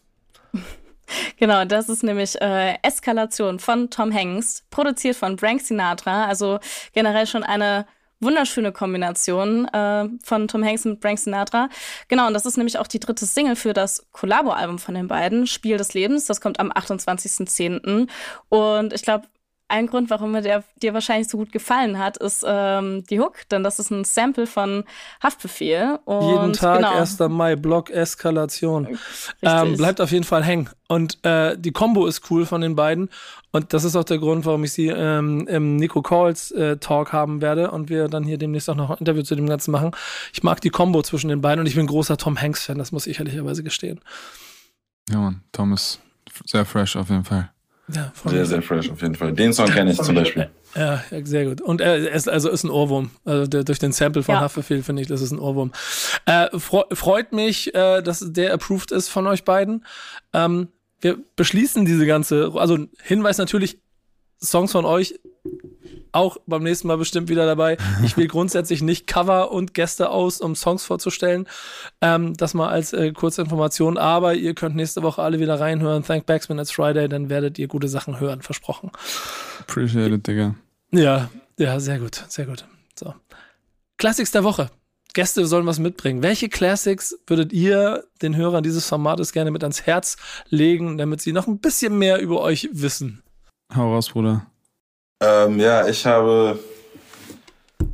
Genau, 1.39 1.65
das 1.65 1.89
ist 1.89 2.03
nämlich 2.03 2.41
äh, 2.41 2.75
Eskalation 2.83 3.59
von 3.59 3.91
Tom 3.91 4.13
Hanks, 4.15 4.65
produziert 4.71 5.17
von 5.17 5.39
Frank 5.39 5.61
Sinatra, 5.61 6.27
also 6.27 6.59
generell 6.93 7.27
schon 7.27 7.43
eine 7.43 7.87
wunderschöne 8.21 8.73
Kombination 8.73 9.67
äh, 9.69 10.09
von 10.23 10.49
Tom 10.49 10.65
Hanks 10.65 10.87
und 10.87 11.01
Frank 11.03 11.19
Sinatra. 11.19 11.69
Genau, 12.09 12.27
und 12.27 12.35
das 12.35 12.47
ist 12.47 12.57
nämlich 12.57 12.79
auch 12.79 12.87
die 12.87 13.01
dritte 13.01 13.27
Single 13.27 13.57
für 13.57 13.73
das 13.73 14.07
Collabo-Album 14.13 14.79
von 14.79 14.95
den 14.95 15.09
beiden, 15.09 15.47
Spiel 15.47 15.77
des 15.77 15.95
Lebens. 15.95 16.27
Das 16.27 16.41
kommt 16.41 16.59
am 16.59 16.73
28.10. 16.73 18.09
Und 18.49 18.93
ich 18.93 19.03
glaube, 19.03 19.27
ein 19.75 19.89
Grund, 19.89 20.09
warum 20.09 20.31
mir 20.31 20.41
der 20.41 20.63
dir 20.81 20.95
wahrscheinlich 20.95 21.29
so 21.29 21.37
gut 21.37 21.51
gefallen 21.51 21.99
hat, 21.99 22.17
ist 22.17 22.45
ähm, 22.47 23.05
die 23.11 23.19
Hook, 23.19 23.49
denn 23.51 23.65
das 23.65 23.81
ist 23.81 23.91
ein 23.91 24.05
Sample 24.05 24.47
von 24.47 24.85
Haftbefehl. 25.21 25.99
Und 26.05 26.31
Jeden 26.31 26.53
Tag, 26.53 26.77
genau. 26.77 26.93
1. 26.93 27.19
Mai, 27.29 27.57
Block 27.57 27.91
Eskalation. 27.91 28.99
Ähm, 29.43 29.77
bleibt 29.77 30.01
auf 30.01 30.13
jeden 30.13 30.25
Fall 30.25 30.45
hängen. 30.45 30.71
Und 30.87 31.19
äh, 31.25 31.59
die 31.59 31.73
Combo 31.73 32.07
ist 32.07 32.31
cool 32.31 32.47
von 32.47 32.61
den 32.61 32.77
beiden. 32.77 33.11
Und 33.51 33.73
das 33.73 33.83
ist 33.83 33.97
auch 33.97 34.05
der 34.05 34.19
Grund, 34.19 34.47
warum 34.47 34.63
ich 34.63 34.73
sie 34.73 34.89
ähm, 34.89 35.47
im 35.49 35.77
Nico 35.77 36.03
Calls 36.03 36.53
äh, 36.53 36.77
Talk 36.77 37.13
haben 37.13 37.41
werde 37.41 37.71
und 37.73 37.89
wir 37.89 38.09
dann 38.09 38.23
hier 38.23 38.39
demnächst 38.39 38.71
auch 38.71 38.77
noch 38.77 38.91
ein 38.91 38.99
Interview 38.99 39.23
zu 39.23 39.35
dem 39.35 39.49
Ganzen 39.49 39.73
machen. 39.73 39.91
Ich 40.33 40.43
mag 40.45 40.61
die 40.61 40.71
Combo 40.71 41.03
zwischen 41.03 41.29
den 41.29 41.41
beiden 41.41 41.61
und 41.61 41.67
ich 41.67 41.75
bin 41.75 41.87
großer 41.87 42.17
Tom 42.17 42.41
Hanks-Fan, 42.41 42.79
das 42.79 42.93
muss 42.93 43.07
ich 43.07 43.19
ehrlicherweise 43.19 43.65
gestehen. 43.65 44.01
Ja, 45.11 45.19
Mann, 45.19 45.43
Tom 45.53 45.73
ist 45.73 46.01
sehr 46.47 46.65
fresh 46.65 46.97
auf 46.97 47.11
jeden 47.11 47.25
Fall. 47.25 47.54
Ja, 47.93 48.13
sehr, 48.25 48.47
sehr 48.47 48.63
fresh 48.63 48.91
auf 48.91 49.03
jeden 49.03 49.15
Fall. 49.15 49.33
Den 49.33 49.53
Song 49.53 49.67
kenne 49.67 49.93
ich 49.93 50.01
zum 50.01 50.15
Beispiel. 50.15 50.49
Ja, 50.75 51.05
sehr 51.23 51.45
gut. 51.45 51.61
Und 51.61 51.81
er 51.81 52.11
ist, 52.11 52.29
also 52.29 52.49
ist 52.49 52.65
ein 52.65 52.71
Ohrwurm. 52.71 53.11
Also 53.25 53.47
der, 53.47 53.63
durch 53.63 53.79
den 53.79 53.93
Sample 53.93 54.23
von 54.23 54.37
ja. 54.37 54.41
Haftbefehl 54.41 54.83
finde 54.83 55.03
ich, 55.03 55.09
das 55.09 55.21
ist 55.21 55.33
ein 55.33 55.39
Ohrwurm. 55.39 55.73
Äh, 56.25 56.49
freut 56.59 57.33
mich, 57.33 57.75
äh, 57.75 58.01
dass 58.01 58.25
der 58.27 58.55
approved 58.55 58.91
ist 58.91 59.09
von 59.09 59.27
euch 59.27 59.45
beiden. 59.45 59.85
Ähm, 60.33 60.69
wir 61.01 61.19
beschließen 61.37 61.85
diese 61.85 62.07
ganze, 62.07 62.53
also 62.55 62.79
Hinweis 63.03 63.37
natürlich, 63.37 63.79
Songs 64.43 64.73
von 64.73 64.85
euch 64.87 65.21
auch 66.15 66.37
beim 66.47 66.63
nächsten 66.63 66.89
Mal 66.89 66.99
bestimmt 66.99 67.29
wieder 67.29 67.47
dabei. 67.47 67.77
Ich 68.05 68.17
will 68.17 68.29
grundsätzlich 68.29 68.83
nicht 68.83 69.07
Cover 69.07 69.51
und 69.53 69.75
Gäste 69.75 70.11
aus, 70.11 70.41
um 70.41 70.55
Songs 70.55 70.85
vorzustellen. 70.85 71.47
Ähm, 72.01 72.35
das 72.35 72.55
mal 72.55 72.69
als 72.69 72.93
äh, 72.93 73.13
kurze 73.13 73.43
Information. 73.43 73.99
Aber 73.99 74.35
ihr 74.35 74.55
könnt 74.55 74.77
nächste 74.77 75.03
Woche 75.03 75.23
alle 75.23 75.41
wieder 75.41 75.59
reinhören. 75.59 76.05
Thank 76.05 76.27
Backsman, 76.27 76.59
it's 76.59 76.71
Friday. 76.71 77.09
Dann 77.09 77.29
werdet 77.29 77.59
ihr 77.59 77.69
gute 77.69 77.89
Sachen 77.89 78.21
hören. 78.21 78.43
Versprochen. 78.43 78.91
Appreciate 79.61 80.15
it, 80.15 80.27
Digga. 80.27 80.55
Ja, 80.91 81.31
ja, 81.59 81.81
sehr 81.81 81.99
gut, 81.99 82.25
sehr 82.29 82.47
gut. 82.47 82.65
So. 82.99 83.15
Classics 83.97 84.31
der 84.31 84.45
Woche. 84.45 84.71
Gäste 85.15 85.47
sollen 85.47 85.67
was 85.67 85.79
mitbringen. 85.79 86.23
Welche 86.23 86.49
Classics 86.49 87.17
würdet 87.27 87.53
ihr 87.53 88.05
den 88.21 88.37
Hörern 88.37 88.65
dieses 88.65 88.87
Formates 88.87 89.33
gerne 89.33 89.53
mit 89.53 89.63
ans 89.63 89.83
Herz 89.83 90.17
legen, 90.49 90.99
damit 90.99 91.23
sie 91.23 91.33
noch 91.33 91.47
ein 91.47 91.61
bisschen 91.61 91.99
mehr 91.99 92.21
über 92.21 92.41
euch 92.41 92.69
wissen? 92.73 93.23
Hau 93.75 93.95
raus, 93.95 94.11
Bruder. 94.11 94.47
Ähm, 95.23 95.59
ja, 95.59 95.87
ich 95.87 96.05
habe, 96.05 96.59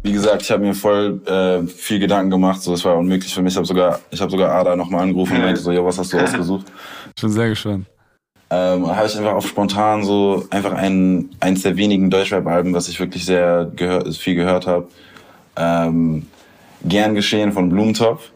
wie 0.03 0.12
gesagt, 0.12 0.43
ich 0.43 0.51
habe 0.51 0.64
mir 0.64 0.75
voll 0.75 1.21
äh, 1.27 1.66
viel 1.66 1.99
Gedanken 1.99 2.31
gemacht. 2.31 2.62
So, 2.62 2.75
es 2.75 2.85
war 2.85 2.97
unmöglich 2.97 3.33
für 3.33 3.43
mich. 3.43 3.53
Ich 3.53 3.57
habe 3.57 3.66
sogar, 3.66 4.01
ich 4.11 4.21
habe 4.21 4.31
sogar 4.31 4.53
Ada 4.53 4.77
nochmal 4.77 5.03
angerufen 5.03 5.37
und 5.37 5.43
meinte 5.43 5.61
so, 5.61 5.73
ja, 5.73 5.85
was 5.85 5.99
hast 5.99 6.12
du 6.12 6.18
ausgesucht? 6.18 6.66
Ich 7.14 7.23
bin 7.23 7.31
sehr 7.31 7.49
gespannt. 7.49 7.87
Ähm, 8.53 8.89
habe 8.89 9.07
ich 9.07 9.16
einfach 9.16 9.35
auf 9.35 9.47
spontan 9.47 10.03
so 10.03 10.45
einfach 10.51 10.73
ein, 10.73 11.31
eins 11.39 11.62
der 11.62 11.77
wenigen 11.77 12.11
Deutschrap-Alben, 12.11 12.75
was 12.75 12.89
ich 12.89 12.99
wirklich 12.99 13.25
sehr 13.25 13.71
gehör, 13.77 14.11
viel 14.12 14.35
gehört 14.35 14.66
habe. 14.66 14.89
Ähm, 15.57 16.27
Gern 16.83 17.14
geschehen 17.14 17.53
von 17.53 17.68
Blumentopf. 17.68 18.31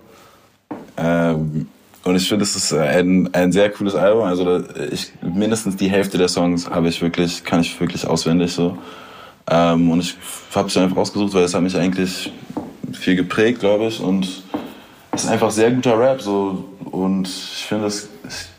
Ähm, 0.97 1.67
und 2.05 2.17
ich 2.17 2.29
finde, 2.29 2.43
es 2.43 2.55
ist 2.55 2.73
ein, 2.73 3.33
ein 3.33 3.51
sehr 3.51 3.71
cooles 3.71 3.95
Album. 3.95 4.25
Also 4.25 4.63
ich, 4.91 5.11
mindestens 5.23 5.77
die 5.77 5.89
Hälfte 5.89 6.19
der 6.19 6.29
Songs 6.29 6.69
habe 6.69 6.89
ich 6.89 7.01
wirklich, 7.01 7.43
kann 7.45 7.61
ich 7.61 7.81
wirklich 7.81 8.07
auswendig 8.07 8.53
so. 8.53 8.77
Ähm, 9.51 9.91
und 9.91 10.01
ich 10.01 10.17
habe 10.55 10.69
es 10.69 10.77
einfach 10.77 10.99
ausgesucht, 10.99 11.33
weil 11.35 11.45
es 11.45 11.55
hat 11.55 11.63
mich 11.63 11.77
eigentlich 11.77 12.31
viel 12.93 13.17
geprägt, 13.17 13.61
glaube 13.61 13.87
ich. 13.87 14.01
Und 14.01 14.43
es 15.13 15.25
ist 15.25 15.31
einfach 15.31 15.51
sehr 15.51 15.71
guter 15.71 15.99
Rap. 15.99 16.21
So. 16.21 16.65
Und 16.91 17.27
ich 17.27 17.65
finde, 17.67 17.87
es, 17.87 18.11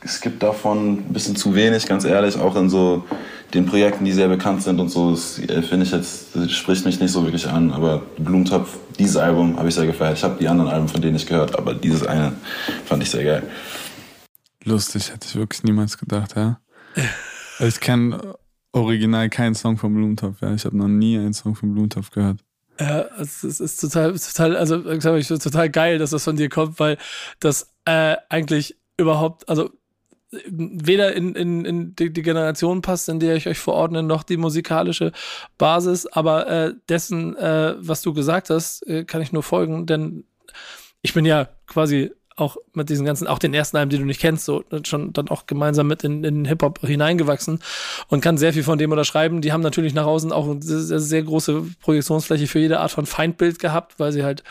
es 0.02 0.22
gibt 0.22 0.44
davon 0.44 0.94
ein 0.94 1.14
bisschen 1.14 1.36
zu 1.36 1.56
wenig, 1.56 1.86
ganz 1.88 2.06
ehrlich, 2.06 2.38
auch 2.38 2.56
in 2.56 2.70
so 2.70 3.06
den 3.54 3.66
Projekten, 3.66 4.06
die 4.06 4.12
sehr 4.12 4.28
bekannt 4.28 4.64
sind 4.64 4.80
und 4.80 4.90
so, 4.90 5.14
äh, 5.14 5.62
finde 5.62 5.86
ich 5.86 5.92
jetzt, 5.92 6.36
das 6.36 6.52
spricht 6.52 6.86
mich 6.86 7.00
nicht 7.00 7.12
so 7.12 7.24
wirklich 7.24 7.48
an. 7.48 7.72
Aber 7.72 8.04
Blumentopf, 8.18 8.78
dieses 8.98 9.18
Album 9.18 9.58
habe 9.58 9.70
ich 9.70 9.76
sehr 9.76 9.86
gefeiert. 9.86 10.18
Ich 10.18 10.24
habe 10.24 10.38
die 10.40 10.48
anderen 10.48 10.70
Alben 10.70 10.88
von 10.88 11.02
denen 11.02 11.14
nicht 11.14 11.28
gehört, 11.28 11.58
aber 11.58 11.74
dieses 11.74 12.06
eine 12.06 12.34
fand 12.86 13.04
ich 13.04 13.10
sehr 13.10 13.24
geil. 13.24 13.44
Lustig, 14.64 15.12
hätte 15.12 15.28
ich 15.28 15.36
wirklich 15.36 15.64
niemals 15.64 15.98
gedacht, 15.98 16.36
ja. 16.36 16.60
ich 17.60 17.80
kenne 17.80 18.36
original 18.72 19.30
keinen 19.30 19.56
Song 19.56 19.78
von 19.78 19.94
Blumentopf, 19.94 20.42
ja. 20.42 20.54
Ich 20.54 20.66
habe 20.66 20.78
noch 20.78 20.88
nie 20.88 21.18
einen 21.18 21.34
Song 21.34 21.56
von 21.56 21.72
Blumentopf 21.72 22.12
gehört. 22.12 22.40
Ja, 22.80 23.06
es 23.20 23.44
ist, 23.44 23.62
ist 23.62 23.80
total, 23.80 24.18
total, 24.18 24.58
also 24.58 24.86
ich 24.90 25.28
total 25.28 25.70
geil, 25.70 25.98
dass 25.98 26.10
das 26.10 26.26
von 26.26 26.36
dir 26.36 26.50
kommt, 26.50 26.78
weil 26.80 26.98
das 27.40 27.74
äh, 27.86 28.18
eigentlich 28.28 28.76
überhaupt, 28.98 29.48
also 29.50 29.70
weder 30.48 31.14
in, 31.14 31.36
in, 31.36 31.66
in 31.66 31.96
die, 31.96 32.12
die, 32.12 32.22
Generation 32.22 32.82
passt, 32.82 33.08
in 33.10 33.20
der 33.20 33.36
ich 33.36 33.48
euch 33.48 33.60
verordne, 33.60 34.04
noch 34.04 34.24
die 34.24 34.38
musikalische 34.38 35.12
Basis. 35.58 36.08
Aber 36.08 36.48
äh, 36.48 36.74
dessen, 36.90 37.36
äh, 37.38 37.76
was 37.78 38.02
du 38.02 38.14
gesagt 38.14 38.50
hast, 38.50 38.86
äh, 38.88 39.06
kann 39.06 39.22
ich 39.22 39.32
nur 39.32 39.44
folgen, 39.44 39.86
denn 39.86 40.26
ich 41.02 41.14
bin 41.14 41.26
ja 41.26 41.48
quasi 41.68 42.12
auch 42.36 42.58
mit 42.74 42.90
diesen 42.90 43.06
ganzen, 43.06 43.28
auch 43.28 43.40
den 43.40 43.54
ersten 43.54 43.78
Alben, 43.78 43.90
die 43.90 43.98
du 43.98 44.06
nicht 44.06 44.20
kennst, 44.20 44.46
so 44.46 44.64
schon 44.84 45.14
dann 45.14 45.30
auch 45.30 45.48
gemeinsam 45.48 45.88
mit 45.88 46.04
in, 46.04 46.24
in 46.24 46.46
Hip-Hop 46.46 46.80
hineingewachsen 46.82 47.60
und 48.10 48.22
kann 48.22 48.38
sehr 48.38 48.54
viel 48.54 48.64
von 48.64 48.78
dem 48.78 48.92
unterschreiben. 48.92 49.42
Die 49.42 49.54
haben 49.54 49.62
natürlich 49.62 49.94
nach 49.94 50.06
außen 50.06 50.32
auch 50.32 50.50
eine 50.50 50.62
sehr, 50.62 51.00
sehr 51.00 51.24
große 51.24 51.64
Projektionsfläche 51.82 52.48
für 52.48 52.60
jede 52.60 52.80
Art 52.80 52.92
von 52.92 53.06
Feindbild 53.06 53.60
gehabt, 53.60 54.00
weil 54.00 54.12
sie 54.12 54.24
halt 54.24 54.44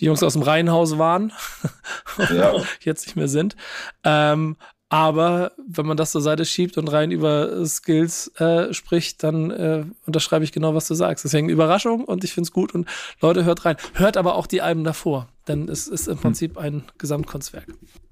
die 0.00 0.06
Jungs 0.06 0.22
aus 0.22 0.32
dem 0.34 0.42
Reihenhaus 0.42 0.96
waren, 0.96 1.32
ja. 2.30 2.54
jetzt 2.80 3.06
nicht 3.06 3.16
mehr 3.16 3.28
sind. 3.28 3.56
Ähm, 4.04 4.56
aber 4.90 5.52
wenn 5.66 5.84
man 5.84 5.98
das 5.98 6.12
zur 6.12 6.22
Seite 6.22 6.46
schiebt 6.46 6.78
und 6.78 6.88
rein 6.88 7.10
über 7.10 7.66
Skills 7.66 8.32
äh, 8.40 8.72
spricht, 8.72 9.22
dann 9.22 9.50
äh, 9.50 9.84
unterschreibe 10.06 10.44
ich 10.44 10.52
genau, 10.52 10.74
was 10.74 10.88
du 10.88 10.94
sagst. 10.94 11.24
Deswegen 11.24 11.50
Überraschung 11.50 12.04
und 12.04 12.24
ich 12.24 12.32
finde 12.32 12.46
es 12.46 12.52
gut 12.52 12.74
und 12.74 12.88
Leute, 13.20 13.44
hört 13.44 13.66
rein. 13.66 13.76
Hört 13.92 14.16
aber 14.16 14.34
auch 14.34 14.46
die 14.46 14.62
Alben 14.62 14.84
davor, 14.84 15.28
denn 15.48 15.68
es 15.68 15.88
ist 15.88 16.08
im 16.08 16.14
hm. 16.14 16.20
Prinzip 16.20 16.58
ein 16.58 16.82
Gesamtkunstwerk. 16.98 17.66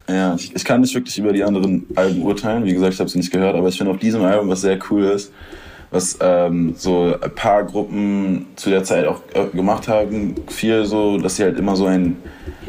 Ja, 0.08 0.34
ich, 0.36 0.54
ich 0.54 0.64
kann 0.64 0.80
nicht 0.80 0.94
wirklich 0.94 1.18
über 1.18 1.32
die 1.32 1.42
anderen 1.42 1.86
Alben 1.96 2.22
urteilen. 2.22 2.64
Wie 2.64 2.72
gesagt, 2.72 2.94
ich 2.94 3.00
habe 3.00 3.10
sie 3.10 3.18
nicht 3.18 3.32
gehört, 3.32 3.56
aber 3.56 3.68
ich 3.68 3.76
finde 3.76 3.92
auf 3.92 3.98
diesem 3.98 4.22
Album, 4.22 4.48
was 4.48 4.60
sehr 4.60 4.78
cool 4.90 5.04
ist, 5.04 5.32
was 5.90 6.18
ähm, 6.20 6.74
so 6.76 7.16
ein 7.20 7.34
paar 7.34 7.64
Gruppen 7.64 8.46
zu 8.56 8.70
der 8.70 8.84
Zeit 8.84 9.06
auch 9.06 9.22
äh, 9.34 9.46
gemacht 9.46 9.88
haben, 9.88 10.34
viel 10.48 10.84
so, 10.84 11.18
dass 11.18 11.36
sie 11.36 11.42
halt 11.42 11.58
immer 11.58 11.74
so 11.74 11.86
ein, 11.86 12.16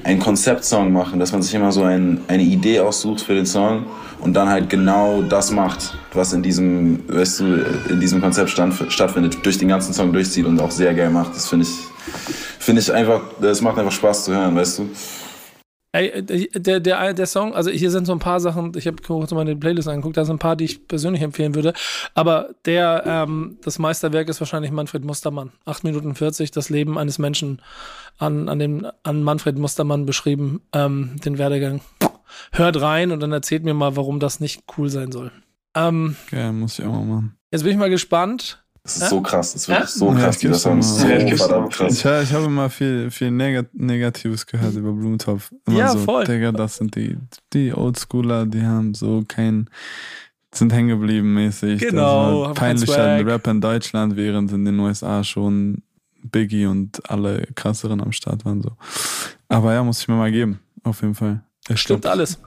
ein 0.04 0.20
Konzeptsong 0.20 0.92
machen, 0.92 1.20
dass 1.20 1.32
man 1.32 1.42
sich 1.42 1.54
immer 1.54 1.72
so 1.72 1.84
ein, 1.84 2.22
eine 2.28 2.44
Idee 2.44 2.80
aussucht 2.80 3.22
für 3.22 3.36
den 3.36 3.46
Song 3.46 3.86
und 4.20 4.34
dann 4.34 4.50
halt 4.50 4.70
genau 4.70 5.22
das 5.22 5.52
macht, 5.52 5.96
was 6.14 6.34
in 6.34 6.42
diesem, 6.42 7.08
weißt 7.08 7.40
du, 7.40 7.46
in 7.90 8.00
diesem 8.00 8.22
Konzept 8.22 8.50
stand, 8.50 8.74
stattfindet, 8.90 9.38
durch 9.44 9.58
den 9.58 9.68
ganzen 9.68 9.94
Song 9.94 10.12
durchzieht 10.12 10.46
und 10.46 10.60
auch 10.60 10.72
sehr 10.72 10.94
geil 10.94 11.10
macht. 11.10 11.36
Das 11.36 11.48
finde 11.48 11.66
ich, 11.66 11.78
finde 12.68 12.82
ich 12.82 12.92
einfach, 12.92 13.22
das 13.40 13.62
macht 13.62 13.78
einfach 13.78 13.94
Spaß 13.94 14.26
zu 14.26 14.36
hören, 14.36 14.54
weißt 14.54 14.80
du. 14.80 14.90
Ey, 15.94 16.10
äh, 16.10 16.50
der, 16.60 16.82
der, 16.82 17.14
der 17.14 17.26
Song, 17.26 17.56
also 17.56 17.70
hier 17.72 17.92
sind 17.92 18.06
so 18.06 18.12
ein 18.12 18.20
paar 18.20 18.42
Sachen, 18.42 18.74
ich 18.76 18.88
habe 18.88 19.02
kurz 19.02 19.32
mal 19.32 19.46
die 19.46 19.56
Playlist 19.56 19.88
angeguckt, 19.88 20.18
da 20.18 20.26
sind 20.26 20.36
ein 20.36 20.40
paar, 20.40 20.58
die 20.58 20.66
ich 20.66 20.86
persönlich 20.86 21.22
empfehlen 21.22 21.56
würde. 21.56 21.72
Aber 22.14 22.50
der, 22.66 23.04
ähm, 23.06 23.58
das 23.64 23.80
Meisterwerk 23.80 24.28
ist 24.28 24.42
wahrscheinlich 24.42 24.72
Manfred 24.72 25.06
Mustermann. 25.06 25.54
8 25.64 25.86
Minuten 25.86 26.14
40, 26.14 26.52
das 26.52 26.70
Leben 26.70 26.98
eines 26.98 27.20
Menschen 27.20 27.62
an, 28.18 28.50
an, 28.50 28.60
dem, 28.60 28.86
an 29.04 29.24
Manfred 29.24 29.58
Mustermann 29.58 30.06
beschrieben, 30.06 30.62
ähm, 30.74 31.16
den 31.24 31.38
Werdegang. 31.38 31.80
Hört 32.52 32.82
rein 32.82 33.14
und 33.14 33.22
dann 33.22 33.32
erzählt 33.32 33.64
mir 33.64 33.76
mal, 33.76 33.96
warum 33.96 34.20
das 34.20 34.42
nicht 34.42 34.66
cool 34.78 34.90
sein 34.90 35.14
soll. 35.14 35.32
Ähm, 35.74 36.18
Geil, 36.30 36.52
muss 36.52 36.80
ich 36.80 36.86
auch 36.86 36.92
mal 36.92 37.06
machen. 37.06 37.38
Jetzt 37.50 37.64
bin 37.64 37.72
ich 37.72 37.78
mal 37.78 37.90
gespannt. 37.90 38.62
Das 38.88 38.96
ist 38.96 39.02
ja? 39.02 39.10
so 39.10 39.22
krass, 39.22 39.52
das 39.52 39.64
ist 39.64 39.68
wirklich 39.68 39.90
ja? 39.90 39.98
so 39.98 40.12
krass, 40.12 40.42
ja, 40.42 40.50
dieser 40.50 40.60
Song 40.60 40.80
ist 40.80 40.96
so 40.96 41.08
verdammt 41.46 41.74
krass. 41.74 41.94
Ich, 41.94 42.06
ich 42.06 42.34
habe 42.34 42.46
immer 42.46 42.70
viel, 42.70 43.12
viel 43.12 43.32
Negat 43.32 43.68
Negatives 43.74 44.46
gehört 44.46 44.76
über 44.76 44.94
Blumentopf. 44.94 45.52
Immer 45.66 45.78
ja, 45.78 45.90
so, 45.90 46.00
voll. 46.00 46.24
Digga, 46.24 46.54
das 46.54 46.78
sind 46.78 46.96
die, 46.96 47.18
die 47.52 47.74
Oldschooler, 47.74 48.46
die 48.46 48.64
haben 48.64 48.94
so 48.94 49.26
kein, 49.28 49.70
sind 50.56 50.72
hängen 50.72 50.88
geblieben 50.88 51.34
mäßig. 51.34 51.82
Genau. 51.82 52.48
Das 52.48 52.54
peinlicher 52.56 53.26
Rap 53.26 53.46
in 53.48 53.60
Deutschland, 53.60 54.16
während 54.16 54.54
in 54.54 54.64
den 54.64 54.80
USA 54.80 55.22
schon 55.22 55.84
Biggie 56.24 56.66
und 56.66 57.10
alle 57.10 57.46
krasseren 57.56 58.00
am 58.00 58.14
Start 58.14 58.46
waren 58.46 58.62
so. 58.62 58.72
Aber 59.50 59.74
ja, 59.74 59.84
muss 59.84 60.00
ich 60.00 60.08
mir 60.08 60.16
mal 60.16 60.32
geben, 60.32 60.62
auf 60.84 61.02
jeden 61.02 61.16
Fall. 61.16 61.42
Stimmt 61.76 62.06
alles. 62.06 62.40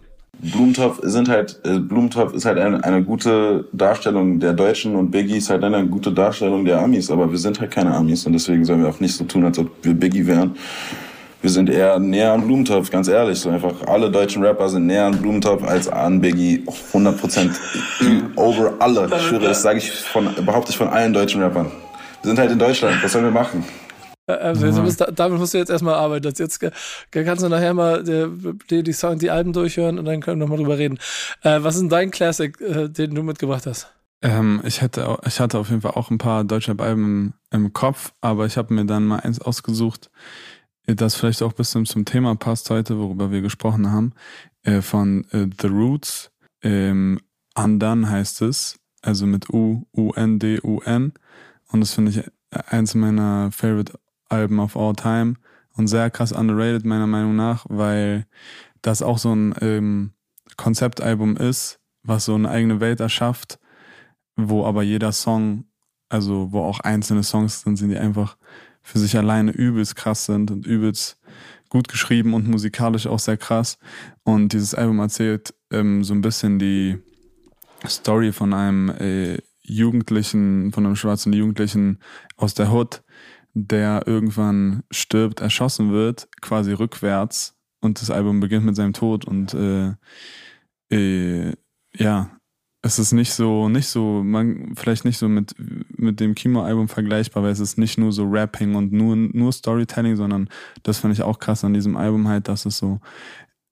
Blumentopf 0.42 1.00
sind 1.02 1.28
halt, 1.28 1.60
äh, 1.64 1.78
Blumentopf 1.78 2.32
ist 2.32 2.44
halt 2.44 2.58
eine, 2.58 2.82
eine 2.82 3.02
gute 3.02 3.66
Darstellung 3.72 4.40
der 4.40 4.52
Deutschen 4.54 4.96
und 4.96 5.10
Biggie 5.10 5.36
ist 5.36 5.50
halt 5.50 5.62
eine 5.62 5.86
gute 5.86 6.12
Darstellung 6.12 6.64
der 6.64 6.80
Amis, 6.80 7.10
aber 7.10 7.30
wir 7.30 7.38
sind 7.38 7.60
halt 7.60 7.70
keine 7.70 7.94
Amis 7.94 8.26
und 8.26 8.32
deswegen 8.32 8.64
sollen 8.64 8.82
wir 8.82 8.88
auch 8.88 9.00
nicht 9.00 9.14
so 9.14 9.24
tun, 9.24 9.44
als 9.44 9.58
ob 9.58 9.70
wir 9.82 9.94
Biggie 9.94 10.26
wären. 10.26 10.56
Wir 11.42 11.50
sind 11.50 11.70
eher 11.70 11.98
näher 11.98 12.32
an 12.32 12.46
Blumentopf, 12.46 12.90
ganz 12.90 13.08
ehrlich. 13.08 13.38
So 13.38 13.48
einfach 13.48 13.72
alle 13.86 14.10
deutschen 14.10 14.44
Rapper 14.44 14.68
sind 14.68 14.86
näher 14.86 15.06
an 15.06 15.16
Blumentopf 15.16 15.62
als 15.62 15.88
an 15.88 16.20
Biggie. 16.20 16.64
100 16.88 17.18
Prozent 17.18 17.58
over 18.36 18.74
alle. 18.78 19.08
Ich 19.10 19.22
schwöre, 19.22 19.44
das 19.44 19.62
sage 19.62 19.78
ich 19.78 19.90
von, 19.90 20.28
behaupte 20.44 20.70
ich 20.70 20.76
von 20.76 20.88
allen 20.88 21.14
deutschen 21.14 21.42
Rappern. 21.42 21.70
Wir 22.22 22.28
sind 22.28 22.38
halt 22.38 22.50
in 22.50 22.58
Deutschland. 22.58 23.02
Was 23.02 23.12
sollen 23.12 23.24
wir 23.24 23.30
machen? 23.30 23.64
Also, 24.38 24.66
mhm. 24.66 24.84
musst, 24.84 25.04
damit 25.14 25.38
musst 25.38 25.54
du 25.54 25.58
jetzt 25.58 25.70
erstmal 25.70 25.94
arbeiten. 25.94 26.32
Jetzt 26.36 26.60
kannst 27.10 27.42
du 27.42 27.48
nachher 27.48 27.74
mal 27.74 28.02
die, 28.04 28.82
die, 28.82 28.92
Song, 28.92 29.18
die 29.18 29.30
Alben 29.30 29.52
durchhören 29.52 29.98
und 29.98 30.04
dann 30.04 30.20
können 30.20 30.40
wir 30.40 30.46
nochmal 30.46 30.58
drüber 30.58 30.78
reden. 30.78 30.98
Äh, 31.42 31.62
was 31.62 31.74
ist 31.74 31.82
denn 31.82 31.88
dein 31.88 32.10
Classic, 32.10 32.58
äh, 32.60 32.88
den 32.88 33.14
du 33.14 33.22
mitgebracht 33.22 33.66
hast? 33.66 33.92
Ähm, 34.22 34.60
ich, 34.64 34.82
hätte, 34.82 35.18
ich 35.26 35.40
hatte 35.40 35.58
auf 35.58 35.70
jeden 35.70 35.80
Fall 35.80 35.92
auch 35.92 36.10
ein 36.10 36.18
paar 36.18 36.44
deutsche 36.44 36.74
Alben 36.78 37.32
im, 37.50 37.64
im 37.64 37.72
Kopf, 37.72 38.12
aber 38.20 38.46
ich 38.46 38.56
habe 38.56 38.74
mir 38.74 38.84
dann 38.84 39.06
mal 39.06 39.20
eins 39.20 39.40
ausgesucht, 39.40 40.10
das 40.86 41.14
vielleicht 41.14 41.42
auch 41.42 41.52
ein 41.52 41.56
bisschen 41.56 41.86
zum 41.86 42.04
Thema 42.04 42.34
passt 42.34 42.70
heute, 42.70 42.98
worüber 42.98 43.30
wir 43.30 43.42
gesprochen 43.42 43.90
haben, 43.90 44.12
äh, 44.62 44.82
von 44.82 45.24
äh, 45.30 45.46
The 45.60 45.68
Roots. 45.68 46.30
Ähm, 46.62 47.20
Undone 47.56 48.08
heißt 48.08 48.42
es, 48.42 48.78
also 49.02 49.26
mit 49.26 49.50
U, 49.50 49.86
U-N-D-U-N. 49.96 51.12
Und 51.68 51.80
das 51.80 51.94
finde 51.94 52.10
ich 52.10 52.22
eins 52.68 52.94
meiner 52.94 53.50
Favorite 53.52 53.98
Alben 54.30 54.58
of 54.58 54.76
all 54.76 54.94
time 54.94 55.34
und 55.76 55.88
sehr 55.88 56.10
krass 56.10 56.32
underrated 56.32 56.84
meiner 56.84 57.06
Meinung 57.06 57.36
nach, 57.36 57.66
weil 57.68 58.26
das 58.82 59.02
auch 59.02 59.18
so 59.18 59.34
ein 59.34 59.54
ähm, 59.60 60.12
Konzeptalbum 60.56 61.36
ist, 61.36 61.80
was 62.02 62.24
so 62.24 62.34
eine 62.34 62.50
eigene 62.50 62.80
Welt 62.80 63.00
erschafft, 63.00 63.58
wo 64.36 64.64
aber 64.64 64.82
jeder 64.82 65.12
Song, 65.12 65.64
also 66.08 66.52
wo 66.52 66.62
auch 66.62 66.80
einzelne 66.80 67.22
Songs 67.22 67.62
sind, 67.62 67.76
sind 67.76 67.90
die 67.90 67.98
einfach 67.98 68.36
für 68.82 68.98
sich 68.98 69.16
alleine 69.16 69.52
übelst 69.52 69.96
krass 69.96 70.24
sind 70.24 70.50
und 70.50 70.66
übelst 70.66 71.18
gut 71.68 71.88
geschrieben 71.88 72.34
und 72.34 72.48
musikalisch 72.48 73.06
auch 73.06 73.18
sehr 73.18 73.36
krass. 73.36 73.78
Und 74.24 74.52
dieses 74.52 74.74
Album 74.74 74.98
erzählt 74.98 75.54
ähm, 75.70 76.02
so 76.02 76.14
ein 76.14 76.22
bisschen 76.22 76.58
die 76.58 76.98
Story 77.86 78.32
von 78.32 78.52
einem 78.52 78.90
äh, 78.90 79.38
Jugendlichen, 79.62 80.72
von 80.72 80.84
einem 80.84 80.96
schwarzen 80.96 81.32
Jugendlichen 81.32 82.00
aus 82.36 82.54
der 82.54 82.72
Hood, 82.72 83.02
der 83.54 84.04
irgendwann 84.06 84.82
stirbt, 84.90 85.40
erschossen 85.40 85.92
wird, 85.92 86.28
quasi 86.40 86.72
rückwärts 86.72 87.56
und 87.80 88.00
das 88.00 88.10
Album 88.10 88.40
beginnt 88.40 88.64
mit 88.64 88.76
seinem 88.76 88.92
Tod 88.92 89.24
und 89.24 89.54
äh, 89.54 89.94
äh, 90.90 91.54
ja, 91.94 92.30
es 92.82 92.98
ist 92.98 93.12
nicht 93.12 93.32
so, 93.32 93.68
nicht 93.68 93.88
so, 93.88 94.22
man, 94.24 94.74
vielleicht 94.74 95.04
nicht 95.04 95.18
so 95.18 95.28
mit, 95.28 95.54
mit 95.96 96.18
dem 96.18 96.34
Kimo-Album 96.34 96.88
vergleichbar, 96.88 97.42
weil 97.42 97.52
es 97.52 97.60
ist 97.60 97.76
nicht 97.76 97.98
nur 97.98 98.12
so 98.12 98.24
Rapping 98.24 98.74
und 98.74 98.92
nur, 98.92 99.16
nur 99.16 99.52
Storytelling, 99.52 100.16
sondern 100.16 100.48
das 100.82 100.98
fand 100.98 101.12
ich 101.12 101.22
auch 101.22 101.38
krass 101.38 101.62
an 101.62 101.74
diesem 101.74 101.96
Album 101.96 102.26
halt, 102.28 102.48
dass 102.48 102.64
es 102.64 102.78
so 102.78 103.00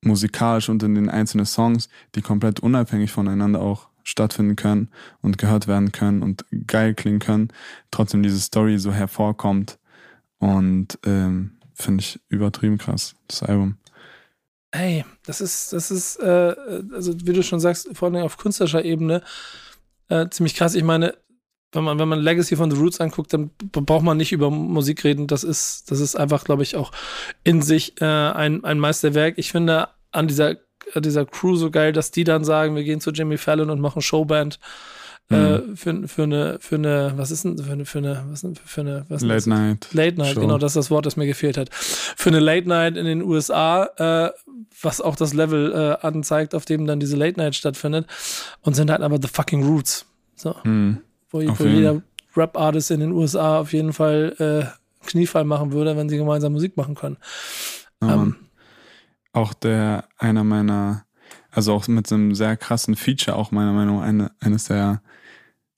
musikalisch 0.05 0.69
und 0.69 0.83
in 0.83 0.95
den 0.95 1.09
einzelnen 1.09 1.47
Songs, 1.47 1.89
die 2.15 2.23
komplett 2.23 2.61
unabhängig 2.61 3.11
voneinander 3.11 3.61
auch 3.61 3.88
stattfinden 4.09 4.57
können 4.57 4.89
und 5.21 5.39
gehört 5.39 5.69
werden 5.69 5.93
können 5.93 6.23
und 6.23 6.45
geil 6.67 6.95
klingen 6.95 7.19
können, 7.19 7.49
trotzdem 7.91 8.23
diese 8.23 8.41
Story 8.41 8.79
so 8.79 8.93
hervorkommt. 8.93 9.79
Und 10.39 10.99
ähm, 11.05 11.59
finde 11.75 12.01
ich 12.01 12.21
übertrieben 12.29 12.79
krass, 12.79 13.15
das 13.27 13.43
Album. 13.43 13.77
Hey, 14.73 15.05
das 15.25 15.41
ist, 15.41 15.73
das 15.73 15.91
ist, 15.91 16.17
äh, 16.17 16.55
also 16.95 17.15
wie 17.25 17.33
du 17.33 17.43
schon 17.43 17.61
sagst, 17.61 17.89
vor 17.93 18.09
allem 18.09 18.23
auf 18.23 18.37
künstlerischer 18.37 18.85
Ebene 18.85 19.23
äh, 20.09 20.29
ziemlich 20.31 20.55
krass. 20.55 20.75
Ich 20.75 20.85
meine, 20.85 21.15
wenn 21.73 21.85
man, 21.85 21.99
wenn 21.99 22.09
man 22.09 22.21
Legacy 22.21 22.57
von 22.57 22.71
The 22.71 22.79
Roots 22.79 23.01
anguckt, 23.01 23.33
dann 23.33 23.51
braucht 23.73 24.05
man 24.05 24.17
nicht 24.17 24.33
über 24.33 24.51
Musik 24.51 25.05
reden. 25.05 25.27
Das 25.27 25.45
ist, 25.45 25.91
das 25.91 26.01
ist 26.01 26.17
einfach, 26.17 26.45
glaube 26.45 26.63
ich, 26.63 26.77
auch 26.77 26.93
in 27.45 27.61
sich 27.61 28.01
äh, 28.01 28.05
ein, 28.05 28.65
ein 28.65 28.79
Meisterwerk. 28.79 29.35
Ich 29.37 29.53
finde 29.53 29.89
an 30.11 30.29
dieser 30.29 30.57
dieser 30.97 31.27
Crew 31.27 31.57
so 31.57 31.71
geil, 31.71 31.93
dass 31.93 32.11
die 32.11 32.25
dann 32.25 32.45
sagen, 32.45 32.77
wir 32.77 32.85
gehen 32.85 33.01
zu 33.01 33.11
Jimmy 33.11 33.39
Fallon 33.39 33.71
und 33.71 33.81
machen 33.81 34.03
Showband. 34.03 34.59
Äh, 35.31 35.37
mhm. 35.37 35.73
Äh, 35.73 35.77
für, 35.77 36.09
für 36.09 36.23
eine, 36.23 36.59
für 36.61 36.77
eine, 36.77 37.13
was 37.17 37.31
ist 37.31 37.45
denn 37.45 37.59
für 37.59 37.73
eine, 37.73 37.85
für 37.85 37.99
eine, 37.99 38.25
was 38.31 38.43
ist 38.43 38.61
für 38.65 38.81
eine, 38.81 39.05
was 39.09 39.23
Late 39.23 39.49
Night. 39.49 39.89
Late 39.93 40.17
Night, 40.17 40.35
Show. 40.35 40.41
genau, 40.41 40.59
das 40.59 40.73
ist 40.73 40.77
das 40.77 40.91
Wort, 40.91 41.05
das 41.05 41.17
mir 41.17 41.27
gefehlt 41.27 41.59
hat. 41.59 41.69
Für 41.73 42.31
eine 42.31 42.41
Late 42.41 42.69
Night 42.69 42.97
in 42.97 43.05
den 43.05 43.23
USA, 43.23 43.85
äh, 43.97 44.31
was 44.81 45.01
auch 45.01 45.17
das 45.17 45.35
Level 45.35 45.73
äh, 45.73 46.07
anzeigt, 46.07 46.55
auf 46.55 46.65
dem 46.65 46.87
dann 46.87 47.01
diese 47.01 47.17
Late 47.17 47.39
Night 47.39 47.55
stattfindet. 47.55 48.07
Und 48.63 48.75
sind 48.75 48.91
halt 48.91 49.03
aber 49.03 49.19
the 49.21 49.29
fucking 49.29 49.65
Roots. 49.65 50.07
So. 50.35 50.55
Mhm. 50.65 50.99
Wo, 51.31 51.43
wo 51.43 51.65
jeder 51.65 52.01
Rap-Artist 52.35 52.91
in 52.91 53.01
den 53.01 53.13
USA 53.13 53.61
auf 53.61 53.73
jeden 53.73 53.93
Fall 53.93 54.35
äh, 54.39 55.07
Kniefall 55.07 55.45
machen 55.45 55.73
würde, 55.73 55.97
wenn 55.97 56.09
sie 56.09 56.17
gemeinsam 56.17 56.53
Musik 56.53 56.77
machen 56.77 56.95
können. 56.95 57.19
Oh, 58.01 58.07
ähm, 58.07 58.37
auch 59.33 59.55
der, 59.55 60.05
einer 60.19 60.45
meiner, 60.45 61.05
also 61.51 61.73
auch 61.75 61.87
mit 61.89 62.13
einem 62.13 62.35
sehr 62.35 62.57
krassen 62.57 62.97
Feature, 62.97 63.37
auch 63.37 63.51
meiner 63.51 63.73
Meinung 63.73 63.99
nach 63.99 64.07
eine, 64.07 64.31
eines 64.41 64.65
der 64.65 65.03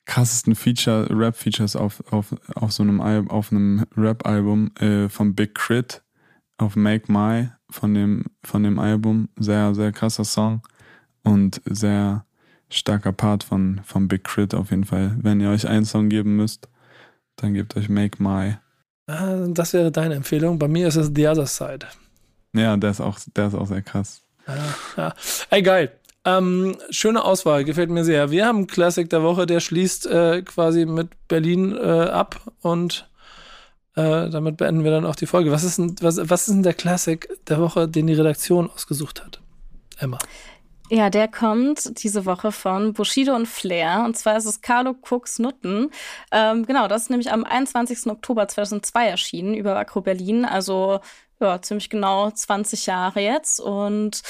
krassesten 0.07 0.55
Feature, 0.55 1.07
Rap-Features 1.11 1.77
auf, 1.77 2.03
auf, 2.13 2.35
auf 2.55 2.73
so 2.73 2.83
einem 2.83 3.01
Album, 3.01 3.31
auf 3.31 3.53
einem 3.53 3.87
Rap-Album 3.97 4.75
äh, 4.77 5.09
von 5.09 5.35
Big 5.35 5.55
Crit 5.55 6.03
auf 6.59 6.77
Make 6.77 7.11
My 7.11 7.51
von 7.71 7.95
dem, 7.95 8.25
von 8.43 8.63
dem 8.63 8.79
Album. 8.79 9.29
Sehr, 9.39 9.75
sehr 9.75 9.93
krasser 9.93 10.25
Song 10.25 10.63
und 11.23 11.61
sehr 11.65 12.25
starker 12.71 13.13
Part 13.13 13.45
von, 13.45 13.81
von 13.85 14.09
Big 14.09 14.25
Crit 14.25 14.55
auf 14.55 14.71
jeden 14.71 14.85
Fall. 14.85 15.17
Wenn 15.21 15.41
ihr 15.41 15.51
euch 15.51 15.69
einen 15.69 15.85
Song 15.85 16.09
geben 16.09 16.37
müsst, 16.37 16.69
dann 17.37 17.55
gebt 17.55 17.77
euch 17.77 17.89
Make 17.89 18.23
My. 18.23 18.57
Ah, 19.07 19.47
das 19.49 19.73
wäre 19.73 19.91
deine 19.91 20.15
Empfehlung. 20.15 20.59
Bei 20.59 20.69
mir 20.69 20.89
ist 20.89 20.97
es 20.97 21.11
The 21.15 21.29
Other 21.29 21.47
Side. 21.47 21.87
Ja, 22.53 22.77
der 22.77 22.91
ist 22.91 23.01
auch, 23.01 23.19
der 23.37 23.47
ist 23.49 23.55
auch 23.55 23.67
sehr 23.67 23.83
krass. 23.83 24.23
Ja, 24.47 24.57
ja. 24.97 25.15
Ey, 25.51 25.63
geil. 25.63 25.93
Ähm, 26.25 26.77
schöne 26.91 27.25
Auswahl, 27.25 27.65
gefällt 27.65 27.91
mir 27.91 28.05
sehr. 28.05 28.31
Wir 28.31 28.47
haben 28.47 28.67
Classic 28.67 29.09
der 29.09 29.23
Woche, 29.23 29.47
der 29.47 29.61
schließt 29.61 30.07
äh, 30.07 30.43
quasi 30.43 30.85
mit 30.85 31.09
Berlin 31.29 31.75
äh, 31.77 31.81
ab 31.81 32.41
und 32.61 33.09
äh, 33.97 34.29
damit 34.29 34.59
beenden 34.59 34.85
wir 34.85 34.91
dann 34.91 35.07
auch 35.07 35.17
die 35.17 35.27
Folge. 35.27 35.51
Was 35.51 35.65
ist, 35.65 35.79
denn, 35.79 35.97
was, 36.01 36.19
was 36.29 36.47
ist 36.47 36.55
denn 36.55 36.63
der 36.63 36.75
Classic 36.75 37.27
der 37.49 37.59
Woche, 37.59 37.89
den 37.89 38.07
die 38.07 38.15
Redaktion 38.15 38.71
ausgesucht 38.71 39.25
hat? 39.25 39.41
Emma. 39.99 40.19
Ja, 40.91 41.09
der 41.09 41.29
kommt 41.29 42.03
diese 42.03 42.27
Woche 42.27 42.51
von 42.51 42.93
Bushido 42.95 43.35
und 43.35 43.47
Flair. 43.47 44.03
Und 44.05 44.17
zwar 44.17 44.37
ist 44.37 44.45
es 44.45 44.61
Carlo 44.61 44.97
Cooks 45.09 45.39
Nutten. 45.39 45.91
Ähm, 46.33 46.67
genau, 46.67 46.89
das 46.89 47.03
ist 47.03 47.11
nämlich 47.11 47.31
am 47.31 47.45
21. 47.45 48.09
Oktober 48.09 48.49
2002 48.49 49.07
erschienen 49.07 49.55
über 49.55 49.77
Akro 49.77 50.01
Berlin. 50.01 50.45
Also 50.45 51.01
ja, 51.41 51.61
ziemlich 51.62 51.89
genau 51.89 52.31
20 52.31 52.87
Jahre 52.87 53.21
jetzt 53.21 53.61
und 53.61 54.23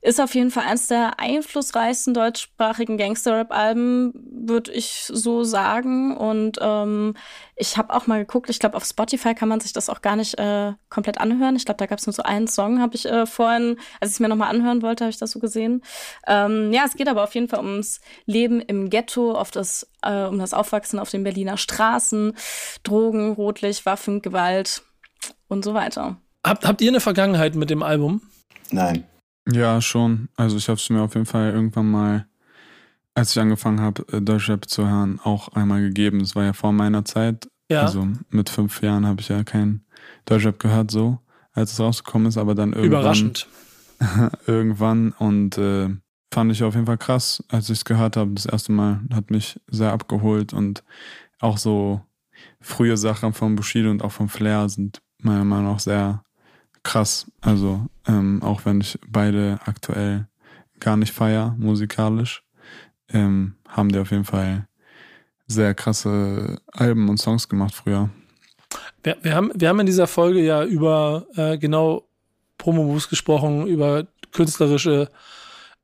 ist 0.00 0.20
auf 0.20 0.34
jeden 0.34 0.50
Fall 0.50 0.64
eines 0.64 0.88
der 0.88 1.20
einflussreichsten 1.20 2.12
deutschsprachigen 2.12 2.98
Gangster-Rap-Alben, 2.98 4.12
würde 4.46 4.72
ich 4.72 5.04
so 5.06 5.44
sagen. 5.44 6.16
Und 6.16 6.58
ähm, 6.60 7.14
ich 7.54 7.76
habe 7.76 7.94
auch 7.94 8.08
mal 8.08 8.18
geguckt, 8.18 8.50
ich 8.50 8.58
glaube, 8.58 8.76
auf 8.76 8.84
Spotify 8.84 9.32
kann 9.34 9.48
man 9.48 9.60
sich 9.60 9.72
das 9.72 9.88
auch 9.88 10.02
gar 10.02 10.16
nicht 10.16 10.38
äh, 10.40 10.72
komplett 10.88 11.18
anhören. 11.18 11.54
Ich 11.54 11.64
glaube, 11.64 11.78
da 11.78 11.86
gab 11.86 12.00
es 12.00 12.06
nur 12.06 12.14
so 12.14 12.24
einen 12.24 12.48
Song, 12.48 12.80
habe 12.80 12.96
ich 12.96 13.06
äh, 13.06 13.26
vorhin, 13.26 13.78
als 14.00 14.10
ich 14.10 14.14
es 14.16 14.20
mir 14.20 14.28
nochmal 14.28 14.50
anhören 14.50 14.82
wollte, 14.82 15.04
habe 15.04 15.10
ich 15.10 15.18
das 15.18 15.30
so 15.30 15.38
gesehen. 15.38 15.82
Ähm, 16.26 16.72
ja, 16.72 16.82
es 16.84 16.96
geht 16.96 17.08
aber 17.08 17.22
auf 17.22 17.36
jeden 17.36 17.48
Fall 17.48 17.60
ums 17.60 18.00
Leben 18.26 18.60
im 18.60 18.90
Ghetto, 18.90 19.32
auf 19.32 19.52
das, 19.52 19.88
äh, 20.02 20.24
um 20.24 20.40
das 20.40 20.52
Aufwachsen 20.52 20.98
auf 20.98 21.10
den 21.10 21.22
Berliner 21.22 21.56
Straßen, 21.56 22.36
Drogen, 22.82 23.32
Rotlicht, 23.34 23.86
Waffen, 23.86 24.20
Gewalt 24.20 24.82
und 25.46 25.64
so 25.64 25.74
weiter. 25.74 26.16
Habt, 26.44 26.66
habt 26.66 26.80
ihr 26.80 26.90
eine 26.90 27.00
Vergangenheit 27.00 27.54
mit 27.54 27.70
dem 27.70 27.82
Album? 27.82 28.20
Nein. 28.70 29.04
Ja, 29.50 29.80
schon. 29.80 30.28
Also 30.36 30.56
ich 30.56 30.68
habe 30.68 30.78
es 30.78 30.90
mir 30.90 31.02
auf 31.02 31.14
jeden 31.14 31.26
Fall 31.26 31.52
irgendwann 31.52 31.90
mal, 31.90 32.26
als 33.14 33.32
ich 33.32 33.40
angefangen 33.40 33.80
habe, 33.80 34.04
äh, 34.12 34.20
Deutschrap 34.20 34.68
zu 34.68 34.88
hören, 34.88 35.20
auch 35.22 35.48
einmal 35.48 35.80
gegeben. 35.80 36.20
Das 36.20 36.34
war 36.34 36.44
ja 36.44 36.52
vor 36.52 36.72
meiner 36.72 37.04
Zeit. 37.04 37.48
Ja. 37.70 37.82
Also 37.82 38.08
mit 38.30 38.48
fünf 38.50 38.82
Jahren 38.82 39.06
habe 39.06 39.20
ich 39.20 39.28
ja 39.28 39.44
kein 39.44 39.84
Deutschrap 40.24 40.58
gehört 40.58 40.90
so, 40.90 41.18
als 41.52 41.72
es 41.72 41.80
rausgekommen 41.80 42.28
ist, 42.28 42.38
aber 42.38 42.54
dann 42.54 42.72
irgendwann. 42.72 43.00
Überraschend. 43.00 43.48
irgendwann 44.46 45.12
und 45.12 45.58
äh, 45.58 45.88
fand 46.32 46.50
ich 46.50 46.64
auf 46.64 46.74
jeden 46.74 46.86
Fall 46.86 46.98
krass, 46.98 47.44
als 47.48 47.70
ich 47.70 47.78
es 47.78 47.84
gehört 47.84 48.16
habe. 48.16 48.32
Das 48.32 48.46
erste 48.46 48.72
Mal 48.72 49.00
hat 49.12 49.30
mich 49.30 49.60
sehr 49.68 49.92
abgeholt 49.92 50.52
und 50.52 50.82
auch 51.38 51.58
so 51.58 52.00
frühe 52.60 52.96
Sachen 52.96 53.32
von 53.32 53.54
Bushido 53.54 53.90
und 53.90 54.02
auch 54.02 54.10
von 54.10 54.28
Flair 54.28 54.68
sind 54.68 55.02
meiner 55.18 55.44
Meinung 55.44 55.72
nach 55.72 55.80
sehr 55.80 56.24
krass. 56.82 57.30
Also 57.40 57.86
ähm, 58.06 58.42
auch 58.42 58.64
wenn 58.64 58.80
ich 58.80 58.98
beide 59.06 59.58
aktuell 59.64 60.26
gar 60.80 60.96
nicht 60.96 61.12
feier 61.12 61.54
musikalisch, 61.58 62.42
ähm, 63.12 63.54
haben 63.68 63.90
die 63.90 63.98
auf 63.98 64.10
jeden 64.10 64.24
Fall 64.24 64.66
sehr 65.46 65.74
krasse 65.74 66.58
Alben 66.72 67.08
und 67.08 67.18
Songs 67.18 67.48
gemacht 67.48 67.74
früher. 67.74 68.10
Wir, 69.02 69.16
wir, 69.22 69.34
haben, 69.34 69.50
wir 69.54 69.68
haben 69.68 69.80
in 69.80 69.86
dieser 69.86 70.06
Folge 70.06 70.40
ja 70.40 70.64
über 70.64 71.26
äh, 71.36 71.58
genau 71.58 72.08
Promo-Moves 72.58 73.08
gesprochen, 73.08 73.66
über 73.66 74.06
künstlerische 74.32 75.10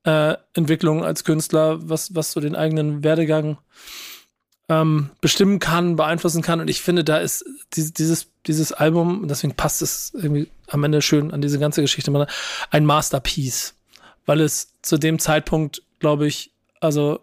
äh, 0.05 0.35
Entwicklung 0.55 1.05
als 1.05 1.25
Künstler, 1.25 1.79
was, 1.89 2.15
was 2.15 2.33
so 2.33 2.41
den 2.41 2.57
eigenen 2.57 3.05
Werdegang 3.05 3.59
ähm, 4.69 5.11
bestimmen 5.21 5.59
kann, 5.59 5.97
beeinflussen 5.97 6.43
kann. 6.43 6.61
Und 6.61 6.69
ich 6.69 6.83
finde, 6.83 7.05
da 7.05 7.19
ist 7.19 7.45
dieses, 7.75 8.27
dieses, 8.47 8.73
Album, 8.73 9.27
deswegen 9.29 9.55
passt 9.55 9.83
es 9.83 10.13
irgendwie 10.15 10.49
am 10.67 10.85
Ende 10.85 11.03
schön 11.03 11.31
an 11.33 11.41
diese 11.41 11.59
ganze 11.59 11.81
Geschichte, 11.81 12.27
ein 12.71 12.85
Masterpiece. 12.85 13.75
Weil 14.27 14.41
es 14.41 14.73
zu 14.83 14.99
dem 14.99 15.19
Zeitpunkt, 15.19 15.83
glaube 16.01 16.27
ich, 16.27 16.53
also 16.81 17.21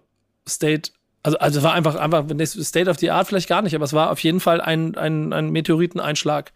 State 0.47 0.91
also, 1.26 1.39
also 1.39 1.64
war 1.64 1.73
einfach, 1.73 1.95
einfach 1.95 2.23
State 2.45 2.88
of 2.88 2.99
the 2.99 3.10
Art 3.10 3.27
vielleicht 3.27 3.49
gar 3.49 3.64
nicht, 3.64 3.73
aber 3.73 3.84
es 3.84 3.93
war 3.93 4.11
auf 4.11 4.19
jeden 4.19 4.39
Fall 4.39 4.61
ein, 4.61 4.95
ein, 4.95 5.34
ein 5.34 5.49
Meteoriteneinschlag 5.49 6.53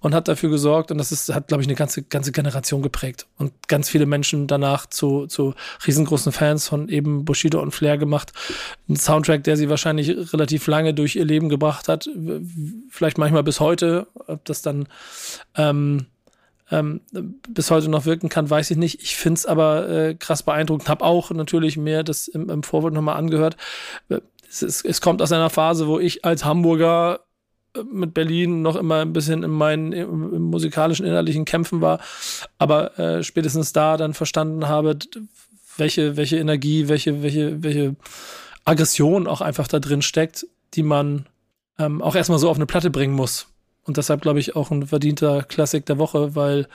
und 0.00 0.14
hat 0.14 0.28
dafür 0.28 0.50
gesorgt, 0.50 0.90
und 0.90 0.98
das 0.98 1.10
ist, 1.10 1.34
hat, 1.34 1.48
glaube 1.48 1.62
ich, 1.62 1.68
eine 1.68 1.74
ganze, 1.74 2.02
ganze 2.02 2.30
Generation 2.30 2.82
geprägt 2.82 3.26
und 3.38 3.54
ganz 3.66 3.88
viele 3.88 4.04
Menschen 4.04 4.46
danach 4.46 4.84
zu, 4.84 5.26
zu 5.26 5.54
riesengroßen 5.86 6.32
Fans 6.32 6.68
von 6.68 6.90
eben 6.90 7.24
Bushido 7.24 7.62
und 7.62 7.70
Flair 7.70 7.96
gemacht. 7.96 8.34
Ein 8.90 8.96
Soundtrack, 8.96 9.42
der 9.42 9.56
sie 9.56 9.70
wahrscheinlich 9.70 10.34
relativ 10.34 10.66
lange 10.66 10.92
durch 10.92 11.16
ihr 11.16 11.24
Leben 11.24 11.48
gebracht 11.48 11.88
hat, 11.88 12.06
vielleicht 12.90 13.16
manchmal 13.16 13.42
bis 13.42 13.58
heute, 13.58 14.06
ob 14.26 14.44
das 14.44 14.60
dann 14.60 14.86
ähm, 15.56 16.08
ähm, 16.74 17.00
bis 17.48 17.70
heute 17.70 17.88
noch 17.88 18.04
wirken 18.04 18.28
kann, 18.28 18.50
weiß 18.50 18.70
ich 18.70 18.76
nicht. 18.76 19.02
Ich 19.02 19.16
finde 19.16 19.38
es 19.38 19.46
aber 19.46 19.88
äh, 19.88 20.14
krass 20.14 20.42
beeindruckend. 20.42 20.88
Habe 20.88 21.04
auch 21.04 21.30
natürlich 21.30 21.76
mir 21.76 22.02
das 22.02 22.28
im, 22.28 22.50
im 22.50 22.62
Vorwort 22.62 22.92
nochmal 22.92 23.16
angehört. 23.16 23.56
Es, 24.48 24.62
ist, 24.62 24.84
es 24.84 25.00
kommt 25.00 25.22
aus 25.22 25.32
einer 25.32 25.50
Phase, 25.50 25.86
wo 25.86 25.98
ich 25.98 26.24
als 26.24 26.44
Hamburger 26.44 27.20
äh, 27.74 27.82
mit 27.82 28.14
Berlin 28.14 28.62
noch 28.62 28.76
immer 28.76 29.00
ein 29.00 29.12
bisschen 29.12 29.42
in 29.42 29.50
meinen 29.50 29.92
im 29.92 30.42
musikalischen 30.42 31.06
innerlichen 31.06 31.44
Kämpfen 31.44 31.80
war, 31.80 32.00
aber 32.58 32.98
äh, 32.98 33.22
spätestens 33.22 33.72
da 33.72 33.96
dann 33.96 34.14
verstanden 34.14 34.68
habe, 34.68 34.98
welche 35.76 36.16
welche 36.16 36.38
Energie, 36.38 36.88
welche 36.88 37.22
welche 37.22 37.62
welche 37.62 37.96
Aggression 38.64 39.26
auch 39.26 39.40
einfach 39.40 39.68
da 39.68 39.78
drin 39.80 40.02
steckt, 40.02 40.46
die 40.74 40.82
man 40.82 41.26
ähm, 41.78 42.02
auch 42.02 42.14
erstmal 42.14 42.38
so 42.38 42.48
auf 42.48 42.56
eine 42.56 42.66
Platte 42.66 42.90
bringen 42.90 43.14
muss. 43.14 43.46
Und 43.84 43.96
deshalb 43.96 44.22
glaube 44.22 44.40
ich 44.40 44.56
auch 44.56 44.70
ein 44.70 44.86
verdienter 44.86 45.42
Klassik 45.42 45.86
der 45.86 45.98
Woche, 45.98 46.34
weil 46.34 46.68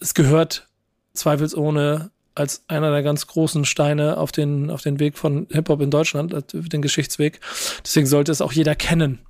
es 0.00 0.14
gehört 0.14 0.68
zweifelsohne 1.14 2.10
als 2.34 2.64
einer 2.68 2.90
der 2.90 3.02
ganz 3.02 3.26
großen 3.26 3.64
Steine 3.64 4.16
auf 4.18 4.32
den, 4.32 4.70
auf 4.70 4.82
den 4.82 4.98
Weg 4.98 5.16
von 5.16 5.46
Hip-Hop 5.50 5.80
in 5.80 5.90
Deutschland, 5.90 6.34
den 6.52 6.82
Geschichtsweg. 6.82 7.40
Deswegen 7.84 8.06
sollte 8.06 8.32
es 8.32 8.40
auch 8.40 8.52
jeder 8.52 8.74
kennen. 8.74 9.20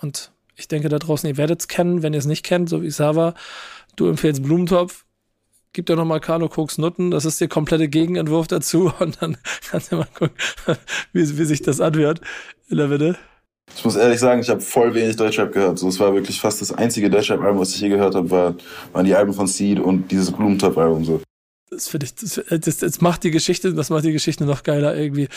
Und 0.00 0.32
ich 0.54 0.68
denke 0.68 0.88
da 0.88 0.98
draußen, 0.98 1.28
ihr 1.28 1.38
werdet 1.38 1.60
es 1.60 1.68
kennen. 1.68 2.02
Wenn 2.02 2.12
ihr 2.12 2.18
es 2.18 2.26
nicht 2.26 2.44
kennt, 2.44 2.68
so 2.68 2.82
wie 2.82 2.90
Sava, 2.90 3.34
du 3.96 4.06
empfehlst 4.08 4.42
Blumentopf, 4.42 5.06
gib 5.72 5.86
dir 5.86 5.96
nochmal 5.96 6.20
Carlo 6.20 6.48
Koks 6.48 6.76
Nutten. 6.76 7.10
Das 7.10 7.24
ist 7.24 7.40
der 7.40 7.48
komplette 7.48 7.88
Gegenentwurf 7.88 8.48
dazu. 8.48 8.92
Und 8.98 9.22
dann 9.22 9.38
kannst 9.70 9.92
du 9.92 9.96
mal 9.96 10.08
gucken, 10.14 10.36
wie, 11.12 11.38
wie 11.38 11.44
sich 11.44 11.62
das 11.62 11.80
anhört 11.80 12.20
in 12.68 12.76
der 12.76 12.88
Mitte. 12.88 13.18
Ich 13.74 13.84
muss 13.84 13.96
ehrlich 13.96 14.20
sagen, 14.20 14.40
ich 14.40 14.50
habe 14.50 14.60
voll 14.60 14.94
wenig 14.94 15.16
Deutschrap 15.16 15.52
gehört. 15.52 15.78
So, 15.78 15.88
es 15.88 15.98
war 15.98 16.14
wirklich 16.14 16.40
fast 16.40 16.60
das 16.60 16.72
einzige 16.72 17.10
Deutschrap-Album, 17.10 17.60
was 17.60 17.74
ich 17.74 17.80
je 17.80 17.88
gehört 17.88 18.14
habe, 18.14 18.30
war, 18.30 18.54
waren 18.92 19.04
die 19.04 19.14
Alben 19.14 19.32
von 19.32 19.46
Seed 19.46 19.80
und 19.80 20.10
dieses 20.10 20.30
Blumentopf-Album. 20.30 21.04
So. 21.04 21.20
Das 21.72 21.88
finde 21.88 22.04
ich, 22.04 22.14
das, 22.14 22.40
das, 22.50 22.76
das, 22.76 23.00
macht 23.00 23.24
die 23.24 23.30
Geschichte, 23.30 23.72
das 23.72 23.88
macht 23.88 24.04
die 24.04 24.12
Geschichte 24.12 24.44
noch 24.44 24.62
geiler 24.62 24.94
irgendwie. 24.94 25.28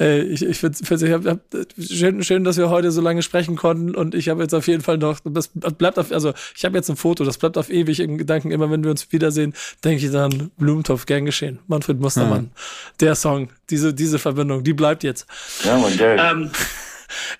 Äh, 0.00 0.22
ich 0.22 0.44
ich 0.44 0.58
finde 0.58 0.76
es 0.82 1.98
schön, 1.98 2.24
schön, 2.24 2.42
dass 2.42 2.56
wir 2.56 2.68
heute 2.68 2.90
so 2.90 3.00
lange 3.00 3.22
sprechen 3.22 3.54
konnten 3.54 3.94
und 3.94 4.16
ich 4.16 4.28
habe 4.28 4.42
jetzt 4.42 4.54
auf 4.54 4.66
jeden 4.66 4.82
Fall 4.82 4.98
noch, 4.98 5.20
das 5.24 5.50
bleibt 5.78 6.00
auf, 6.00 6.10
also 6.10 6.32
ich 6.56 6.64
habe 6.64 6.76
jetzt 6.76 6.90
ein 6.90 6.96
Foto, 6.96 7.22
das 7.22 7.38
bleibt 7.38 7.56
auf 7.56 7.70
ewig 7.70 8.00
im 8.00 8.18
Gedanken. 8.18 8.50
Immer 8.50 8.72
wenn 8.72 8.82
wir 8.82 8.90
uns 8.90 9.12
wiedersehen, 9.12 9.54
denke 9.84 10.04
ich 10.04 10.10
dann 10.10 10.50
Blumentopf, 10.58 11.06
gern 11.06 11.26
geschehen. 11.26 11.60
Manfred 11.68 12.00
Mustermann, 12.00 12.50
ja. 12.52 12.60
der 12.98 13.14
Song, 13.14 13.50
diese, 13.70 13.94
diese 13.94 14.18
Verbindung, 14.18 14.64
die 14.64 14.74
bleibt 14.74 15.04
jetzt. 15.04 15.26
Ja, 15.64 15.78
man, 15.78 15.96
geil. 15.96 16.18
Ähm, 16.20 16.50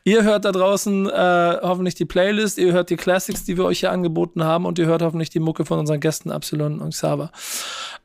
Ihr 0.04 0.24
hört 0.24 0.44
da 0.44 0.52
draußen 0.52 1.08
äh, 1.08 1.58
hoffentlich 1.62 1.94
die 1.94 2.04
Playlist, 2.04 2.58
ihr 2.58 2.72
hört 2.72 2.90
die 2.90 2.96
Classics, 2.96 3.44
die 3.44 3.56
wir 3.56 3.64
euch 3.64 3.80
hier 3.80 3.92
angeboten 3.92 4.44
haben 4.44 4.66
und 4.66 4.78
ihr 4.78 4.86
hört 4.86 5.02
hoffentlich 5.02 5.30
die 5.30 5.40
Mucke 5.40 5.64
von 5.64 5.78
unseren 5.78 6.00
Gästen 6.00 6.30
Absalon 6.30 6.80
und 6.80 6.90
Xaver. 6.90 7.30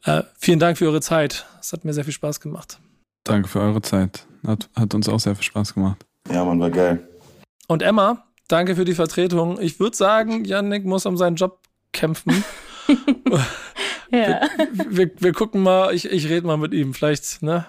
Äh, 0.05 0.23
vielen 0.37 0.59
Dank 0.59 0.77
für 0.77 0.85
eure 0.85 1.01
Zeit. 1.01 1.45
Es 1.59 1.73
hat 1.73 1.85
mir 1.85 1.93
sehr 1.93 2.03
viel 2.03 2.13
Spaß 2.13 2.39
gemacht. 2.39 2.79
Danke 3.23 3.47
für 3.47 3.59
eure 3.59 3.81
Zeit. 3.81 4.25
Hat, 4.45 4.69
hat 4.75 4.93
uns 4.93 5.09
auch 5.09 5.19
sehr 5.19 5.35
viel 5.35 5.43
Spaß 5.43 5.73
gemacht. 5.73 6.05
Ja, 6.31 6.43
man, 6.45 6.59
war 6.59 6.69
geil. 6.69 7.07
Und 7.67 7.81
Emma, 7.81 8.25
danke 8.47 8.75
für 8.75 8.85
die 8.85 8.93
Vertretung. 8.93 9.59
Ich 9.59 9.79
würde 9.79 9.95
sagen, 9.95 10.45
Yannick 10.45 10.85
muss 10.85 11.05
um 11.05 11.17
seinen 11.17 11.35
Job 11.35 11.59
kämpfen. 11.91 12.43
ja. 14.11 14.41
Wir, 14.72 14.98
wir, 14.98 15.11
wir, 15.18 15.34
gucken 15.34 15.61
mal, 15.61 15.94
ich, 15.94 16.06
ich 16.06 16.30
rede 16.30 16.45
mal 16.45 16.57
mit 16.57 16.73
ihm. 16.73 16.94
Vielleicht, 16.94 17.41
ne? 17.41 17.65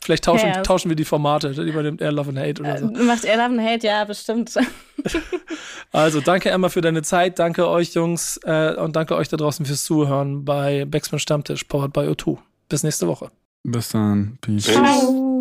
Vielleicht 0.00 0.24
tauschen, 0.24 0.48
ja. 0.48 0.62
tauschen 0.62 0.88
wir 0.88 0.96
die 0.96 1.04
Formate. 1.04 1.48
Übernimmt 1.50 2.00
er 2.00 2.12
Love 2.12 2.30
and 2.30 2.38
Hate 2.38 2.62
oder 2.62 2.78
so. 2.78 2.86
Äh, 2.88 3.02
macht 3.04 3.24
er 3.24 3.36
Love 3.36 3.58
and 3.58 3.62
Hate, 3.62 3.86
ja, 3.86 4.04
bestimmt. 4.04 4.54
also, 5.92 6.20
danke 6.20 6.50
Emma 6.50 6.68
für 6.68 6.80
deine 6.80 7.02
Zeit. 7.02 7.38
Danke 7.38 7.68
euch, 7.68 7.94
Jungs. 7.94 8.38
Äh, 8.44 8.74
und 8.74 8.96
danke 8.96 9.16
euch 9.16 9.28
da 9.28 9.36
draußen 9.36 9.64
fürs 9.66 9.84
Zuhören 9.84 10.44
bei 10.44 10.84
Backspin 10.84 11.18
Stammtisch, 11.18 11.64
powered 11.64 11.92
by 11.92 12.00
O2. 12.00 12.38
Bis 12.68 12.82
nächste 12.82 13.06
Woche. 13.06 13.30
Bis 13.62 13.90
dann. 13.90 14.38
Peace. 14.40 14.64
Ciao. 14.64 15.32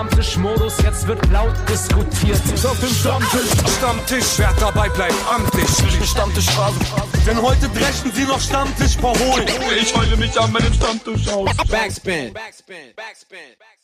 Stammtischmodus, 0.00 0.78
jetzt 0.82 1.06
wird 1.06 1.30
laut 1.30 1.54
diskutiert. 1.68 2.40
Auf 2.64 2.80
dem 2.80 2.88
Stammtisch, 2.88 3.50
Stammtisch, 3.76 4.38
wer 4.38 4.50
dabei 4.58 4.88
bleibt, 4.88 5.14
amtlich. 5.30 5.68
Stammtischphase. 6.08 6.78
Denn 7.26 7.42
heute 7.42 7.68
brechen 7.68 8.10
sie 8.14 8.24
noch 8.24 8.40
Stammtisch 8.40 8.96
verholen. 8.96 9.46
Ich 9.78 9.94
heule 9.94 10.16
mich 10.16 10.40
an 10.40 10.52
meinem 10.52 10.72
Stammtisch 10.72 11.28
aus. 11.28 11.50
Backspin. 11.68 12.32
Backspin. 12.32 12.32
Backspin. 12.32 12.94
Backspin. 12.96 13.79